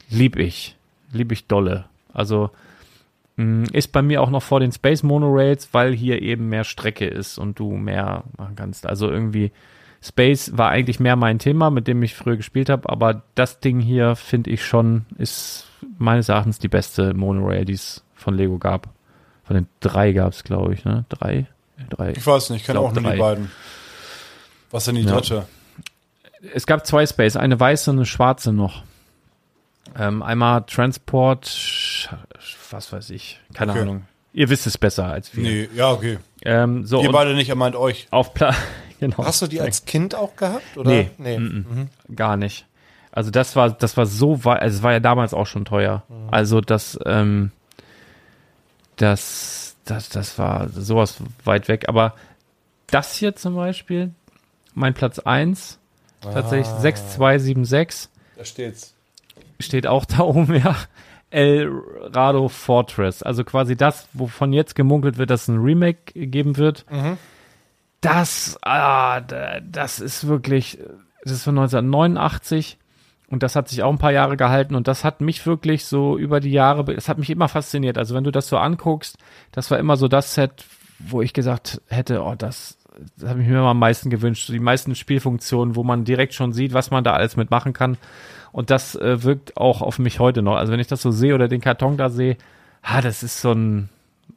lieb 0.09 0.37
ich. 0.37 0.75
Lieb 1.11 1.31
ich 1.31 1.47
dolle. 1.47 1.85
Also 2.13 2.51
mh, 3.37 3.69
ist 3.73 3.91
bei 3.91 4.03
mir 4.03 4.21
auch 4.21 4.29
noch 4.29 4.43
vor 4.43 4.59
den 4.59 4.71
Space 4.71 5.01
Monorails, 5.01 5.69
weil 5.73 5.93
hier 5.93 6.21
eben 6.21 6.49
mehr 6.49 6.63
Strecke 6.63 7.07
ist 7.07 7.39
und 7.39 7.57
du 7.57 7.71
mehr 7.71 8.23
machen 8.37 8.55
kannst. 8.55 8.85
Also 8.85 9.09
irgendwie 9.09 9.51
Space 10.05 10.51
war 10.55 10.69
eigentlich 10.69 10.99
mehr 10.99 11.15
mein 11.15 11.39
Thema, 11.39 11.71
mit 11.71 11.87
dem 11.87 12.03
ich 12.03 12.13
früher 12.13 12.37
gespielt 12.37 12.69
habe, 12.69 12.87
aber 12.89 13.23
das 13.33 13.59
Ding 13.59 13.79
hier 13.79 14.15
finde 14.15 14.51
ich 14.51 14.63
schon, 14.63 15.05
ist 15.17 15.65
meines 15.97 16.29
Erachtens 16.29 16.59
die 16.59 16.67
beste 16.67 17.13
Monorail, 17.15 17.65
die 17.65 17.73
es 17.73 18.03
von 18.13 18.35
Lego 18.35 18.57
gab. 18.59 18.89
Von 19.45 19.55
den 19.55 19.67
drei 19.79 20.11
gab 20.11 20.33
es, 20.33 20.43
glaube 20.43 20.73
ich, 20.73 20.85
ne? 20.85 21.05
Drei? 21.09 21.47
Drei. 21.89 22.11
Ich 22.11 22.25
weiß 22.25 22.51
nicht, 22.51 22.61
ich 22.61 22.65
kenne 22.67 22.79
auch 22.79 22.93
nur 22.93 23.01
drei. 23.03 23.13
die 23.13 23.19
beiden. 23.19 23.51
Was 24.71 24.85
denn 24.85 24.95
die 24.95 25.01
Ja. 25.01 25.13
dritte? 25.13 25.45
Es 26.53 26.65
gab 26.67 26.85
zwei 26.85 27.05
Space, 27.05 27.35
eine 27.35 27.59
weiße 27.59 27.89
und 27.91 27.97
eine 27.97 28.05
schwarze 28.05 28.53
noch. 28.53 28.83
Ähm, 29.97 30.21
einmal 30.21 30.63
Transport, 30.67 32.09
was 32.71 32.91
weiß 32.93 33.09
ich, 33.11 33.39
keine 33.53 33.71
Okay. 33.71 33.81
Ahnung. 33.81 34.05
Ihr 34.33 34.49
wisst 34.49 34.67
es 34.67 34.77
besser 34.77 35.05
als 35.05 35.35
wir. 35.35 35.43
Nee, 35.43 35.69
ja, 35.75 35.91
okay. 35.91 36.17
Ähm, 36.43 36.85
so 36.85 37.01
Ihr 37.01 37.11
beide 37.11 37.33
nicht, 37.35 37.49
er 37.49 37.55
meint 37.55 37.75
euch. 37.75 38.07
auf 38.11 38.33
Platz, 38.33 38.55
genau. 38.99 39.17
Hast 39.25 39.41
du 39.41 39.47
die 39.47 39.61
als 39.61 39.85
Kind 39.85 40.15
auch 40.15 40.35
gehabt? 40.35 40.77
Oder? 40.77 40.89
Nee. 40.89 41.09
nee. 41.17 41.37
Mhm. 41.39 41.89
Gar 42.15 42.37
nicht. 42.37 42.65
Also 43.11 43.31
das 43.31 43.55
war, 43.55 43.69
das 43.71 43.95
war 43.95 44.05
so 44.05 44.43
weit, 44.43 44.61
also 44.61 44.77
es 44.77 44.83
war 44.83 44.91
ja 44.91 44.99
damals 44.99 45.33
auch 45.33 45.47
schon 45.47 45.63
teuer. 45.63 46.03
Also 46.31 46.59
das, 46.59 46.99
ähm, 47.05 47.51
das, 48.97 49.75
das, 49.85 50.09
das 50.09 50.37
war 50.37 50.67
sowas 50.69 51.17
weit 51.45 51.67
weg. 51.67 51.87
Aber 51.87 52.13
das 52.87 53.15
hier 53.15 53.35
zum 53.35 53.55
Beispiel, 53.55 54.11
mein 54.73 54.93
Platz 54.93 55.19
1, 55.19 55.79
tatsächlich 56.21 56.67
6276, 56.67 58.09
Da 58.37 58.45
steht's. 58.45 58.93
steht 59.59 59.87
auch 59.87 60.05
da 60.05 60.19
oben, 60.19 60.55
ja. 60.55 60.75
El 61.31 61.69
Rado 62.13 62.47
Fortress. 62.49 63.23
Also 63.23 63.43
quasi 63.43 63.75
das, 63.75 64.07
wovon 64.13 64.53
jetzt 64.53 64.75
gemunkelt 64.75 65.17
wird, 65.17 65.29
dass 65.29 65.43
es 65.43 65.47
ein 65.47 65.59
Remake 65.59 66.13
geben 66.27 66.57
wird. 66.57 66.85
Das, 68.05 68.57
ah, 68.61 69.19
da- 69.21 69.59
das 69.61 69.99
ist 69.99 70.27
wirklich, 70.27 70.77
das 71.23 71.33
ist 71.33 71.43
von 71.43 71.55
1989 71.55 72.77
und 73.29 73.41
das 73.43 73.55
hat 73.55 73.67
sich 73.69 73.81
auch 73.83 73.91
ein 73.91 73.97
paar 73.97 74.11
Jahre 74.11 74.37
gehalten 74.37 74.75
und 74.75 74.87
das 74.87 75.03
hat 75.03 75.21
mich 75.21 75.45
wirklich 75.45 75.85
so 75.85 76.17
über 76.17 76.39
die 76.39 76.51
Jahre, 76.51 76.93
es 76.93 77.09
hat 77.09 77.17
mich 77.17 77.29
immer 77.29 77.47
fasziniert. 77.49 77.97
Also 77.97 78.13
wenn 78.15 78.23
du 78.23 78.31
das 78.31 78.47
so 78.47 78.57
anguckst, 78.57 79.17
das 79.51 79.71
war 79.71 79.79
immer 79.79 79.97
so 79.97 80.07
das 80.07 80.35
Set, 80.35 80.65
wo 80.99 81.21
ich 81.21 81.33
gesagt 81.33 81.81
hätte, 81.87 82.21
oh, 82.23 82.35
das, 82.37 82.77
das 83.17 83.29
habe 83.29 83.41
ich 83.41 83.47
mir 83.47 83.57
immer 83.59 83.69
am 83.69 83.79
meisten 83.79 84.09
gewünscht. 84.09 84.45
So 84.47 84.53
die 84.53 84.59
meisten 84.59 84.93
Spielfunktionen, 84.95 85.75
wo 85.75 85.83
man 85.83 86.05
direkt 86.05 86.33
schon 86.33 86.53
sieht, 86.53 86.73
was 86.73 86.91
man 86.91 87.03
da 87.03 87.13
alles 87.13 87.35
mitmachen 87.35 87.73
kann. 87.73 87.97
Und 88.51 88.69
das 88.69 88.95
äh, 88.95 89.23
wirkt 89.23 89.57
auch 89.57 89.81
auf 89.81 89.99
mich 89.99 90.19
heute 90.19 90.41
noch. 90.43 90.55
Also 90.55 90.71
wenn 90.71 90.79
ich 90.79 90.87
das 90.87 91.01
so 91.01 91.11
sehe 91.11 91.35
oder 91.35 91.47
den 91.47 91.59
Karton 91.59 91.97
da 91.97 92.09
sehe, 92.09 92.37
ah, 92.83 93.01
das 93.01 93.23
ist 93.23 93.41
so 93.41 93.51
ein, 93.51 93.89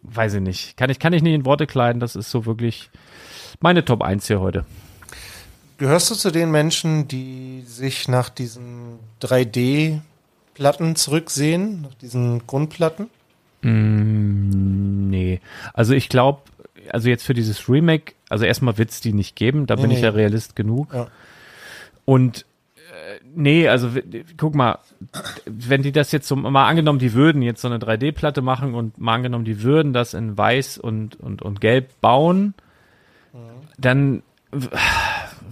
weiß 0.02 0.34
ich 0.34 0.40
nicht, 0.40 0.76
kann 0.76 0.90
ich, 0.90 0.98
kann 0.98 1.12
ich 1.12 1.22
nicht 1.22 1.34
in 1.34 1.44
Worte 1.44 1.66
kleiden. 1.66 2.00
Das 2.00 2.16
ist 2.16 2.30
so 2.30 2.46
wirklich 2.46 2.90
meine 3.60 3.84
Top 3.84 4.02
1 4.02 4.26
hier 4.26 4.40
heute. 4.40 4.64
Gehörst 5.78 6.10
du 6.10 6.14
zu 6.14 6.30
den 6.30 6.50
Menschen, 6.50 7.06
die 7.06 7.62
sich 7.64 8.08
nach 8.08 8.30
diesen 8.30 8.98
3D-Platten 9.22 10.96
zurücksehen, 10.96 11.82
nach 11.82 11.94
diesen 11.94 12.46
Grundplatten? 12.46 13.08
Mm, 13.62 15.08
nee. 15.08 15.40
Also 15.72 15.94
ich 15.94 16.08
glaube, 16.08 16.42
also 16.90 17.08
jetzt 17.08 17.24
für 17.24 17.34
dieses 17.34 17.68
Remake, 17.68 18.14
also 18.28 18.44
erstmal 18.44 18.76
wird's 18.78 19.00
die 19.00 19.12
nicht 19.12 19.36
geben, 19.36 19.66
da 19.66 19.76
bin 19.76 19.88
Nee, 19.88 19.94
ich 19.96 20.00
ja 20.00 20.10
nee. 20.10 20.16
Realist 20.16 20.56
genug. 20.56 20.92
Ja. 20.92 21.08
Und 22.04 22.44
äh, 22.76 23.20
nee, 23.34 23.68
also 23.68 23.90
guck 24.36 24.54
mal, 24.54 24.78
wenn 25.46 25.82
die 25.82 25.92
das 25.92 26.10
jetzt 26.10 26.26
so 26.26 26.34
mal 26.34 26.66
angenommen, 26.66 26.98
die 26.98 27.12
würden 27.12 27.42
jetzt 27.42 27.60
so 27.60 27.68
eine 27.68 27.78
3D-Platte 27.78 28.42
machen 28.42 28.74
und 28.74 28.98
mal 28.98 29.14
angenommen, 29.14 29.44
die 29.44 29.62
würden 29.62 29.92
das 29.92 30.14
in 30.14 30.36
weiß 30.36 30.78
und, 30.78 31.20
und, 31.20 31.42
und 31.42 31.60
gelb 31.60 32.00
bauen, 32.00 32.54
dann 33.78 34.22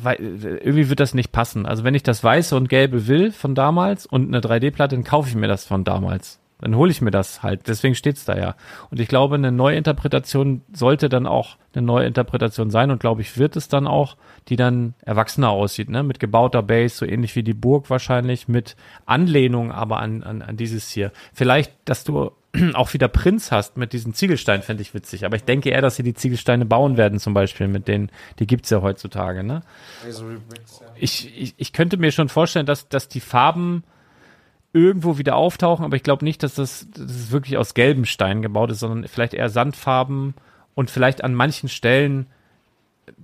irgendwie 0.05 0.89
wird 0.89 1.01
das 1.01 1.15
nicht 1.15 1.33
passen. 1.33 1.67
Also 1.67 1.85
wenn 1.85 1.95
ich 1.95 2.03
das 2.03 2.23
weiße 2.23 2.57
und 2.57 2.69
gelbe 2.69 3.07
will 3.07 3.33
von 3.33 3.55
damals 3.55 4.07
und 4.07 4.29
eine 4.29 4.41
3D-Platte, 4.41 4.95
dann 4.95 5.05
kaufe 5.05 5.29
ich 5.29 5.35
mir 5.35 5.49
das 5.49 5.65
von 5.65 5.85
damals. 5.85 6.41
Dann 6.59 6.75
hole 6.77 6.91
ich 6.91 7.03
mir 7.03 7.11
das 7.11 7.43
halt. 7.43 7.69
Deswegen 7.69 7.95
steht's 7.95 8.25
da 8.25 8.37
ja. 8.37 8.55
Und 8.91 8.99
ich 8.99 9.09
glaube, 9.09 9.35
eine 9.35 9.53
Neuinterpretation 9.53 10.63
sollte 10.73 11.11
dann 11.11 11.27
auch 11.27 11.57
eine 11.75 11.85
Neuinterpretation 11.85 12.71
sein 12.71 12.91
und 12.91 12.99
glaube 12.99 13.21
ich, 13.21 13.37
wird 13.37 13.57
es 13.57 13.69
dann 13.69 13.87
auch, 13.87 14.17
die 14.49 14.57
dann 14.57 14.95
erwachsener 15.03 15.51
aussieht, 15.51 15.91
ne? 15.91 16.03
Mit 16.03 16.19
gebauter 16.19 16.63
Base, 16.63 16.97
so 16.97 17.05
ähnlich 17.05 17.37
wie 17.37 17.43
die 17.43 17.53
Burg 17.53 17.91
wahrscheinlich, 17.91 18.49
mit 18.49 18.75
Anlehnung 19.05 19.71
aber 19.71 19.99
an, 19.99 20.23
an, 20.23 20.41
an 20.41 20.57
dieses 20.57 20.89
hier. 20.89 21.13
Vielleicht, 21.35 21.73
dass 21.85 22.05
du 22.05 22.31
auch 22.75 22.93
wieder 22.93 23.09
Prinz 23.09 23.53
hast 23.53 23.77
mit 23.77 23.93
diesen 23.93 24.15
Ziegelsteinen, 24.15 24.63
fände 24.63 24.83
ich 24.83 24.95
witzig. 24.95 25.25
Aber 25.25 25.37
ich 25.37 25.45
denke 25.45 25.71
eher, 25.71 25.83
dass 25.83 25.97
sie 25.97 26.03
die 26.03 26.15
Ziegelsteine 26.15 26.65
bauen 26.65 26.97
werden, 26.97 27.19
zum 27.19 27.35
Beispiel, 27.35 27.69
mit 27.69 27.89
denen, 27.89 28.11
die 28.39 28.47
gibt's 28.47 28.71
ja 28.71 28.83
heutzutage, 28.83 29.43
ne? 29.43 29.63
Ich, 30.97 31.41
ich, 31.41 31.55
ich 31.57 31.73
könnte 31.73 31.97
mir 31.97 32.13
schon 32.13 32.29
vorstellen, 32.29 32.67
dass, 32.67 32.89
dass 32.89 33.09
die 33.09 33.21
Farben 33.21 33.85
irgendwo 34.73 35.17
wieder 35.17 35.37
auftauchen, 35.37 35.85
aber 35.85 35.97
ich 35.97 36.03
glaube 36.03 36.25
nicht, 36.25 36.43
dass 36.43 36.55
das, 36.55 36.87
dass 36.91 37.11
es 37.11 37.31
wirklich 37.31 37.57
aus 37.57 37.75
gelben 37.75 38.05
Steinen 38.05 38.43
gebaut 38.43 38.71
ist, 38.71 38.81
sondern 38.81 39.09
vielleicht 39.09 39.33
eher 39.33 39.49
Sandfarben 39.49 40.35
und 40.75 40.91
vielleicht 40.91 41.25
an 41.25 41.35
manchen 41.35 41.69
Stellen 41.69 42.27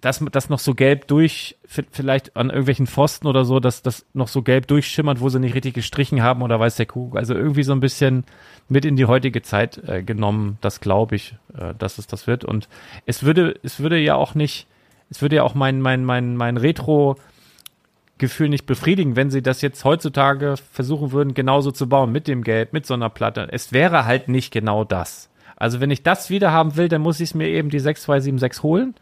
dass 0.01 0.24
das 0.30 0.49
noch 0.49 0.59
so 0.59 0.74
gelb 0.74 1.09
durch, 1.09 1.57
vielleicht 1.66 2.37
an 2.37 2.51
irgendwelchen 2.51 2.87
Pfosten 2.87 3.26
oder 3.26 3.45
so, 3.45 3.59
dass 3.59 3.83
das 3.83 4.07
noch 4.14 4.28
so 4.28 4.43
gelb 4.43 4.68
durchschimmert, 4.68 5.20
wo 5.20 5.28
sie 5.28 5.41
nicht 5.41 5.55
richtig 5.55 5.74
gestrichen 5.74 6.22
haben 6.22 6.43
oder 6.43 6.61
weiß 6.61 6.76
der 6.76 6.87
Kuckuck. 6.87 7.16
Also 7.16 7.35
irgendwie 7.35 7.64
so 7.64 7.72
ein 7.72 7.80
bisschen 7.80 8.24
mit 8.68 8.85
in 8.85 8.97
die 8.97 9.07
heutige 9.07 9.43
Zeit 9.43 9.78
äh, 9.89 10.03
genommen, 10.03 10.59
das 10.61 10.80
glaube 10.80 11.16
ich, 11.16 11.35
äh, 11.59 11.74
dass 11.78 11.99
es 11.99 12.07
das 12.07 12.26
wird. 12.26 12.45
Und 12.45 12.68
es 13.07 13.24
würde, 13.24 13.59
es 13.62 13.80
würde 13.80 13.99
ja 13.99 14.14
auch 14.14 14.35
nicht, 14.35 14.68
es 15.11 15.20
würde 15.20 15.37
ja 15.37 15.43
auch 15.43 15.55
mein, 15.55 15.80
mein, 15.80 16.05
mein, 16.05 16.37
mein 16.37 16.57
Retro, 16.57 17.16
Gefühl 18.18 18.51
nicht 18.51 18.66
befriedigen, 18.66 19.16
wenn 19.16 19.33
sie 19.33 19.43
das 19.43 19.62
jetzt 19.62 19.85
heutzutage 19.85 20.55
versuchen 20.70 21.11
würden, 21.11 21.35
genauso 21.35 21.72
zu 21.72 21.89
bauen, 21.89 22.12
mit 22.12 22.28
dem 22.28 22.45
Gelb, 22.45 22.72
mit 22.72 22.87
so 22.87 22.95
einer 22.95 23.09
Platte. 23.09 23.49
Es 23.51 23.72
wäre 23.72 24.05
halt 24.05 24.28
nicht 24.28 24.53
genau 24.53 24.85
das. 24.85 25.28
Also 25.57 25.80
wenn 25.80 25.91
ich 25.91 26.05
das 26.05 26.30
wieder 26.30 26.53
haben 26.53 26.76
will, 26.76 26.89
dann 26.89 27.03
muss 27.03 27.18
ich 27.18 27.30
es 27.30 27.35
mir 27.35 27.49
eben 27.49 27.68
die 27.68 27.80
6276 27.80 28.62
holen 28.62 28.95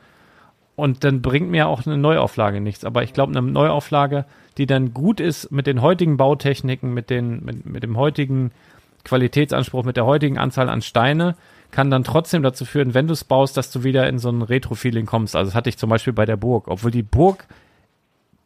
und 0.81 1.05
dann 1.05 1.23
bringt 1.23 1.51
mir 1.51 1.69
auch 1.69 1.87
eine 1.87 1.97
Neuauflage 1.97 2.61
nichts. 2.61 2.85
Aber 2.85 3.03
ich 3.03 3.13
glaube, 3.13 3.37
eine 3.37 3.43
Neuauflage, 3.49 4.25
die 4.59 4.67
dann 4.67 4.93
gut 4.95 5.21
ist 5.21 5.53
mit 5.53 5.67
den 5.67 5.81
heutigen 5.83 6.17
Bautechniken, 6.17 6.93
mit, 6.93 7.11
den, 7.11 7.45
mit, 7.45 7.67
mit 7.67 7.83
dem 7.83 7.97
heutigen 7.97 8.51
Qualitätsanspruch, 9.05 9.85
mit 9.85 9.97
der 9.97 10.07
heutigen 10.07 10.39
Anzahl 10.39 10.69
an 10.69 10.83
Steine, 10.83 11.37
kann 11.71 11.91
dann 11.91 12.03
trotzdem 12.05 12.43
dazu 12.43 12.65
führen, 12.65 12.95
wenn 12.95 13.07
du 13.07 13.13
es 13.13 13.23
baust, 13.25 13.57
dass 13.57 13.71
du 13.71 13.85
wieder 13.85 14.09
in 14.09 14.19
so 14.19 14.29
ein 14.31 14.43
Retro-Feeling 14.43 15.07
kommst. 15.07 15.37
Also 15.37 15.51
das 15.51 15.55
hatte 15.55 15.69
ich 15.69 15.79
zum 15.79 15.89
Beispiel 15.89 16.13
bei 16.13 16.27
der 16.27 16.37
Burg, 16.37 16.67
obwohl 16.69 16.91
die 16.91 17.03
Burg 17.05 17.47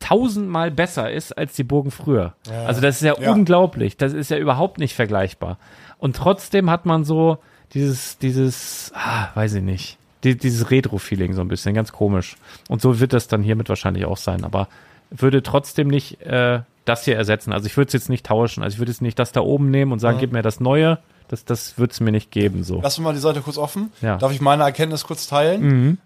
tausendmal 0.01 0.71
besser 0.71 1.11
ist 1.11 1.33
als 1.33 1.55
die 1.55 1.65
Burgen 1.65 1.91
früher. 1.91 2.35
Also 2.67 2.81
das 2.83 2.97
ist 2.97 3.03
ja, 3.03 3.19
Ja. 3.19 3.33
unglaublich. 3.33 3.97
Das 3.97 4.13
ist 4.13 4.31
ja 4.31 4.37
überhaupt 4.37 4.79
nicht 4.79 4.95
vergleichbar. 4.95 5.59
Und 5.99 6.17
trotzdem 6.17 6.69
hat 6.69 6.85
man 6.85 7.05
so 7.05 7.39
dieses, 7.73 8.19
dieses, 8.19 8.93
ah, 8.95 9.29
weiß 9.35 9.55
ich 9.55 9.63
nicht, 9.63 9.97
die, 10.25 10.37
dieses 10.37 10.71
Retro-Feeling 10.71 11.35
so 11.35 11.43
ein 11.43 11.49
bisschen, 11.49 11.75
ganz 11.75 11.93
komisch. 11.93 12.37
Und 12.69 12.81
so 12.81 12.99
wird 13.01 13.13
das 13.13 13.29
dann 13.29 13.43
hiermit 13.43 13.69
wahrscheinlich 13.69 14.07
auch 14.07 14.17
sein. 14.17 14.45
Aber 14.45 14.69
würde 15.11 15.43
trotzdem 15.43 15.89
nicht 15.89 16.21
äh, 16.23 16.61
das 16.85 17.05
hier 17.05 17.17
ersetzen. 17.17 17.53
Also 17.53 17.67
ich 17.67 17.77
würde 17.77 17.89
es 17.89 17.93
jetzt 17.93 18.09
nicht 18.09 18.27
tauschen. 18.27 18.63
Also 18.63 18.75
ich 18.75 18.79
würde 18.79 18.91
jetzt 18.91 19.03
nicht 19.03 19.19
das 19.19 19.33
da 19.33 19.41
oben 19.41 19.71
nehmen 19.71 19.93
und 19.93 19.99
sagen, 20.01 20.19
gib 20.19 20.33
mir 20.33 20.43
das 20.43 20.61
Neue. 20.61 20.99
Das, 21.29 21.45
das 21.45 21.79
würde 21.79 21.93
es 21.93 22.01
mir 22.01 22.13
nicht 22.13 22.31
geben. 22.31 22.65
So. 22.65 22.81
Lassen 22.81 23.03
wir 23.03 23.09
mal 23.09 23.15
die 23.15 23.21
Seite 23.21 23.41
kurz 23.41 23.57
offen. 23.57 23.93
Ja. 24.03 24.17
Mhm. 24.17 24.19
Darf 24.19 24.33
ich 24.33 24.41
meine 24.41 24.65
Erkenntnis 24.65 25.05
kurz 25.05 25.27
teilen? 25.27 25.99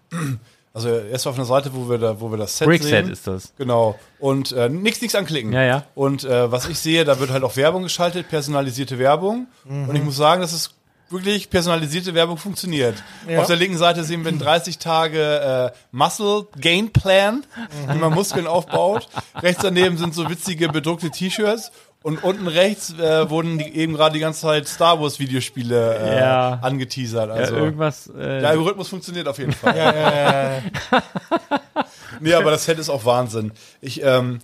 Also 0.71 0.89
erst 0.89 1.25
auf 1.27 1.35
einer 1.35 1.45
Seite, 1.45 1.71
wo 1.73 1.89
wir 1.89 1.97
da, 1.97 2.21
wo 2.21 2.29
wir 2.29 2.37
das 2.37 2.57
Set 2.57 2.67
Brickset 2.67 3.05
sehen. 3.05 3.11
ist 3.11 3.27
das. 3.27 3.53
Genau. 3.57 3.99
Und 4.19 4.51
äh, 4.51 4.69
nichts, 4.69 5.01
nichts 5.01 5.15
anklicken. 5.15 5.51
Ja, 5.51 5.63
ja. 5.63 5.83
Und 5.95 6.23
äh, 6.23 6.51
was 6.51 6.69
ich 6.69 6.77
sehe, 6.79 7.05
da 7.05 7.19
wird 7.19 7.31
halt 7.31 7.43
auch 7.43 7.57
Werbung 7.57 7.83
geschaltet, 7.83 8.29
personalisierte 8.29 8.99
Werbung. 8.99 9.47
Und 9.65 9.95
ich 9.95 10.03
muss 10.03 10.15
sagen, 10.15 10.41
dass 10.41 10.53
es 10.53 10.75
wirklich 11.11 11.49
personalisierte 11.49 12.13
Werbung 12.13 12.37
funktioniert. 12.37 12.95
Auf 13.37 13.47
der 13.47 13.55
linken 13.55 13.77
Seite 13.77 14.03
sehen 14.03 14.23
wir 14.23 14.29
einen 14.29 14.39
30 14.39 14.77
Tage 14.77 15.71
äh, 15.73 15.77
Muscle 15.91 16.47
Gain 16.59 16.91
Plan, 16.91 17.45
wie 17.87 17.97
man 17.97 18.13
Muskeln 18.13 18.47
aufbaut. 18.47 19.07
Rechts 19.35 19.61
daneben 19.63 19.97
sind 19.97 20.13
so 20.13 20.29
witzige 20.29 20.69
bedruckte 20.69 21.09
T-Shirts. 21.09 21.71
Und 22.01 22.23
unten 22.23 22.47
rechts 22.47 22.93
äh, 22.97 23.29
wurden 23.29 23.57
die, 23.57 23.75
eben 23.75 23.93
gerade 23.93 24.13
die 24.13 24.21
ganze 24.21 24.39
Zeit 24.41 24.69
Star 24.69 25.01
Wars 25.01 25.19
Videospiele 25.19 25.97
äh, 25.97 26.19
Ja. 26.19 26.59
angeteasert. 26.61 27.29
Also 27.29 27.55
ja, 27.55 27.61
irgendwas. 27.63 28.07
Äh, 28.07 28.39
der 28.39 28.49
Algorithmus 28.51 28.87
funktioniert 28.87 29.27
auf 29.27 29.37
jeden 29.37 29.51
Fall. 29.51 29.75
ja, 29.77 29.93
ja, 29.93 30.51
ja. 30.53 30.61
nee, 32.21 32.33
aber 32.33 32.51
das 32.51 32.63
Set 32.63 32.79
ist 32.79 32.89
auch 32.89 33.03
Wahnsinn. 33.03 33.51
Ich, 33.81 34.01
ähm, 34.01 34.39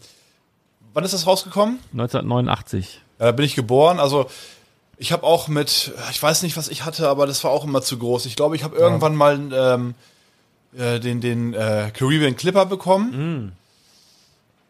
wann 0.94 1.06
ist 1.06 1.14
das 1.14 1.26
rausgekommen? 1.28 1.80
1989. 1.94 3.02
Ja, 3.20 3.28
da 3.28 3.32
bin 3.32 3.46
ich 3.46 3.56
geboren. 3.56 4.02
Also 4.02 4.30
ich 4.98 5.12
habe 5.12 5.24
auch 5.24 5.48
mit, 5.48 5.92
ich 6.12 6.22
weiß 6.22 6.44
nicht, 6.44 6.58
was 6.58 6.70
ich 6.70 6.86
hatte, 6.86 7.10
aber 7.10 7.28
das 7.28 7.44
war 7.44 7.52
auch 7.52 7.64
immer 7.64 7.82
zu 7.82 7.98
groß. 7.98 8.26
Ich 8.26 8.36
glaube, 8.36 8.56
ich 8.56 8.64
habe 8.64 8.76
irgendwann 8.76 9.16
mal 9.16 9.40
ähm, 9.54 9.96
äh, 10.78 11.00
den, 11.00 11.22
den 11.22 11.54
äh, 11.54 11.92
Caribbean 11.94 12.36
Clipper 12.36 12.66
bekommen. 12.66 13.54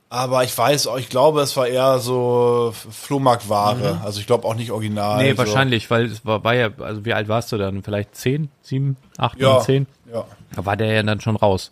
Aber 0.10 0.44
ich 0.44 0.58
weiß 0.58 0.88
auch, 0.88 0.98
ich 0.98 1.10
glaube, 1.10 1.42
es 1.42 1.58
war 1.58 1.68
eher 1.68 2.00
so 2.00 2.74
Flohmarktware. 2.92 4.02
Also 4.04 4.20
ich 4.20 4.28
glaube 4.28 4.48
auch 4.48 4.56
nicht 4.56 4.72
original. 4.72 5.22
Nee, 5.22 5.32
so. 5.32 5.40
wahrscheinlich, 5.40 5.90
weil 5.90 6.06
es 6.06 6.26
war, 6.26 6.44
war 6.44 6.54
ja, 6.56 6.70
also 6.80 7.04
wie 7.06 7.14
alt 7.14 7.28
warst 7.28 7.52
du 7.52 7.58
dann? 7.58 7.84
Vielleicht 7.84 8.16
10, 8.16 8.50
7, 8.62 8.98
8, 9.18 9.40
Ja, 9.40 9.54
9, 9.56 9.64
10? 9.64 9.88
ja. 10.14 10.26
Da 10.56 10.66
war 10.66 10.78
der 10.78 10.94
ja 10.94 11.04
dann 11.04 11.20
schon 11.22 11.36
raus. 11.36 11.72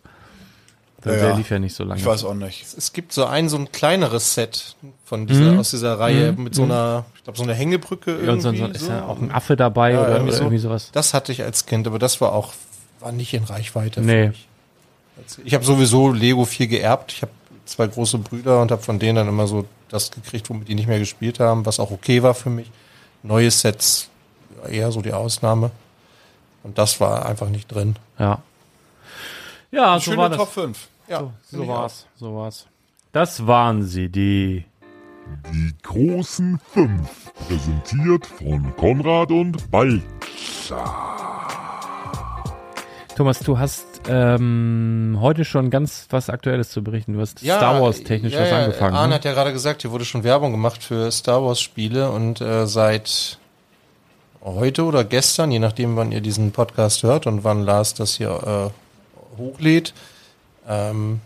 Der, 1.06 1.14
Ja, 1.14 1.20
der 1.20 1.30
ja. 1.32 1.36
lief 1.38 1.50
ja 1.50 1.60
nicht 1.60 1.76
so 1.76 1.84
lange. 1.84 2.00
Ich 2.00 2.06
weiß 2.06 2.24
auch 2.24 2.34
nicht. 2.34 2.66
Es 2.78 2.94
gibt 2.94 3.12
so 3.14 3.26
ein, 3.26 3.50
so 3.50 3.58
ein 3.58 3.72
kleineres 3.72 4.34
Set 4.36 4.76
von 5.06 5.28
dieser, 5.28 5.60
aus 5.60 5.72
dieser 5.72 6.00
Reihe 6.00 6.32
mit 6.34 6.56
so 6.56 6.64
einer, 6.64 7.06
ich 7.16 7.24
glaube, 7.24 7.38
so 7.38 7.44
einer 7.44 7.54
Hängebrücke 7.54 8.12
Mhm. 8.12 8.26
Ja, 8.26 8.32
und 8.34 8.44
irgendwie. 8.44 8.58
so, 8.60 8.66
so, 8.68 8.72
ist 8.74 8.88
ja 8.88 9.06
auch 9.06 9.20
ein 9.20 9.32
Affe 9.32 9.56
dabei 9.56 9.98
oder, 10.00 10.08
irgendwie 10.10 10.30
oder 10.30 10.38
so. 10.38 10.44
irgendwie 10.44 10.58
sowas. 10.60 10.90
Das 10.94 11.14
hatte 11.14 11.32
ich 11.32 11.44
als 11.44 11.66
Kind, 11.66 11.88
aber 11.88 12.00
das 12.00 12.22
war 12.22 12.32
auch, 12.34 12.54
war 13.00 13.12
nicht 13.12 13.34
in 13.34 13.44
Reichweite. 13.44 14.02
für 14.02 14.06
Nee. 14.08 14.28
mich. 14.30 14.48
Ich 15.46 15.54
habe 15.54 15.64
sowieso 15.64 16.12
Lego 16.12 16.46
viel 16.46 16.68
geerbt. 16.68 17.12
Ich 17.14 17.22
habe 17.22 17.32
zwei 17.66 17.86
große 17.88 18.18
Brüder 18.18 18.62
und 18.62 18.72
habe 18.72 18.82
von 18.82 18.98
denen 19.00 19.16
dann 19.18 19.28
immer 19.28 19.46
so 19.48 19.66
das 19.90 20.10
gekriegt, 20.12 20.50
womit 20.50 20.68
die 20.68 20.76
nicht 20.76 20.88
mehr 20.88 21.00
gespielt 21.00 21.40
haben, 21.40 21.66
was 21.66 21.80
auch 21.80 21.92
okay 21.92 22.24
war 22.24 22.34
für 22.34 22.50
mich. 22.50 22.72
Neue 23.22 23.52
Sets 23.52 24.10
eher 24.70 24.92
so 24.92 25.02
die 25.02 25.14
Ausnahme. 25.14 25.70
Und 26.64 26.78
das 26.78 27.00
war 27.00 27.26
einfach 27.26 27.50
nicht 27.50 27.68
drin. 27.72 27.96
Ja. 28.18 28.42
Ja, 29.72 29.96
so 29.96 30.06
Schöne 30.06 30.18
war 30.18 30.30
das. 30.30 30.38
Top 30.38 30.52
5. 30.52 30.88
Ja, 31.08 31.32
So 31.44 31.68
war's. 31.68 32.08
So 32.16 32.36
war's. 32.36 32.68
Das 33.12 33.46
waren 33.46 33.84
sie, 33.84 34.10
die. 34.10 34.66
Die 35.54 35.74
großen 35.84 36.60
fünf, 36.74 37.32
präsentiert 37.48 38.26
von 38.26 38.76
Konrad 38.76 39.32
und 39.32 39.72
Ball. 39.72 40.02
Thomas, 43.16 43.40
du 43.40 43.58
hast 43.58 43.86
ähm, 44.10 45.18
heute 45.22 45.46
schon 45.46 45.70
ganz 45.70 46.08
was 46.10 46.30
Aktuelles 46.30 46.70
zu 46.72 46.84
berichten. 46.84 47.14
Du 47.14 47.22
hast 47.22 47.40
Star 47.40 47.82
Wars 47.82 48.04
technisch 48.04 48.34
ja, 48.34 48.42
was 48.42 48.50
ja, 48.50 48.64
angefangen. 48.66 48.96
Arne 48.96 49.10
ne? 49.10 49.16
hat 49.16 49.26
ja 49.26 49.34
gerade 49.34 49.54
gesagt, 49.54 49.84
hier 49.84 49.92
wurde 49.92 50.04
schon 50.04 50.24
Werbung 50.24 50.52
gemacht 50.52 50.84
für 50.84 51.10
Star 51.12 51.44
Wars 51.44 51.62
Spiele 51.62 52.12
und 52.12 52.42
äh, 52.42 52.68
seit 52.68 53.38
heute 54.42 54.84
oder 54.84 55.04
gestern, 55.04 55.52
je 55.52 55.60
nachdem, 55.60 55.96
wann 55.96 56.12
ihr 56.12 56.22
diesen 56.22 56.52
Podcast 56.52 57.04
hört 57.04 57.28
und 57.28 57.44
wann 57.44 57.64
Lars 57.64 57.94
das 57.94 58.16
hier 58.16 58.74
äh, 58.76 59.38
hochlädt, 59.38 59.94
ähm, 60.68 61.22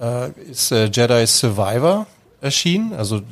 äh, 0.00 0.30
ist 0.50 0.72
äh, 0.72 0.86
Jedi 0.86 1.26
Survivor 1.26 2.06
erschienen, 2.40 2.94
also 2.94 3.22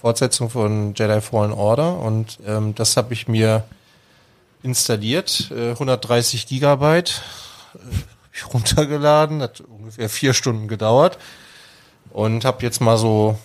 Fortsetzung 0.00 0.50
von 0.50 0.94
Jedi 0.94 1.20
Fallen 1.20 1.52
Order 1.52 1.98
und 1.98 2.38
ähm, 2.46 2.74
das 2.74 2.96
habe 2.96 3.14
ich 3.14 3.28
mir 3.28 3.64
installiert, 4.62 5.50
äh, 5.50 5.70
130 5.70 6.46
Gigabyte 6.46 7.22
äh, 7.74 7.78
ich 8.32 8.46
runtergeladen, 8.52 9.42
hat 9.42 9.60
ungefähr 9.60 10.08
vier 10.08 10.34
Stunden 10.34 10.68
gedauert 10.68 11.18
und 12.10 12.44
habe 12.44 12.62
jetzt 12.62 12.80
mal 12.80 12.96
so 12.96 13.38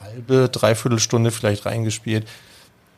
halbe, 0.00 0.48
dreiviertel 0.48 0.98
Stunde 0.98 1.30
vielleicht 1.30 1.66
reingespielt 1.66 2.26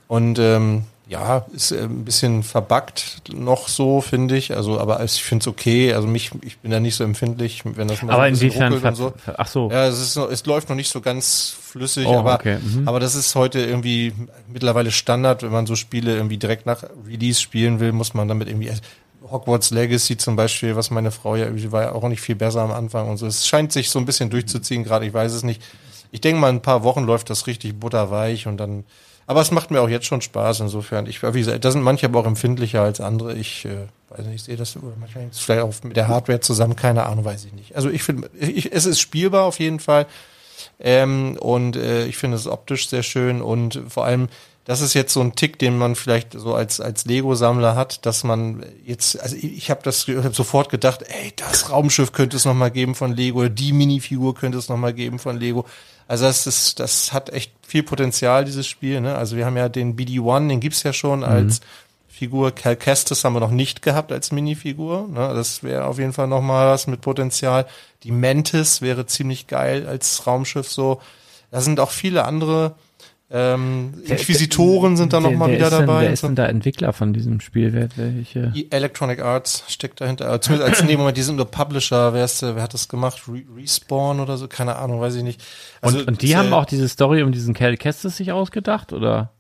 und 0.09 0.39
ähm, 0.39 0.85
ja, 1.09 1.47
ist 1.55 1.71
äh, 1.71 1.83
ein 1.83 2.05
bisschen 2.05 2.43
verbuggt 2.43 3.23
noch 3.33 3.69
so, 3.69 4.01
finde 4.01 4.37
ich. 4.37 4.57
Also, 4.57 4.81
aber 4.81 5.03
ich 5.05 5.23
finde 5.23 5.45
es 5.45 5.47
okay. 5.47 5.93
Also 5.95 6.09
mich, 6.09 6.31
ich 6.43 6.59
bin 6.59 6.71
da 6.73 6.81
nicht 6.81 6.97
so 6.97 7.05
empfindlich, 7.05 7.63
wenn 7.65 7.87
das 7.87 8.03
mal 8.03 8.09
so 8.09 8.13
Aber 8.15 8.23
ein 8.25 8.37
bisschen 8.37 8.73
ruckelt 8.73 8.85
und 8.85 8.95
so. 8.97 9.13
ach 9.37 9.47
so. 9.47 9.71
Ja, 9.71 9.87
es, 9.87 10.01
ist 10.01 10.17
es 10.17 10.47
läuft 10.47 10.69
noch 10.69 10.77
nicht 10.77 10.91
so 10.91 11.01
ganz 11.01 11.55
flüssig, 11.61 12.07
Oh, 12.07 12.19
aber, 12.19 12.35
okay, 12.35 12.59
mhm. 12.59 12.89
aber 12.89 12.99
das 12.99 13.15
ist 13.15 13.35
heute 13.37 13.61
irgendwie 13.61 14.13
mittlerweile 14.53 14.91
Standard, 14.91 15.43
wenn 15.43 15.53
man 15.53 15.67
so 15.67 15.77
Spiele 15.77 16.17
irgendwie 16.17 16.39
direkt 16.39 16.67
nach 16.67 16.83
Release 17.07 17.41
spielen 17.41 17.79
will, 17.79 17.93
muss 17.93 18.15
man 18.15 18.27
damit 18.27 18.49
irgendwie 18.49 18.73
Hogwarts 19.31 19.71
Legacy 19.71 20.17
zum 20.17 20.37
Beispiel, 20.37 20.77
was 20.77 20.91
meine 20.91 21.11
Frau 21.11 21.37
ja, 21.37 21.47
die 21.51 21.73
war 21.73 21.83
ja 21.83 21.93
auch 21.93 22.09
nicht 22.09 22.21
viel 22.21 22.37
besser 22.37 22.63
am 22.63 22.73
Anfang 22.73 23.09
und 23.09 23.17
so. 23.17 23.27
Es 23.27 23.47
scheint 23.47 23.73
sich 23.73 23.91
so 23.91 23.99
ein 23.99 24.07
bisschen 24.07 24.31
durchzuziehen, 24.31 24.85
gerade 24.85 25.07
ich 25.07 25.15
weiß 25.15 25.33
es 25.33 25.43
nicht. 25.43 25.63
Ich 26.11 26.21
denke 26.21 26.41
mal, 26.41 26.51
in 26.51 26.57
ein 26.57 26.63
paar 26.63 26.83
Wochen 26.85 27.05
läuft 27.05 27.31
das 27.31 27.47
richtig 27.47 27.79
butterweich 27.79 28.47
und 28.47 28.57
dann, 28.59 28.85
aber 29.27 29.41
es 29.41 29.51
macht 29.51 29.71
mir 29.71 29.81
auch 29.81 29.89
jetzt 29.89 30.07
schon 30.07 30.21
Spaß, 30.21 30.61
insofern. 30.61 31.07
Ich, 31.07 31.23
wie 31.23 31.39
gesagt, 31.39 31.65
da 31.65 31.71
sind 31.71 31.83
manche 31.83 32.07
aber 32.07 32.21
auch 32.21 32.27
empfindlicher 32.27 32.83
als 32.83 33.01
andere. 33.01 33.35
Ich, 33.35 33.65
äh, 33.65 33.87
weiß 34.11 34.27
nicht, 34.27 34.37
ich 34.37 34.43
sehe 34.45 34.57
das, 34.57 34.77
manchmal 34.99 35.29
vielleicht 35.33 35.63
auch 35.63 35.75
mit 35.83 35.97
der 35.97 36.09
Hardware 36.09 36.41
zusammen, 36.41 36.77
keine 36.77 37.07
Ahnung, 37.07 37.25
weiß 37.25 37.45
ich 37.45 37.53
nicht. 37.53 37.75
Also 37.75 37.91
ich 37.91 38.03
finde, 38.03 38.31
ich, 38.39 38.73
es 38.73 38.87
ist 38.87 39.01
spielbar 39.01 39.45
auf 39.45 39.59
jeden 39.59 39.81
Fall. 39.81 40.07
Ähm, 40.79 41.37
und 41.41 41.77
äh, 41.77 42.07
ich 42.07 42.17
finde 42.17 42.37
es 42.37 42.47
optisch 42.47 42.89
sehr 42.89 43.03
schön 43.03 43.43
und 43.43 43.81
vor 43.89 44.05
allem, 44.05 44.29
das 44.65 44.81
ist 44.81 44.95
jetzt 44.95 45.13
so 45.13 45.21
ein 45.21 45.37
Tick, 45.37 45.59
den 45.59 45.79
man 45.79 45.95
vielleicht 45.95 46.33
so 46.33 46.55
als 46.55 46.81
als 46.81 47.05
Lego-Sammler 47.05 47.77
hat, 47.77 48.05
dass 48.05 48.25
man 48.25 48.65
jetzt, 48.85 49.21
also 49.21 49.37
ich, 49.37 49.57
ich 49.57 49.71
habe 49.71 49.81
das 49.85 50.07
ich 50.09 50.17
hab 50.17 50.35
sofort 50.35 50.71
gedacht, 50.71 51.03
ey, 51.03 51.33
das 51.37 51.71
Raumschiff 51.71 52.13
könnte 52.13 52.37
es 52.37 52.45
noch 52.45 52.55
mal 52.55 52.71
geben 52.71 52.95
von 52.95 53.15
Lego, 53.15 53.49
die 53.49 53.73
Minifigur 53.73 54.35
könnte 54.35 54.59
es 54.59 54.69
noch 54.69 54.77
mal 54.77 54.93
geben 54.93 55.19
von 55.19 55.39
Lego. 55.39 55.67
Also 56.09 56.25
das 56.25 56.47
ist, 56.47 56.79
das 56.81 57.13
hat 57.13 57.31
echt 57.31 57.53
viel 57.67 57.83
Potenzial 57.83 58.45
dieses 58.45 58.67
Spiel. 58.67 59.01
Ne? 59.01 59.17
Also 59.17 59.37
wir 59.37 59.47
haben 59.47 59.57
ja 59.57 59.69
den 59.69 59.97
BD-1, 59.97 60.49
den 60.49 60.61
gibt's 60.61 60.83
ja 60.83 60.93
schon 60.93 61.25
als 61.25 61.61
Figur. 62.09 62.53
Cal 62.53 62.77
Kestis 62.77 63.25
haben 63.25 63.35
wir 63.35 63.41
noch 63.41 63.51
nicht 63.51 63.83
gehabt 63.83 64.13
als 64.13 64.33
Minifigur. 64.33 65.09
Ne? 65.09 65.33
Das 65.35 65.63
wäre 65.63 65.85
auf 65.87 65.99
jeden 65.99 66.13
Fall 66.13 66.29
noch 66.29 66.41
mal 66.41 66.69
was 66.69 66.87
mit 66.87 67.01
Potenzial. 67.01 67.67
Die 68.05 68.13
Mantis 68.13 68.81
wäre 68.81 69.07
ziemlich 69.07 69.49
geil 69.49 69.87
als 69.87 70.27
Raumschiff 70.27 70.71
so. 70.71 71.01
Da 71.51 71.61
sind 71.61 71.81
auch 71.81 71.91
viele 71.91 72.25
andere 72.25 72.77
ähm, 73.29 73.95
Inquisitoren 74.05 74.97
sind 74.97 75.13
da 75.13 75.21
noch 75.21 75.31
Wer- 75.31 75.37
mal 75.37 75.49
wer 75.49 75.57
wieder 75.59 75.71
denn, 75.71 75.81
dabei. 75.81 76.03
Wer 76.03 76.13
ist 76.13 76.23
denn 76.23 76.37
da 76.37 76.47
Entwickler 76.47 76.93
von 76.93 77.13
diesem 77.13 77.41
Spiel? 77.41 77.73
Wer, 77.73 77.89
welche? 77.97 78.53
Die 78.55 78.71
Electronic 78.71 79.21
Arts 79.21 79.65
steckt 79.69 80.01
dahinter. 80.01 80.29
Aber 80.29 80.41
Zumindest 80.41 80.71
als 80.71 80.85
nee, 80.85 80.97
Moment, 80.97 81.17
die 81.17 81.23
sind 81.23 81.37
nur 81.37 81.51
Publisher. 81.51 82.15
Wer, 82.15 82.25
ist, 82.25 82.43
der- 82.43 82.55
wer 82.55 82.63
hat 82.63 82.75
das 82.75 82.89
gemacht? 82.89 83.23
Re 83.29 83.43
Respawn 83.57 84.21
oder 84.21 84.37
so? 84.37 84.47
Keine 84.47 84.77
Ahnung, 84.77 85.01
weiß 85.01 85.17
ich 85.17 85.23
nicht. 85.25 85.43
Also, 85.81 85.99
und, 85.99 86.09
und 86.09 86.23
die 86.23 86.29
das, 86.31 86.37
haben 86.37 86.53
äh, 86.53 86.55
auch 86.55 86.67
diese 86.67 86.89
Story 86.89 87.23
um 87.23 87.33
diesen 87.33 87.53
Cal 87.55 87.77
Kestis 87.77 88.17
sich 88.17 88.31
ausgedacht, 88.33 88.93
oder? 88.93 89.33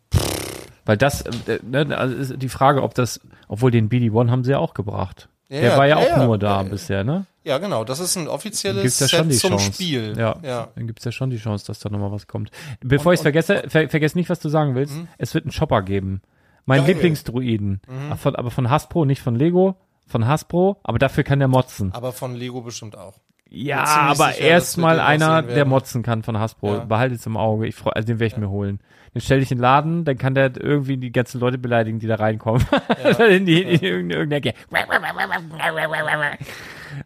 Weil 0.85 0.97
das, 0.97 1.23
äh, 1.23 1.59
ne, 1.69 1.97
also 1.97 2.15
ist 2.15 2.35
die 2.43 2.49
Frage, 2.49 2.83
ob 2.83 2.95
das, 2.95 3.21
obwohl 3.49 3.71
den 3.71 3.89
BD-1 3.89 4.31
haben 4.31 4.45
sie 4.45 4.53
ja 4.53 4.59
auch 4.59 4.75
gebracht. 4.75 5.29
Ja, 5.49 5.61
Der 5.61 5.77
war 5.79 5.87
ja, 5.87 6.01
ja, 6.01 6.17
auch 6.17 6.25
nur 6.25 6.39
da 6.39 6.57
Ja, 6.59 6.63
ja. 6.63 6.69
bisher, 6.69 7.05
ne? 7.05 7.27
Ja, 7.45 7.59
genau. 7.59 7.85
Das 7.85 8.01
ist 8.01 8.17
ein 8.17 8.27
offizielles 8.27 8.99
ja 8.99 9.07
Set 9.07 9.35
zum 9.39 9.51
Chance. 9.53 9.73
Spiel. 9.73 10.15
Ja, 10.19 10.37
ja. 10.43 10.69
dann 10.75 10.87
gibt's 10.89 11.05
ja 11.05 11.13
schon 11.13 11.31
die 11.31 11.37
Chance, 11.37 11.67
dass 11.67 11.79
da 11.79 11.89
nochmal 11.89 12.11
was 12.11 12.27
kommt. 12.27 12.51
Bevor 12.81 13.13
ich 13.13 13.19
es 13.19 13.23
vergesse, 13.23 13.63
ver 13.69 13.89
vergess 13.89 14.17
nicht, 14.17 14.29
was 14.29 14.41
du 14.41 14.49
sagen 14.49 14.75
willst. 14.75 14.97
Es 15.19 15.33
wird 15.35 15.45
einen 15.45 15.53
Shopper 15.53 15.83
geben. 15.83 16.23
Mein 16.65 16.81
Geil. 16.81 16.95
Lieblingsdruiden. 16.95 17.81
Von, 18.19 18.35
aber 18.35 18.51
von 18.51 18.69
Hasbro, 18.69 19.05
nicht 19.05 19.23
von 19.23 19.37
Lego. 19.37 19.77
Von 20.09 20.27
Hasbro, 20.27 20.79
aber 20.83 20.99
dafür 20.99 21.25
kann 21.25 21.39
der 21.39 21.49
motzen. 21.49 21.93
Aber 21.93 22.13
von 22.13 22.35
Lego 22.35 22.61
bestimmt 22.61 22.97
auch. 22.97 23.19
Ja, 23.49 23.85
aber 23.85 24.37
erstmal 24.37 25.01
einer, 25.01 25.43
der 25.43 25.65
motzen 25.65 26.03
kann 26.03 26.23
von 26.23 26.39
Hasbro. 26.39 26.75
Ja. 26.75 26.85
Behalte 26.85 27.15
es 27.15 27.25
im 27.27 27.37
Auge. 27.37 27.67
Ich 27.67 27.77
freu, 27.77 27.91
also 27.91 28.07
den 28.07 28.19
werde 28.19 28.35
ich 28.35 28.41
mir 28.41 28.51
holen. 28.51 28.81
Den 29.15 29.21
stelle 29.23 29.41
ich 29.41 29.51
in 29.51 29.59
den 29.59 29.63
Laden, 29.63 30.05
dann 30.05 30.19
kann 30.19 30.35
der 30.35 30.53
irgendwie 30.61 30.97
die 30.99 31.11
ganzen 31.11 31.41
Leute 31.41 31.57
beleidigen, 31.57 31.99
die 31.99 32.07
da 32.07 32.17
reinkommen. 32.17 32.67
in, 33.31 33.47
die, 33.47 33.63
in 33.63 33.81
irgendeine, 33.81 34.15
irgendeine 34.15 34.35
Ecke. 34.37 34.55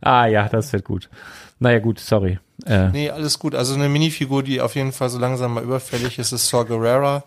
ah 0.00 0.26
ja, 0.26 0.48
das 0.48 0.72
wird 0.72 0.84
gut. 0.84 1.08
Naja, 1.60 1.78
gut, 1.78 2.00
sorry. 2.00 2.38
Äh, 2.66 2.88
Nee, 2.88 3.10
alles 3.10 3.38
gut. 3.38 3.54
Also 3.54 3.74
eine 3.74 3.88
Minifigur, 3.88 4.42
die 4.42 4.60
auf 4.60 4.74
jeden 4.74 4.92
Fall 4.92 5.10
so 5.10 5.18
langsam 5.18 5.54
mal 5.54 5.62
überfällig 5.62 6.18
ist, 6.18 6.32
ist 6.32 6.48
Saw 6.48 6.64
Gerrera. 6.64 7.22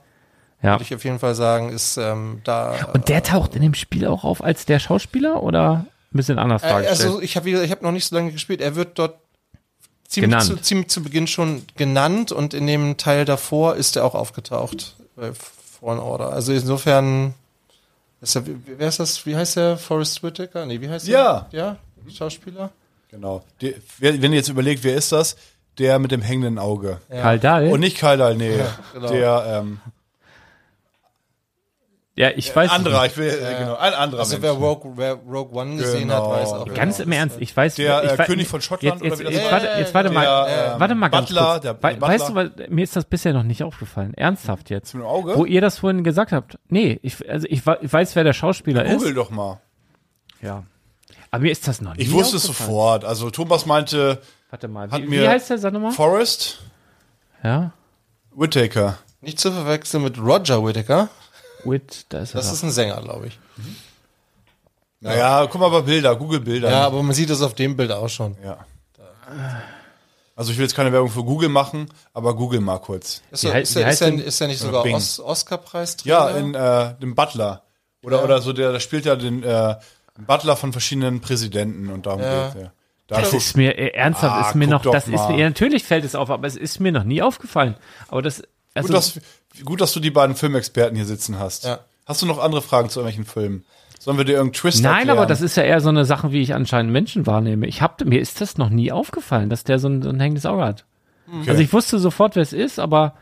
ja. 0.62 0.74
Würde 0.74 0.84
ich 0.84 0.94
auf 0.96 1.04
jeden 1.04 1.20
Fall 1.20 1.36
sagen, 1.36 1.70
ist 1.70 1.98
ähm, 1.98 2.42
da. 2.44 2.74
Und 2.94 3.10
der 3.10 3.24
taucht 3.24 3.56
in 3.56 3.62
dem 3.62 3.76
Spiel 3.76 4.08
auch 4.08 4.24
auf 4.24 4.44
als 4.44 4.66
der 4.66 4.80
Schauspieler 4.80 5.44
oder 5.44 5.86
ein 6.14 6.18
bisschen 6.18 6.40
anders 6.40 6.64
Äh, 6.64 6.70
dargestellt? 6.70 7.02
also 7.02 7.22
ich 7.22 7.36
habe 7.36 7.50
ich 7.50 7.72
hab 7.72 7.82
noch 7.82 7.92
nicht 7.92 8.06
so 8.06 8.16
lange 8.16 8.32
gespielt. 8.32 8.62
Er 8.62 8.76
wird 8.76 8.98
dort 9.00 9.16
ziemlich 10.08 10.40
zu, 10.42 10.58
ziemlich 10.58 10.90
zu 10.90 11.02
Beginn 11.04 11.28
schon 11.28 11.64
genannt 11.76 12.32
und 12.32 12.54
in 12.54 12.68
dem 12.68 12.98
Teil 12.98 13.26
davor 13.26 13.76
ist 13.76 13.96
er 13.96 14.06
auch 14.06 14.16
aufgetaucht 14.16 14.96
bei 15.16 15.32
Fallen 15.34 16.00
Order. 16.00 16.32
Also 16.32 16.54
insofern 16.54 17.34
ist 18.22 18.36
er, 18.36 18.46
wie- 18.48 18.56
wer 18.78 18.88
ist 18.88 19.00
das? 19.00 19.26
Wie 19.26 19.36
heißt 19.36 19.56
der? 19.58 19.78
Forrest 19.78 20.22
Whitaker? 20.24 20.66
Nee, 20.66 20.80
wie 20.82 20.90
heißt 20.90 21.08
Ja. 21.08 21.48
der? 21.52 21.60
Ja, 21.60 21.78
Schauspieler. 22.14 22.70
Genau. 23.10 23.44
Die, 23.62 23.76
wer, 24.00 24.22
wenn 24.22 24.32
ihr 24.32 24.38
jetzt 24.38 24.50
überlegt, 24.50 24.84
wer 24.84 24.96
ist 24.96 25.12
das? 25.12 25.36
Der 25.80 25.98
mit 25.98 26.12
dem 26.12 26.22
hängenden 26.22 26.60
Auge. 26.60 27.00
Karl 27.10 27.40
Dahl? 27.40 27.68
Und 27.70 27.80
nicht 27.80 27.98
Kaldal, 27.98 28.36
nee. 28.36 28.60
genau. 28.94 29.08
Der 29.12 29.62
ähm, 29.64 29.80
ja, 32.16 32.30
ich 32.36 32.56
weiß 32.56 32.70
anderer, 32.70 33.02
nicht. 33.04 33.14
ich 33.14 33.18
will, 33.18 33.30
äh, 33.30 33.60
genau, 33.60 33.76
ein 33.76 33.94
anderer 33.94 34.20
Also 34.20 34.34
Mensch. 34.34 34.44
wer 34.44 34.52
Rogue, 34.52 34.92
wer 34.98 35.14
Rogue 35.14 35.52
One 35.60 35.78
gesehen 35.78 36.10
Genau. 36.10 36.32
hat, 36.32 36.42
weiß 36.42 36.50
auch. 36.54 36.74
Ganz 36.74 36.98
das 36.98 37.06
im. 37.08 37.12
Ernst, 37.12 37.38
ich 37.40 37.58
weiß. 37.58 37.76
Der, 37.76 38.04
ich 38.04 38.20
äh, 38.20 38.26
König 38.26 38.48
von 38.48 38.62
Schottland 38.62 39.02
jetzt, 39.02 39.02
oder 39.02 39.10
jetzt, 39.12 39.20
wie 39.20 39.24
das 39.24 39.34
jetzt, 39.34 39.52
heißt? 39.52 39.66
warte, 39.66 39.80
jetzt 39.80 39.94
warte 39.96 40.10
mal, 40.12 40.22
Der, 40.48 40.74
ähm, 40.74 40.80
warte 40.80 40.96
mal 40.96 41.08
ganz 41.10 41.28
Butler, 41.30 41.42
kurz. 41.54 41.62
der- 41.62 41.74
der 41.74 42.02
weißt 42.02 42.30
du, 42.30 42.34
Butler. 42.36 42.52
was, 42.58 42.70
mir 42.70 42.84
ist 42.84 42.96
das 42.96 43.06
bisher 43.06 43.34
noch 43.34 43.44
nicht 43.44 43.64
aufgefallen. 43.64 44.14
Ernsthaft 44.14 44.70
jetzt. 44.70 44.94
Mit 44.94 45.04
dem 45.04 45.08
Auge? 45.08 45.36
Wo 45.36 45.46
ihr 45.46 45.62
das 45.62 45.80
vorhin 45.80 46.04
gesagt 46.04 46.32
habt. 46.34 46.60
Nee, 46.70 47.00
ich, 47.02 47.28
also 47.30 47.48
ich, 47.50 47.64
ich 47.82 47.94
weiß, 47.94 48.16
wer 48.16 48.24
der 48.24 48.34
Schauspieler 48.34 48.84
Google 48.84 49.10
ist. 49.10 49.18
doch 49.18 49.30
mal. 49.32 49.60
Ja. 50.42 50.64
Aber 51.32 51.42
mir 51.42 51.52
ist 51.52 51.68
das 51.68 51.82
noch 51.82 51.96
nie 51.96 52.04
Ich 52.04 52.12
wusste 52.12 52.38
es 52.38 52.44
sofort. 52.44 53.06
Also 53.06 53.32
Thomas 53.32 53.66
meinte 53.66 54.20
Warte 54.52 54.68
mal, 54.68 54.92
Hat 54.92 55.02
wie, 55.02 55.08
mir- 55.08 55.22
wie 55.24 55.28
heißt 55.28 55.50
der, 55.50 55.58
sag 55.58 55.74
nochmal? 55.74 55.92
Forrest 55.94 56.60
Ja. 57.44 57.72
Whitaker. 58.36 59.00
Nicht 59.22 59.40
zu 59.40 59.52
verwechseln 59.52 60.04
mit 60.04 60.20
Roger 60.20 60.64
Whittaker. 60.64 61.10
Wit, 61.66 62.06
da 62.10 62.20
ist 62.20 62.34
er. 62.34 62.38
Das 62.38 62.48
doch. 62.48 62.54
ist 62.54 62.64
ein 62.64 62.72
Sänger, 62.72 63.02
glaube 63.02 63.28
ich. 63.28 63.40
Naja, 65.00 65.46
guck 65.48 65.60
mal 65.60 65.70
bei 65.70 65.82
Bilder, 65.82 66.16
Google 66.16 66.40
Bilder. 66.40 66.70
Ja, 66.72 66.86
aber 66.86 67.04
man 67.04 67.14
sieht 67.14 67.30
das 67.30 67.42
auf 67.42 67.54
dem 67.56 67.76
Bild 67.76 67.92
auch 67.92 68.08
schon. 68.10 68.38
Ja. 68.44 68.58
Also 70.36 70.52
ich 70.52 70.58
will 70.58 70.66
jetzt 70.66 70.76
keine 70.76 70.92
Werbung 70.92 71.10
für 71.10 71.24
Google 71.24 71.50
machen, 71.50 71.88
aber 72.14 72.36
Google 72.36 72.62
mal 72.62 72.80
kurz. 72.80 73.22
Ist, 73.30 73.44
Wie 73.44 73.48
er, 73.48 73.62
ist, 73.62 73.76
wie 73.76 73.80
er, 73.82 73.88
heißt 73.88 74.02
ist, 74.02 74.08
er, 74.08 74.24
ist 74.26 74.42
er 74.42 74.48
nicht 74.48 74.60
sogar 74.60 74.84
Bing. 74.84 74.96
Os 74.96 75.20
Oscar-Preis 75.20 75.98
Ja, 76.06 76.30
in 76.30 76.56
äh, 76.56 76.96
dem 77.00 77.16
Butler. 77.16 77.64
Oder, 78.04 78.24
oder 78.24 78.42
so, 78.42 78.52
der, 78.54 78.72
der 78.72 78.80
spielt 78.80 79.06
ja 79.06 79.16
den 79.16 79.44
äh, 79.44 79.76
Butler 80.26 80.56
von 80.56 80.72
verschiedenen 80.72 81.22
Präsidenten 81.22 81.90
und 81.90 82.06
darum 82.06 82.22
Ja. 82.22 82.46
geht's 82.50 82.62
ja. 82.64 82.72
Da 83.08 83.20
Das 83.20 83.30
guck- 83.32 83.40
ist 83.40 83.58
mir 83.58 83.78
äh, 83.78 83.90
ernsthaft, 83.90 84.46
Ah, 84.46 84.50
ist 84.50 84.56
mir 84.56 84.68
noch, 84.68 84.82
das 84.82 85.08
ist 85.08 85.30
mir, 85.30 85.38
ja, 85.38 85.48
natürlich 85.50 85.84
fällt 85.84 86.06
es 86.06 86.16
auf, 86.16 86.30
aber 86.30 86.48
es 86.48 86.56
ist 86.56 86.80
mir 86.80 86.92
noch 86.94 87.04
nie 87.04 87.22
aufgefallen. 87.22 87.76
Aber 88.08 88.22
das, 88.22 88.42
also, 88.74 88.88
gut, 88.88 88.96
dass, 88.98 89.20
gut, 89.64 89.82
dass 89.82 89.94
du 89.94 90.00
die 90.00 90.12
beiden 90.12 90.36
Filmexperten 90.36 90.96
hier 90.96 91.06
sitzen 91.06 91.40
hast. 91.40 91.66
Ja. 91.66 91.80
Hast 92.06 92.22
du 92.22 92.26
noch 92.26 92.40
andere 92.40 92.62
Fragen 92.62 92.90
zu 92.90 93.00
irgendwelchen 93.00 93.26
Filmen? 93.26 93.66
Sollen 94.00 94.18
wir 94.18 94.26
dir 94.26 94.34
irgendeinen 94.34 94.54
Twist 94.54 94.84
nein, 94.84 94.96
erklären? 94.96 95.18
aber 95.18 95.26
das 95.26 95.42
ist 95.42 95.56
ja 95.56 95.64
eher 95.64 95.80
so 95.80 95.90
eine 95.90 96.04
Sache, 96.04 96.32
wie 96.34 96.42
ich 96.42 96.54
anscheinend 96.54 96.92
Menschen 96.92 97.26
wahrnehme. 97.26 97.68
Ich 97.68 97.82
hab, 97.82 98.04
mir 98.04 98.20
ist 98.20 98.42
das 98.42 98.58
noch 98.58 98.70
nie 98.70 98.92
aufgefallen, 98.92 99.50
dass 99.50 99.64
der 99.64 99.80
so 99.80 99.88
ein, 99.88 100.02
so 100.02 100.10
ein 100.10 100.20
hängendes 100.20 100.46
Auge 100.46 100.64
hat. 100.64 100.86
Also 101.48 101.62
ich 101.62 101.72
wusste 101.72 102.00
sofort, 102.00 102.36
wer 102.36 102.44
es 102.44 102.54
ist, 102.54 102.80
aber 102.80 103.16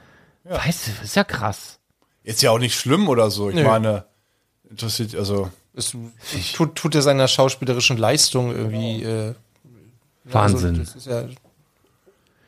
weißt 0.44 0.88
du, 0.88 0.92
das 0.92 1.04
ist 1.04 1.16
ja 1.16 1.24
krass. 1.24 1.80
Ist 2.24 2.42
ja 2.42 2.52
auch 2.52 2.60
nicht 2.60 2.76
schlimm 2.76 3.08
oder 3.10 3.30
so. 3.30 3.50
Ich 3.50 3.56
Nö. 3.56 3.64
meine, 3.64 4.06
interessiert, 4.70 5.16
also. 5.16 5.52
Es 5.74 5.96
tut, 6.54 6.76
tut 6.76 6.96
er 6.96 7.02
seiner 7.02 7.28
schauspielerischen 7.28 7.98
Leistung 7.98 8.54
irgendwie. 8.54 9.04
Äh, 9.04 9.36
Wahnsinn. 10.26 10.80
Also, 10.80 10.84
das 10.84 10.96
ist 10.96 11.08
ja, 11.08 11.24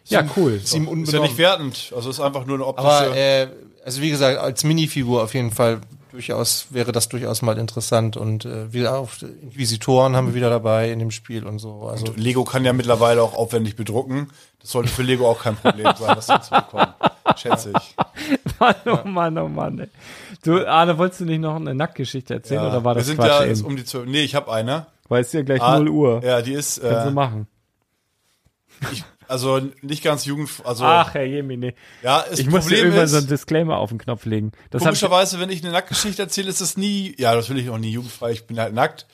Ja, 0.06 0.30
cool. 0.36 0.54
ist 0.54 0.74
ihm 0.74 1.04
Ist 1.04 1.14
ja 1.14 1.22
nicht 1.22 1.38
wertend. 1.38 1.94
Also 1.96 2.10
ist 2.10 2.20
einfach 2.20 2.46
nur 2.46 2.56
eine 2.56 2.66
optische. 2.66 2.88
Aber 2.90 3.16
äh, 3.16 3.48
also 3.84 4.02
wie 4.02 4.10
gesagt, 4.10 4.40
als 4.40 4.64
Minifigur 4.64 5.24
auf 5.24 5.34
jeden 5.34 5.52
Fall 5.52 5.82
durchaus 6.12 6.68
wäre 6.70 6.92
das 6.92 7.10
durchaus 7.10 7.42
mal 7.42 7.58
interessant 7.58 8.18
und 8.18 8.46
äh, 8.46 8.72
wieder 8.72 8.98
auf 9.00 9.22
Inquisitoren 9.24 10.16
haben 10.16 10.28
wir 10.28 10.36
wieder 10.36 10.50
dabei 10.52 10.92
in 10.92 11.00
dem 11.00 11.10
Spiel 11.12 11.46
und 11.46 11.58
so. 11.60 11.88
Also 11.88 12.14
Lego 12.16 12.44
kann 12.44 12.64
ja 12.66 12.72
mittlerweile 12.74 13.24
auch 13.24 13.34
aufwendig 13.34 13.76
bedrucken. 13.76 14.30
Das 14.62 14.70
sollte 14.72 14.90
für 14.90 15.02
Lego 15.02 15.28
auch 15.28 15.42
kein 15.42 15.56
Problem 15.56 15.92
sein, 15.98 16.16
das 16.16 16.28
hinzubekommen. 16.28 16.88
Schätze 17.36 17.74
ich. 17.76 17.96
Mann, 18.60 18.76
oh 18.86 19.08
Mann, 19.08 19.38
oh 19.40 19.48
Mann. 19.48 19.80
Ey. 19.80 19.88
Du, 20.44 20.64
Arne, 20.68 20.98
wolltest 21.00 21.22
du 21.22 21.26
nicht 21.26 21.40
noch 21.40 21.56
eine 21.56 21.74
Nacktgeschichte 21.74 22.36
erzählen 22.36 22.62
Ja. 22.62 22.70
oder 22.70 22.84
war 22.84 22.94
das 22.94 23.04
Wir 23.06 23.08
sind 23.08 23.18
Quatsch 23.18 23.30
ja 23.30 23.42
eben? 23.42 23.50
jetzt 23.50 23.64
um 23.64 23.76
die 23.76 23.84
12. 23.86 24.08
Nee, 24.08 24.22
ich 24.24 24.36
habe 24.36 24.52
eine. 24.54 24.86
Weil 25.10 25.22
es 25.22 25.28
ist 25.28 25.34
ja 25.34 25.42
gleich 25.42 25.62
Ah, 25.62 25.80
0 25.80 25.90
Uhr. 25.90 26.24
Ja, 26.24 26.42
die 26.44 26.54
ist 26.54 26.80
Kannst 26.82 27.06
du 27.06 27.10
äh, 27.10 27.12
machen. 27.12 27.48
ich, 28.92 29.04
also 29.28 29.62
nicht 29.82 30.04
ganz 30.04 30.26
jugend. 30.26 30.50
Also 30.64 30.84
Ach, 30.86 31.14
Herr 31.14 31.24
Jemine. 31.24 31.74
ja, 32.02 32.24
das 32.30 32.40
Ich 32.40 32.48
muss 32.48 32.62
Problem 32.62 32.86
irgendwann 32.86 33.06
ist, 33.06 33.12
so 33.12 33.18
einen 33.18 33.28
Disclaimer 33.28 33.78
auf 33.78 33.90
den 33.90 33.98
Knopf 33.98 34.26
legen. 34.26 34.52
Das 34.70 34.84
hab 34.84 34.94
ich, 34.94 35.00
komischerweise, 35.00 35.40
wenn 35.40 35.50
ich 35.50 35.64
eine 35.64 35.72
Nacktgeschichte 35.72 36.22
erzähle, 36.22 36.50
ist 36.50 36.62
es 36.62 36.78
nie. 36.78 37.16
Ja, 37.18 37.36
das 37.36 37.50
will 37.50 37.58
ich 37.58 37.70
auch 37.70 37.78
nie 37.78 37.92
jugendfrei. 37.92 38.32
Ich 38.32 38.46
bin 38.46 38.60
halt 38.60 38.74
nackt. 38.74 39.06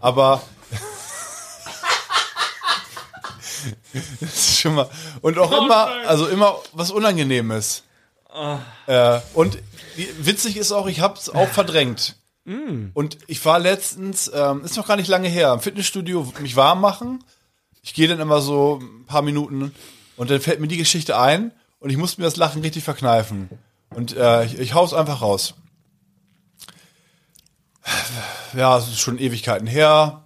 Aber 0.00 0.42
das 4.20 4.34
ist 4.34 4.60
schon 4.60 4.74
mal 4.74 4.88
und 5.20 5.38
auch 5.38 5.52
immer, 5.64 5.88
also 6.06 6.26
immer 6.28 6.56
was 6.72 6.90
Unangenehmes. 6.90 7.82
Äh, 8.86 9.20
und 9.34 9.58
witzig 10.18 10.56
ist 10.56 10.72
auch, 10.72 10.86
ich 10.86 11.00
hab's 11.00 11.28
auch 11.28 11.48
verdrängt. 11.48 12.16
Und 12.94 13.18
ich 13.26 13.44
war 13.44 13.58
letztens, 13.58 14.30
ähm, 14.34 14.64
ist 14.64 14.78
noch 14.78 14.86
gar 14.88 14.96
nicht 14.96 15.08
lange 15.08 15.28
her, 15.28 15.52
im 15.52 15.60
Fitnessstudio 15.60 16.32
mich 16.40 16.56
warm 16.56 16.80
machen. 16.80 17.22
Ich 17.82 17.94
gehe 17.94 18.08
dann 18.08 18.20
immer 18.20 18.40
so 18.40 18.80
ein 18.82 19.04
paar 19.06 19.22
Minuten 19.22 19.74
und 20.16 20.30
dann 20.30 20.40
fällt 20.40 20.60
mir 20.60 20.68
die 20.68 20.76
Geschichte 20.76 21.18
ein 21.18 21.52
und 21.80 21.90
ich 21.90 21.96
musste 21.96 22.20
mir 22.20 22.26
das 22.26 22.36
Lachen 22.36 22.62
richtig 22.62 22.84
verkneifen. 22.84 23.48
Und 23.90 24.16
äh, 24.16 24.44
ich, 24.44 24.58
ich 24.58 24.74
hau's 24.74 24.94
einfach 24.94 25.22
raus. 25.22 25.54
ja, 28.54 28.76
es 28.78 28.88
ist 28.88 29.00
schon 29.00 29.18
Ewigkeiten 29.18 29.66
her. 29.66 30.24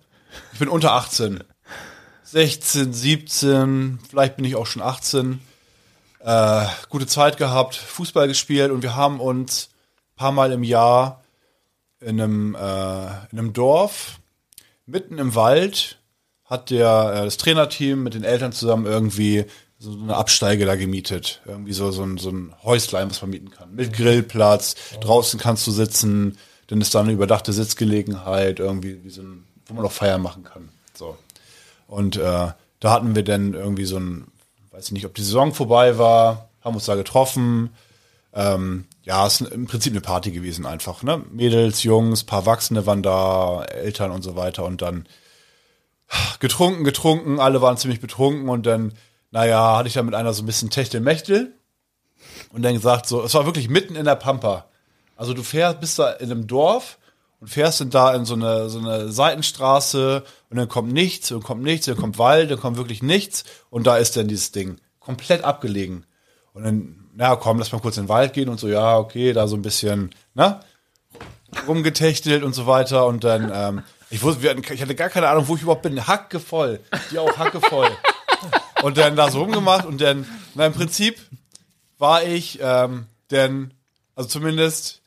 Ich 0.53 0.59
bin 0.59 0.69
unter 0.69 0.93
18. 0.93 1.45
16, 2.25 2.95
17, 2.95 3.99
vielleicht 4.09 4.37
bin 4.37 4.47
ich 4.47 4.57
auch 4.57 4.67
schon 4.67 4.81
18. 4.81 5.41
Äh, 6.21 6.67
gute 6.89 7.07
Zeit 7.07 7.37
gehabt, 7.37 7.75
Fußball 7.75 8.27
gespielt 8.27 8.71
und 8.71 8.83
wir 8.83 8.97
haben 8.97 9.21
uns 9.21 9.69
ein 10.13 10.17
paar 10.17 10.33
Mal 10.33 10.53
im 10.53 10.63
Jahr 10.63 11.23
in 12.01 12.21
einem, 12.21 12.55
äh, 12.55 13.07
in 13.31 13.39
einem 13.39 13.53
Dorf, 13.53 14.21
mitten 14.87 15.19
im 15.19 15.35
Wald, 15.35 15.99
hat 16.53 16.69
der, 16.69 17.13
äh, 17.15 17.25
das 17.25 17.39
Trainerteam 17.39 18.03
mit 18.03 18.13
den 18.13 18.25
Eltern 18.25 18.53
zusammen 18.53 18.85
irgendwie 18.85 19.47
so 19.79 19.91
eine 19.91 20.15
Absteige 20.15 20.67
da 20.67 20.77
gemietet. 20.77 21.41
Irgendwie 21.47 21.73
so, 21.73 21.91
so, 21.91 22.03
ein, 22.05 22.19
so 22.19 22.29
ein 22.29 22.55
Häuslein, 22.63 23.11
was 23.11 23.23
man 23.23 23.31
mieten 23.31 23.51
kann. 23.51 23.75
Mit 23.75 23.95
Grillplatz, 23.95 24.77
draußen 25.01 25.41
kannst 25.41 25.67
du 25.67 25.73
sitzen, 25.73 26.39
dann 26.69 26.81
ist 26.81 26.95
da 26.95 27.01
eine 27.01 27.13
überdachte 27.13 27.53
Sitzgelegenheit, 27.53 28.61
irgendwie, 28.61 29.03
wie 29.03 29.11
so 29.11 29.23
ein, 29.23 29.45
wo 29.67 29.75
man 29.75 29.85
auch 29.85 29.93
Feiern 29.93 30.21
machen 30.21 30.45
kann. 30.45 30.69
So. 30.95 31.17
Und 31.89 32.17
äh, 32.17 32.21
da 32.81 32.91
hatten 32.91 33.15
wir 33.15 33.25
dann 33.25 33.55
irgendwie 33.55 33.87
so 33.87 33.97
ein, 33.97 34.27
weiß 34.73 34.87
ich 34.87 34.93
nicht, 34.93 35.07
ob 35.07 35.15
die 35.15 35.23
Saison 35.23 35.55
vorbei 35.55 35.97
war, 35.97 36.51
haben 36.61 36.75
uns 36.75 36.85
da 36.85 36.97
getroffen. 36.97 37.71
Ähm, 38.35 38.85
ja, 39.05 39.27
es 39.27 39.41
ist 39.41 39.53
im 39.53 39.67
Prinzip 39.67 39.95
eine 39.95 40.01
Party 40.03 40.31
gewesen 40.33 40.67
einfach. 40.67 41.03
Ne? 41.03 41.25
Mädels, 41.31 41.83
Jungs, 41.83 42.25
paar 42.25 42.41
Erwachsene 42.41 42.87
waren 42.87 43.03
da, 43.03 43.65
Eltern 43.65 44.11
und 44.11 44.23
so 44.23 44.37
weiter. 44.37 44.65
Und 44.65 44.83
dann 44.83 45.07
getrunken, 46.41 46.85
getrunken, 46.85 47.41
alle 47.41 47.61
waren 47.63 47.77
ziemlich 47.77 48.01
betrunken 48.01 48.49
und 48.49 48.67
dann, 48.67 48.93
naja, 49.31 49.77
hatte 49.77 49.89
ich 49.89 49.95
da 49.95 50.03
mit 50.03 50.15
einer 50.15 50.33
so 50.33 50.43
ein 50.43 50.47
bisschen 50.47 50.71
Techtelmechtel 50.71 51.55
und 52.53 52.63
dann 52.63 52.75
gesagt 52.75 53.07
so, 53.07 53.23
es 53.23 53.35
war 53.35 53.47
wirklich 53.47 53.69
mitten 53.69 53.97
in 53.97 54.05
der 54.05 54.17
Pampa. 54.17 54.67
Also 55.17 55.35
du 55.35 55.43
fährst, 55.43 55.81
bist 55.81 55.99
da 55.99 56.11
in 56.11 56.31
einem 56.31 56.47
Dorf 56.47 56.99
und 57.41 57.49
fährst 57.49 57.81
dann 57.81 57.91
da 57.91 58.15
in 58.15 58.25
so 58.25 58.35
eine, 58.35 58.69
so 58.69 58.79
eine 58.79 59.11
Seitenstraße 59.11 60.25
und 60.51 60.57
dann 60.57 60.69
kommt 60.69 60.93
nichts 60.93 61.33
und 61.33 61.43
kommt 61.43 61.63
nichts, 61.63 61.87
dann 61.87 61.97
kommt 61.97 62.19
Wald, 62.19 62.51
dann 62.51 62.61
kommt 62.61 62.77
wirklich 62.77 63.03
nichts 63.03 63.45
und 63.71 63.87
da 63.87 63.97
ist 63.97 64.17
dann 64.17 64.29
dieses 64.29 64.53
Ding 64.53 64.79
komplett 65.01 65.45
abgelegen. 65.45 66.07
Und 66.55 66.65
dann, 66.65 67.09
na 67.15 67.37
komm, 67.37 67.59
lass 67.59 67.73
mal 67.73 67.81
kurz 67.81 67.97
in 67.97 68.05
den 68.05 68.09
Wald 68.09 68.33
gehen 68.33 68.49
und 68.49 68.61
so, 68.61 68.69
ja, 68.69 68.99
okay, 68.99 69.33
da 69.33 69.49
so 69.49 69.57
ein 69.57 69.63
bisschen, 69.63 70.15
ne? 70.35 70.61
rumgetechtelt 71.69 72.43
und 72.43 72.55
so 72.55 72.67
weiter 72.67 73.07
und 73.07 73.25
dann, 73.25 73.53
ähm, 73.55 73.83
ich 74.13 74.23
wusste, 74.23 74.51
hatten, 74.51 74.63
ich 74.71 74.83
hatte 74.83 74.95
gar 74.95 75.09
keine 75.09 75.29
Ahnung, 75.29 75.49
wo 75.49 75.57
ich 75.57 75.63
überhaupt 75.63 75.83
bin, 75.83 76.07
hackevoll, 76.07 76.81
die 77.11 77.19
auch 77.19 77.39
hackevoll. 77.39 77.91
und 78.83 78.99
dann 78.99 79.17
da 79.17 79.31
so 79.31 79.41
rumgemacht 79.41 79.87
und 79.87 80.03
dann, 80.03 80.27
na 80.55 80.67
im 80.67 80.75
Prinzip 80.75 81.19
war 81.97 82.23
ich, 82.23 82.59
ähm, 82.61 83.07
denn, 83.31 83.73
also 84.15 84.29
zumindest, 84.29 85.01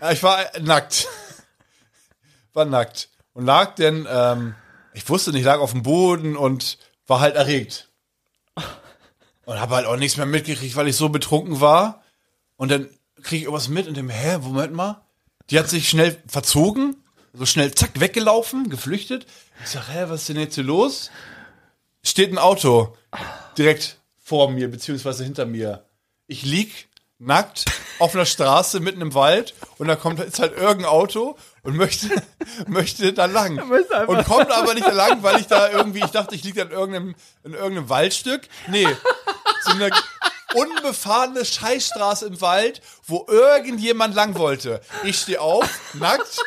ja, 0.00 0.12
ich 0.12 0.22
war 0.22 0.38
nackt, 0.60 1.08
war 2.52 2.64
nackt 2.66 3.08
und 3.32 3.46
lag 3.46 3.74
denn, 3.74 4.06
ähm, 4.08 4.54
ich 4.94 5.08
wusste 5.08 5.32
nicht, 5.32 5.44
lag 5.44 5.58
auf 5.58 5.72
dem 5.72 5.82
Boden 5.82 6.36
und 6.36 6.78
war 7.08 7.18
halt 7.18 7.34
erregt. 7.34 7.88
Und 9.44 9.58
habe 9.58 9.74
halt 9.74 9.86
auch 9.86 9.96
nichts 9.96 10.16
mehr 10.16 10.26
mitgekriegt, 10.26 10.76
weil 10.76 10.86
ich 10.86 10.94
so 10.94 11.08
betrunken 11.08 11.60
war. 11.60 12.04
Und 12.56 12.70
dann 12.70 12.88
kriege 13.22 13.38
ich 13.38 13.42
irgendwas 13.44 13.68
mit 13.68 13.88
und 13.88 13.96
dem, 13.96 14.08
hä, 14.08 14.38
Moment 14.38 14.72
mal. 14.72 15.04
Die 15.48 15.58
hat 15.58 15.68
sich 15.68 15.88
schnell 15.88 16.22
verzogen, 16.28 16.96
so 17.32 17.46
schnell 17.46 17.72
zack, 17.74 17.98
weggelaufen, 17.98 18.70
geflüchtet. 18.70 19.26
Ich 19.62 19.70
sag, 19.70 19.88
hä, 19.88 20.04
was 20.08 20.22
ist 20.22 20.28
denn 20.30 20.38
jetzt 20.38 20.54
hier 20.54 20.64
los? 20.64 21.10
Steht 22.02 22.32
ein 22.32 22.38
Auto 22.38 22.96
direkt 23.58 23.98
vor 24.22 24.50
mir, 24.50 24.70
beziehungsweise 24.70 25.24
hinter 25.24 25.46
mir. 25.46 25.84
Ich 26.26 26.44
lieg 26.44 26.88
nackt 27.20 27.66
auf 27.98 28.14
einer 28.14 28.24
Straße 28.24 28.80
mitten 28.80 29.02
im 29.02 29.14
Wald 29.14 29.54
und 29.76 29.88
da 29.88 29.94
kommt 29.94 30.20
ist 30.20 30.38
halt 30.38 30.56
irgendein 30.56 30.86
Auto 30.86 31.36
und 31.62 31.76
möchte 31.76 32.08
möchte 32.66 33.12
da 33.12 33.26
lang 33.26 33.58
und 34.06 34.24
kommt 34.24 34.50
aber 34.50 34.72
nicht 34.72 34.86
da 34.86 34.92
lang, 34.92 35.22
weil 35.22 35.38
ich 35.38 35.46
da 35.46 35.68
irgendwie 35.72 36.02
ich 36.02 36.10
dachte, 36.10 36.34
ich 36.34 36.42
liege 36.42 36.64
da 36.64 36.66
in 36.66 36.70
irgendeinem 36.70 37.14
in 37.44 37.52
irgendeinem 37.52 37.90
Waldstück. 37.90 38.48
Nee, 38.68 38.88
so 39.64 39.72
eine 39.72 39.90
unbefahrene 40.54 41.44
Scheißstraße 41.44 42.26
im 42.26 42.40
Wald, 42.40 42.80
wo 43.06 43.26
irgendjemand 43.28 44.14
lang 44.14 44.36
wollte. 44.38 44.80
Ich 45.04 45.20
stehe 45.20 45.40
auf, 45.40 45.68
nackt, 45.94 46.38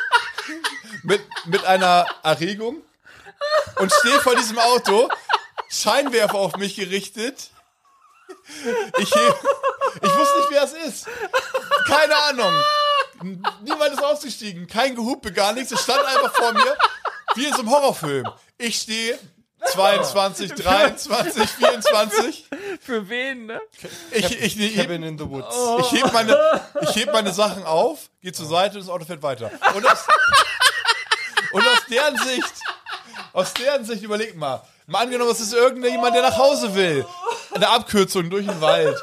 mit, 1.04 1.22
mit 1.46 1.64
einer 1.66 2.06
Erregung 2.24 2.82
und 3.80 3.92
stehe 3.92 4.20
vor 4.20 4.36
diesem 4.36 4.60
Auto, 4.60 5.10
Scheinwerfer 5.70 6.36
auf 6.36 6.58
mich 6.58 6.76
gerichtet. 6.76 7.50
Ich, 8.98 9.10
ich 9.10 10.16
wusste 10.16 10.38
nicht, 10.40 10.50
wer 10.50 10.64
es 10.64 10.74
ist. 10.74 11.08
Keine 11.88 12.16
Ahnung. 12.16 12.54
Niemand 13.64 13.94
ist 13.94 14.04
ausgestiegen. 14.04 14.68
Kein 14.68 14.96
Gehupe, 14.96 15.32
gar 15.32 15.54
nichts. 15.54 15.72
Es 15.72 15.84
stand 15.84 16.04
einfach 16.06 16.34
vor 16.34 16.54
mir, 16.54 16.78
wie 17.36 17.46
in 17.46 17.54
so 17.54 17.60
einem 17.60 17.72
Horrorfilm. 17.72 18.28
Ich 18.58 18.78
stehe 18.78 19.18
22, 19.66 20.54
23, 20.54 21.50
24. 21.50 22.50
Für 22.82 23.10
wen, 23.10 23.46
ne? 23.46 23.62
Ich, 24.12 24.42
ich, 24.42 24.60
ich, 24.60 24.76
Cabin 24.76 25.04
in 25.04 25.18
the 25.18 25.30
Woods. 25.30 25.56
ich 25.80 26.02
heb 26.02 26.12
meine, 26.12 26.62
ich 26.82 26.96
heb 26.96 27.14
meine 27.14 27.32
Sachen 27.32 27.64
auf, 27.64 28.10
gehe 28.22 28.34
zur 28.34 28.46
Seite 28.46 28.76
und 28.76 28.86
das 28.86 28.90
Auto 28.94 29.06
fährt 29.06 29.24
weiter. 29.24 29.52
Und 29.74 29.90
aus, 29.90 30.06
und 31.54 31.66
aus 31.66 31.86
deren 31.90 32.18
Sicht, 32.18 32.54
aus 33.32 33.54
deren 33.54 33.86
Sicht, 33.86 34.04
überleg 34.04 34.36
mal, 34.36 34.62
mal 34.88 35.04
angenommen, 35.04 35.32
es 35.32 35.40
ist 35.40 35.54
irgendjemand, 35.54 36.16
der 36.16 36.24
nach 36.24 36.38
Hause 36.38 36.76
will. 36.76 37.06
Eine 37.54 37.70
Abkürzung 37.70 38.30
durch 38.30 38.46
den 38.46 38.60
Wald. 38.62 39.00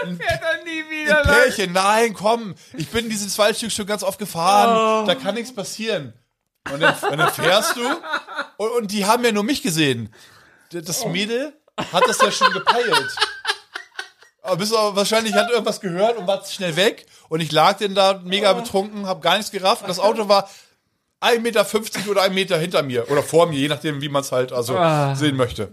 Fährt 0.00 0.42
er 0.42 0.64
nie 0.64 0.82
Ein 0.82 0.90
wieder 0.90 1.22
Pärchen, 1.22 1.72
nein, 1.72 2.14
komm, 2.14 2.54
ich 2.74 2.88
bin 2.90 3.08
dieses 3.08 3.36
Waldstück 3.38 3.72
schon 3.72 3.86
ganz 3.86 4.02
oft 4.02 4.18
gefahren, 4.18 5.06
da 5.06 5.14
kann 5.14 5.34
nichts 5.34 5.54
passieren. 5.54 6.12
Und 6.72 6.80
dann, 6.80 6.94
und 7.10 7.18
dann 7.18 7.32
fährst 7.32 7.76
du 7.76 7.82
und, 8.56 8.70
und 8.70 8.90
die 8.90 9.04
haben 9.04 9.24
ja 9.24 9.32
nur 9.32 9.44
mich 9.44 9.62
gesehen. 9.62 10.14
Das 10.70 11.04
Mädel 11.06 11.52
hat 11.92 12.04
das 12.06 12.20
ja 12.20 12.30
schon 12.30 12.52
gepeilt. 12.52 13.16
Aber 14.42 14.56
bis 14.56 14.72
aber 14.72 14.94
wahrscheinlich 14.96 15.34
hat 15.34 15.50
irgendwas 15.50 15.80
gehört 15.80 16.18
und 16.18 16.26
war 16.26 16.44
schnell 16.44 16.76
weg. 16.76 17.06
Und 17.28 17.40
ich 17.40 17.50
lag 17.50 17.78
denn 17.78 17.94
da 17.94 18.20
mega 18.22 18.52
betrunken, 18.52 19.06
hab 19.06 19.22
gar 19.22 19.36
nichts 19.36 19.50
gerafft. 19.50 19.82
Und 19.82 19.88
das 19.88 19.98
Auto 19.98 20.28
war 20.28 20.50
1,50 21.24 21.40
Meter 21.40 21.66
oder 22.10 22.22
1 22.22 22.34
Meter 22.34 22.58
hinter 22.58 22.82
mir. 22.82 23.10
Oder 23.10 23.22
vor 23.22 23.46
mir, 23.46 23.58
je 23.58 23.68
nachdem, 23.68 24.00
wie 24.02 24.08
man 24.08 24.20
es 24.22 24.32
halt 24.32 24.52
also 24.52 24.76
Ah. 24.76 25.14
sehen 25.14 25.36
möchte. 25.36 25.72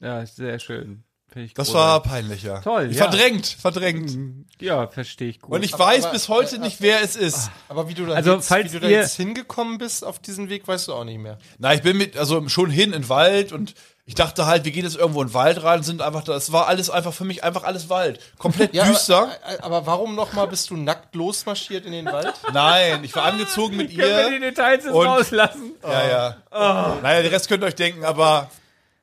Ja, 0.00 0.24
sehr 0.24 0.58
schön. 0.58 1.02
Finde 1.30 1.46
ich 1.46 1.54
Das 1.54 1.74
war 1.74 2.02
peinlich, 2.02 2.42
ja. 2.42 2.60
Toll, 2.60 2.88
ja. 2.90 3.02
Verdrängt, 3.06 3.46
verdrängt. 3.46 4.16
Ja, 4.60 4.86
verstehe 4.88 5.28
ich 5.28 5.40
gut. 5.40 5.54
Und 5.54 5.62
ich 5.62 5.78
weiß 5.78 6.04
aber- 6.04 6.12
bis 6.14 6.28
heute 6.30 6.58
nicht, 6.58 6.80
wer 6.80 7.02
es 7.02 7.16
ist. 7.16 7.50
Aber 7.68 7.86
wie 7.88 7.94
du 7.94 8.06
da, 8.06 8.14
Also, 8.14 8.34
jetzt, 8.36 8.48
falls 8.48 8.72
wie 8.72 8.76
du 8.78 8.80
da 8.80 8.88
jetzt 8.88 9.16
hingekommen 9.16 9.76
bist 9.76 10.04
auf 10.06 10.18
diesen 10.20 10.48
Weg, 10.48 10.66
weißt 10.66 10.88
du 10.88 10.94
auch 10.94 11.04
nicht 11.04 11.18
mehr. 11.18 11.38
Na, 11.58 11.74
ich 11.74 11.82
bin 11.82 11.98
mit, 11.98 12.16
also 12.16 12.48
schon 12.48 12.70
hin 12.70 12.92
in 12.94 13.02
den 13.02 13.08
Wald 13.10 13.52
und 13.52 13.74
ich 14.08 14.14
dachte 14.14 14.46
halt, 14.46 14.64
wir 14.64 14.72
gehen 14.72 14.84
jetzt 14.84 14.96
irgendwo 14.96 15.20
in 15.20 15.28
den 15.28 15.34
Wald 15.34 15.62
rein, 15.62 15.82
sind 15.82 16.00
einfach 16.00 16.24
da, 16.24 16.34
es 16.34 16.50
war 16.50 16.66
alles 16.66 16.88
einfach 16.88 17.12
für 17.12 17.24
mich 17.24 17.44
einfach 17.44 17.64
alles 17.64 17.90
Wald. 17.90 18.18
Komplett 18.38 18.74
düster. 18.88 19.28
Aber, 19.58 19.64
aber 19.64 19.86
warum 19.86 20.14
nochmal 20.14 20.48
bist 20.48 20.70
du 20.70 20.78
nackt 20.78 21.14
losmarschiert 21.14 21.84
in 21.84 21.92
den 21.92 22.06
Wald? 22.06 22.32
Nein, 22.54 23.04
ich 23.04 23.14
war 23.14 23.24
angezogen 23.24 23.76
mit 23.76 23.90
Können 23.90 24.00
wir 24.00 24.28
die 24.30 24.34
ihr. 24.36 24.40
Details 24.40 24.84
jetzt 24.86 24.94
rauslassen? 24.94 25.72
Ja, 25.82 26.08
ja. 26.08 26.96
Naja, 27.02 27.20
den 27.20 27.30
Rest 27.30 27.48
könnt 27.50 27.62
ihr 27.62 27.66
euch 27.66 27.74
denken, 27.74 28.06
aber 28.06 28.50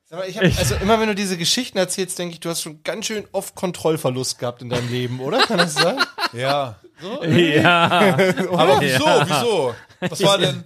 Sag 0.09 0.19
mal, 0.19 0.27
ich 0.27 0.37
hab, 0.37 0.43
also 0.43 0.75
immer 0.81 0.99
wenn 0.99 1.07
du 1.07 1.13
diese 1.13 1.37
Geschichten 1.37 1.77
erzählst, 1.77 2.17
denke 2.17 2.33
ich, 2.33 2.39
du 2.39 2.49
hast 2.49 2.63
schon 2.63 2.81
ganz 2.81 3.05
schön 3.05 3.27
oft 3.31 3.53
Kontrollverlust 3.53 4.39
gehabt 4.39 4.63
in 4.63 4.69
deinem 4.69 4.89
Leben, 4.89 5.19
oder? 5.19 5.37
Kann 5.45 5.59
das 5.59 5.75
sein? 5.75 5.99
ja. 6.33 6.77
Ja. 7.21 8.15
Aber 8.51 8.81
wieso, 8.81 9.05
wieso? 9.05 9.75
Was 9.99 10.23
war 10.23 10.39
denn? 10.39 10.63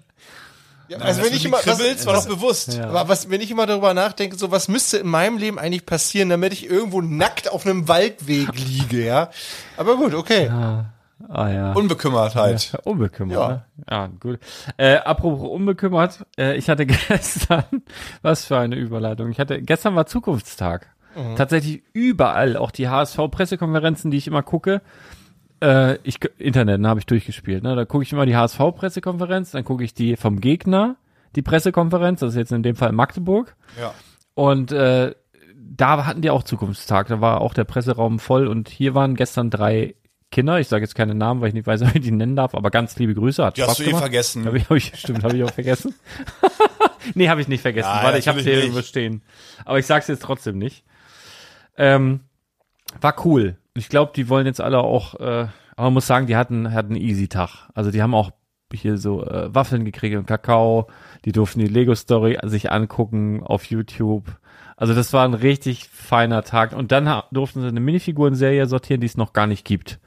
Ja, 0.90 0.98
also 0.98 1.24
wenn 1.24 1.34
ich 1.34 1.46
immer, 1.46 1.58
was, 1.58 1.64
kribbelst, 1.64 2.06
war 2.06 2.16
doch 2.16 2.28
bewusst. 2.28 2.80
aber 2.80 3.08
was, 3.08 3.30
wenn 3.30 3.42
ich 3.42 3.52
immer 3.52 3.66
darüber 3.68 3.94
nachdenke, 3.94 4.38
so 4.38 4.50
was 4.52 4.68
müsste 4.68 4.98
in 4.98 5.08
meinem 5.08 5.38
Leben 5.38 5.60
eigentlich 5.60 5.86
passieren, 5.86 6.30
damit 6.30 6.52
ich 6.52 6.70
irgendwo 6.70 7.02
nackt 7.02 7.52
auf 7.52 7.66
einem 7.66 7.88
Waldweg 7.88 8.50
liege, 8.58 9.06
ja? 9.06 9.30
Aber 9.78 9.96
gut, 9.98 10.14
okay. 10.16 10.50
Ah 11.28 11.50
ja. 11.50 11.74
Unbekümmertheit. 11.74 12.72
Ja, 12.72 12.80
Unbekümmert, 12.86 13.38
Ja. 13.38 13.48
ne? 13.50 13.66
Ja, 13.92 14.08
gut. 14.20 14.40
Äh, 14.78 14.96
apropos 14.96 15.48
unbekümmert, 15.50 16.26
äh, 16.38 16.56
ich 16.56 16.70
hatte 16.70 16.86
gestern, 17.10 17.66
was 18.22 18.46
für 18.46 18.58
eine 18.58 18.76
Überleitung. 18.76 19.30
Ich 19.30 19.40
hatte, 19.40 19.62
gestern 19.62 19.96
war 19.96 20.06
Zukunftstag. 20.06 20.88
Tatsächlich 21.36 21.82
überall, 21.92 22.56
auch 22.56 22.72
die 22.72 22.88
HSV-Pressekonferenzen, 22.88 24.10
die 24.12 24.18
ich 24.18 24.28
immer 24.28 24.44
gucke. 24.44 24.82
Äh, 25.62 25.98
ich, 26.04 26.20
Internet, 26.38 26.82
ne, 26.82 26.88
habe 26.88 27.00
ich 27.00 27.06
durchgespielt. 27.06 27.64
Ne? 27.64 27.76
Da 27.76 27.86
gucke 27.86 28.04
ich 28.04 28.14
immer 28.14 28.26
die 28.26 28.36
HSV-Pressekonferenz, 28.36 29.52
dann 29.52 29.66
gucke 29.66 29.84
ich 29.84 29.94
die 29.94 30.16
vom 30.16 30.40
Gegner, 30.40 30.96
die 31.36 31.42
Pressekonferenz, 31.42 32.22
das 32.22 32.32
ist 32.32 32.38
jetzt 32.38 32.52
in 32.52 32.64
dem 32.64 32.76
Fall 32.76 32.92
Magdeburg. 32.92 33.56
Ja. 33.80 33.94
Und 34.34 34.72
äh, 34.72 35.14
da 35.56 36.06
hatten 36.06 36.22
die 36.22 36.30
auch 36.30 36.44
Zukunftstag, 36.44 37.08
da 37.08 37.22
war 37.22 37.42
auch 37.42 37.54
der 37.54 37.66
Presseraum 37.66 38.20
voll 38.20 38.48
und 38.48 38.70
hier 38.70 38.96
waren 38.96 39.16
gestern 39.16 39.50
drei 39.50 39.96
Kinder, 40.32 40.60
ich 40.60 40.68
sage 40.68 40.84
jetzt 40.84 40.96
keine 40.96 41.16
Namen, 41.16 41.42
weil 41.42 41.50
ich 41.50 41.54
nicht 41.54 41.68
weiß, 41.68 41.82
ob 41.84 41.96
ich 41.96 42.02
die 42.02 42.12
nennen 42.12 42.36
darf, 42.36 42.56
aber 42.56 42.72
ganz 42.72 42.98
liebe 42.98 43.14
Grüße, 43.14 43.44
hat 43.44 43.58
Die 43.58 43.62
Spaß 43.62 43.80
hast 43.80 43.80
du 43.80 43.90
eh 43.90 43.96
vergessen. 43.96 44.46
Hab 44.46 44.54
ich, 44.54 44.70
hab 44.70 44.78
ich, 44.78 44.94
stimmt, 44.96 45.24
habe 45.24 45.36
ich 45.36 45.44
auch 45.44 45.52
vergessen. 45.52 45.96
nee, 47.16 47.30
habe 47.30 47.42
ich 47.42 47.48
nicht 47.48 47.62
vergessen, 47.62 47.90
Ja, 47.90 48.04
weil 48.04 48.20
ich 48.20 48.28
habe 48.28 48.38
natürlich 48.38 48.58
hier 48.58 48.64
irgendwo 48.66 48.84
stehen. 48.84 49.24
Aber 49.66 49.80
ich 49.80 49.86
sag's 49.86 50.08
jetzt 50.08 50.22
trotzdem 50.22 50.58
nicht. 50.58 50.84
Ähm, 51.78 52.22
war 53.02 53.26
cool. 53.26 53.58
Ich 53.80 53.90
glaube, 53.90 54.12
die 54.16 54.30
wollen 54.30 54.46
jetzt 54.46 54.62
alle 54.62 54.80
auch, 54.80 55.16
äh, 55.20 55.48
aber 55.76 55.88
man 55.88 55.94
muss 55.94 56.08
sagen, 56.08 56.28
die 56.28 56.36
hatten, 56.36 56.74
hatten 56.74 56.94
einen 56.94 57.02
easy 57.02 57.28
Tag. 57.28 57.70
Also 57.74 57.92
die 57.92 58.02
haben 58.02 58.14
auch 58.14 58.32
hier 58.74 58.98
so 58.98 59.26
äh, 59.26 59.54
Waffeln 59.54 59.86
gekriegt 59.86 60.16
und 60.16 60.28
Kakao. 60.28 60.88
Die 61.26 61.32
durften 61.32 61.60
die 61.60 61.68
Lego-Story 61.68 62.38
sich 62.44 62.72
angucken 62.72 63.42
auf 63.44 63.66
YouTube. 63.66 64.26
Also 64.78 64.94
das 64.94 65.12
war 65.12 65.26
ein 65.26 65.34
richtig 65.34 65.90
feiner 65.90 66.44
Tag. 66.44 66.74
Und 66.74 66.92
dann 66.92 67.24
durften 67.32 67.62
sie 67.62 67.68
eine 67.68 67.80
Minifiguren-Serie 67.80 68.68
sortieren, 68.68 69.02
die 69.02 69.08
es 69.08 69.18
noch 69.18 69.34
gar 69.34 69.48
nicht 69.48 69.66
gibt. 69.66 70.00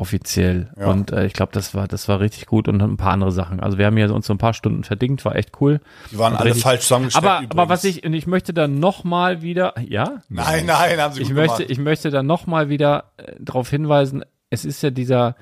Offiziell. 0.00 0.70
Ja. 0.78 0.86
Und 0.86 1.10
äh, 1.10 1.26
ich 1.26 1.32
glaube, 1.32 1.50
das 1.52 1.74
war, 1.74 1.88
das 1.88 2.06
war 2.06 2.20
richtig 2.20 2.46
gut 2.46 2.68
und 2.68 2.80
ein 2.80 2.96
paar 2.96 3.12
andere 3.12 3.32
Sachen. 3.32 3.58
Also 3.58 3.78
wir 3.78 3.86
haben 3.86 3.96
hier 3.96 4.14
uns 4.14 4.28
so 4.28 4.32
ein 4.32 4.38
paar 4.38 4.54
Stunden 4.54 4.84
verdingt, 4.84 5.24
war 5.24 5.34
echt 5.34 5.60
cool. 5.60 5.80
Die 6.12 6.18
waren 6.18 6.36
alle 6.36 6.50
Richtig. 6.50 6.62
falsch 6.62 6.82
zusammengesteckt. 6.82 7.26
Aber, 7.26 7.38
übrigens. 7.38 7.52
aber 7.52 7.68
was 7.68 7.82
ich, 7.82 8.04
und 8.04 8.14
ich 8.14 8.28
möchte 8.28 8.54
dann 8.54 8.78
noch 8.78 9.02
mal 9.02 9.42
wieder, 9.42 9.74
ja? 9.80 10.22
Nein, 10.28 10.66
nein, 10.66 11.00
haben 11.00 11.14
sie 11.14 11.22
ich 11.22 11.30
möchte, 11.30 11.56
gemacht. 11.56 11.70
ich 11.70 11.78
möchte 11.78 12.10
dann 12.10 12.26
noch 12.26 12.46
mal 12.46 12.68
wieder 12.68 13.10
äh, 13.16 13.32
darauf 13.40 13.68
hinweisen, 13.70 14.24
es 14.50 14.64
ist 14.64 14.82
ja 14.82 14.90
dieser 14.90 15.34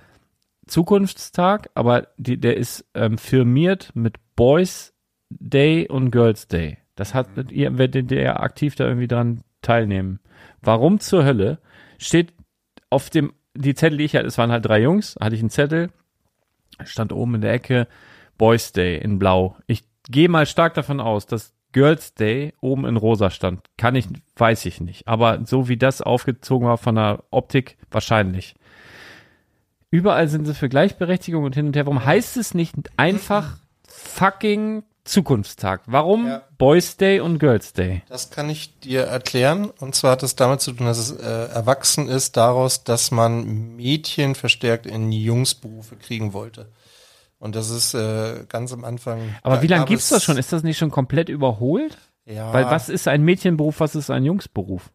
Zukunftstag, 0.66 1.68
aber 1.74 2.08
die, 2.16 2.38
der 2.38 2.56
ist 2.56 2.86
ähm, 2.94 3.18
firmiert 3.18 3.90
mit 3.94 4.16
Boys 4.36 4.94
Day 5.28 5.86
und 5.86 6.10
Girls 6.10 6.48
Day. 6.48 6.78
Das 6.94 7.12
hat, 7.12 7.28
ihr 7.50 7.76
werdet 7.76 8.10
ihr 8.10 8.40
aktiv 8.40 8.74
da 8.74 8.84
irgendwie 8.86 9.08
dran 9.08 9.42
teilnehmen. 9.60 10.20
Warum 10.62 10.98
zur 10.98 11.24
Hölle 11.24 11.58
steht 11.98 12.32
auf 12.90 13.10
dem, 13.10 13.32
die 13.56 13.74
Zettel, 13.74 13.98
die 13.98 14.04
ich 14.04 14.14
hatte, 14.14 14.26
es 14.26 14.38
waren 14.38 14.52
halt 14.52 14.64
drei 14.64 14.80
Jungs, 14.80 15.16
hatte 15.20 15.34
ich 15.34 15.40
einen 15.40 15.50
Zettel, 15.50 15.90
stand 16.84 17.12
oben 17.12 17.36
in 17.36 17.40
der 17.40 17.52
Ecke 17.52 17.88
Boys 18.38 18.72
Day 18.72 18.98
in 18.98 19.18
Blau. 19.18 19.56
Ich 19.66 19.84
gehe 20.08 20.28
mal 20.28 20.46
stark 20.46 20.74
davon 20.74 21.00
aus, 21.00 21.26
dass 21.26 21.54
Girls 21.72 22.14
Day 22.14 22.54
oben 22.60 22.86
in 22.86 22.96
Rosa 22.96 23.30
stand. 23.30 23.60
Kann 23.76 23.96
ich, 23.96 24.06
weiß 24.36 24.64
ich 24.66 24.80
nicht. 24.80 25.06
Aber 25.06 25.44
so 25.44 25.68
wie 25.68 25.76
das 25.76 26.00
aufgezogen 26.00 26.66
war 26.66 26.78
von 26.78 26.94
der 26.94 27.24
Optik, 27.30 27.76
wahrscheinlich. 27.90 28.54
Überall 29.90 30.28
sind 30.28 30.46
sie 30.46 30.54
für 30.54 30.68
Gleichberechtigung 30.68 31.44
und 31.44 31.54
hin 31.54 31.66
und 31.66 31.76
her. 31.76 31.86
Warum 31.86 32.04
heißt 32.04 32.36
es 32.36 32.54
nicht 32.54 32.74
einfach 32.96 33.58
fucking 33.88 34.84
Zukunftstag? 35.06 35.82
Warum 35.86 36.26
Ja. 36.26 36.42
Boys 36.58 36.96
Day 36.96 37.20
und 37.20 37.38
Girls 37.38 37.72
Day? 37.72 38.02
Das 38.08 38.30
kann 38.30 38.50
ich 38.50 38.78
dir 38.80 39.02
erklären. 39.02 39.70
Und 39.80 39.94
zwar 39.94 40.12
hat 40.12 40.22
es 40.22 40.36
damit 40.36 40.60
zu 40.60 40.72
tun, 40.72 40.86
dass 40.86 40.98
es 40.98 41.12
äh, 41.12 41.24
erwachsen 41.54 42.08
ist 42.08 42.36
daraus, 42.36 42.84
dass 42.84 43.10
man 43.10 43.76
Mädchen 43.76 44.34
verstärkt 44.34 44.84
in 44.86 45.12
Jungsberufe 45.12 45.96
kriegen 45.96 46.32
wollte. 46.32 46.68
Und 47.38 47.54
das 47.54 47.70
ist 47.70 47.94
äh, 47.94 48.44
ganz 48.48 48.72
am 48.72 48.84
Anfang. 48.84 49.20
Aber 49.42 49.62
wie 49.62 49.66
lange 49.66 49.82
gab 49.82 49.88
gibt's 49.88 50.04
es- 50.06 50.10
das 50.10 50.24
schon? 50.24 50.38
Ist 50.38 50.52
das 50.52 50.62
nicht 50.62 50.78
schon 50.78 50.90
komplett 50.90 51.28
überholt? 51.28 51.96
Ja. 52.24 52.52
Weil 52.52 52.64
was 52.66 52.88
ist 52.88 53.06
ein 53.08 53.22
Mädchenberuf, 53.22 53.78
was 53.80 53.94
ist 53.94 54.10
ein 54.10 54.24
Jungsberuf? 54.24 54.90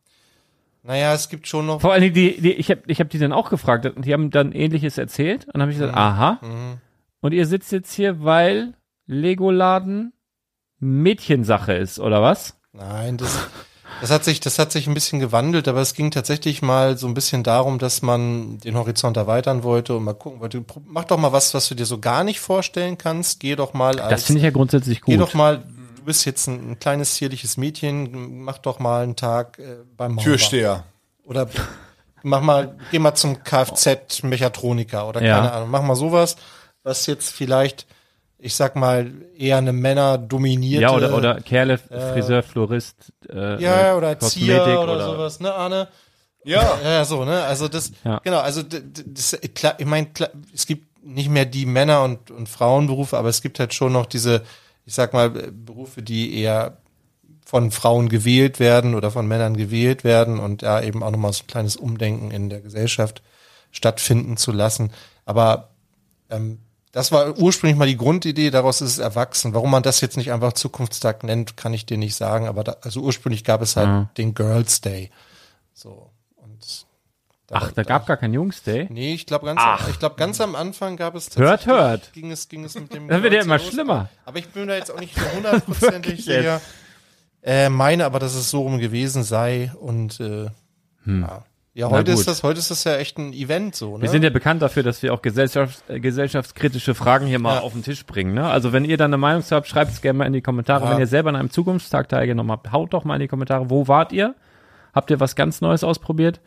Naja, 0.84 1.14
es 1.14 1.30
gibt 1.30 1.48
schon 1.48 1.68
noch. 1.68 1.80
Vor 1.80 1.94
allen 1.94 2.02
Dingen, 2.02 2.16
die, 2.16 2.42
die, 2.42 2.54
ich 2.54 2.72
habe 2.72 2.82
ich 2.88 3.00
hab 3.00 3.10
die 3.10 3.20
dann 3.20 3.32
auch 3.32 3.50
gefragt 3.52 3.86
und 3.86 4.04
die 4.06 4.14
haben 4.14 4.32
dann 4.32 4.52
ähnliches 4.52 4.98
erzählt 4.98 5.46
und 5.46 5.54
dann 5.54 5.62
habe 5.62 5.72
ich 5.72 5.78
gesagt, 5.78 5.96
aha. 5.96 6.40
Und 7.22 7.34
ihr 7.34 7.46
sitzt 7.46 7.72
jetzt 7.72 7.94
hier, 7.94 8.24
weil 8.24 8.74
Lego-Laden 9.07 10.14
Mädchensache 10.80 11.73
ist, 11.73 11.99
oder 11.99 12.22
was? 12.22 12.57
Nein, 12.73 13.18
das, 13.18 13.38
das 14.02 14.10
hat 14.10 14.23
sich, 14.23 14.40
das 14.40 14.57
hat 14.57 14.72
sich 14.72 14.88
ein 14.88 14.94
bisschen 14.95 15.19
gewandelt, 15.19 15.68
aber 15.68 15.80
es 15.82 15.94
ging 15.94 16.10
tatsächlich 16.10 16.61
mal 16.61 16.98
so 16.98 17.06
ein 17.07 17.14
bisschen 17.14 17.44
darum, 17.44 17.78
dass 17.78 18.02
man 18.02 18.57
den 18.60 18.76
Horizont 18.76 19.15
erweitern 19.18 19.64
wollte 19.64 19.95
und 19.95 20.03
mal 20.03 20.14
gucken 20.14 20.40
wollte, 20.40 20.64
mach 20.86 21.03
doch 21.03 21.18
mal 21.18 21.32
was, 21.34 21.53
was 21.53 21.68
du 21.68 21.76
dir 21.76 21.86
so 21.86 21.99
gar 21.99 22.23
nicht 22.23 22.40
vorstellen 22.40 22.98
kannst. 22.98 23.40
Geh 23.40 23.56
doch 23.56 23.73
mal 23.73 23.99
als, 23.99 24.10
Das 24.10 24.23
finde 24.26 24.40
ich 24.40 24.44
ja 24.45 24.49
grundsätzlich 24.52 25.02
geh 25.02 25.18
gut. 25.18 25.22
doch 25.22 25.34
mal, 25.36 25.57
du 25.98 26.03
bist 26.03 26.26
jetzt 26.26 26.48
ein, 26.48 26.72
ein 26.72 26.80
kleines 26.80 27.14
zierliches 27.15 27.57
Mädchen, 27.57 28.40
mach 28.44 28.57
doch 28.57 28.80
mal 28.80 29.03
einen 29.03 29.15
Tag 29.15 29.60
äh, 29.60 29.76
beim 29.98 30.14
Maurer. 30.15 30.26
Türsteher. 30.26 30.84
Oder 31.26 31.48
mach 32.23 32.41
mal, 32.41 32.76
geh 32.90 32.98
mal 32.98 33.14
zum 33.14 33.44
Kfz-Mechatroniker 33.44 35.07
oder 35.07 35.22
Ja. 35.22 35.36
keine 35.36 35.52
Ahnung, 35.52 35.69
mach 35.69 35.84
mal 35.84 35.95
sowas, 35.95 36.38
was 36.84 37.06
jetzt 37.06 37.32
vielleicht, 37.32 37.86
ich 38.44 38.56
sag 38.56 38.76
mal, 38.76 39.12
eher 39.38 39.58
eine 39.58 39.72
männerdominierte 39.72 40.82
ja, 40.82 40.92
oder, 40.96 41.16
oder 41.16 41.42
Kerle, 41.42 41.78
Friseur, 41.78 42.42
Florist, 42.42 43.14
äh, 43.30 43.62
ja, 43.62 43.94
äh, 43.94 43.98
oder 43.98 44.10
Erzieher 44.10 44.58
Kosmetik 44.58 44.80
oder, 44.80 45.06
sowas, 45.06 45.40
ne, 45.40 45.54
Arne? 45.54 45.88
Ja. 46.44 46.80
Ja, 46.84 47.06
so, 47.06 47.24
ne? 47.24 47.44
Also 47.44 47.68
das, 47.68 47.92
Ja. 48.04 48.20
genau, 48.24 48.40
also 48.40 48.64
das, 48.64 49.38
klar, 49.54 49.76
ich 49.78 49.86
meine, 49.86 50.08
es 50.54 50.66
gibt 50.66 51.04
nicht 51.04 51.30
mehr 51.30 51.46
die 51.46 51.68
Männer- 51.68 52.04
und, 52.04 52.32
und 52.32 52.50
Frauenberufe, 52.50 53.16
aber 53.16 53.30
es 53.30 53.44
gibt 53.44 53.60
halt 53.60 53.76
schon 53.76 53.94
noch 53.94 54.08
diese, 54.08 54.42
ich 54.86 54.96
sag 54.96 55.14
mal, 55.14 55.36
äh, 55.38 55.52
Berufe, 55.52 56.02
die 56.02 56.36
eher 56.40 56.78
von 57.46 57.70
Frauen 57.70 58.10
gewählt 58.10 58.60
werden 58.60 58.96
oder 58.96 59.12
von 59.12 59.28
Männern 59.28 59.56
gewählt 59.56 60.04
werden 60.04 60.40
und 60.40 60.64
da 60.64 60.82
eben 60.82 61.04
auch 61.04 61.12
nochmal 61.12 61.34
so 61.34 61.44
ein 61.44 61.48
kleines 61.48 61.76
Umdenken 61.76 62.32
in 62.32 62.50
der 62.50 62.62
Gesellschaft 62.62 63.22
stattfinden 63.72 64.38
zu 64.38 64.52
lassen. 64.52 64.92
Aber 65.26 65.70
ähm, 66.30 66.60
das 66.92 67.12
war 67.12 67.38
ursprünglich 67.38 67.78
mal 67.78 67.88
die 67.88 67.98
Grundidee, 67.98 68.52
daraus 68.52 68.82
ist 68.82 68.92
es 68.92 68.98
erwachsen. 69.00 69.54
Warum 69.54 69.72
man 69.72 69.84
das 69.84 70.02
jetzt 70.02 70.18
nicht 70.18 70.32
einfach 70.32 70.54
Zukunftstag 70.54 71.24
nennt, 71.24 71.56
kann 71.56 71.74
ich 71.74 71.86
dir 71.86 71.98
nicht 71.98 72.16
sagen, 72.16 72.48
aber 72.48 72.64
da, 72.64 72.78
also 72.82 73.02
ursprünglich 73.02 73.44
gab 73.44 73.62
es 73.62 73.76
halt 73.78 74.10
den 74.18 74.34
Girls 74.34 74.82
Day. 74.82 75.10
So. 75.74 76.10
Und 76.36 76.86
Ach, 77.50 77.72
da 77.72 77.84
gab 77.84 78.08
gar 78.08 78.18
kein 78.18 78.34
Jungs 78.34 78.64
Day. 78.64 78.88
Nee, 78.90 79.14
ich 79.14 79.26
glaube 79.26 79.46
ganz, 79.46 79.62
ich 79.90 80.00
glaube 80.00 80.16
ganz 80.16 80.42
am 80.42 80.56
Anfang 80.56 80.98
gab 80.98 81.16
es 81.16 81.36
Hört, 81.38 81.66
hört. 81.66 82.14
Ging 82.14 82.32
es, 82.32 82.50
ging 82.50 82.64
es 82.66 82.76
mit 82.76 82.94
dem. 82.94 83.08
Das 83.10 83.22
wird 83.24 83.34
ja 83.34 83.42
immer 83.42 83.58
los. 83.58 83.68
schlimmer. 83.68 84.10
Aber 84.26 84.40
ich 84.40 84.50
bin 84.50 84.68
da 84.68 84.76
jetzt 84.76 84.92
auch 84.92 85.00
nicht 85.00 85.16
so 85.20 85.32
hundertprozentig 85.36 86.24
sicher. 86.24 86.62
Äh, 87.42 87.70
meine 87.70 88.06
aber, 88.06 88.20
dass 88.20 88.36
es 88.36 88.50
so 88.50 88.62
rum 88.62 88.80
gewesen 88.80 89.24
sei 89.24 89.72
und 89.80 90.20
äh, 90.20 90.50
ja. 91.06 91.44
Ja, 91.73 91.89
heute 91.89 92.11
ist 92.11 92.27
das, 92.27 92.43
heute 92.43 92.60
ist 92.60 92.69
das 92.69 92.84
ja 92.84 92.98
echt 92.98 93.18
ein 93.18 93.31
Event 93.31 93.76
so, 93.76 93.95
ne? 93.95 94.02
Wir 94.02 94.10
sind 94.10 94.23
ja 94.23 94.30
bekannt 94.30 94.61
dafür, 94.61 94.84
dass 94.84 95.02
wir 95.03 95.14
auch 95.14 95.22
gesellschafts 95.22 95.84
äh, 95.88 96.02
gesellschaftskritische 96.02 96.95
Fragen 96.95 97.27
hier 97.27 97.39
mal 97.39 97.56
Ja. 97.56 97.61
auf 97.61 97.72
den 97.72 97.81
Tisch 97.84 98.06
bringen. 98.06 98.34
Ne? 98.34 98.45
Also 98.45 98.73
wenn 98.73 98.84
ihr 98.84 98.98
da 98.98 99.06
eine 99.06 99.18
Meinung 99.18 99.41
zu 99.41 99.56
habt, 99.56 99.68
schreibt 99.68 99.91
es 99.91 100.02
gerne 100.02 100.18
mal 100.19 100.26
in 100.26 100.34
die 100.34 100.41
Kommentare. 100.41 100.84
Ja. 100.84 100.91
Wenn 100.91 100.99
ihr 100.99 101.07
selber 101.07 101.30
an 101.30 101.38
einem 101.38 101.49
Zukunftstag 101.49 102.10
teilgenommen 102.10 102.52
habt, 102.52 102.73
haut 102.73 102.93
doch 102.93 103.06
mal 103.06 103.15
in 103.15 103.22
die 103.22 103.30
Kommentare, 103.30 103.69
wo 103.69 103.88
wart 103.88 104.11
ihr? 104.11 104.35
Habt 104.93 105.11
ihr 105.11 105.22
was 105.22 105.38
ganz 105.38 105.61
Neues 105.61 105.85
ausprobiert? 105.85 106.41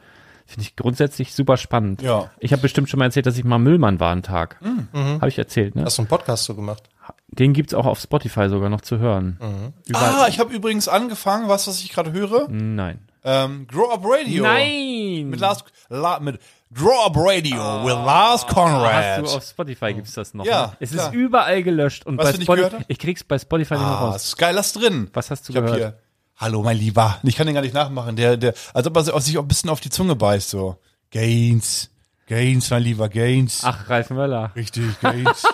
Finde 0.45 0.61
ich 0.61 0.77
grundsätzlich 0.77 1.33
super 1.33 1.57
spannend. 1.57 2.03
Ja. 2.03 2.31
Ich 2.39 2.53
habe 2.53 2.61
bestimmt 2.61 2.91
schon 2.91 2.99
mal 2.99 3.07
erzählt, 3.07 3.25
dass 3.25 3.39
ich 3.39 3.45
mal 3.45 3.59
Müllmann 3.59 4.01
war 4.01 4.13
einen 4.13 4.23
Tag. 4.23 4.61
Habe 4.93 5.29
ich 5.29 5.39
erzählt, 5.39 5.75
ne? 5.75 5.85
Hast 5.87 5.97
du 5.97 6.03
einen 6.03 6.09
Podcast 6.09 6.45
so 6.45 6.55
gemacht? 6.55 6.83
Den 7.29 7.55
gibt's 7.55 7.73
auch 7.73 7.87
auf 7.87 7.99
Spotify 7.99 8.51
sogar 8.51 8.69
noch 8.69 8.83
zu 8.83 8.99
hören. 8.99 9.73
Ah, 9.95 10.27
ich 10.29 10.39
habe 10.39 10.55
übrigens 10.55 10.87
angefangen, 10.87 11.49
was, 11.49 11.67
was 11.67 11.81
ich 11.81 11.91
gerade 11.91 12.13
höre? 12.13 12.47
Nein. 12.51 12.99
Ähm, 13.25 13.67
Grow 13.67 13.91
Up 13.91 14.03
Radio. 14.05 14.43
Nein! 14.43 15.31
Mit 15.31 15.41
Lars, 15.41 15.65
La, 15.89 16.21
mit 16.21 16.39
Grow 16.75 17.07
Up 17.07 17.17
Radio 17.17 17.85
with 17.85 17.93
Lars 17.95 18.47
Conrad. 18.47 19.23
Hast 19.23 19.33
du 19.33 19.37
auf 19.37 19.45
Spotify 19.45 19.95
gibt's 19.95 20.13
das 20.13 20.35
noch? 20.35 20.45
Ja, 20.45 20.67
ne? 20.67 20.77
Es 20.81 20.91
klar. 20.91 21.09
ist 21.09 21.15
überall 21.15 21.63
gelöscht 21.63 22.05
und 22.05 22.19
Weißt 22.19 22.27
bei 22.27 22.33
du, 22.33 22.39
nicht 22.39 22.47
Spotify, 22.47 22.77
hab? 22.83 22.85
ich 22.87 22.99
krieg's 22.99 23.25
bei 23.25 23.39
Spotify 23.39 23.75
nicht 23.75 23.83
mehr 23.83 23.91
ah, 23.91 24.11
raus. 24.11 24.25
ist 24.25 24.37
geil, 24.37 24.55
lass 24.55 24.75
drin. 24.75 25.09
Was 25.15 25.31
hast 25.31 25.49
du 25.49 25.53
ich 25.53 25.57
hab 25.57 25.65
gehört? 25.65 25.79
hier, 25.81 25.99
hallo 26.37 26.63
mein 26.63 26.77
Lieber. 26.77 27.19
Ich 27.23 27.37
kann 27.37 27.47
den 27.47 27.55
gar 27.55 27.63
nicht 27.63 27.75
nachmachen. 27.75 28.17
Der, 28.17 28.37
der, 28.37 28.53
als 28.75 28.87
ob 28.87 28.97
er 28.97 29.21
sich 29.21 29.39
auch 29.39 29.43
ein 29.43 29.49
bisschen 29.49 29.71
auf 29.71 29.81
die 29.81 29.91
Zunge 29.91 30.17
beißt, 30.17 30.51
so. 30.51 30.77
Gains. 31.11 31.91
Gains, 32.27 32.71
mein 32.71 32.83
Lieber, 32.83 33.09
Gains. 33.09 33.63
Ach, 33.65 33.89
Ralf 33.89 34.11
Möller. 34.11 34.53
Richtig, 34.55 35.01
Gains. 35.01 35.45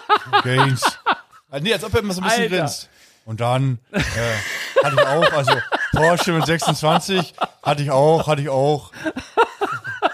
Gains. 0.42 0.98
Ah, 1.50 1.58
nee, 1.60 1.72
als 1.72 1.84
ob 1.84 1.94
er 1.94 2.00
immer 2.00 2.14
so 2.14 2.20
ein 2.20 2.24
bisschen 2.24 2.42
Alter. 2.42 2.56
grinst. 2.56 2.89
Und 3.24 3.40
dann 3.40 3.78
äh, 3.92 4.00
hatte 4.84 4.96
ich 4.96 5.06
auch, 5.06 5.32
also 5.32 5.52
Porsche 5.94 6.32
mit 6.32 6.46
26 6.46 7.34
hatte 7.62 7.82
ich 7.82 7.90
auch, 7.90 8.26
hatte 8.26 8.42
ich 8.42 8.48
auch. 8.48 8.90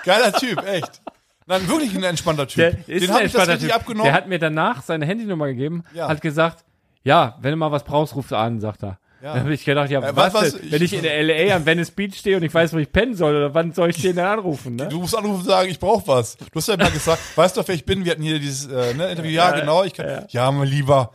Geiler 0.04 0.32
Typ, 0.32 0.66
echt. 0.66 1.00
Nein, 1.46 1.68
wirklich 1.68 1.94
ein 1.94 2.02
entspannter 2.02 2.46
Typ. 2.48 2.56
Der 2.86 2.98
Den 2.98 3.12
habe 3.12 3.24
ich 3.24 3.32
das 3.32 3.48
richtig 3.48 3.68
Typ. 3.68 3.76
abgenommen. 3.76 4.04
Der 4.04 4.12
hat 4.12 4.28
mir 4.28 4.38
danach 4.38 4.82
seine 4.82 5.06
Handynummer 5.06 5.46
gegeben, 5.46 5.84
Ja. 5.94 6.08
hat 6.08 6.20
gesagt, 6.20 6.64
ja, 7.04 7.36
wenn 7.40 7.52
du 7.52 7.56
mal 7.56 7.70
was 7.70 7.84
brauchst, 7.84 8.16
ruf 8.16 8.32
an, 8.32 8.60
sagt 8.60 8.82
er. 8.82 8.98
Ja. 9.22 9.32
Dann 9.32 9.44
habe 9.44 9.54
ich 9.54 9.64
gedacht, 9.64 9.90
ja, 9.90 10.00
Äh, 10.00 10.14
was, 10.14 10.34
was- 10.34 10.52
denn? 10.52 10.64
ich- 10.66 10.72
wenn 10.72 10.82
ich 10.82 10.92
in 10.92 11.02
der 11.02 11.22
LA 11.22 11.54
am 11.56 11.64
Venice 11.64 11.90
Beach 11.92 12.14
stehe 12.16 12.36
und 12.36 12.42
ich 12.42 12.52
weiß, 12.52 12.72
wo 12.74 12.78
ich 12.78 12.92
pennen 12.92 13.14
soll, 13.14 13.34
oder 13.34 13.54
wann 13.54 13.72
soll 13.72 13.90
ich 13.90 14.02
den 14.02 14.16
denn 14.16 14.24
anrufen, 14.26 14.76
ne? 14.76 14.88
Du 14.88 14.98
musst 15.00 15.16
anrufen 15.16 15.40
und 15.40 15.44
sagen, 15.46 15.70
ich 15.70 15.78
brauche 15.78 16.06
was. 16.06 16.36
Du 16.36 16.44
hast 16.54 16.68
ja 16.68 16.76
mal 16.76 16.90
gesagt, 16.90 17.20
weißt 17.36 17.56
du, 17.56 17.62
wer 17.66 17.74
ich 17.74 17.84
bin? 17.86 18.04
Wir 18.04 18.12
hatten 18.12 18.22
hier 18.22 18.38
dieses 18.38 18.66
äh, 18.70 18.92
ne, 18.94 19.08
Interview. 19.10 19.30
Ja, 19.30 19.52
genau. 19.52 19.84
Ich 19.84 19.94
kann, 19.94 20.26
ja. 20.28 20.50
mein 20.50 20.68
Lieber. 20.68 21.12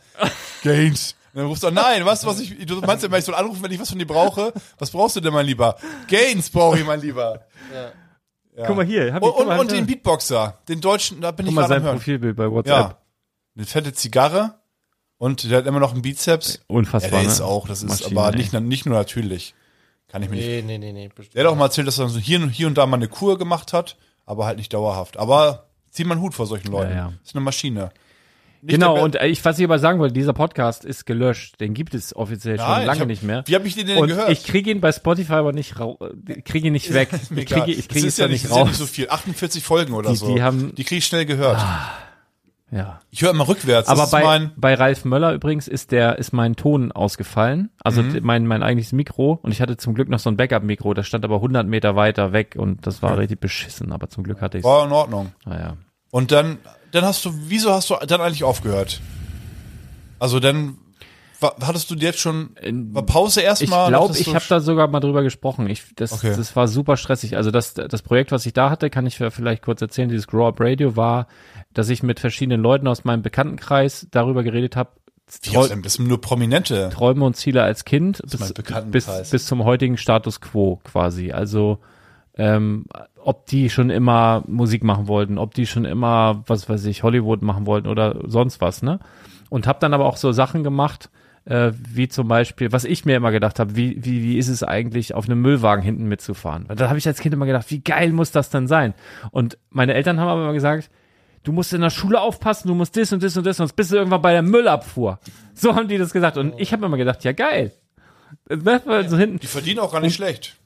Gains. 0.64 1.14
Und 1.34 1.38
dann 1.38 1.46
rufst 1.46 1.62
du, 1.62 1.70
nein, 1.70 2.04
weißt 2.04 2.24
du, 2.24 2.26
was 2.26 2.40
ich, 2.40 2.66
du 2.66 2.80
meinst 2.82 3.02
ja 3.02 3.08
immer, 3.08 3.18
ich 3.18 3.24
soll 3.24 3.34
anrufen, 3.34 3.62
wenn 3.62 3.70
ich 3.72 3.80
was 3.80 3.88
von 3.88 3.98
dir 3.98 4.06
brauche. 4.06 4.52
Was 4.78 4.90
brauchst 4.90 5.16
du 5.16 5.20
denn, 5.20 5.32
mein 5.32 5.46
Lieber? 5.46 5.76
Gains 6.08 6.50
brauche 6.50 6.78
ich, 6.78 6.84
mein 6.86 7.00
Lieber. 7.00 7.46
Ja. 8.54 8.66
Guck 8.66 8.76
mal 8.76 8.84
hier, 8.84 9.14
hab 9.14 9.22
ich, 9.22 9.28
Und, 9.28 9.46
mal, 9.46 9.58
und 9.58 9.68
hab 9.70 9.74
den 9.74 9.86
Beatboxer, 9.86 10.58
den 10.68 10.80
deutschen, 10.82 11.22
da 11.22 11.30
bin 11.30 11.46
guck 11.46 11.52
ich 11.52 11.54
mal 11.56 11.62
gerade 11.62 11.74
am 11.76 11.80
sein 11.80 11.86
Hören. 11.86 11.96
Profilbild 11.96 12.36
bei 12.36 12.50
WhatsApp. 12.50 12.76
Ja. 12.90 12.98
Eine 13.56 13.64
fette 13.66 13.92
Zigarre 13.94 14.56
und 15.16 15.50
der 15.50 15.58
hat 15.58 15.66
immer 15.66 15.80
noch 15.80 15.92
einen 15.92 16.02
Bizeps. 16.02 16.56
Ja, 16.56 16.60
Unfassbar, 16.76 17.20
der 17.22 17.30
ist 17.30 17.38
ne? 17.38 17.46
auch, 17.46 17.66
das 17.66 17.82
ist 17.82 17.88
Maschine, 17.88 18.20
aber 18.20 18.30
ey. 18.32 18.36
nicht, 18.36 18.52
nicht 18.52 18.84
nur 18.86 18.94
natürlich. 18.98 19.54
Kann 20.08 20.22
ich 20.22 20.28
mir 20.28 20.36
nicht. 20.36 20.46
Nee, 20.46 20.62
nee, 20.62 20.76
nee, 20.78 20.92
nee. 20.92 21.08
bestimmt. 21.08 21.34
Der 21.34 21.44
hat 21.44 21.50
auch 21.52 21.56
mal 21.56 21.64
erzählt, 21.66 21.86
dass 21.86 21.98
er 21.98 22.08
so 22.08 22.18
hier, 22.18 22.42
und- 22.42 22.50
hier 22.50 22.66
und 22.66 22.76
da 22.76 22.84
mal 22.84 22.96
eine 22.96 23.08
Kur 23.08 23.38
gemacht 23.38 23.72
hat, 23.72 23.96
aber 24.26 24.44
halt 24.44 24.58
nicht 24.58 24.74
dauerhaft. 24.74 25.16
Aber 25.16 25.70
zieh 25.90 26.04
mal 26.04 26.12
einen 26.14 26.22
Hut 26.22 26.34
vor 26.34 26.46
solchen 26.46 26.70
Leuten. 26.70 26.90
Ja, 26.90 26.96
ja. 26.96 27.12
ist 27.24 27.34
eine 27.34 27.42
Maschine. 27.42 27.90
Nicht 28.64 28.74
Genau, 28.74 29.02
und 29.02 29.16
äh, 29.16 29.26
ich, 29.26 29.44
was 29.44 29.58
ich 29.58 29.64
aber 29.64 29.78
sagen 29.80 29.98
wollte, 29.98 30.14
dieser 30.14 30.32
Podcast 30.32 30.84
ist 30.84 31.04
gelöscht. 31.04 31.60
Den 31.60 31.74
gibt 31.74 31.94
es 31.94 32.14
offiziell 32.14 32.58
schon 32.58 32.68
Nein, 32.68 32.80
ich 32.82 32.86
lange 32.86 33.00
hab- 33.00 33.06
nicht 33.08 33.22
mehr. 33.24 33.42
Wie 33.46 33.54
habe 33.56 33.66
ich 33.66 33.74
den 33.74 33.88
denn 33.88 33.98
und 33.98 34.06
gehört? 34.08 34.30
ich 34.30 34.44
kriege 34.44 34.70
ihn 34.70 34.80
bei 34.80 34.92
Spotify 34.92 35.32
aber 35.34 35.52
nicht 35.52 35.80
raus, 35.80 35.98
kriege 36.44 36.68
ihn 36.68 36.72
nicht 36.72 36.94
weg. 36.94 37.08
Ich 37.36 37.46
kriege 37.46 37.72
ich 37.72 37.88
kriege 37.88 38.06
ist 38.06 38.12
es 38.14 38.16
ja 38.18 38.28
nicht, 38.28 38.44
nicht 38.44 38.44
das 38.44 38.50
ist 38.50 38.56
ja 38.56 38.60
raus. 38.62 38.68
nicht 38.68 38.78
so 38.78 38.86
viel. 38.86 39.08
48 39.10 39.64
Folgen 39.64 39.94
oder 39.94 40.10
Die- 40.10 40.16
so. 40.16 40.32
die 40.34 40.42
haben- 40.42 40.74
die 40.76 40.84
krieg 40.84 40.98
ich 40.98 41.06
schnell 41.06 41.26
gehört. 41.26 41.58
Ja. 42.70 43.00
Ich 43.10 43.20
höre 43.20 43.30
immer 43.32 43.46
rückwärts. 43.48 43.88
Aber 43.88 44.06
bei, 44.06 44.48
bei 44.56 44.74
Ralf 44.74 45.04
Möller 45.04 45.34
übrigens 45.34 45.68
ist 45.68 45.92
der, 45.92 46.18
ist 46.18 46.32
mein 46.32 46.56
Ton 46.56 46.90
ausgefallen. 46.90 47.68
Also 47.84 48.02
Mhm. 48.02 48.20
mein, 48.22 48.46
mein 48.46 48.62
eigentliches 48.62 48.92
Mikro. 48.92 49.38
Und 49.42 49.52
ich 49.52 49.60
hatte 49.60 49.76
zum 49.76 49.92
Glück 49.92 50.08
noch 50.08 50.18
so 50.20 50.30
ein 50.30 50.38
Backup-Mikro. 50.38 50.94
Das 50.94 51.06
stand 51.06 51.24
aber 51.26 51.36
100 51.36 51.66
Meter 51.66 51.96
weiter 51.96 52.32
weg 52.32 52.54
und 52.56 52.86
das 52.86 53.02
war 53.02 53.18
richtig 53.18 53.40
beschissen. 53.40 53.92
Aber 53.92 54.08
zum 54.08 54.22
Glück 54.24 54.40
hatte 54.40 54.56
ich 54.58 54.64
war 54.64 54.86
in 54.86 54.92
Ordnung. 54.92 55.32
Naja. 55.44 55.76
Und 56.10 56.32
dann, 56.32 56.58
dann 56.92 57.04
hast 57.04 57.24
du, 57.24 57.32
wieso 57.48 57.72
hast 57.72 57.90
du 57.90 57.96
dann 58.06 58.20
eigentlich 58.20 58.44
aufgehört? 58.44 59.00
Also 60.18 60.38
dann, 60.38 60.78
wa- 61.40 61.54
hattest 61.62 61.90
du 61.90 61.94
jetzt 61.96 62.20
schon, 62.20 62.50
war 62.92 63.04
Pause 63.04 63.40
Ich 63.40 63.46
erstmal? 63.46 63.88
glaube, 63.88 64.08
Dachtest 64.08 64.28
ich 64.28 64.34
habe 64.34 64.44
da 64.48 64.60
sogar 64.60 64.86
mal 64.88 65.00
drüber 65.00 65.22
gesprochen. 65.22 65.68
Ich, 65.68 65.82
das, 65.96 66.12
Okay. 66.12 66.34
das 66.36 66.54
war 66.54 66.68
super 66.68 66.96
stressig. 66.96 67.36
Also 67.36 67.50
das, 67.50 67.74
das 67.74 68.02
Projekt, 68.02 68.30
was 68.30 68.46
ich 68.46 68.52
da 68.52 68.70
hatte, 68.70 68.88
kann 68.90 69.06
ich 69.06 69.16
vielleicht 69.16 69.62
kurz 69.62 69.82
erzählen. 69.82 70.08
Dieses 70.08 70.26
Grow 70.28 70.46
Up 70.48 70.60
Radio 70.60 70.94
war, 70.96 71.26
dass 71.74 71.88
ich 71.88 72.02
mit 72.02 72.20
verschiedenen 72.20 72.60
Leuten 72.62 72.86
aus 72.86 73.04
meinem 73.04 73.22
Bekanntenkreis 73.22 74.06
darüber 74.10 74.42
geredet 74.42 74.76
habe. 74.76 74.90
Denn? 75.70 75.82
Das 75.82 75.94
sind 75.94 76.08
nur 76.08 76.20
Prominente. 76.20 76.90
Träume 76.92 77.24
und 77.24 77.36
Ziele 77.36 77.62
als 77.62 77.86
Kind 77.86 78.20
bis, 78.30 78.52
bis, 78.90 79.30
bis 79.30 79.46
zum 79.46 79.64
heutigen 79.64 79.96
Status 79.96 80.42
quo 80.42 80.78
quasi. 80.84 81.32
Also 81.32 81.78
ähm, 82.36 82.86
ob 83.22 83.46
die 83.46 83.70
schon 83.70 83.90
immer 83.90 84.42
Musik 84.46 84.84
machen 84.84 85.06
wollten, 85.08 85.38
ob 85.38 85.54
die 85.54 85.66
schon 85.66 85.84
immer, 85.84 86.42
was 86.46 86.68
weiß 86.68 86.84
ich, 86.86 87.02
Hollywood 87.02 87.42
machen 87.42 87.66
wollten 87.66 87.88
oder 87.88 88.20
sonst 88.26 88.60
was, 88.60 88.82
ne? 88.82 89.00
Und 89.50 89.66
habe 89.66 89.80
dann 89.80 89.94
aber 89.94 90.06
auch 90.06 90.16
so 90.16 90.32
Sachen 90.32 90.64
gemacht, 90.64 91.10
äh, 91.44 91.72
wie 91.76 92.08
zum 92.08 92.28
Beispiel, 92.28 92.72
was 92.72 92.84
ich 92.84 93.04
mir 93.04 93.16
immer 93.16 93.32
gedacht 93.32 93.58
habe, 93.58 93.76
wie, 93.76 94.02
wie, 94.02 94.22
wie 94.22 94.38
ist 94.38 94.48
es 94.48 94.62
eigentlich, 94.62 95.14
auf 95.14 95.26
einem 95.26 95.42
Müllwagen 95.42 95.84
hinten 95.84 96.04
mitzufahren? 96.04 96.68
Weil 96.68 96.76
da 96.76 96.88
habe 96.88 96.98
ich 96.98 97.06
als 97.06 97.20
Kind 97.20 97.34
immer 97.34 97.46
gedacht, 97.46 97.70
wie 97.70 97.80
geil 97.80 98.12
muss 98.12 98.30
das 98.30 98.50
denn 98.50 98.66
sein? 98.66 98.94
Und 99.30 99.58
meine 99.70 99.94
Eltern 99.94 100.18
haben 100.18 100.28
aber 100.28 100.42
immer 100.44 100.52
gesagt, 100.52 100.90
du 101.42 101.52
musst 101.52 101.72
in 101.72 101.80
der 101.80 101.90
Schule 101.90 102.20
aufpassen, 102.20 102.68
du 102.68 102.74
musst 102.74 102.96
das 102.96 103.12
und 103.12 103.22
das 103.22 103.36
und 103.36 103.44
das, 103.44 103.58
sonst 103.58 103.74
bist 103.74 103.92
du 103.92 103.96
irgendwann 103.96 104.22
bei 104.22 104.32
der 104.32 104.42
Müllabfuhr. 104.42 105.18
So 105.54 105.74
haben 105.74 105.88
die 105.88 105.98
das 105.98 106.12
gesagt. 106.12 106.36
Und 106.36 106.54
ich 106.58 106.72
habe 106.72 106.86
immer 106.86 106.96
gedacht, 106.96 107.24
ja 107.24 107.32
geil. 107.32 107.72
Das 108.46 108.86
war 108.86 109.08
so 109.08 109.18
hinten. 109.18 109.38
Die 109.40 109.46
verdienen 109.46 109.80
auch 109.80 109.92
gar 109.92 110.00
nicht 110.00 110.14
schlecht. 110.14 110.56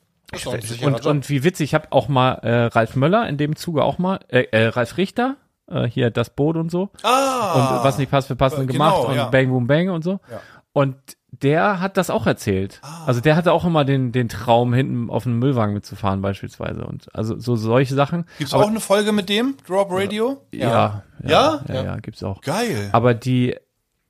Und, 0.83 1.07
und 1.07 1.29
wie 1.31 1.45
witzig, 1.45 1.67
ich 1.71 1.75
habe 1.75 1.89
auch 1.91 2.09
mal 2.09 2.33
äh, 2.43 2.65
Ralf 2.67 2.97
Möller 2.97 3.29
in 3.29 3.37
dem 3.37 3.57
Zuge 3.57 3.85
auch 3.85 3.99
mal, 3.99 4.21
äh, 4.29 4.43
äh, 4.51 4.67
Ralf 4.69 4.97
Richter, 4.97 5.37
äh, 5.69 5.85
hier 5.85 6.11
das 6.11 6.31
Boot 6.31 6.57
und 6.57 6.71
so. 6.71 6.91
Ah. 7.03 7.79
und 7.79 7.85
was 7.85 7.99
nicht 7.99 8.11
passt 8.11 8.29
für 8.29 8.37
passend 8.37 8.69
äh, 8.69 8.73
gemacht 8.73 8.97
genau, 8.97 9.09
und 9.09 9.17
ja. 9.17 9.29
Bang 9.29 9.49
Boom 9.51 9.67
Bang 9.67 9.91
und 9.91 10.03
so. 10.03 10.21
Ja. 10.31 10.41
Und 10.73 10.97
der 11.31 11.81
hat 11.81 11.97
das 11.97 12.11
auch 12.11 12.27
erzählt. 12.27 12.81
Ah. 12.83 13.05
Also 13.07 13.21
der 13.21 13.37
hatte 13.37 13.53
auch 13.53 13.65
immer 13.65 13.85
den, 13.85 14.13
den 14.13 14.29
Traum, 14.29 14.75
hinten 14.75 15.11
auf 15.11 15.27
einem 15.27 15.39
Müllwagen 15.39 15.75
mitzufahren 15.75 16.23
beispielsweise. 16.23 16.85
Und 16.85 17.15
also 17.15 17.39
so 17.39 17.57
solche 17.57 17.95
Sachen. 17.95 18.25
Gibt's 18.39 18.53
Aber- 18.55 18.65
auch 18.65 18.69
eine 18.69 18.81
Folge 18.81 19.13
mit 19.13 19.29
dem? 19.29 19.57
Drop 19.67 19.89
Radio? 19.91 20.43
Ja, 20.53 20.69
ja, 20.69 21.03
Ja? 21.23 21.61
ja, 21.69 21.85
ja, 21.85 21.97
gibt's 21.97 22.23
auch. 22.23 22.41
Geil. 22.41 22.89
Aber 22.93 23.15
die, 23.15 23.57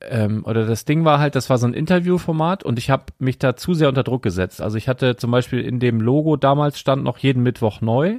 ähm, 0.01 0.43
oder 0.45 0.65
das 0.65 0.85
Ding 0.85 1.05
war 1.05 1.19
halt, 1.19 1.35
das 1.35 1.49
war 1.49 1.57
so 1.57 1.67
ein 1.67 1.73
Interviewformat 1.73 2.63
und 2.63 2.77
ich 2.79 2.89
habe 2.89 3.05
mich 3.19 3.39
da 3.39 3.55
zu 3.55 3.73
sehr 3.73 3.89
unter 3.89 4.03
Druck 4.03 4.21
gesetzt. 4.23 4.61
Also 4.61 4.77
ich 4.77 4.87
hatte 4.87 5.15
zum 5.15 5.31
Beispiel 5.31 5.61
in 5.61 5.79
dem 5.79 6.01
Logo 6.01 6.35
damals 6.37 6.79
stand 6.79 7.03
noch 7.03 7.17
jeden 7.17 7.43
Mittwoch 7.43 7.81
neu 7.81 8.17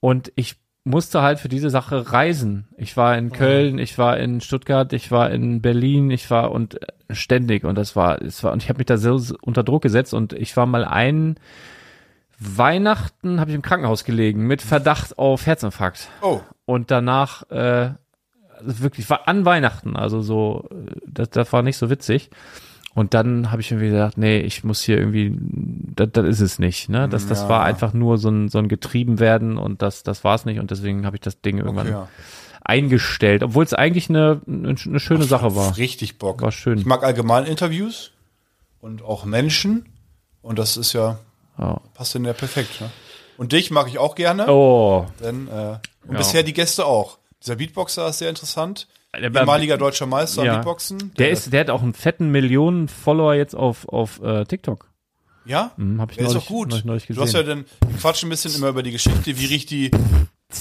und 0.00 0.32
ich 0.36 0.56
musste 0.84 1.20
halt 1.22 1.40
für 1.40 1.48
diese 1.48 1.68
Sache 1.70 2.12
reisen. 2.12 2.68
Ich 2.76 2.96
war 2.96 3.18
in 3.18 3.32
Köln, 3.32 3.78
ich 3.78 3.98
war 3.98 4.18
in 4.18 4.40
Stuttgart, 4.40 4.92
ich 4.92 5.10
war 5.10 5.30
in 5.32 5.60
Berlin, 5.60 6.10
ich 6.12 6.30
war 6.30 6.52
und 6.52 6.80
äh, 6.80 6.86
ständig 7.10 7.64
und 7.64 7.76
das 7.76 7.96
war, 7.96 8.22
es 8.22 8.44
war 8.44 8.52
und 8.52 8.62
ich 8.62 8.68
habe 8.68 8.78
mich 8.78 8.86
da 8.86 8.96
so 8.96 9.18
unter 9.42 9.64
Druck 9.64 9.82
gesetzt 9.82 10.14
und 10.14 10.32
ich 10.32 10.56
war 10.56 10.66
mal 10.66 10.84
ein 10.84 11.36
Weihnachten 12.38 13.40
habe 13.40 13.50
ich 13.50 13.54
im 13.56 13.62
Krankenhaus 13.62 14.04
gelegen 14.04 14.46
mit 14.46 14.60
Verdacht 14.62 15.18
auf 15.18 15.46
Herzinfarkt 15.46 16.08
Oh. 16.20 16.40
und 16.66 16.90
danach 16.90 17.48
äh, 17.50 17.90
wirklich 18.62 19.08
war 19.10 19.28
an 19.28 19.44
Weihnachten, 19.44 19.96
also 19.96 20.20
so 20.22 20.68
das, 21.06 21.30
das 21.30 21.52
war 21.52 21.62
nicht 21.62 21.76
so 21.76 21.90
witzig. 21.90 22.30
Und 22.94 23.12
dann 23.12 23.50
habe 23.52 23.60
ich 23.60 23.70
irgendwie 23.70 23.90
gedacht, 23.90 24.16
nee, 24.16 24.38
ich 24.38 24.64
muss 24.64 24.80
hier 24.80 24.96
irgendwie, 24.96 25.36
das, 25.38 26.08
das 26.12 26.24
ist 26.26 26.40
es 26.40 26.58
nicht, 26.58 26.88
ne? 26.88 27.10
Das, 27.10 27.26
das 27.26 27.42
Ja. 27.42 27.48
war 27.50 27.62
einfach 27.64 27.92
nur 27.92 28.16
so 28.16 28.30
ein, 28.30 28.48
so 28.48 28.56
ein 28.58 28.68
getrieben 28.68 29.20
werden 29.20 29.58
und 29.58 29.82
das, 29.82 30.02
das 30.02 30.24
war 30.24 30.34
es 30.34 30.46
nicht 30.46 30.60
und 30.60 30.70
deswegen 30.70 31.04
habe 31.04 31.16
ich 31.16 31.20
das 31.20 31.42
Ding 31.42 31.58
irgendwann 31.58 31.88
Okay, 31.88 31.96
ja. 31.96 32.08
eingestellt, 32.64 33.42
obwohl 33.42 33.64
es 33.64 33.74
eigentlich 33.74 34.08
eine, 34.08 34.40
eine, 34.46 34.98
schöne 34.98 35.24
Sache 35.24 35.54
war. 35.54 35.76
Richtig 35.76 36.18
Bock. 36.18 36.40
War 36.42 36.52
schön. 36.52 36.78
Ich 36.78 36.86
mag 36.86 37.02
allgemein 37.02 37.44
Interviews 37.44 38.12
und 38.80 39.02
auch 39.02 39.24
Menschen. 39.26 39.86
Und 40.42 40.58
das 40.58 40.76
ist 40.78 40.92
ja, 40.94 41.18
Ja. 41.58 41.80
passt 41.94 42.14
denn 42.14 42.24
ja 42.24 42.32
perfekt. 42.32 42.80
Ne? 42.80 42.88
Und 43.36 43.52
dich 43.52 43.70
mag 43.70 43.88
ich 43.88 43.98
auch 43.98 44.14
gerne. 44.14 44.46
Oh, 44.48 45.06
Denn, 45.22 45.48
äh, 45.48 45.78
und 46.06 46.12
Ja. 46.12 46.18
bisher 46.18 46.42
die 46.42 46.52
Gäste 46.54 46.86
auch. 46.86 47.18
Dieser 47.46 47.56
Beatboxer 47.56 48.08
ist 48.08 48.18
sehr 48.18 48.28
interessant. 48.28 48.88
Der- 49.14 49.22
Ehemaliger 49.34 49.78
deutscher 49.78 50.04
Meister 50.06 50.40
am 50.42 50.46
Ja. 50.46 50.54
Beatboxen. 50.56 51.12
der 51.16 51.30
ist, 51.30 51.52
der 51.52 51.60
hat 51.60 51.70
auch 51.70 51.82
einen 51.82 51.94
fetten 51.94 52.30
Millionen 52.30 52.88
Follower 52.88 53.34
jetzt 53.34 53.54
auf 53.54 53.88
auf 53.88 54.20
äh, 54.20 54.44
TikTok. 54.44 54.90
Ja? 55.44 55.70
Hm, 55.76 56.00
hab 56.00 56.10
ich 56.10 56.16
Der 56.18 56.26
ist 56.26 56.32
neulich, 56.32 56.44
auch 56.44 56.48
gut. 56.48 56.68
neulich, 56.70 56.84
neulich 56.84 57.06
Du 57.06 57.20
hast 57.22 57.32
ja 57.32 57.42
dann, 57.44 57.64
wir 57.86 57.98
quatschen 57.98 58.26
ein 58.26 58.30
bisschen 58.30 58.52
immer 58.56 58.68
über 58.68 58.82
die 58.82 58.90
Geschichte, 58.90 59.38
wie 59.38 59.46
riecht 59.46 59.70
die, 59.70 59.92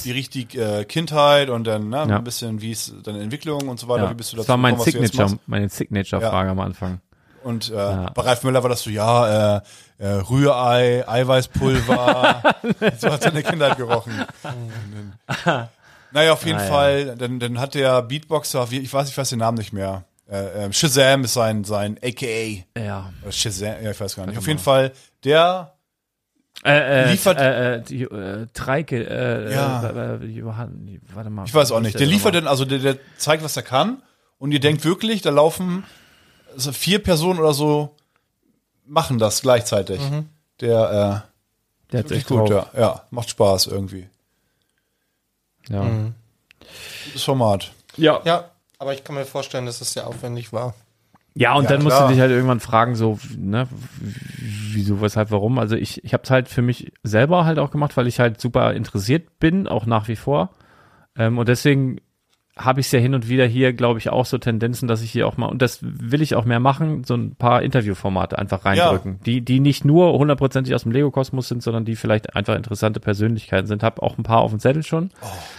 wie 0.03 0.11
riecht 0.11 0.35
die 0.35 0.43
äh, 0.57 0.85
Kindheit 0.85 1.49
und 1.49 1.65
dann 1.65 1.89
ne, 1.89 2.05
Ja. 2.07 2.17
ein 2.17 2.23
bisschen, 2.23 2.61
wie 2.61 2.71
ist 2.71 2.93
deine 3.03 3.19
Entwicklung 3.21 3.67
und 3.67 3.79
so 3.79 3.87
weiter. 3.87 4.03
ja. 4.05 4.09
Wie 4.11 4.13
bist 4.13 4.31
du 4.31 4.37
das 4.37 4.45
dazu 4.45 4.51
war 4.51 4.57
mein 4.57 4.75
gekommen, 4.77 5.07
Signature, 5.07 5.39
meine 5.47 5.69
Signature-Frage 5.69 6.51
am 6.51 6.59
Anfang. 6.59 7.01
Und 7.43 7.69
äh, 7.71 7.73
bei 7.73 8.21
Ralf 8.21 8.43
Müller 8.43 8.61
war 8.63 8.69
das 8.69 8.83
so, 8.83 8.89
ja, 8.91 9.57
äh, 9.57 9.61
äh, 9.97 10.07
Rührei, 10.07 11.03
Eiweißpulver, 11.07 12.41
so 12.99 13.11
hat 13.11 13.23
seine 13.23 13.41
Kindheit 13.43 13.77
gerochen. 13.77 14.13
naja, 16.15 16.33
auf 16.33 16.45
jeden 16.45 16.57
Ah, 16.59 16.63
ja. 16.63 16.69
Fall, 16.69 17.15
dann, 17.17 17.39
dann 17.39 17.59
hat 17.59 17.75
der 17.75 18.01
Beatboxer, 18.01 18.67
ich 18.71 18.91
weiß, 18.91 19.09
ich 19.09 19.17
weiß 19.17 19.29
den 19.29 19.39
Namen 19.39 19.57
nicht 19.57 19.73
mehr, 19.73 20.05
äh, 20.29 20.65
äh, 20.65 20.73
Shazam 20.73 21.25
ist 21.25 21.33
sein, 21.33 21.63
sein 21.65 21.99
AKA. 22.01 22.63
Ja. 22.79 23.13
Shazam, 23.29 23.83
ja, 23.83 23.91
ich 23.91 23.99
weiß 23.99 24.15
gar 24.15 24.25
nicht. 24.25 24.37
Auf 24.37 24.47
jeden 24.47 24.59
Fall, 24.59 24.91
der 25.23 25.73
Äh, 26.63 26.71
äh, 27.03 27.11
Liefert- 27.11 27.37
äh, 27.37 27.75
äh, 27.75 27.81
die, 27.81 28.03
äh, 28.03 28.47
Treike, 28.53 29.03
äh, 29.07 29.53
Ja. 29.53 30.15
Johann, 30.23 30.99
warte 31.13 31.29
mal. 31.29 31.43
Ich 31.45 31.53
weiß 31.53 31.71
auch 31.73 31.81
nicht. 31.81 31.99
Der 31.99 32.07
liefert 32.07 32.33
dann, 32.33 32.47
also 32.47 32.63
der, 32.65 32.79
der 32.79 32.97
zeigt, 33.17 33.43
was 33.43 33.55
er 33.57 33.63
kann. 33.63 34.01
Und 34.39 34.51
ihr 34.53 34.59
denkt 34.61 34.83
wirklich, 34.85 35.21
da 35.21 35.29
laufen 35.31 35.83
also 36.53 36.71
vier 36.71 36.99
Personen 37.03 37.39
oder 37.39 37.53
so 37.53 37.93
machen 38.87 39.19
das 39.19 39.41
gleichzeitig. 39.41 39.99
Der, 40.61 40.69
Der 40.69 41.25
äh, 41.91 41.97
hat's 41.97 42.09
wirklich 42.09 42.19
echt 42.19 42.27
gut, 42.29 42.49
drauf. 42.49 42.67
ja. 42.73 42.79
Ja, 42.79 43.01
macht 43.11 43.29
Spaß 43.29 43.67
irgendwie. 43.67 44.07
Ja. 45.69 45.85
Gutes 47.05 47.23
Format. 47.23 47.71
Ja. 47.97 48.21
Ja, 48.25 48.45
aber 48.79 48.93
ich 48.93 49.03
kann 49.03 49.15
mir 49.15 49.25
vorstellen, 49.25 49.65
dass 49.65 49.81
es 49.81 49.93
sehr 49.93 50.07
aufwendig 50.07 50.53
war. 50.53 50.73
Ja, 51.37 51.53
und 51.55 51.65
Ja, 51.65 51.71
dann 51.71 51.83
musst 51.83 51.95
klar. 51.97 52.07
du 52.07 52.13
dich 52.13 52.21
halt 52.21 52.31
irgendwann 52.31 52.61
fragen, 52.61 52.95
so, 52.95 53.19
ne, 53.37 53.67
wieso, 54.71 55.01
weshalb, 55.01 55.31
warum. 55.31 55.59
Also 55.59 55.75
ich, 55.75 56.03
ich 56.03 56.13
habe 56.13 56.23
es 56.23 56.31
halt 56.31 56.47
für 56.47 56.61
mich 56.61 56.93
selber 57.03 57.43
halt 57.45 57.59
auch 57.59 57.71
gemacht, 57.71 57.97
weil 57.97 58.07
ich 58.07 58.19
halt 58.19 58.39
super 58.39 58.73
interessiert 58.73 59.39
bin, 59.39 59.67
auch 59.67 59.85
nach 59.85 60.07
wie 60.07 60.15
vor. 60.15 60.51
Ähm, 61.17 61.37
und 61.37 61.49
deswegen 61.49 61.99
habe 62.57 62.79
ich 62.79 62.85
es 62.85 62.91
ja 62.93 62.99
hin 62.99 63.13
und 63.13 63.27
wieder 63.27 63.45
hier, 63.45 63.73
glaube 63.73 63.99
ich, 63.99 64.09
auch 64.09 64.25
so 64.25 64.37
Tendenzen, 64.37 64.87
dass 64.87 65.01
ich 65.01 65.11
hier 65.11 65.27
auch 65.27 65.35
mal, 65.35 65.47
und 65.47 65.61
das 65.61 65.79
will 65.81 66.21
ich 66.21 66.35
auch 66.35 66.45
mehr 66.45 66.61
machen, 66.61 67.03
so 67.03 67.13
ein 67.15 67.35
paar 67.35 67.61
Interviewformate 67.61 68.37
einfach 68.39 68.63
reindrücken, 68.63 69.19
die, 69.25 69.41
die 69.41 69.59
nicht 69.59 69.83
nur 69.83 70.13
hundertprozentig 70.17 70.73
aus 70.73 70.83
dem 70.83 70.93
Lego-Kosmos 70.93 71.49
sind, 71.49 71.61
sondern 71.63 71.83
die 71.83 71.95
vielleicht 71.97 72.35
einfach 72.35 72.55
interessante 72.55 72.99
Persönlichkeiten 73.01 73.67
sind. 73.67 73.83
Hab 73.83 74.01
auch 74.01 74.17
ein 74.17 74.23
paar 74.23 74.39
auf 74.39 74.51
dem 74.51 74.59
Zettel 74.59 74.83
schon, 74.83 75.09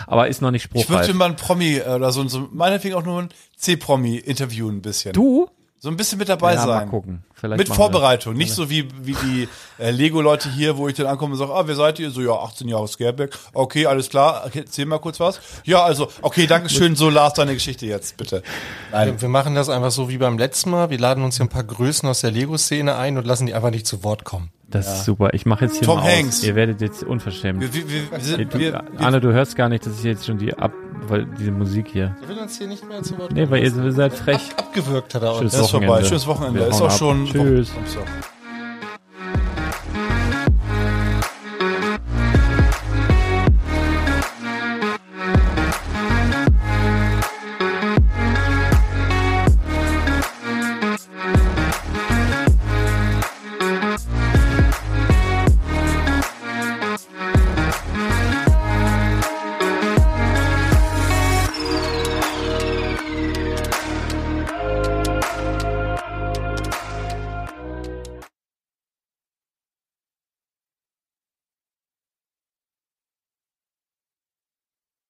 aber 0.06 0.28
ist 0.28 0.40
noch 0.40 0.50
nicht 0.50 0.64
Ich 0.64 0.70
spruchreif. 0.70 0.98
möchte 1.00 1.14
mal 1.14 1.26
ein 1.30 1.36
Promi 1.36 1.76
äh, 1.76 1.88
oder 1.96 2.12
so, 2.12 2.26
so 2.28 2.48
meinetwegen 2.52 2.94
auch 2.94 3.04
nur 3.04 3.22
ein 3.22 3.28
C-Promi 3.56 4.16
interviewen 4.16 4.76
ein 4.76 4.82
bisschen. 4.82 5.12
Du? 5.12 5.48
So 5.86 5.90
ein 5.92 5.96
bisschen 5.96 6.18
mit 6.18 6.28
dabei 6.28 6.54
Ja, 6.54 6.66
mal 6.66 6.78
sein. 6.80 6.88
gucken. 6.90 7.22
Vielleicht 7.32 7.58
Mit 7.58 7.68
machen 7.68 7.78
wir- 7.78 7.84
Vorbereitung, 7.84 8.34
nicht 8.34 8.52
so 8.52 8.68
wie, 8.68 8.88
wie 9.02 9.14
die 9.14 9.48
äh, 9.78 9.92
Lego-Leute 9.92 10.50
hier, 10.50 10.76
wo 10.76 10.88
ich 10.88 10.96
dann 10.96 11.06
ankomme 11.06 11.34
und 11.34 11.38
sage, 11.38 11.52
ah, 11.54 11.62
wer 11.64 11.76
seid 11.76 12.00
ihr? 12.00 12.10
So, 12.10 12.20
ja, 12.22 12.32
18 12.32 12.66
Jahre 12.66 12.88
Scareback. 12.88 13.38
Okay, 13.54 13.86
alles 13.86 14.08
klar, 14.08 14.42
okay, 14.44 14.64
erzähl 14.66 14.84
mal 14.86 14.98
kurz 14.98 15.20
was. 15.20 15.38
Ja, 15.62 15.84
also, 15.84 16.08
okay, 16.22 16.48
danke 16.48 16.70
schön, 16.70 16.96
so 16.96 17.08
Lars, 17.08 17.34
deine 17.34 17.54
Geschichte 17.54 17.86
jetzt, 17.86 18.16
bitte. 18.16 18.42
Nein, 18.90 19.12
Wir, 19.12 19.20
wir 19.20 19.28
machen 19.28 19.54
das 19.54 19.68
einfach 19.68 19.92
so 19.92 20.08
wie 20.08 20.18
beim 20.18 20.38
letzten 20.38 20.70
Mal. 20.70 20.90
Wir 20.90 20.98
laden 20.98 21.22
uns 21.22 21.36
hier 21.36 21.46
ein 21.46 21.50
paar 21.50 21.62
Größen 21.62 22.08
aus 22.08 22.20
der 22.22 22.32
Lego-Szene 22.32 22.96
ein 22.96 23.16
und 23.16 23.24
lassen 23.24 23.46
die 23.46 23.54
einfach 23.54 23.70
nicht 23.70 23.86
zu 23.86 24.02
Wort 24.02 24.24
kommen. 24.24 24.50
Das 24.68 24.98
ist 24.98 25.04
super. 25.04 25.32
Ich 25.32 25.46
mache 25.46 25.66
jetzt 25.66 25.78
hier 25.78 25.86
Tom 25.86 25.98
mal 26.00 26.12
Hanks. 26.12 26.38
aus. 26.38 26.44
Ihr 26.44 26.54
werdet 26.56 26.80
jetzt 26.80 27.04
unverschämt. 27.04 27.60
wir, 27.60 27.72
wir, 27.72 28.10
wir, 28.10 28.20
sind, 28.20 28.52
du, 28.54 28.58
wir, 28.58 28.72
wir, 28.72 29.00
Arne, 29.00 29.20
du 29.20 29.32
hörst 29.32 29.54
gar 29.56 29.68
nicht, 29.68 29.86
dass 29.86 29.98
ich 29.98 30.04
jetzt 30.04 30.26
schon 30.26 30.38
die 30.38 30.52
ab, 30.54 30.72
weil 31.06 31.26
diese 31.38 31.52
Musik 31.52 31.86
hier. 31.88 32.16
Der 32.20 32.28
will 32.28 32.38
uns 32.38 32.58
hier 32.58 32.66
nicht 32.66 32.86
mehr 32.88 33.02
zu 33.02 33.16
Wort 33.18 33.32
Nee, 33.32 33.48
weil 33.48 33.62
ihr, 33.62 33.74
ihr 33.76 33.92
seid 33.92 34.12
frech. 34.12 34.40
Abgewürgt 34.56 35.14
hat 35.14 35.22
er 35.22 35.32
uns. 35.32 35.40
Tschüss. 35.40 35.52
das 35.52 35.60
ist 35.62 35.70
vorbei. 35.70 35.86
Wochenende. 35.86 36.08
Schönes 36.08 36.26
Wochenende. 36.26 36.60
Wir 36.60 36.68
Ist 36.68 36.82
auch 36.82 36.86
ab. 36.86 36.98
schon. 36.98 37.26
Tschüss. 37.26 37.72
Samstag. 37.72 38.04